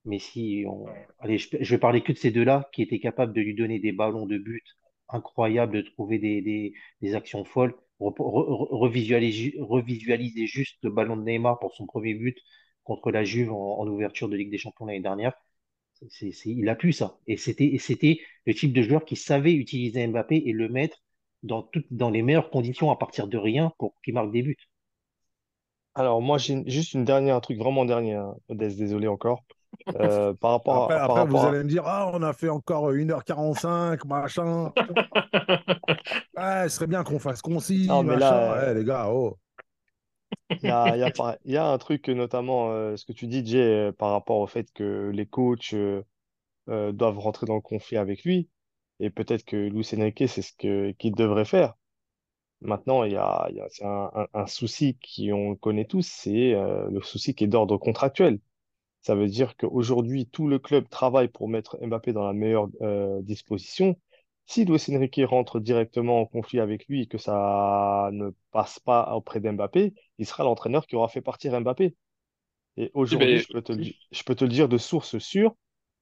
mais 0.04 0.18
si 0.18 0.64
on... 0.68 0.86
Allez, 1.20 1.38
je, 1.38 1.48
je 1.60 1.74
vais 1.74 1.80
parler 1.80 2.02
que 2.02 2.12
de 2.12 2.18
ces 2.18 2.30
deux-là 2.30 2.68
qui 2.72 2.82
étaient 2.82 3.00
capables 3.00 3.32
de 3.34 3.40
lui 3.42 3.54
donner 3.54 3.78
des 3.80 3.92
ballons 3.92 4.26
de 4.26 4.38
but 4.38 4.64
incroyables, 5.08 5.74
de 5.74 5.82
trouver 5.82 6.18
des 7.02 7.14
actions 7.14 7.44
folles. 7.44 7.74
Re- 8.00 8.14
re- 8.16 8.68
revisualiser, 9.60 10.46
juste 10.46 10.78
le 10.82 10.90
ballon 10.90 11.16
de 11.16 11.22
Neymar 11.22 11.58
pour 11.58 11.74
son 11.74 11.86
premier 11.86 12.14
but 12.14 12.38
contre 12.82 13.10
la 13.10 13.24
Juve 13.24 13.52
en, 13.52 13.86
ouverture 13.86 14.28
de 14.28 14.36
Ligue 14.36 14.50
des 14.50 14.58
Champions 14.58 14.86
l'année 14.86 15.00
dernière. 15.00 15.34
Il 16.44 16.68
a 16.68 16.74
pu 16.74 16.92
ça. 16.92 17.18
Et 17.26 17.36
c'était, 17.36 18.20
le 18.46 18.54
type 18.54 18.72
de 18.72 18.82
joueur 18.82 19.04
qui 19.04 19.16
savait 19.16 19.52
utiliser 19.52 20.06
Mbappé 20.06 20.42
et 20.46 20.52
le 20.52 20.68
mettre 20.68 21.02
dans, 21.42 21.68
les 22.10 22.22
meilleures 22.22 22.50
conditions 22.50 22.90
à 22.90 22.96
partir 22.96 23.28
de 23.28 23.36
rien 23.36 23.72
pour 23.78 23.94
qu'il 24.02 24.14
marque 24.14 24.32
des 24.32 24.42
buts. 24.42 24.56
Alors, 25.94 26.22
moi, 26.22 26.38
j'ai 26.38 26.62
juste 26.66 26.94
une 26.94 27.04
dernière, 27.04 27.36
un 27.36 27.40
truc 27.40 27.58
vraiment 27.58 27.84
dernier, 27.84 28.14
hein, 28.14 28.34
Odès, 28.48 28.76
désolé 28.76 29.08
encore. 29.08 29.44
Euh, 29.96 30.34
par 30.34 30.52
rapport 30.52 30.84
Après, 30.84 30.94
à, 30.94 31.06
par 31.06 31.16
après, 31.18 31.26
vous 31.26 31.36
à... 31.38 31.48
allez 31.48 31.58
me 31.58 31.68
dire, 31.68 31.82
ah, 31.86 32.10
on 32.12 32.22
a 32.22 32.32
fait 32.32 32.48
encore 32.48 32.92
1h45, 32.92 34.06
machin. 34.06 34.72
Ouais, 36.36 36.68
ce 36.68 36.76
serait 36.76 36.86
bien 36.86 37.04
qu'on 37.04 37.18
fasse 37.18 37.42
concis, 37.42 37.88
Non, 37.88 38.02
mais 38.02 38.16
machin. 38.16 38.18
là, 38.18 38.52
Ouais, 38.52 38.68
euh, 38.68 38.74
les 38.74 38.84
gars, 38.84 39.08
oh. 39.10 39.38
il 40.62 40.68
y 40.68 40.70
a, 40.70 40.96
il 40.96 41.00
y 41.00 41.02
a, 41.02 41.10
par- 41.10 41.36
il 41.44 41.52
y 41.52 41.56
a 41.56 41.66
un 41.66 41.78
truc, 41.78 42.08
euh, 42.08 42.14
notamment, 42.14 42.70
euh, 42.72 42.96
ce 42.96 43.04
que 43.04 43.12
tu 43.12 43.26
dis, 43.26 43.44
Jay, 43.46 43.58
euh, 43.88 43.92
par 43.92 44.10
rapport 44.12 44.38
au 44.38 44.46
fait 44.46 44.70
que 44.72 45.10
les 45.14 45.26
coachs 45.26 45.74
euh, 45.74 46.02
euh, 46.70 46.92
doivent 46.92 47.18
rentrer 47.18 47.46
dans 47.46 47.56
le 47.56 47.60
conflit 47.62 47.96
avec 47.98 48.24
lui. 48.24 48.50
Et 49.00 49.10
peut-être 49.10 49.44
que 49.44 49.56
Luis 49.56 49.88
Enrique, 49.96 50.24
c'est 50.28 50.42
ce 50.42 50.52
qu'il 50.56 51.14
devrait 51.14 51.44
faire. 51.46 51.74
Maintenant, 52.62 53.04
il 53.04 53.12
y 53.12 53.16
a, 53.16 53.46
il 53.50 53.56
y 53.56 53.60
a 53.60 53.68
un, 53.82 54.10
un, 54.14 54.28
un 54.34 54.46
souci 54.46 54.98
qu'on 55.16 55.56
connaît 55.56 55.86
tous, 55.86 56.06
c'est 56.08 56.54
euh, 56.54 56.88
le 56.90 57.02
souci 57.02 57.34
qui 57.34 57.44
est 57.44 57.48
d'ordre 57.48 57.78
contractuel. 57.78 58.40
Ça 59.02 59.14
veut 59.14 59.28
dire 59.28 59.56
qu'aujourd'hui, 59.56 60.26
tout 60.26 60.46
le 60.48 60.58
club 60.58 60.88
travaille 60.88 61.28
pour 61.28 61.48
mettre 61.48 61.78
Mbappé 61.84 62.12
dans 62.12 62.26
la 62.26 62.32
meilleure 62.34 62.68
euh, 62.82 63.22
disposition. 63.22 63.98
Si 64.46 64.64
Luis 64.64 64.82
Enrique 64.90 65.20
rentre 65.24 65.60
directement 65.60 66.20
en 66.20 66.26
conflit 66.26 66.60
avec 66.60 66.86
lui 66.88 67.02
et 67.02 67.06
que 67.06 67.18
ça 67.18 68.10
ne 68.12 68.30
passe 68.52 68.78
pas 68.80 69.14
auprès 69.14 69.40
d'Mbappé, 69.40 69.94
il 70.18 70.26
sera 70.26 70.44
l'entraîneur 70.44 70.86
qui 70.86 70.96
aura 70.96 71.08
fait 71.08 71.22
partir 71.22 71.58
Mbappé. 71.60 71.94
Et 72.78 72.90
aujourd'hui, 72.94 73.38
je 73.38 73.48
peux 73.50 73.62
te 73.62 73.72
le, 73.72 73.78
di- 73.78 73.96
je 74.12 74.22
peux 74.24 74.34
te 74.34 74.44
le 74.44 74.50
dire 74.50 74.68
de 74.68 74.78
source 74.78 75.18
sûre, 75.18 75.54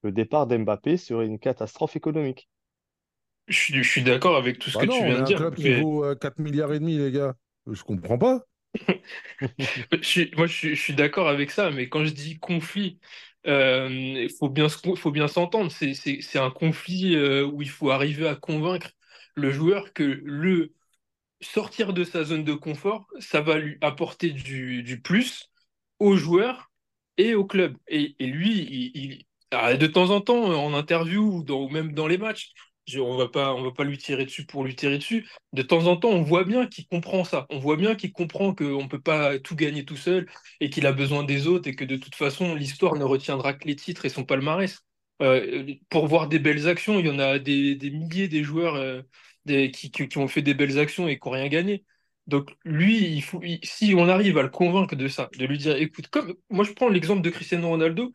le 0.03 0.11
départ 0.11 0.47
d'Mbappé 0.47 0.97
serait 0.97 1.27
une 1.27 1.39
catastrophe 1.39 1.95
économique. 1.95 2.49
je 3.49 3.57
suis, 3.57 3.73
je 3.83 3.89
suis 3.89 4.01
d'accord 4.03 4.37
avec 4.37 4.59
tout 4.59 4.69
ce 4.69 4.77
Bah 4.77 4.83
que 4.83 4.85
non, 4.85 4.95
tu 4.95 5.03
viens 5.05 5.17
de 5.17 5.23
un 5.27 5.31
dire. 5.31 5.33
club 5.33 5.55
qui 5.55 5.69
vaut 5.69 6.03
euh, 6.05 6.15
4 6.15 6.39
milliards 6.39 6.73
et 6.73 6.79
demi, 6.79 6.97
les 6.97 7.11
gars. 7.11 7.35
Je 7.71 7.83
comprends 7.83 8.17
pas. 8.17 8.43
Moi, 10.37 10.47
je 10.47 10.75
suis, 10.75 10.93
d'accord 10.93 11.27
avec 11.27 11.51
ça. 11.51 11.71
Mais 11.71 11.89
quand 11.89 12.05
je 12.05 12.13
dis 12.13 12.39
conflit, 12.39 12.99
euh, 13.47 13.89
il 13.89 14.29
faut 14.31 14.49
bien, 14.49 14.67
faut 14.69 15.11
bien 15.11 15.27
s'entendre. 15.27 15.71
C'est, 15.71 16.39
un 16.39 16.51
conflit 16.51 17.15
euh, 17.15 17.45
où 17.45 17.61
il 17.61 17.69
faut 17.69 17.91
arriver 17.91 18.27
à 18.27 18.35
convaincre 18.35 18.91
le 19.35 19.51
joueur 19.51 19.93
que 19.93 20.03
le 20.03 20.73
sortir 21.41 21.93
de 21.93 22.03
sa 22.03 22.23
zone 22.23 22.43
de 22.43 22.53
confort, 22.53 23.07
ça 23.19 23.41
va 23.41 23.57
lui 23.57 23.77
apporter 23.81 24.31
du, 24.31 24.83
du 24.83 25.01
plus 25.01 25.49
au 25.99 26.15
joueur 26.17 26.71
et 27.17 27.35
au 27.35 27.45
club. 27.45 27.77
Et, 27.87 28.15
lui, 28.19 28.91
il, 28.93 29.25
ah, 29.51 29.75
de 29.75 29.87
temps 29.87 30.09
en 30.11 30.21
temps, 30.21 30.43
en 30.43 30.73
interview 30.73 31.43
ou 31.47 31.53
ou 31.53 31.69
même 31.69 31.93
dans 31.93 32.07
les 32.07 32.17
matchs, 32.17 32.51
on 32.97 33.17
va 33.17 33.27
pas, 33.27 33.53
on 33.53 33.63
va 33.63 33.71
pas 33.71 33.83
lui 33.83 33.97
tirer 33.97 34.25
dessus 34.25 34.45
pour 34.45 34.63
lui 34.63 34.75
tirer 34.75 34.97
dessus. 34.97 35.27
De 35.53 35.61
temps 35.61 35.85
en 35.87 35.97
temps, 35.97 36.09
on 36.09 36.21
voit 36.23 36.43
bien 36.43 36.67
qu'il 36.67 36.87
comprend 36.87 37.23
ça. 37.23 37.45
On 37.49 37.59
voit 37.59 37.75
bien 37.77 37.95
qu'il 37.95 38.11
comprend 38.13 38.53
qu'on 38.55 38.87
peut 38.87 39.01
pas 39.01 39.39
tout 39.39 39.55
gagner 39.55 39.85
tout 39.85 39.97
seul 39.97 40.27
et 40.59 40.69
qu'il 40.69 40.85
a 40.87 40.91
besoin 40.93 41.23
des 41.23 41.47
autres 41.47 41.67
et 41.69 41.75
que 41.75 41.85
de 41.85 41.97
toute 41.97 42.15
façon, 42.15 42.55
l'histoire 42.55 42.95
ne 42.95 43.03
retiendra 43.03 43.53
que 43.53 43.67
les 43.67 43.75
titres 43.75 44.05
et 44.05 44.09
son 44.09 44.23
palmarès. 44.25 44.79
Euh, 45.21 45.65
pour 45.89 46.07
voir 46.07 46.27
des 46.29 46.39
belles 46.39 46.67
actions, 46.67 46.99
il 46.99 47.05
y 47.07 47.09
en 47.09 47.19
a 47.19 47.39
des, 47.39 47.75
des 47.75 47.89
milliers 47.91 48.27
des 48.29 48.43
joueurs 48.43 48.75
euh, 48.75 49.01
qui, 49.45 49.91
qui- 49.91 50.17
ont 50.17 50.27
fait 50.27 50.41
des 50.41 50.53
belles 50.53 50.79
actions 50.79 51.07
et 51.07 51.19
qui 51.19 51.27
n'ont 51.27 51.33
rien 51.33 51.47
gagné. 51.47 51.85
Donc 52.27 52.51
lui, 52.63 52.97
il 53.15 53.23
faut, 53.23 53.41
si 53.63 53.93
on 53.97 54.07
arrive 54.07 54.37
à 54.37 54.43
le 54.43 54.49
convaincre 54.49 54.95
de 54.95 55.07
ça, 55.07 55.29
de 55.37 55.45
lui 55.45 55.57
dire, 55.57 55.75
écoute, 55.77 56.07
comme 56.09 56.35
moi 56.49 56.63
je 56.63 56.71
prends 56.73 56.89
l'exemple 56.89 57.21
de 57.21 57.29
Cristiano 57.29 57.67
Ronaldo, 57.69 58.11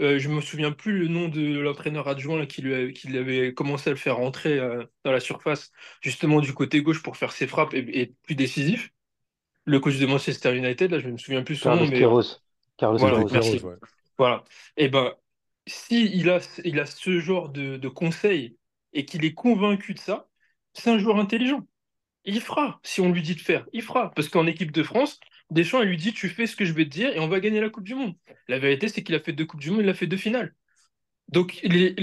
euh, 0.00 0.18
je 0.18 0.28
me 0.28 0.40
souviens 0.40 0.72
plus 0.72 0.98
le 0.98 1.08
nom 1.08 1.28
de 1.28 1.58
l'entraîneur 1.58 2.08
adjoint 2.08 2.38
là, 2.38 2.46
qui, 2.46 2.62
lui 2.62 2.74
a- 2.74 2.92
qui 2.92 3.16
avait 3.16 3.54
commencé 3.54 3.90
à 3.90 3.92
le 3.92 3.98
faire 3.98 4.16
rentrer 4.16 4.58
euh, 4.58 4.84
dans 5.04 5.12
la 5.12 5.20
surface, 5.20 5.72
justement 6.02 6.40
du 6.40 6.52
côté 6.54 6.82
gauche 6.82 7.02
pour 7.02 7.16
faire 7.16 7.32
ses 7.32 7.46
frappes 7.46 7.74
et, 7.74 8.00
et 8.00 8.06
plus 8.24 8.34
décisif. 8.34 8.90
Le 9.66 9.80
coach 9.80 9.98
de 9.98 10.06
Manchester 10.06 10.56
United, 10.56 10.90
là, 10.92 11.00
je 11.00 11.08
me 11.08 11.18
souviens 11.18 11.42
plus 11.44 11.56
son 11.56 11.72
nom, 11.72 11.84
Carlos 11.84 11.86
mais 11.86 12.08
Queiroz. 12.08 12.40
Carlos 12.78 12.98
Voilà, 12.98 13.26
merci. 13.30 13.58
Ouais. 13.62 13.74
voilà. 14.18 14.44
Et 14.76 14.88
ben, 14.88 15.14
si 15.66 16.06
il 16.14 16.30
a, 16.30 16.40
il 16.64 16.80
a 16.80 16.86
ce 16.86 17.20
genre 17.20 17.48
de, 17.50 17.76
de 17.76 17.88
conseils 17.88 18.56
et 18.92 19.04
qu'il 19.04 19.24
est 19.24 19.34
convaincu 19.34 19.94
de 19.94 19.98
ça, 19.98 20.28
c'est 20.74 20.90
un 20.90 20.98
joueur 20.98 21.18
intelligent. 21.18 21.66
Il 22.24 22.40
fera, 22.40 22.80
si 22.84 23.00
on 23.00 23.12
lui 23.12 23.22
dit 23.22 23.34
de 23.36 23.40
faire, 23.40 23.66
il 23.72 23.82
fera. 23.82 24.12
Parce 24.14 24.28
qu'en 24.28 24.46
équipe 24.46 24.72
de 24.72 24.82
France, 24.82 25.20
Deschamps, 25.50 25.82
il 25.82 25.88
lui 25.88 25.96
dit, 25.96 26.12
tu 26.12 26.28
fais 26.28 26.46
ce 26.46 26.56
que 26.56 26.64
je 26.64 26.72
vais 26.72 26.84
te 26.84 26.90
dire 26.90 27.14
et 27.14 27.20
on 27.20 27.28
va 27.28 27.40
gagner 27.40 27.60
la 27.60 27.70
Coupe 27.70 27.84
du 27.84 27.94
Monde. 27.94 28.14
La 28.48 28.58
vérité, 28.58 28.88
c'est 28.88 29.02
qu'il 29.02 29.14
a 29.14 29.20
fait 29.20 29.32
deux 29.32 29.46
Coupes 29.46 29.60
du 29.60 29.70
Monde, 29.70 29.82
il 29.82 29.88
a 29.88 29.94
fait 29.94 30.06
deux 30.06 30.16
finales. 30.16 30.54
Donc 31.28 31.60
les, 31.62 31.94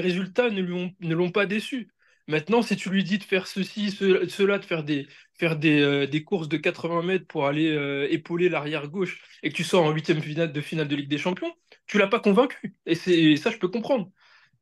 résultats 0.00 0.50
ne 0.50 0.60
lui 0.62 0.94
l'ont 1.14 1.30
pas 1.32 1.46
déçu. 1.46 1.90
Maintenant, 2.28 2.62
si 2.62 2.76
tu 2.76 2.90
lui 2.90 3.04
dis 3.04 3.18
de 3.18 3.24
faire 3.24 3.46
ceci, 3.46 3.90
ce- 3.92 4.28
cela, 4.28 4.58
de 4.58 4.64
faire 4.64 4.82
des, 4.84 5.06
faire 5.38 5.56
des, 5.56 5.80
euh, 5.80 6.20
courses 6.24 6.48
de 6.48 6.56
80 6.56 7.02
mètres 7.02 7.26
pour 7.26 7.46
aller 7.46 7.70
euh, 7.72 8.08
épauler 8.10 8.48
l'arrière 8.48 8.88
gauche 8.88 9.22
et 9.42 9.50
que 9.50 9.54
tu 9.56 9.64
sors 9.64 9.84
en 9.84 9.92
huitième 9.92 10.20
finale 10.22 10.52
de 10.52 10.60
finale 10.60 10.88
de 10.88 10.96
Ligue 10.96 11.08
des 11.08 11.18
Champions, 11.18 11.52
tu 11.86 11.98
l'as 11.98 12.08
pas 12.08 12.20
convaincu. 12.20 12.74
Et 12.86 12.94
c'est 12.96 13.36
ça, 13.36 13.50
je 13.50 13.58
peux 13.58 13.68
comprendre. 13.68 14.10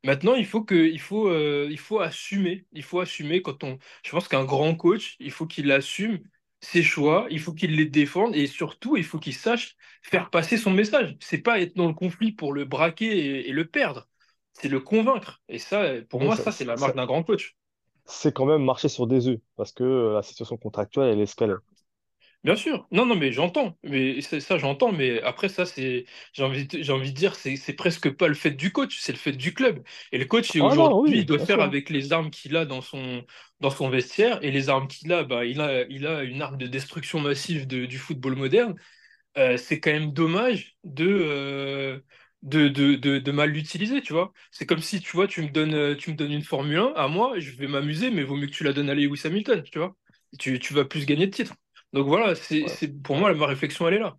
Maintenant, 0.03 0.35
il 0.35 0.45
faut 0.45 0.63
que, 0.63 0.97
faut, 0.99 1.27
euh, 1.29 1.67
il 1.71 1.79
faut 1.79 1.99
assumer. 1.99 2.65
Il 2.73 2.83
faut 2.83 2.99
assumer 2.99 3.41
quand 3.41 3.63
on. 3.63 3.77
Je 4.05 4.11
pense 4.11 4.27
qu'un 4.27 4.45
grand 4.45 4.75
coach, 4.75 5.15
il 5.19 5.31
faut 5.31 5.47
qu'il 5.47 5.71
assume 5.71 6.19
ses 6.65 6.83
choix, 6.83 7.27
il 7.31 7.39
faut 7.39 7.53
qu'il 7.53 7.75
les 7.75 7.85
défende 7.85 8.35
et 8.35 8.47
surtout, 8.47 8.97
il 8.97 9.03
faut 9.05 9.19
qu'il 9.19 9.35
sache 9.35 9.75
faire 10.03 10.29
passer 10.29 10.57
son 10.57 10.71
message. 10.71 11.15
C'est 11.21 11.39
pas 11.39 11.59
être 11.61 11.75
dans 11.75 11.87
le 11.87 11.93
conflit 11.93 12.31
pour 12.31 12.53
le 12.53 12.65
braquer 12.65 13.05
et, 13.07 13.49
et 13.49 13.51
le 13.53 13.67
perdre. 13.67 14.07
C'est 14.53 14.69
le 14.69 14.79
convaincre. 14.79 15.41
Et 15.49 15.59
ça, 15.59 16.01
pour 16.09 16.21
Oui, 16.21 16.23
moi, 16.23 16.35
ça- 16.35 16.43
ça, 16.43 16.51
c'est 16.51 16.65
la 16.65 16.77
marque 16.77 16.95
d'un 16.95 17.05
grand 17.05 17.23
coach. 17.23 17.55
C'est 18.07 18.33
quand 18.33 18.45
même 18.47 18.63
marcher 18.63 18.89
sur 18.89 19.05
des 19.07 19.27
œufs 19.27 19.39
parce 19.55 19.71
que 19.71 19.83
euh, 19.83 20.13
la 20.13 20.23
situation 20.23 20.57
contractuelle, 20.57 21.09
elle 21.09 21.19
est. 21.21 21.39
Bien 22.45 22.55
sûr. 22.55 22.87
Non, 22.91 23.07
non, 23.07 23.15
mais 23.15 23.31
j'entends. 23.31 23.75
Mais 23.83 24.21
ça, 24.21 24.57
j'entends. 24.59 24.91
Mais 24.91 25.19
après, 25.23 25.49
ça, 25.49 25.65
c'est, 25.65 26.05
j'ai 26.31 26.43
envie, 26.43 26.67
j'ai 26.71 26.91
envie 26.93 27.11
de 27.11 27.17
dire, 27.17 27.35
c'est, 27.35 27.55
c'est 27.55 27.73
presque 27.73 28.11
pas 28.11 28.27
le 28.27 28.35
fait 28.35 28.51
du 28.51 28.71
coach, 28.71 28.99
c'est 29.01 29.11
le 29.13 29.17
fait 29.17 29.31
du 29.33 29.53
club. 29.55 29.83
Et 30.11 30.19
le 30.19 30.25
coach, 30.25 30.55
Ah 30.59 30.67
aujourd'hui, 30.67 30.99
oui, 31.01 31.21
il 31.21 31.25
doit 31.25 31.39
faire 31.39 31.59
sûr. 31.59 31.61
avec 31.61 31.89
les 31.89 32.13
armes 32.13 32.29
qu'il 32.29 32.55
a 32.55 32.65
dans 32.65 32.81
son, 32.81 33.25
dans 33.61 33.71
son 33.71 33.89
vestiaire. 33.89 34.39
Et 34.43 34.51
les 34.51 34.69
armes 34.69 34.87
qu'il 34.87 35.11
a, 35.11 35.23
bah, 35.23 35.43
il 35.45 35.59
a, 35.59 35.85
il 35.89 36.05
a 36.05 36.23
une 36.23 36.41
arme 36.43 36.57
de 36.57 36.67
destruction 36.67 37.19
massive 37.19 37.65
de- 37.67 37.85
du 37.87 37.97
football 37.97 38.35
moderne. 38.35 38.75
Euh, 39.37 39.57
c'est 39.57 39.79
quand 39.81 39.91
même 39.91 40.13
dommage 40.13 40.77
de, 40.85 41.05
euh, 41.07 41.99
de, 42.43 42.69
de, 42.69 42.95
de, 42.95 43.19
de 43.19 43.31
mal 43.33 43.51
l'utiliser, 43.51 44.01
tu 44.01 44.13
vois. 44.13 44.33
C'est 44.51 44.65
comme 44.67 44.81
si, 44.81 45.01
tu 45.01 45.11
vois, 45.17 45.27
tu 45.27 45.41
me 45.43 45.49
donnes, 45.49 45.73
euh, 45.75 45.95
tu 45.95 46.11
me 46.11 46.15
donnes 46.17 46.31
une 46.33 46.43
Formule 46.43 46.77
1 46.79 46.93
à 46.95 47.07
moi, 47.09 47.39
je 47.39 47.51
vais 47.51 47.67
m'amuser, 47.67 48.11
mais 48.11 48.23
vaut 48.23 48.35
mieux 48.37 48.47
que 48.47 48.53
tu 48.53 48.63
la 48.65 48.73
donnes 48.73 48.89
à 48.89 48.95
Lewis 48.95 49.21
Hamilton, 49.25 49.63
tu 49.63 49.79
vois. 49.79 49.95
Tu, 50.39 50.59
tu 50.59 50.73
vas 50.73 50.85
plus 50.85 51.05
gagner 51.05 51.27
de 51.27 51.31
titres. 51.31 51.55
Donc 51.93 52.07
voilà, 52.07 52.35
c'est, 52.35 52.63
Ouais. 52.63 52.67
c'est, 52.67 52.87
pour 53.01 53.15
moi, 53.17 53.33
ma 53.33 53.45
réflexion, 53.47 53.87
elle 53.87 53.95
est 53.95 53.99
là. 53.99 54.17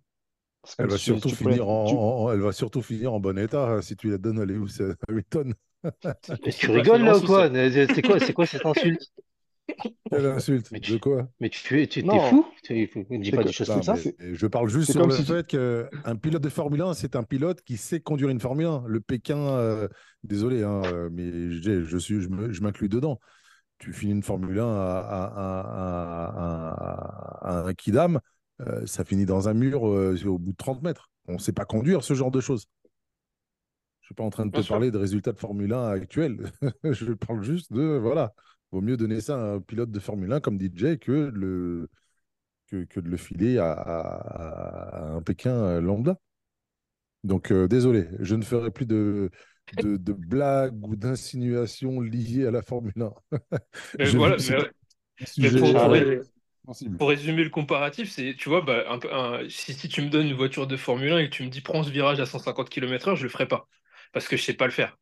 Elle 0.79 0.87
va 0.87 0.97
si 0.97 1.03
surtout 1.05 1.29
finir 1.31 1.67
en, 1.67 1.85
tu- 1.85 1.95
en- 1.95 2.23
en- 2.25 2.31
elle 2.31 2.39
va 2.41 2.51
surtout 2.51 2.81
finir 2.81 3.13
en 3.13 3.19
bon 3.19 3.37
état 3.37 3.67
hein, 3.69 3.81
si 3.81 3.95
tu 3.95 4.09
la 4.11 4.17
donnes 4.17 4.39
à 4.39 4.45
Lewis 4.45 4.77
Hamilton. 5.07 5.53
Mais 6.45 6.51
tu 6.51 6.67
pas 6.67 6.71
rigoles 6.71 7.03
là 7.03 7.17
ou 7.17 7.21
quoi? 7.21 7.49
C'est 7.93 8.03
quoi, 8.03 8.19
c'est 8.19 8.33
quoi 8.33 8.45
cette 8.45 8.65
insulte? 8.65 9.11
Quelle 10.09 10.25
insulte? 10.25 10.73
Mais 10.73 10.79
De 10.79 10.97
tu, 10.97 10.97
quoi? 10.97 11.29
mais 11.39 11.49
tu, 11.49 11.87
tu, 11.87 12.03
t'es 12.03 12.19
fou? 12.19 12.45
Tu, 12.63 12.89
ne 13.09 13.17
dis 13.23 13.31
C'est 13.31 13.37
pas 13.37 13.43
des 13.43 13.51
choses 13.53 13.69
comme 13.69 13.83
ça. 13.83 13.95
c'est- 13.97 14.15
je 14.35 14.47
parle 14.47 14.69
juste 14.69 14.87
c'est 14.87 14.93
sur 14.93 15.01
comme 15.01 15.09
le 15.09 15.15
si 15.15 15.23
tu- 15.25 15.33
fait 15.33 15.47
qu'un 15.47 16.15
pilote 16.21 16.41
de 16.43 16.49
Formule 16.49 16.81
1, 16.81 16.93
c'est 16.93 17.15
un 17.15 17.23
pilote 17.23 17.61
qui 17.63 17.77
sait 17.77 17.99
conduire 17.99 18.29
une 18.29 18.39
Formule 18.39 18.67
1. 18.67 18.83
Le 18.87 19.01
Pékin, 19.01 19.37
euh, 19.37 19.87
désolé, 20.23 20.63
hein, 20.63 20.81
euh, 20.85 21.09
mais 21.11 21.51
j'ai- 21.51 21.83
je, 21.83 21.97
suis, 21.97 22.21
je 22.21 22.29
me- 22.29 22.51
je 22.53 22.61
m'inclus 22.61 22.89
dedans. 22.89 23.19
Tu 23.79 23.93
finis 23.93 24.13
une 24.13 24.23
Formule 24.23 24.59
1 24.59 24.65
à, 24.67 24.97
à- 24.99 25.25
à- 25.35 26.31
à- 26.31 27.49
à- 27.49 27.59
à 27.59 27.67
un 27.67 27.73
Kidam, 27.73 28.19
euh, 28.61 28.85
ça 28.85 29.03
finit 29.03 29.25
dans 29.25 29.49
un 29.49 29.53
mur 29.53 29.87
euh, 29.87 30.17
au 30.25 30.37
bout 30.39 30.51
de 30.51 30.57
30 30.57 30.81
mètres. 30.81 31.09
On 31.27 31.33
ne 31.33 31.37
sait 31.39 31.53
pas 31.53 31.65
conduire 31.65 32.03
ce 32.03 32.13
genre 32.13 32.31
de 32.31 32.39
choses. 32.39 32.65
Je 34.01 34.05
ne 34.05 34.07
suis 34.07 34.15
pas 34.15 34.23
en 34.23 34.29
train 34.29 34.45
de 34.45 34.51
te 34.51 34.61
sûr. 34.61 34.73
parler 34.73 34.89
de 34.89 34.97
résultats 34.97 35.33
de 35.33 35.37
Formule 35.39 35.73
1 35.73 35.89
actuels. 35.89 36.51
je 36.83 37.13
parle 37.13 37.43
juste 37.43 37.71
de, 37.73 37.97
voilà, 37.97 38.33
vaut 38.71 38.81
mieux 38.81 38.97
donner 38.97 39.21
ça 39.21 39.35
à 39.35 39.53
un 39.55 39.59
pilote 39.61 39.91
de 39.91 39.99
Formule 39.99 40.31
1 40.31 40.39
comme 40.39 40.57
DJ 40.57 40.97
que 40.97 41.29
de 41.29 41.37
le, 41.37 41.89
que, 42.67 42.83
que 42.85 42.99
de 42.99 43.09
le 43.09 43.17
filer 43.17 43.57
à, 43.59 45.15
un 45.15 45.21
Pékin 45.21 45.51
euh, 45.51 45.81
lambda. 45.81 46.17
Donc, 47.23 47.51
euh, 47.51 47.67
désolé, 47.67 48.07
je 48.19 48.35
ne 48.35 48.43
ferai 48.43 48.71
plus 48.71 48.85
de, 48.85 49.29
de, 49.73 49.97
de 49.97 50.13
blagues 50.13 50.85
ou 50.87 50.95
d'insinuations 50.95 52.01
liées 52.01 52.45
à 52.47 52.51
la 52.51 52.61
Formule 52.61 52.93
1. 53.01 53.13
Mais 53.97 54.05
Je 54.05 54.17
voilà, 54.17 54.37
mais, 54.37 54.55
pour, 55.53 55.77
pour, 55.77 55.93
euh, 55.93 56.29
pour 56.97 57.09
résumer 57.09 57.43
le 57.43 57.49
comparatif, 57.49 58.11
c'est, 58.11 58.35
tu 58.37 58.49
vois, 58.49 58.61
bah, 58.61 58.85
un 58.89 58.99
peu- 58.99 59.13
un- 59.13 59.49
si, 59.49 59.73
si 59.73 59.89
tu 59.89 60.01
me 60.01 60.09
donnes 60.09 60.27
une 60.27 60.35
voiture 60.35 60.67
de 60.67 60.77
Formule 60.77 61.13
1 61.13 61.19
et 61.19 61.29
que 61.29 61.35
tu 61.35 61.43
me 61.43 61.49
dis 61.49 61.61
prends 61.61 61.83
ce 61.83 61.91
virage 61.91 62.19
à 62.19 62.25
150 62.27 62.69
km/h, 62.69 63.15
je 63.17 63.23
le 63.23 63.29
ferai 63.29 63.47
pas. 63.47 63.67
Parce 64.13 64.27
que 64.27 64.37
je 64.37 64.43
sais 64.43 64.53
pas 64.55 64.65
le 64.65 64.71
faire. 64.71 64.97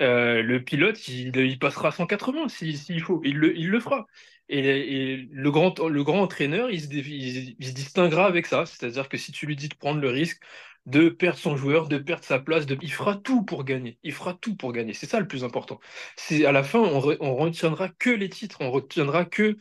Euh, 0.00 0.42
le 0.42 0.64
pilote, 0.64 1.08
il, 1.08 1.36
il 1.36 1.58
passera 1.58 1.88
à 1.88 1.92
180 1.92 2.48
s'il 2.48 3.02
faut, 3.02 3.22
il 3.24 3.38
le, 3.38 3.56
il 3.58 3.68
le 3.70 3.80
fera. 3.80 4.06
Et, 4.48 5.12
et 5.14 5.28
le, 5.32 5.50
grand, 5.52 5.78
le 5.88 6.04
grand 6.04 6.20
entraîneur, 6.22 6.70
il 6.70 6.80
se, 6.82 6.88
dé- 6.88 7.00
il- 7.00 7.56
il 7.58 7.66
se 7.68 7.72
distinguera 7.74 8.26
avec 8.26 8.46
ça. 8.46 8.66
C'est-à-dire 8.66 9.08
que 9.08 9.16
si 9.18 9.32
tu 9.32 9.46
lui 9.46 9.56
dis 9.56 9.68
de 9.68 9.74
prendre 9.76 10.00
le 10.00 10.10
risque 10.10 10.42
de 10.86 11.08
perdre 11.08 11.38
son 11.38 11.56
joueur, 11.56 11.88
de 11.88 11.98
perdre 11.98 12.24
sa 12.24 12.38
place, 12.38 12.66
de, 12.66 12.76
il 12.82 12.92
fera 12.92 13.16
tout 13.16 13.42
pour 13.44 13.64
gagner. 13.64 13.98
Il 14.02 14.12
fera 14.12 14.34
tout 14.34 14.54
pour 14.56 14.72
gagner. 14.72 14.92
C'est 14.92 15.06
ça 15.06 15.20
le 15.20 15.26
plus 15.26 15.44
important. 15.44 15.80
C'est 16.16 16.44
à 16.44 16.52
la 16.52 16.62
fin, 16.62 16.78
on, 16.80 17.00
re- 17.00 17.16
on 17.20 17.34
retiendra 17.36 17.88
que 17.88 18.10
les 18.10 18.28
titres, 18.28 18.58
on 18.60 18.70
retiendra 18.70 19.24
que. 19.24 19.56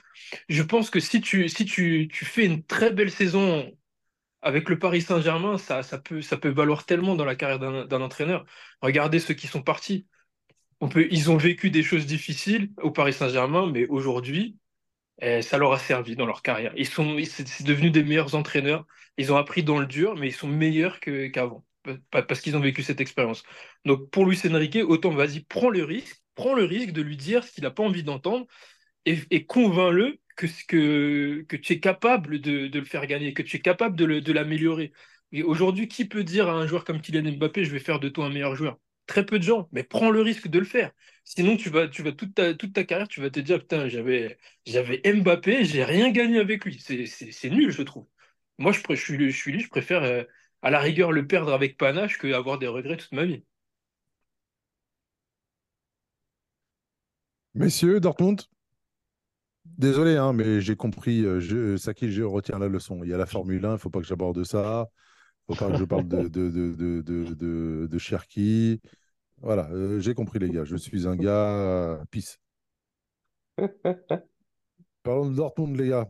Je 0.50 0.64
pense 0.64 0.90
que 0.90 1.00
si 1.00 1.22
tu, 1.22 1.48
si 1.50 1.66
tu, 1.66 2.10
tu 2.12 2.26
fais 2.26 2.46
une 2.46 2.64
très 2.64 2.92
belle 2.92 3.12
saison 3.12 3.72
avec 4.42 4.70
le 4.70 4.80
Paris 4.80 5.02
Saint-Germain, 5.02 5.58
ça, 5.58 5.84
ça 5.84 5.98
peut, 5.98 6.22
ça 6.22 6.38
peut 6.38 6.50
valoir 6.50 6.86
tellement 6.86 7.16
dans 7.16 7.26
la 7.26 7.36
carrière 7.36 7.60
d'un 7.60 8.02
entraîneur. 8.02 8.46
Regardez 8.82 9.20
ceux 9.20 9.34
qui 9.34 9.48
sont 9.48 9.62
partis. 9.64 10.08
On 10.82 10.90
peut, 10.90 11.08
ils 11.12 11.32
ont 11.32 11.38
vécu 11.38 11.70
des 11.72 11.84
choses 11.84 12.06
difficiles 12.06 12.72
au 12.82 12.92
Paris 12.92 13.14
Saint-Germain, 13.14 13.68
mais 13.72 13.88
aujourd'hui, 13.88 14.58
eh, 15.22 15.42
ça 15.42 15.58
leur 15.58 15.74
a 15.74 15.80
servi 15.80 16.16
dans 16.16 16.26
leur 16.26 16.42
carrière. 16.42 16.74
Ils 16.78 16.88
sont, 16.88 17.18
c'est 17.26 17.64
des 17.64 18.04
meilleurs 18.04 18.36
entraîneurs. 18.36 18.86
Ils 19.18 19.32
ont 19.32 19.38
appris 19.38 19.64
dans 19.64 19.80
le 19.80 19.86
dur, 19.86 20.16
mais 20.16 20.28
ils 20.30 20.34
sont 20.34 20.48
meilleurs 20.48 21.00
qu'avant, 21.00 21.66
Pa- 22.12 22.24
parce 22.24 22.42
qu'ils 22.42 22.56
ont 22.58 22.60
vécu 22.62 22.82
cette 22.84 23.02
expérience. 23.02 23.44
Donc 23.86 24.10
pour 24.10 24.26
Luis 24.26 24.40
Enrique, 24.50 24.78
autant 24.88 25.12
vas-y, 25.12 25.42
prends 25.42 25.70
le 25.70 25.84
risque, 25.84 26.22
prends 26.36 26.54
le 26.56 26.64
risque 26.66 26.92
de 26.92 27.02
lui 27.02 27.18
dire 27.18 27.44
ce 27.44 27.52
qu'il 27.52 27.64
n'a 27.64 27.72
pas 27.72 27.84
envie 27.84 28.04
d'entendre 28.04 28.48
et, 29.06 29.20
et 29.32 29.46
convainc-le 29.46 30.20
que, 30.36 31.42
que, 31.44 31.56
tu 31.58 31.74
es 31.74 31.80
capable 31.80 32.40
de, 32.42 32.68
de 32.68 32.80
le 32.80 32.86
faire 32.86 33.06
gagner, 33.08 33.34
que 33.34 33.42
tu 33.44 33.58
es 33.58 33.62
capable 33.62 33.96
de 33.98 34.34
l'améliorer. 34.34 34.94
Et 35.32 35.44
aujourd'hui, 35.44 35.88
qui 35.88 36.06
peut 36.06 36.24
dire 36.24 36.50
à 36.50 36.54
un 36.54 36.68
joueur 36.68 36.84
comme 36.86 37.02
Kylian 37.02 37.34
Mbappé, 37.38 37.66
je 37.66 37.72
vais 37.72 37.80
faire 37.80 38.00
de 38.00 38.10
toi 38.10 38.26
un 38.26 38.30
meilleur 38.30 38.56
joueur? 38.56 38.78
Très 39.06 39.26
peu 39.26 39.38
de 39.38 39.44
gens, 39.44 39.68
mais 39.74 39.84
prends 39.84 40.12
le 40.12 40.22
risque 40.22 40.48
de 40.48 40.60
le 40.60 40.66
faire. 40.66 40.92
Sinon, 41.26 41.58
tu 41.58 41.70
vas, 41.70 41.88
tu 41.90 42.04
vas 42.04 42.14
toute 42.14 42.34
ta, 42.36 42.54
toute 42.54 42.74
ta 42.74 42.84
carrière, 42.86 43.08
tu 43.10 43.22
vas 43.22 43.30
te 43.30 43.40
dire, 43.42 43.60
putain, 43.60 43.88
j'avais, 43.90 44.38
j'avais 44.66 45.02
Mbappé, 45.06 45.66
j'ai 45.66 45.84
rien 45.84 46.10
gagné 46.12 46.40
avec 46.40 46.64
lui. 46.66 46.80
C'est, 46.80 47.50
nul, 47.50 47.72
je 47.72 47.82
trouve. 47.84 48.08
Moi, 48.60 48.72
je, 48.72 48.80
je 48.90 48.96
suis, 48.96 49.32
je 49.32 49.36
suis 49.38 49.52
lui, 49.52 49.60
je 49.62 49.70
préfère 49.70 50.04
euh, 50.04 50.24
à 50.62 50.70
la 50.70 50.80
rigueur 50.80 51.12
le 51.12 51.28
perdre 51.28 51.54
avec 51.54 51.78
panache 51.78 52.18
que 52.18 52.32
avoir 52.34 52.60
des 52.60 52.68
regrets 52.68 52.98
toute 52.98 53.12
ma 53.12 53.26
vie. 53.26 53.44
Messieurs, 57.56 58.00
Dortmund, 58.00 58.44
désolé, 59.78 60.18
hein, 60.18 60.34
mais 60.34 60.62
j'ai 60.62 60.76
compris. 60.76 61.24
euh, 61.26 61.40
Je, 61.40 61.78
Saki, 61.78 62.12
je 62.12 62.24
retiens 62.24 62.60
la 62.60 62.68
leçon. 62.68 63.04
Il 63.04 63.10
y 63.10 63.14
a 63.14 63.18
la 63.18 63.26
Formule 63.26 63.66
1, 63.66 63.70
il 63.70 63.72
ne 63.74 63.78
faut 63.78 63.90
pas 63.90 64.00
que 64.00 64.06
j'aborde 64.08 64.44
ça. 64.44 64.90
Il 65.50 65.54
ne 65.54 65.56
faut 65.56 65.66
pas 65.66 65.72
que 65.72 65.76
je 65.78 65.84
parle 65.86 66.08
de, 66.08 66.28
de, 66.30 66.50
de, 66.50 66.74
de, 66.74 67.02
de, 67.02 67.34
de- 67.34 67.88
de 67.92 67.98
Cherki. 67.98 68.82
Voilà, 69.42 69.70
euh, 69.72 70.00
j'ai 70.00 70.14
compris, 70.16 70.40
les 70.40 70.50
gars. 70.52 70.66
Je 70.66 70.76
suis 70.78 71.08
un 71.08 71.16
gars 71.18 71.50
euh, 71.52 72.06
peace. 72.12 72.40
Parlons 75.04 75.30
de 75.30 75.36
Dortmund, 75.36 75.78
les 75.78 75.90
gars. 75.90 76.10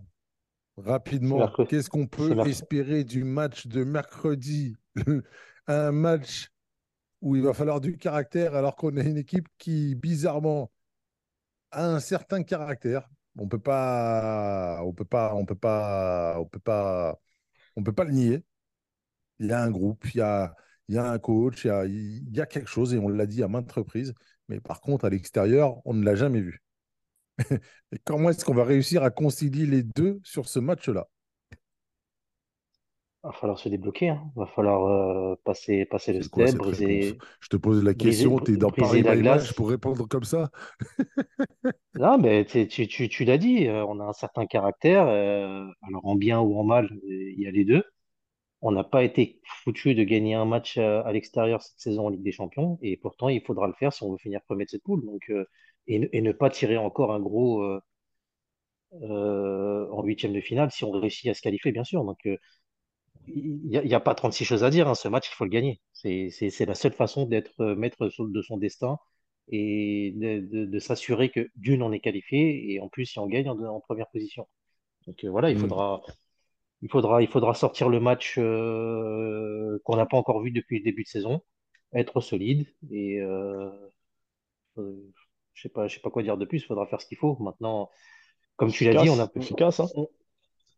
Rapidement, 0.77 1.49
qu'est-ce 1.67 1.89
qu'on 1.89 2.07
peut 2.07 2.39
espérer 2.43 3.03
du 3.03 3.23
match 3.23 3.67
de 3.67 3.83
mercredi? 3.83 4.75
Un 5.67 5.91
match 5.93 6.49
où 7.21 7.35
il 7.35 7.43
va 7.43 7.53
falloir 7.53 7.81
du 7.81 7.97
caractère 7.97 8.55
alors 8.55 8.75
qu'on 8.75 8.97
a 8.97 9.03
une 9.03 9.17
équipe 9.17 9.47
qui, 9.57 9.95
bizarrement, 9.95 10.71
a 11.71 11.85
un 11.87 11.99
certain 11.99 12.43
caractère. 12.43 13.09
On 13.37 13.47
peut 13.47 13.59
pas, 13.59 14.81
on 14.83 14.93
peut 14.93 15.05
pas, 15.05 15.33
on 15.35 15.45
peut 15.45 15.55
pas, 15.55 16.37
on 16.39 16.45
peut 16.45 16.59
pas, 16.59 17.19
on 17.75 17.83
peut 17.83 17.93
pas 17.93 18.03
le 18.05 18.11
nier. 18.13 18.43
Il 19.43 19.49
y 19.49 19.51
a 19.51 19.61
un 19.61 19.71
groupe, 19.71 20.05
il 20.13 20.17
y 20.17 20.21
a, 20.21 20.55
il 20.87 20.95
y 20.95 20.97
a 20.97 21.11
un 21.11 21.19
coach, 21.19 21.65
il 21.65 21.67
y 21.67 21.71
a, 21.71 21.85
il 21.85 22.35
y 22.35 22.41
a 22.41 22.45
quelque 22.45 22.69
chose 22.69 22.93
et 22.93 22.97
on 22.97 23.09
l'a 23.09 23.25
dit 23.25 23.43
à 23.43 23.47
maintes 23.49 23.71
reprises. 23.71 24.13
Mais 24.47 24.59
par 24.59 24.79
contre, 24.81 25.05
à 25.05 25.09
l'extérieur, 25.09 25.81
on 25.85 25.93
ne 25.93 26.03
l'a 26.03 26.15
jamais 26.15 26.41
vu. 26.41 26.63
Et 27.91 27.99
comment 28.05 28.29
est-ce 28.29 28.45
qu'on 28.45 28.53
va 28.53 28.63
réussir 28.63 29.03
à 29.03 29.09
concilier 29.09 29.65
les 29.65 29.83
deux 29.83 30.19
sur 30.23 30.47
ce 30.47 30.59
match-là? 30.59 31.07
Va 33.23 33.31
falloir 33.31 33.57
se 33.57 33.69
débloquer, 33.69 34.09
hein. 34.09 34.21
Va 34.35 34.45
falloir 34.45 34.85
euh, 34.85 35.35
passer, 35.45 35.85
passer 35.85 36.11
le 36.11 36.27
quoi 36.27 36.47
step, 36.47 36.59
briser, 36.59 37.17
Je 37.39 37.47
te 37.47 37.55
pose 37.55 37.81
la 37.81 37.93
question, 37.93 38.37
tu 38.39 38.53
es 38.53 38.57
dans 38.57 38.69
Paris 38.69 39.01
la 39.01 39.15
glace. 39.15 39.53
pour 39.53 39.69
répondre 39.69 40.07
comme 40.07 40.25
ça? 40.25 40.51
Non, 41.95 42.17
mais 42.17 42.43
tu, 42.43 42.67
tu, 42.67 43.23
l'as 43.23 43.37
dit, 43.37 43.67
euh, 43.67 43.85
on 43.85 43.99
a 43.99 44.03
un 44.03 44.13
certain 44.13 44.45
caractère, 44.45 45.07
euh, 45.07 45.63
alors 45.87 46.05
en 46.05 46.15
bien 46.15 46.41
ou 46.41 46.57
en 46.59 46.63
mal, 46.63 46.89
il 47.03 47.39
y 47.39 47.47
a 47.47 47.51
les 47.51 47.65
deux. 47.65 47.83
On 48.63 48.71
n'a 48.71 48.83
pas 48.83 49.03
été 49.03 49.41
foutu 49.45 49.93
de 49.95 50.03
gagner 50.03 50.33
un 50.35 50.45
match 50.45 50.77
euh, 50.79 51.03
à 51.05 51.11
l'extérieur 51.13 51.61
cette 51.61 51.79
saison 51.79 52.07
en 52.07 52.09
Ligue 52.09 52.23
des 52.23 52.31
Champions, 52.31 52.79
et 52.81 52.97
pourtant 52.97 53.29
il 53.29 53.41
faudra 53.43 53.67
le 53.67 53.73
faire 53.73 53.93
si 53.93 54.03
on 54.03 54.11
veut 54.11 54.17
finir 54.17 54.41
premier 54.43 54.65
de 54.65 54.71
cette 54.71 54.83
poule. 54.83 55.05
Donc, 55.05 55.21
euh, 55.29 55.45
et, 55.87 55.99
ne 55.99 56.07
et 56.13 56.21
ne 56.21 56.31
pas 56.31 56.49
tirer 56.49 56.77
encore 56.77 57.13
un 57.13 57.19
gros 57.19 57.61
euh, 57.63 57.81
euh, 59.01 59.87
en 59.91 60.03
huitième 60.03 60.33
de 60.33 60.41
finale 60.41 60.71
si 60.71 60.83
on 60.83 60.91
réussit 60.91 61.29
à 61.29 61.33
se 61.33 61.41
qualifier, 61.41 61.71
bien 61.71 61.83
sûr. 61.83 62.03
Donc, 62.03 62.19
il 63.27 63.61
n'y 63.67 63.93
a, 63.93 63.99
pas 63.99 64.15
36 64.15 64.45
choses 64.45 64.63
à 64.63 64.69
dire. 64.69 64.87
hein. 64.89 64.95
Ce 64.95 65.07
match, 65.07 65.29
il 65.29 65.35
faut 65.35 65.45
le 65.45 65.49
gagner. 65.49 65.81
C'est, 65.93 66.29
la 66.65 66.75
seule 66.75 66.93
façon 66.93 67.25
d'être 67.25 67.63
maître 67.75 68.09
de 68.19 68.41
son 68.41 68.57
destin 68.57 68.97
et 69.49 70.13
de, 70.15 70.39
de- 70.41 70.65
de 70.65 70.79
s'assurer 70.79 71.29
que 71.29 71.49
d'une, 71.55 71.83
on 71.83 71.91
est 71.91 71.99
qualifié 71.99 72.73
et 72.73 72.79
en 72.79 72.89
plus, 72.89 73.05
si 73.05 73.19
on 73.19 73.27
gagne, 73.27 73.49
on 73.49 73.61
est 73.63 73.67
en 73.67 73.79
première 73.81 74.09
position. 74.09 74.47
Donc 75.07 75.23
voilà, 75.25 75.49
il 75.51 75.55
Hmm. 75.55 75.57
faudra, 75.57 76.01
il 76.83 76.91
faudra, 76.91 77.23
il 77.23 77.29
faudra 77.29 77.55
sortir 77.55 77.89
le 77.89 78.01
match 78.01 78.35
euh, 78.39 79.79
qu'on 79.85 79.97
n'a 79.97 80.07
pas 80.07 80.17
encore 80.17 80.41
vu 80.43 80.51
depuis 80.51 80.79
le 80.79 80.85
début 80.85 81.03
de 81.05 81.09
saison, 81.09 81.43
être 81.95 82.21
solide 82.21 82.67
et 82.91 83.21
euh, 83.21 83.69
euh, 84.77 85.11
je 85.53 85.61
sais 85.63 85.69
pas, 85.69 85.87
je 85.87 85.95
sais 85.95 86.01
pas 86.01 86.09
quoi 86.09 86.23
dire 86.23 86.37
de 86.37 86.45
plus. 86.45 86.59
Il 86.59 86.65
faudra 86.65 86.87
faire 86.87 87.01
ce 87.01 87.07
qu'il 87.07 87.17
faut. 87.17 87.37
Maintenant, 87.39 87.89
comme 88.57 88.73
tu 88.73 88.85
l'as 88.85 88.95
dit, 88.95 89.09
on 89.09 89.19
a, 89.19 89.31
Efficace, 89.35 89.35
efficace, 89.35 89.79
hein? 89.79 89.91
on, 89.95 90.09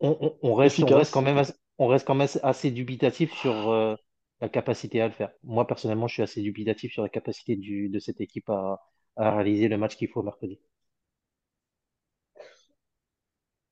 on- 0.01 0.17
on- 0.21 0.39
on 0.43 0.55
reste, 0.55 0.83
on 0.83 0.93
reste 0.93 1.11
quand 1.13 1.21
même, 1.23 1.37
assez, 1.39 1.53
on 1.79 1.87
reste 1.87 2.07
quand 2.07 2.15
même 2.15 2.25
assez, 2.25 2.39
assez 2.43 2.71
dubitatif 2.71 3.33
sur 3.33 3.69
euh, 3.71 3.95
la 4.41 4.49
capacité 4.49 5.01
à 5.01 5.07
le 5.07 5.13
faire. 5.13 5.31
Moi, 5.43 5.67
personnellement, 5.67 6.07
je 6.07 6.15
suis 6.15 6.23
assez 6.23 6.41
dubitatif 6.43 6.93
sur 6.93 7.03
la 7.03 7.09
capacité 7.09 7.55
du, 7.57 7.89
de 7.89 7.99
cette 7.99 8.21
équipe 8.21 8.49
à, 8.49 8.81
à 9.17 9.35
réaliser 9.35 9.69
le 9.69 9.77
match 9.79 9.97
qu'il 9.97 10.09
faut 10.09 10.23
mercredi. 10.23 10.59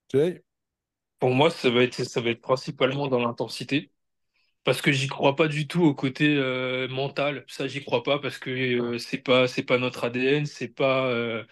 Jay? 0.10 0.44
Pour 1.24 1.34
moi, 1.34 1.50
ça 1.50 1.70
va 1.70 1.84
être, 1.84 2.42
principalement 2.42 3.08
dans 3.08 3.20
l'intensité. 3.20 3.92
Parce 4.66 4.82
que 4.82 4.92
j'y 4.92 5.08
crois 5.08 5.38
pas 5.38 5.48
du 5.48 5.68
tout 5.70 5.84
au 5.84 5.96
côté 5.96 6.36
euh, 6.38 6.90
mental. 6.90 7.46
Ça, 7.48 7.66
j'y 7.68 7.84
crois 7.86 8.04
pas 8.04 8.20
parce 8.20 8.38
que 8.40 8.50
euh, 8.52 8.98
c'est 8.98 9.20
pas 9.64 9.78
notre 9.80 10.04
ADN, 10.06 10.46
c'est 10.46 10.68
pas 10.68 11.08
euh, 11.08 11.46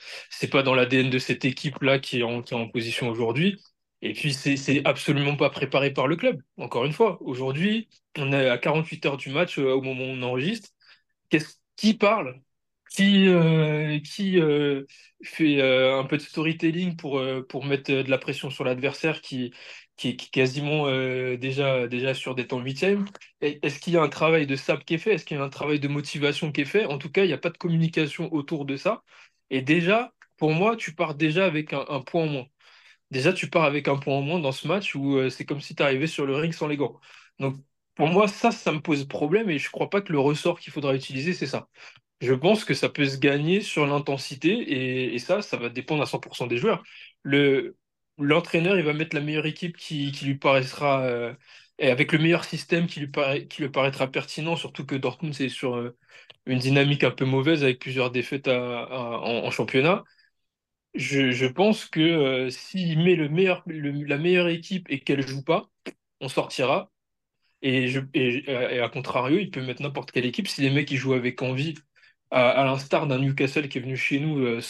pas 0.51 0.63
dans 0.63 0.76
l'ADN 0.76 1.09
de 1.09 1.19
cette 1.19 1.45
équipe-là 1.45 1.99
qui 1.99 2.19
est 2.19 2.24
en, 2.24 2.41
qui 2.41 2.53
est 2.53 2.57
en 2.57 2.67
position 2.67 3.09
aujourd'hui. 3.09 3.61
Et 4.01 4.13
puis 4.13 4.34
c'est 4.34 4.57
c'est 4.57 4.86
absolument 4.86 5.38
pas 5.38 5.49
préparé 5.49 5.93
par 5.93 6.07
le 6.07 6.17
club. 6.17 6.41
Encore 6.57 6.86
une 6.86 6.93
fois, 6.93 7.17
aujourd'hui, 7.22 7.88
on 8.17 8.34
est 8.34 8.49
à 8.49 8.57
48 8.57 9.05
heures 9.05 9.17
du 9.17 9.30
match 9.30 9.57
euh, 9.59 9.74
au 9.74 9.82
moment 9.82 10.03
où 10.03 10.07
on 10.07 10.24
enregistre. 10.24 10.69
Qu'est-ce 11.30 11.55
qui 11.78 11.93
parle? 11.95 12.41
Qui, 12.93 13.29
euh, 13.29 13.99
qui 14.01 14.37
euh, 14.41 14.83
fait 15.23 15.61
euh, 15.61 15.97
un 15.97 16.03
peu 16.03 16.17
de 16.17 16.21
storytelling 16.21 16.97
pour, 16.97 17.21
pour 17.47 17.63
mettre 17.65 17.89
de 17.89 18.09
la 18.09 18.17
pression 18.17 18.49
sur 18.49 18.65
l'adversaire 18.65 19.21
qui, 19.21 19.53
qui, 19.95 20.09
est 20.09 20.29
quasiment 20.31 20.87
déjà, 21.37 21.87
déjà 21.87 22.13
sûr 22.13 22.35
d'être 22.35 22.51
en 22.53 22.59
huitième? 22.59 23.05
Et 23.39 23.59
Est-ce 23.65 23.79
qu'il 23.79 23.93
y 23.93 23.97
a 23.97 24.01
un 24.01 24.09
travail 24.09 24.45
de 24.45 24.57
sap 24.57 24.83
qui 24.83 24.95
est 24.95 24.97
fait? 24.97 25.13
Est-ce 25.13 25.23
qu'il 25.25 25.37
y 25.37 25.39
a 25.39 25.43
un 25.43 25.49
travail 25.49 25.79
de 25.79 25.87
motivation 25.87 26.51
qui 26.51 26.61
est 26.61 26.65
fait? 26.65 26.83
En 26.85 26.97
tout 26.97 27.09
cas, 27.09 27.23
il 27.23 27.27
n'y 27.27 27.33
a 27.33 27.37
pas 27.37 27.49
de 27.49 27.57
communication 27.57 28.31
autour 28.33 28.65
de 28.65 28.75
ça. 28.75 29.03
Et 29.49 29.61
déjà, 29.61 30.13
pour 30.37 30.51
moi, 30.51 30.75
tu 30.75 30.93
pars 30.93 31.15
déjà 31.15 31.45
avec 31.45 31.71
un, 31.73 31.85
un 31.87 32.01
point 32.01 32.23
en 32.23 32.27
moins. 32.27 32.45
Déjà, 33.11 33.33
tu 33.33 33.49
pars 33.49 33.63
avec 33.65 33.87
un 33.89 33.97
point 33.97 34.15
en 34.17 34.21
moins 34.23 34.39
dans 34.39 34.51
ce 34.53 34.67
match 34.67 34.95
où 34.95 35.29
c'est 35.29 35.45
comme 35.45 35.61
si 35.61 35.75
tu 35.75 35.83
arrivais 35.83 36.07
sur 36.07 36.25
le 36.25 36.35
ring 36.37 36.53
sans 36.53 36.67
les 36.67 36.77
gants. 36.77 36.99
Donc, 37.39 37.57
pour 37.95 38.07
moi, 38.09 38.27
ça, 38.27 38.51
ça 38.51 38.71
me 38.73 38.81
pose 38.81 39.07
problème 39.07 39.49
et 39.49 39.59
je 39.59 39.69
crois 39.71 39.89
pas 39.89 40.01
que 40.01 40.11
le 40.13 40.19
ressort 40.19 40.59
qu'il 40.59 40.73
faudra 40.73 40.95
utiliser, 40.95 41.33
c'est 41.33 41.47
ça. 41.47 41.69
Je 42.22 42.34
pense 42.34 42.65
que 42.65 42.74
ça 42.76 42.88
peut 42.89 43.05
se 43.05 43.17
gagner 43.17 43.61
sur 43.61 43.88
l'intensité 43.88 45.13
et, 45.13 45.19
ça, 45.19 45.41
ça 45.41 45.57
va 45.57 45.69
dépendre 45.69 46.03
à 46.03 46.05
100% 46.05 46.45
des 46.47 46.57
joueurs. 46.57 46.84
Le, 47.24 47.76
l'entraîneur, 48.19 48.78
il 48.78 48.86
va 48.86 48.93
mettre 48.93 49.15
la 49.15 49.22
meilleure 49.24 49.47
équipe 49.47 49.76
qui, 49.78 50.11
lui 50.24 50.36
paraîtra, 50.38 51.01
euh, 51.03 51.34
et 51.80 51.89
avec 51.89 52.11
le 52.11 52.19
meilleur 52.19 52.43
système 52.45 52.86
qui 52.88 52.99
lui, 52.99 53.07
paraît, 53.07 53.47
qui 53.47 53.63
lui 53.63 53.69
paraîtra 53.69 54.07
pertinent, 54.07 54.55
surtout 54.55 54.86
que 54.86 54.95
Dortmund, 54.95 55.34
c'est 55.34 55.49
sur 55.49 55.76
euh, 55.76 55.97
une 56.45 56.59
dynamique 56.59 57.03
un 57.03 57.11
peu 57.11 57.26
mauvaise 57.26 57.63
avec 57.63 57.80
plusieurs 57.80 58.11
défaites 58.11 58.47
en 58.47 59.49
championnat. 59.51 60.03
Je, 60.93 61.47
pense 61.47 61.86
que 61.86 61.99
euh, 62.01 62.49
s'il 62.49 62.99
met 62.99 63.15
le 63.15 63.30
meilleur, 63.30 63.63
le- 63.65 63.91
la 64.05 64.17
meilleure 64.17 64.49
équipe 64.49 64.88
et 64.89 64.99
qu'elle 64.99 65.26
joue 65.26 65.43
pas, 65.43 65.69
on 66.19 66.28
sortira. 66.30 66.91
Et, 67.63 67.93
et 68.15 68.80
à 68.82 68.89
contrario, 68.89 69.39
il 69.39 69.51
peut 69.51 69.61
mettre 69.63 69.82
n'importe 69.84 70.11
quelle 70.11 70.26
équipe. 70.26 70.47
Si 70.47 70.61
les 70.61 70.72
mecs 70.72 70.91
ils 70.91 70.97
jouent 70.97 71.13
avec 71.13 71.41
envie, 71.41 71.76
à, 72.32 72.63
l'instar 72.65 73.07
d'un 73.07 73.19
Newcastle 73.19 73.69
qui 73.69 73.77
est 73.77 73.82
venu 73.82 73.97
chez 73.97 74.19
nous 74.19 74.39
euh, 74.39 74.61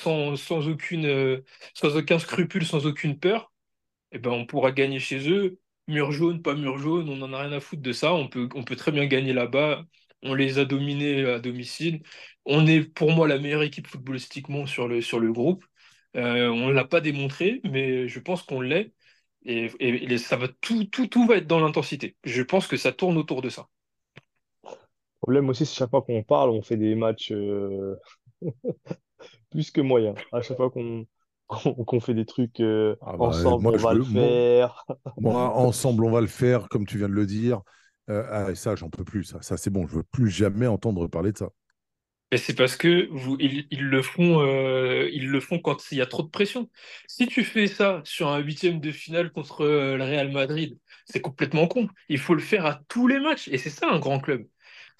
euh, 1.06 1.44
sans 1.76 1.96
aucun 1.98 2.20
scrupule, 2.20 2.66
sans 2.66 2.86
aucune 2.86 3.20
peur, 3.20 3.52
eh 4.12 4.20
ben, 4.20 4.32
on 4.32 4.46
pourra 4.46 4.72
gagner 4.72 5.00
chez 5.00 5.30
eux. 5.32 5.60
Mur 5.88 6.12
jaune, 6.12 6.42
pas 6.42 6.56
mur 6.56 6.78
jaune, 6.78 7.10
on 7.10 7.18
n'en 7.18 7.34
a 7.34 7.42
rien 7.44 7.52
à 7.54 7.60
foutre 7.60 7.82
de 7.82 7.92
ça. 7.94 8.14
On 8.14 8.28
peut, 8.28 8.48
on 8.56 8.64
très 8.76 8.92
bien 8.92 9.06
gagner 9.06 9.34
là-bas. 9.34 9.84
On 10.24 10.34
les 10.36 10.60
a 10.60 10.66
dominés 10.66 11.26
à 11.26 11.40
domicile. 11.40 12.02
On 12.46 12.68
est 12.68 12.82
pour 12.84 13.12
moi 13.12 13.28
la 13.28 13.40
meilleure 13.40 13.64
équipe 13.64 13.88
footballistiquement 13.88 14.66
sur 14.68 14.88
le, 14.88 15.02
sur 15.02 15.20
groupe. 15.32 15.66
Euh, 16.16 16.50
on 16.50 16.68
ne 16.68 16.74
l'a 16.74 16.86
pas 16.86 17.02
démontré, 17.02 17.62
mais 17.64 18.08
je 18.08 18.20
pense 18.20 18.44
qu'on 18.44 18.62
l'est. 18.62 18.94
Et, 19.46 19.66
et- 19.80 20.14
et 20.14 20.18
ça 20.20 20.38
va 20.38 20.48
tout, 20.50 20.86
tout, 20.86 21.08
tout 21.08 21.26
va 21.28 21.38
être 21.38 21.48
dans 21.48 21.60
l'intensité. 21.60 22.16
Je 22.24 22.42
pense 22.44 22.68
que 22.68 22.78
ça 22.78 22.92
tourne 22.92 23.18
autour 23.18 23.42
de 23.42 23.50
ça. 23.50 23.68
Le 25.22 25.26
problème 25.28 25.50
aussi, 25.50 25.66
c'est 25.66 25.76
chaque 25.76 25.90
fois 25.92 26.02
qu'on 26.02 26.24
parle, 26.24 26.50
on 26.50 26.62
fait 26.64 26.78
des 26.78 26.96
matchs 26.96 27.32
euh, 27.32 27.96
plus 29.52 29.72
que 29.72 29.82
moyens. 29.82 30.16
À 30.32 30.42
chaque 30.42 30.58
fois 30.58 30.72
qu'on 30.72 31.06
qu'on 31.48 31.74
qu'on 31.86 32.00
fait 32.00 32.14
des 32.14 32.26
trucs 32.26 32.60
euh, 32.60 32.96
Ah 33.02 33.18
bah, 33.18 33.28
euh, 33.28 33.28
ensemble, 33.28 33.62
moi, 33.62 33.74
on 33.74 33.78
je 33.78 33.84
va 33.84 33.94
le 33.94 34.04
veux, 34.04 34.06
moi, 34.06 34.28
faire. 34.28 34.86
moi, 35.18 35.56
ensemble, 35.58 36.06
on 36.06 36.12
va 36.12 36.22
le 36.22 36.28
faire, 36.28 36.70
comme 36.70 36.86
tu 36.86 36.98
viens 36.98 37.10
de 37.10 37.14
le 37.14 37.26
dire. 37.26 37.62
Euh, 38.10 38.26
ah, 38.30 38.52
et 38.52 38.56
ça, 38.56 38.76
j'en 38.76 38.90
peux 38.90 39.04
plus. 39.04 39.26
Ça, 39.26 39.42
ça 39.42 39.58
c'est 39.58 39.70
bon. 39.70 39.88
Je 39.88 39.96
veux 39.98 40.04
plus 40.04 40.30
jamais 40.30 40.68
entendre 40.68 41.08
parler 41.08 41.32
de 41.32 41.38
ça. 41.38 41.50
Mais 42.32 42.38
c'est 42.38 42.56
parce 42.56 42.78
que 42.78 43.08
vous, 43.12 43.36
ils, 43.40 43.68
ils 43.72 43.84
le 43.84 44.02
font, 44.02 44.40
euh, 44.42 45.10
ils 45.12 45.28
le 45.28 45.42
font 45.42 45.60
quand 45.60 45.92
il 45.92 45.98
y 45.98 46.02
a 46.02 46.06
trop 46.06 46.24
de 46.24 46.30
pression. 46.30 46.70
Si 47.08 47.28
tu 47.28 47.44
fais 47.44 47.68
ça 47.68 48.02
sur 48.06 48.30
un 48.30 48.40
huitième 48.40 48.80
de 48.80 48.92
finale 48.92 49.32
contre 49.34 49.62
euh, 49.66 49.98
le 49.98 50.04
Real 50.06 50.32
Madrid, 50.32 50.78
c'est 51.06 51.20
complètement 51.20 51.68
con. 51.68 51.90
Il 52.08 52.20
faut 52.20 52.34
le 52.34 52.42
faire 52.42 52.66
à 52.66 52.82
tous 52.88 53.08
les 53.08 53.20
matchs. 53.20 53.50
Et 53.50 53.58
c'est 53.58 53.70
ça 53.70 53.90
un 53.92 54.00
grand 54.00 54.20
club. 54.22 54.48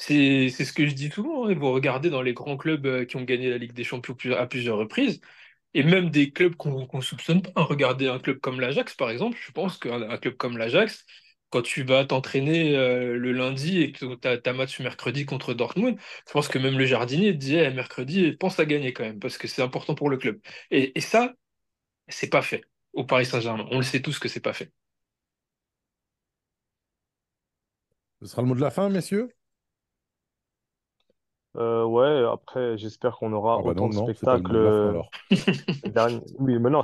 C'est, 0.04 0.50
ce 0.50 0.74
que 0.74 0.88
je 0.88 0.94
dis 0.96 1.10
souvent. 1.12 1.48
hein. 1.48 1.54
Vous 1.56 1.72
regardez 1.72 2.10
dans 2.10 2.22
les 2.24 2.34
grands 2.34 2.58
clubs 2.58 2.86
euh, 2.88 3.06
qui 3.06 3.18
ont 3.18 3.24
gagné 3.24 3.50
la 3.52 3.58
Ligue 3.60 3.74
des 3.74 3.84
Champions 3.84 4.16
à 4.36 4.48
plusieurs 4.48 4.78
reprises, 4.78 5.22
et 5.76 5.84
même 5.84 6.12
des 6.12 6.32
clubs 6.32 6.56
qu'on 6.56 6.88
qu'on 6.88 7.02
soupçonne 7.02 7.42
pas. 7.44 7.64
Regardez 7.64 8.08
un 8.08 8.20
club 8.20 8.40
comme 8.40 8.60
l'Ajax, 8.62 8.96
par 8.96 9.10
exemple. 9.12 9.38
Je 9.42 9.52
pense 9.52 9.78
qu'un 9.78 10.04
un 10.10 10.18
club 10.18 10.36
comme 10.38 10.58
l'Ajax, 10.58 11.06
quand 11.52 11.62
tu 11.64 11.84
vas 11.84 12.06
t'entraîner 12.06 12.76
euh, 12.78 13.18
le 13.18 13.32
lundi 13.34 13.82
et 13.82 13.92
que 13.94 14.16
tu 14.16 14.28
as, 14.30 14.38
ta 14.40 14.54
match 14.54 14.80
mercredi 14.82 15.26
contre 15.26 15.54
Dortmund, 15.54 15.98
je 16.28 16.34
pense 16.34 16.48
que 16.50 16.60
même 16.60 16.78
le 16.80 16.86
jardinier 16.86 17.34
dit 17.34 17.58
Eh, 17.58 17.72
mercredi, 17.72 18.34
pense 18.34 18.60
à 18.60 18.66
gagner 18.66 18.94
quand 18.94 19.04
même, 19.04 19.20
parce 19.20 19.38
que 19.38 19.48
c'est 19.48 19.62
important 19.64 19.96
pour 19.96 20.10
le 20.10 20.18
club. 20.18 20.40
Et, 20.72 20.98
et 20.98 21.02
ça, 21.02 21.34
c'est 22.10 22.30
pas 22.30 22.42
fait 22.44 22.64
au 22.94 23.06
Paris 23.06 23.26
Saint-Germain. 23.28 23.68
On 23.72 23.78
le 23.78 23.84
sait 23.84 24.02
tous 24.02 24.20
que 24.20 24.30
c'est 24.30 24.42
pas 24.42 24.54
fait. 24.54 24.72
Ce 28.22 28.28
sera 28.28 28.42
le 28.42 28.48
mot 28.48 28.56
de 28.56 28.62
la 28.62 28.72
fin, 28.72 28.90
messieurs? 28.90 29.30
Euh, 31.58 31.84
ouais, 31.86 32.24
après, 32.32 32.78
j'espère 32.78 33.18
qu'on 33.18 33.34
aura 33.34 33.60
Ah 33.60 33.62
bah 33.64 33.74
autant 33.74 33.88
non, 33.88 33.90
de 33.90 33.94
non, 33.94 34.12
spectacles. 34.14 34.56
euh, 34.56 34.96
dernier- 35.86 36.22
Oui, 36.40 36.60
mais 36.60 36.70
non, 36.72 36.84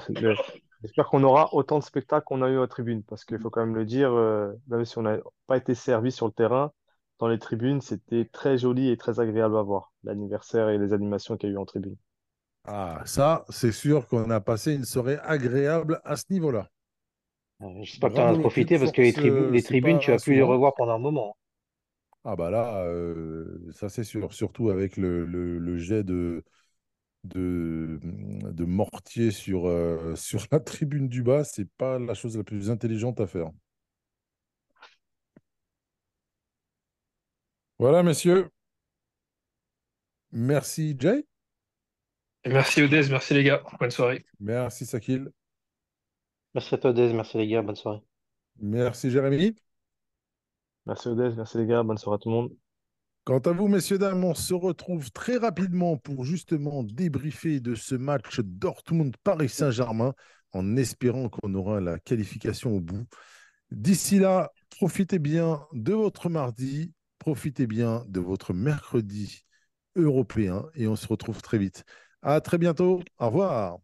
j'espère 0.84 1.08
qu'on 1.08 1.24
aura 1.24 1.54
autant 1.54 1.80
de 1.80 1.84
spectacles 1.86 2.26
qu'on 2.26 2.42
a 2.44 2.50
eu 2.50 2.62
à 2.62 2.68
tribune. 2.68 3.04
Parce 3.04 3.26
qu'il 3.26 3.40
faut 3.40 3.50
quand 3.52 3.62
même 3.66 3.76
le 3.76 3.86
dire, 3.86 4.12
euh, 4.14 4.54
même 4.68 4.86
si 4.86 4.98
on 5.00 5.04
n'a 5.04 5.18
pas 5.48 5.58
été 5.58 5.76
servi 5.76 6.12
sur 6.12 6.28
le 6.28 6.34
terrain, 6.34 6.74
dans 7.20 7.28
les 7.30 7.40
tribunes, 7.40 7.82
c'était 7.82 8.26
très 8.26 8.58
joli 8.58 8.90
et 8.92 8.98
très 8.98 9.20
agréable 9.20 9.58
à 9.58 9.62
voir, 9.64 9.94
l'anniversaire 10.04 10.70
et 10.70 10.78
les 10.78 10.94
animations 10.94 11.38
qu'il 11.38 11.50
y 11.50 11.54
a 11.54 11.56
eu 11.56 11.58
en 11.60 11.66
tribune. 11.66 11.98
Ah, 12.66 13.02
ça, 13.08 13.46
c'est 13.50 13.72
sûr 13.72 14.08
qu'on 14.08 14.30
a 14.30 14.40
passé 14.40 14.76
une 14.76 14.86
soirée 14.86 15.18
agréable 15.24 16.00
à 16.06 16.16
ce 16.18 16.26
niveau-là. 16.30 16.70
J'espère 17.84 18.10
que 18.10 18.16
tu 18.16 18.22
en 18.22 18.30
as 18.30 18.36
profité 18.36 18.80
parce 18.80 18.92
que 18.92 19.02
les, 19.04 19.14
tribu- 19.14 19.46
les 19.52 19.62
tribunes, 19.62 20.00
tu 20.00 20.12
pas 20.12 20.16
as 20.16 20.20
pu 20.20 20.34
les 20.34 20.42
revoir 20.42 20.74
pendant 20.74 20.94
un 20.94 20.98
moment. 20.98 21.38
Ah 22.30 22.36
bah 22.36 22.50
là, 22.50 22.84
euh, 22.84 23.72
ça 23.72 23.88
c'est 23.88 24.04
sûr. 24.04 24.34
Surtout 24.34 24.70
avec 24.70 24.98
le, 24.98 25.26
le- 25.26 25.60
le 25.60 25.78
jet 25.78 26.04
de, 26.04 26.44
de, 27.26 28.00
de 28.04 28.66
mortier 28.66 29.32
sur, 29.32 29.68
euh, 29.68 30.16
sur 30.18 30.46
la 30.52 30.60
tribune 30.60 31.10
du 31.10 31.24
bas, 31.24 31.44
c'est 31.46 31.70
pas 31.78 32.00
la 32.00 32.14
chose 32.16 32.38
la 32.38 32.44
plus 32.44 32.70
intelligente 32.72 33.22
à 33.22 33.28
faire. 33.28 33.52
Voilà, 37.80 38.04
messieurs. 38.04 38.50
Merci, 40.32 40.96
Jay. 40.98 41.26
Et 42.46 42.50
merci 42.50 42.82
Odez, 42.82 43.10
merci 43.12 43.36
les 43.36 43.44
gars. 43.44 43.62
Bonne 43.80 43.92
soirée. 43.92 44.26
Merci, 44.40 44.86
Sakil. 44.86 45.32
Merci 46.54 46.76
à 46.76 46.78
toi, 46.78 46.92
Dez. 46.92 47.14
Merci 47.14 47.38
les 47.38 47.48
gars. 47.48 47.62
Bonne 47.62 47.78
soirée. 47.78 48.02
Merci, 48.60 49.10
Jérémy. 49.12 49.56
Merci 50.88 51.10
Odez, 51.10 51.32
merci 51.36 51.58
les 51.58 51.66
gars, 51.66 51.84
bonne 51.84 51.98
soirée 51.98 52.16
à 52.16 52.20
tout 52.20 52.30
le 52.30 52.36
monde. 52.36 52.50
Quant 53.26 53.40
à 53.40 53.52
vous, 53.52 53.68
messieurs, 53.68 53.98
dames, 53.98 54.24
on 54.24 54.34
se 54.34 54.54
retrouve 54.54 55.12
très 55.12 55.36
rapidement 55.36 55.98
pour 55.98 56.24
justement 56.24 56.82
débriefer 56.82 57.60
de 57.60 57.76
ce 57.76 57.94
match 57.94 58.40
Dortmund-Paris 58.40 59.50
Saint-Germain 59.50 60.14
en 60.54 60.78
espérant 60.78 61.28
qu'on 61.28 61.54
aura 61.56 61.82
la 61.82 62.00
qualification 62.00 62.74
au 62.74 62.80
bout. 62.80 63.06
D'ici 63.70 64.18
là, 64.18 64.54
profitez 64.70 65.20
bien 65.20 65.60
de 65.74 65.92
votre 65.92 66.30
mardi, 66.30 66.94
profitez 67.20 67.68
bien 67.68 68.06
de 68.08 68.22
votre 68.22 68.54
mercredi 68.54 69.44
européen 69.98 70.64
et 70.74 70.88
on 70.88 70.96
se 70.96 71.08
retrouve 71.08 71.42
très 71.42 71.58
vite. 71.58 71.84
À 72.22 72.40
très 72.40 72.58
bientôt. 72.58 73.02
Au 73.20 73.26
revoir. 73.26 73.80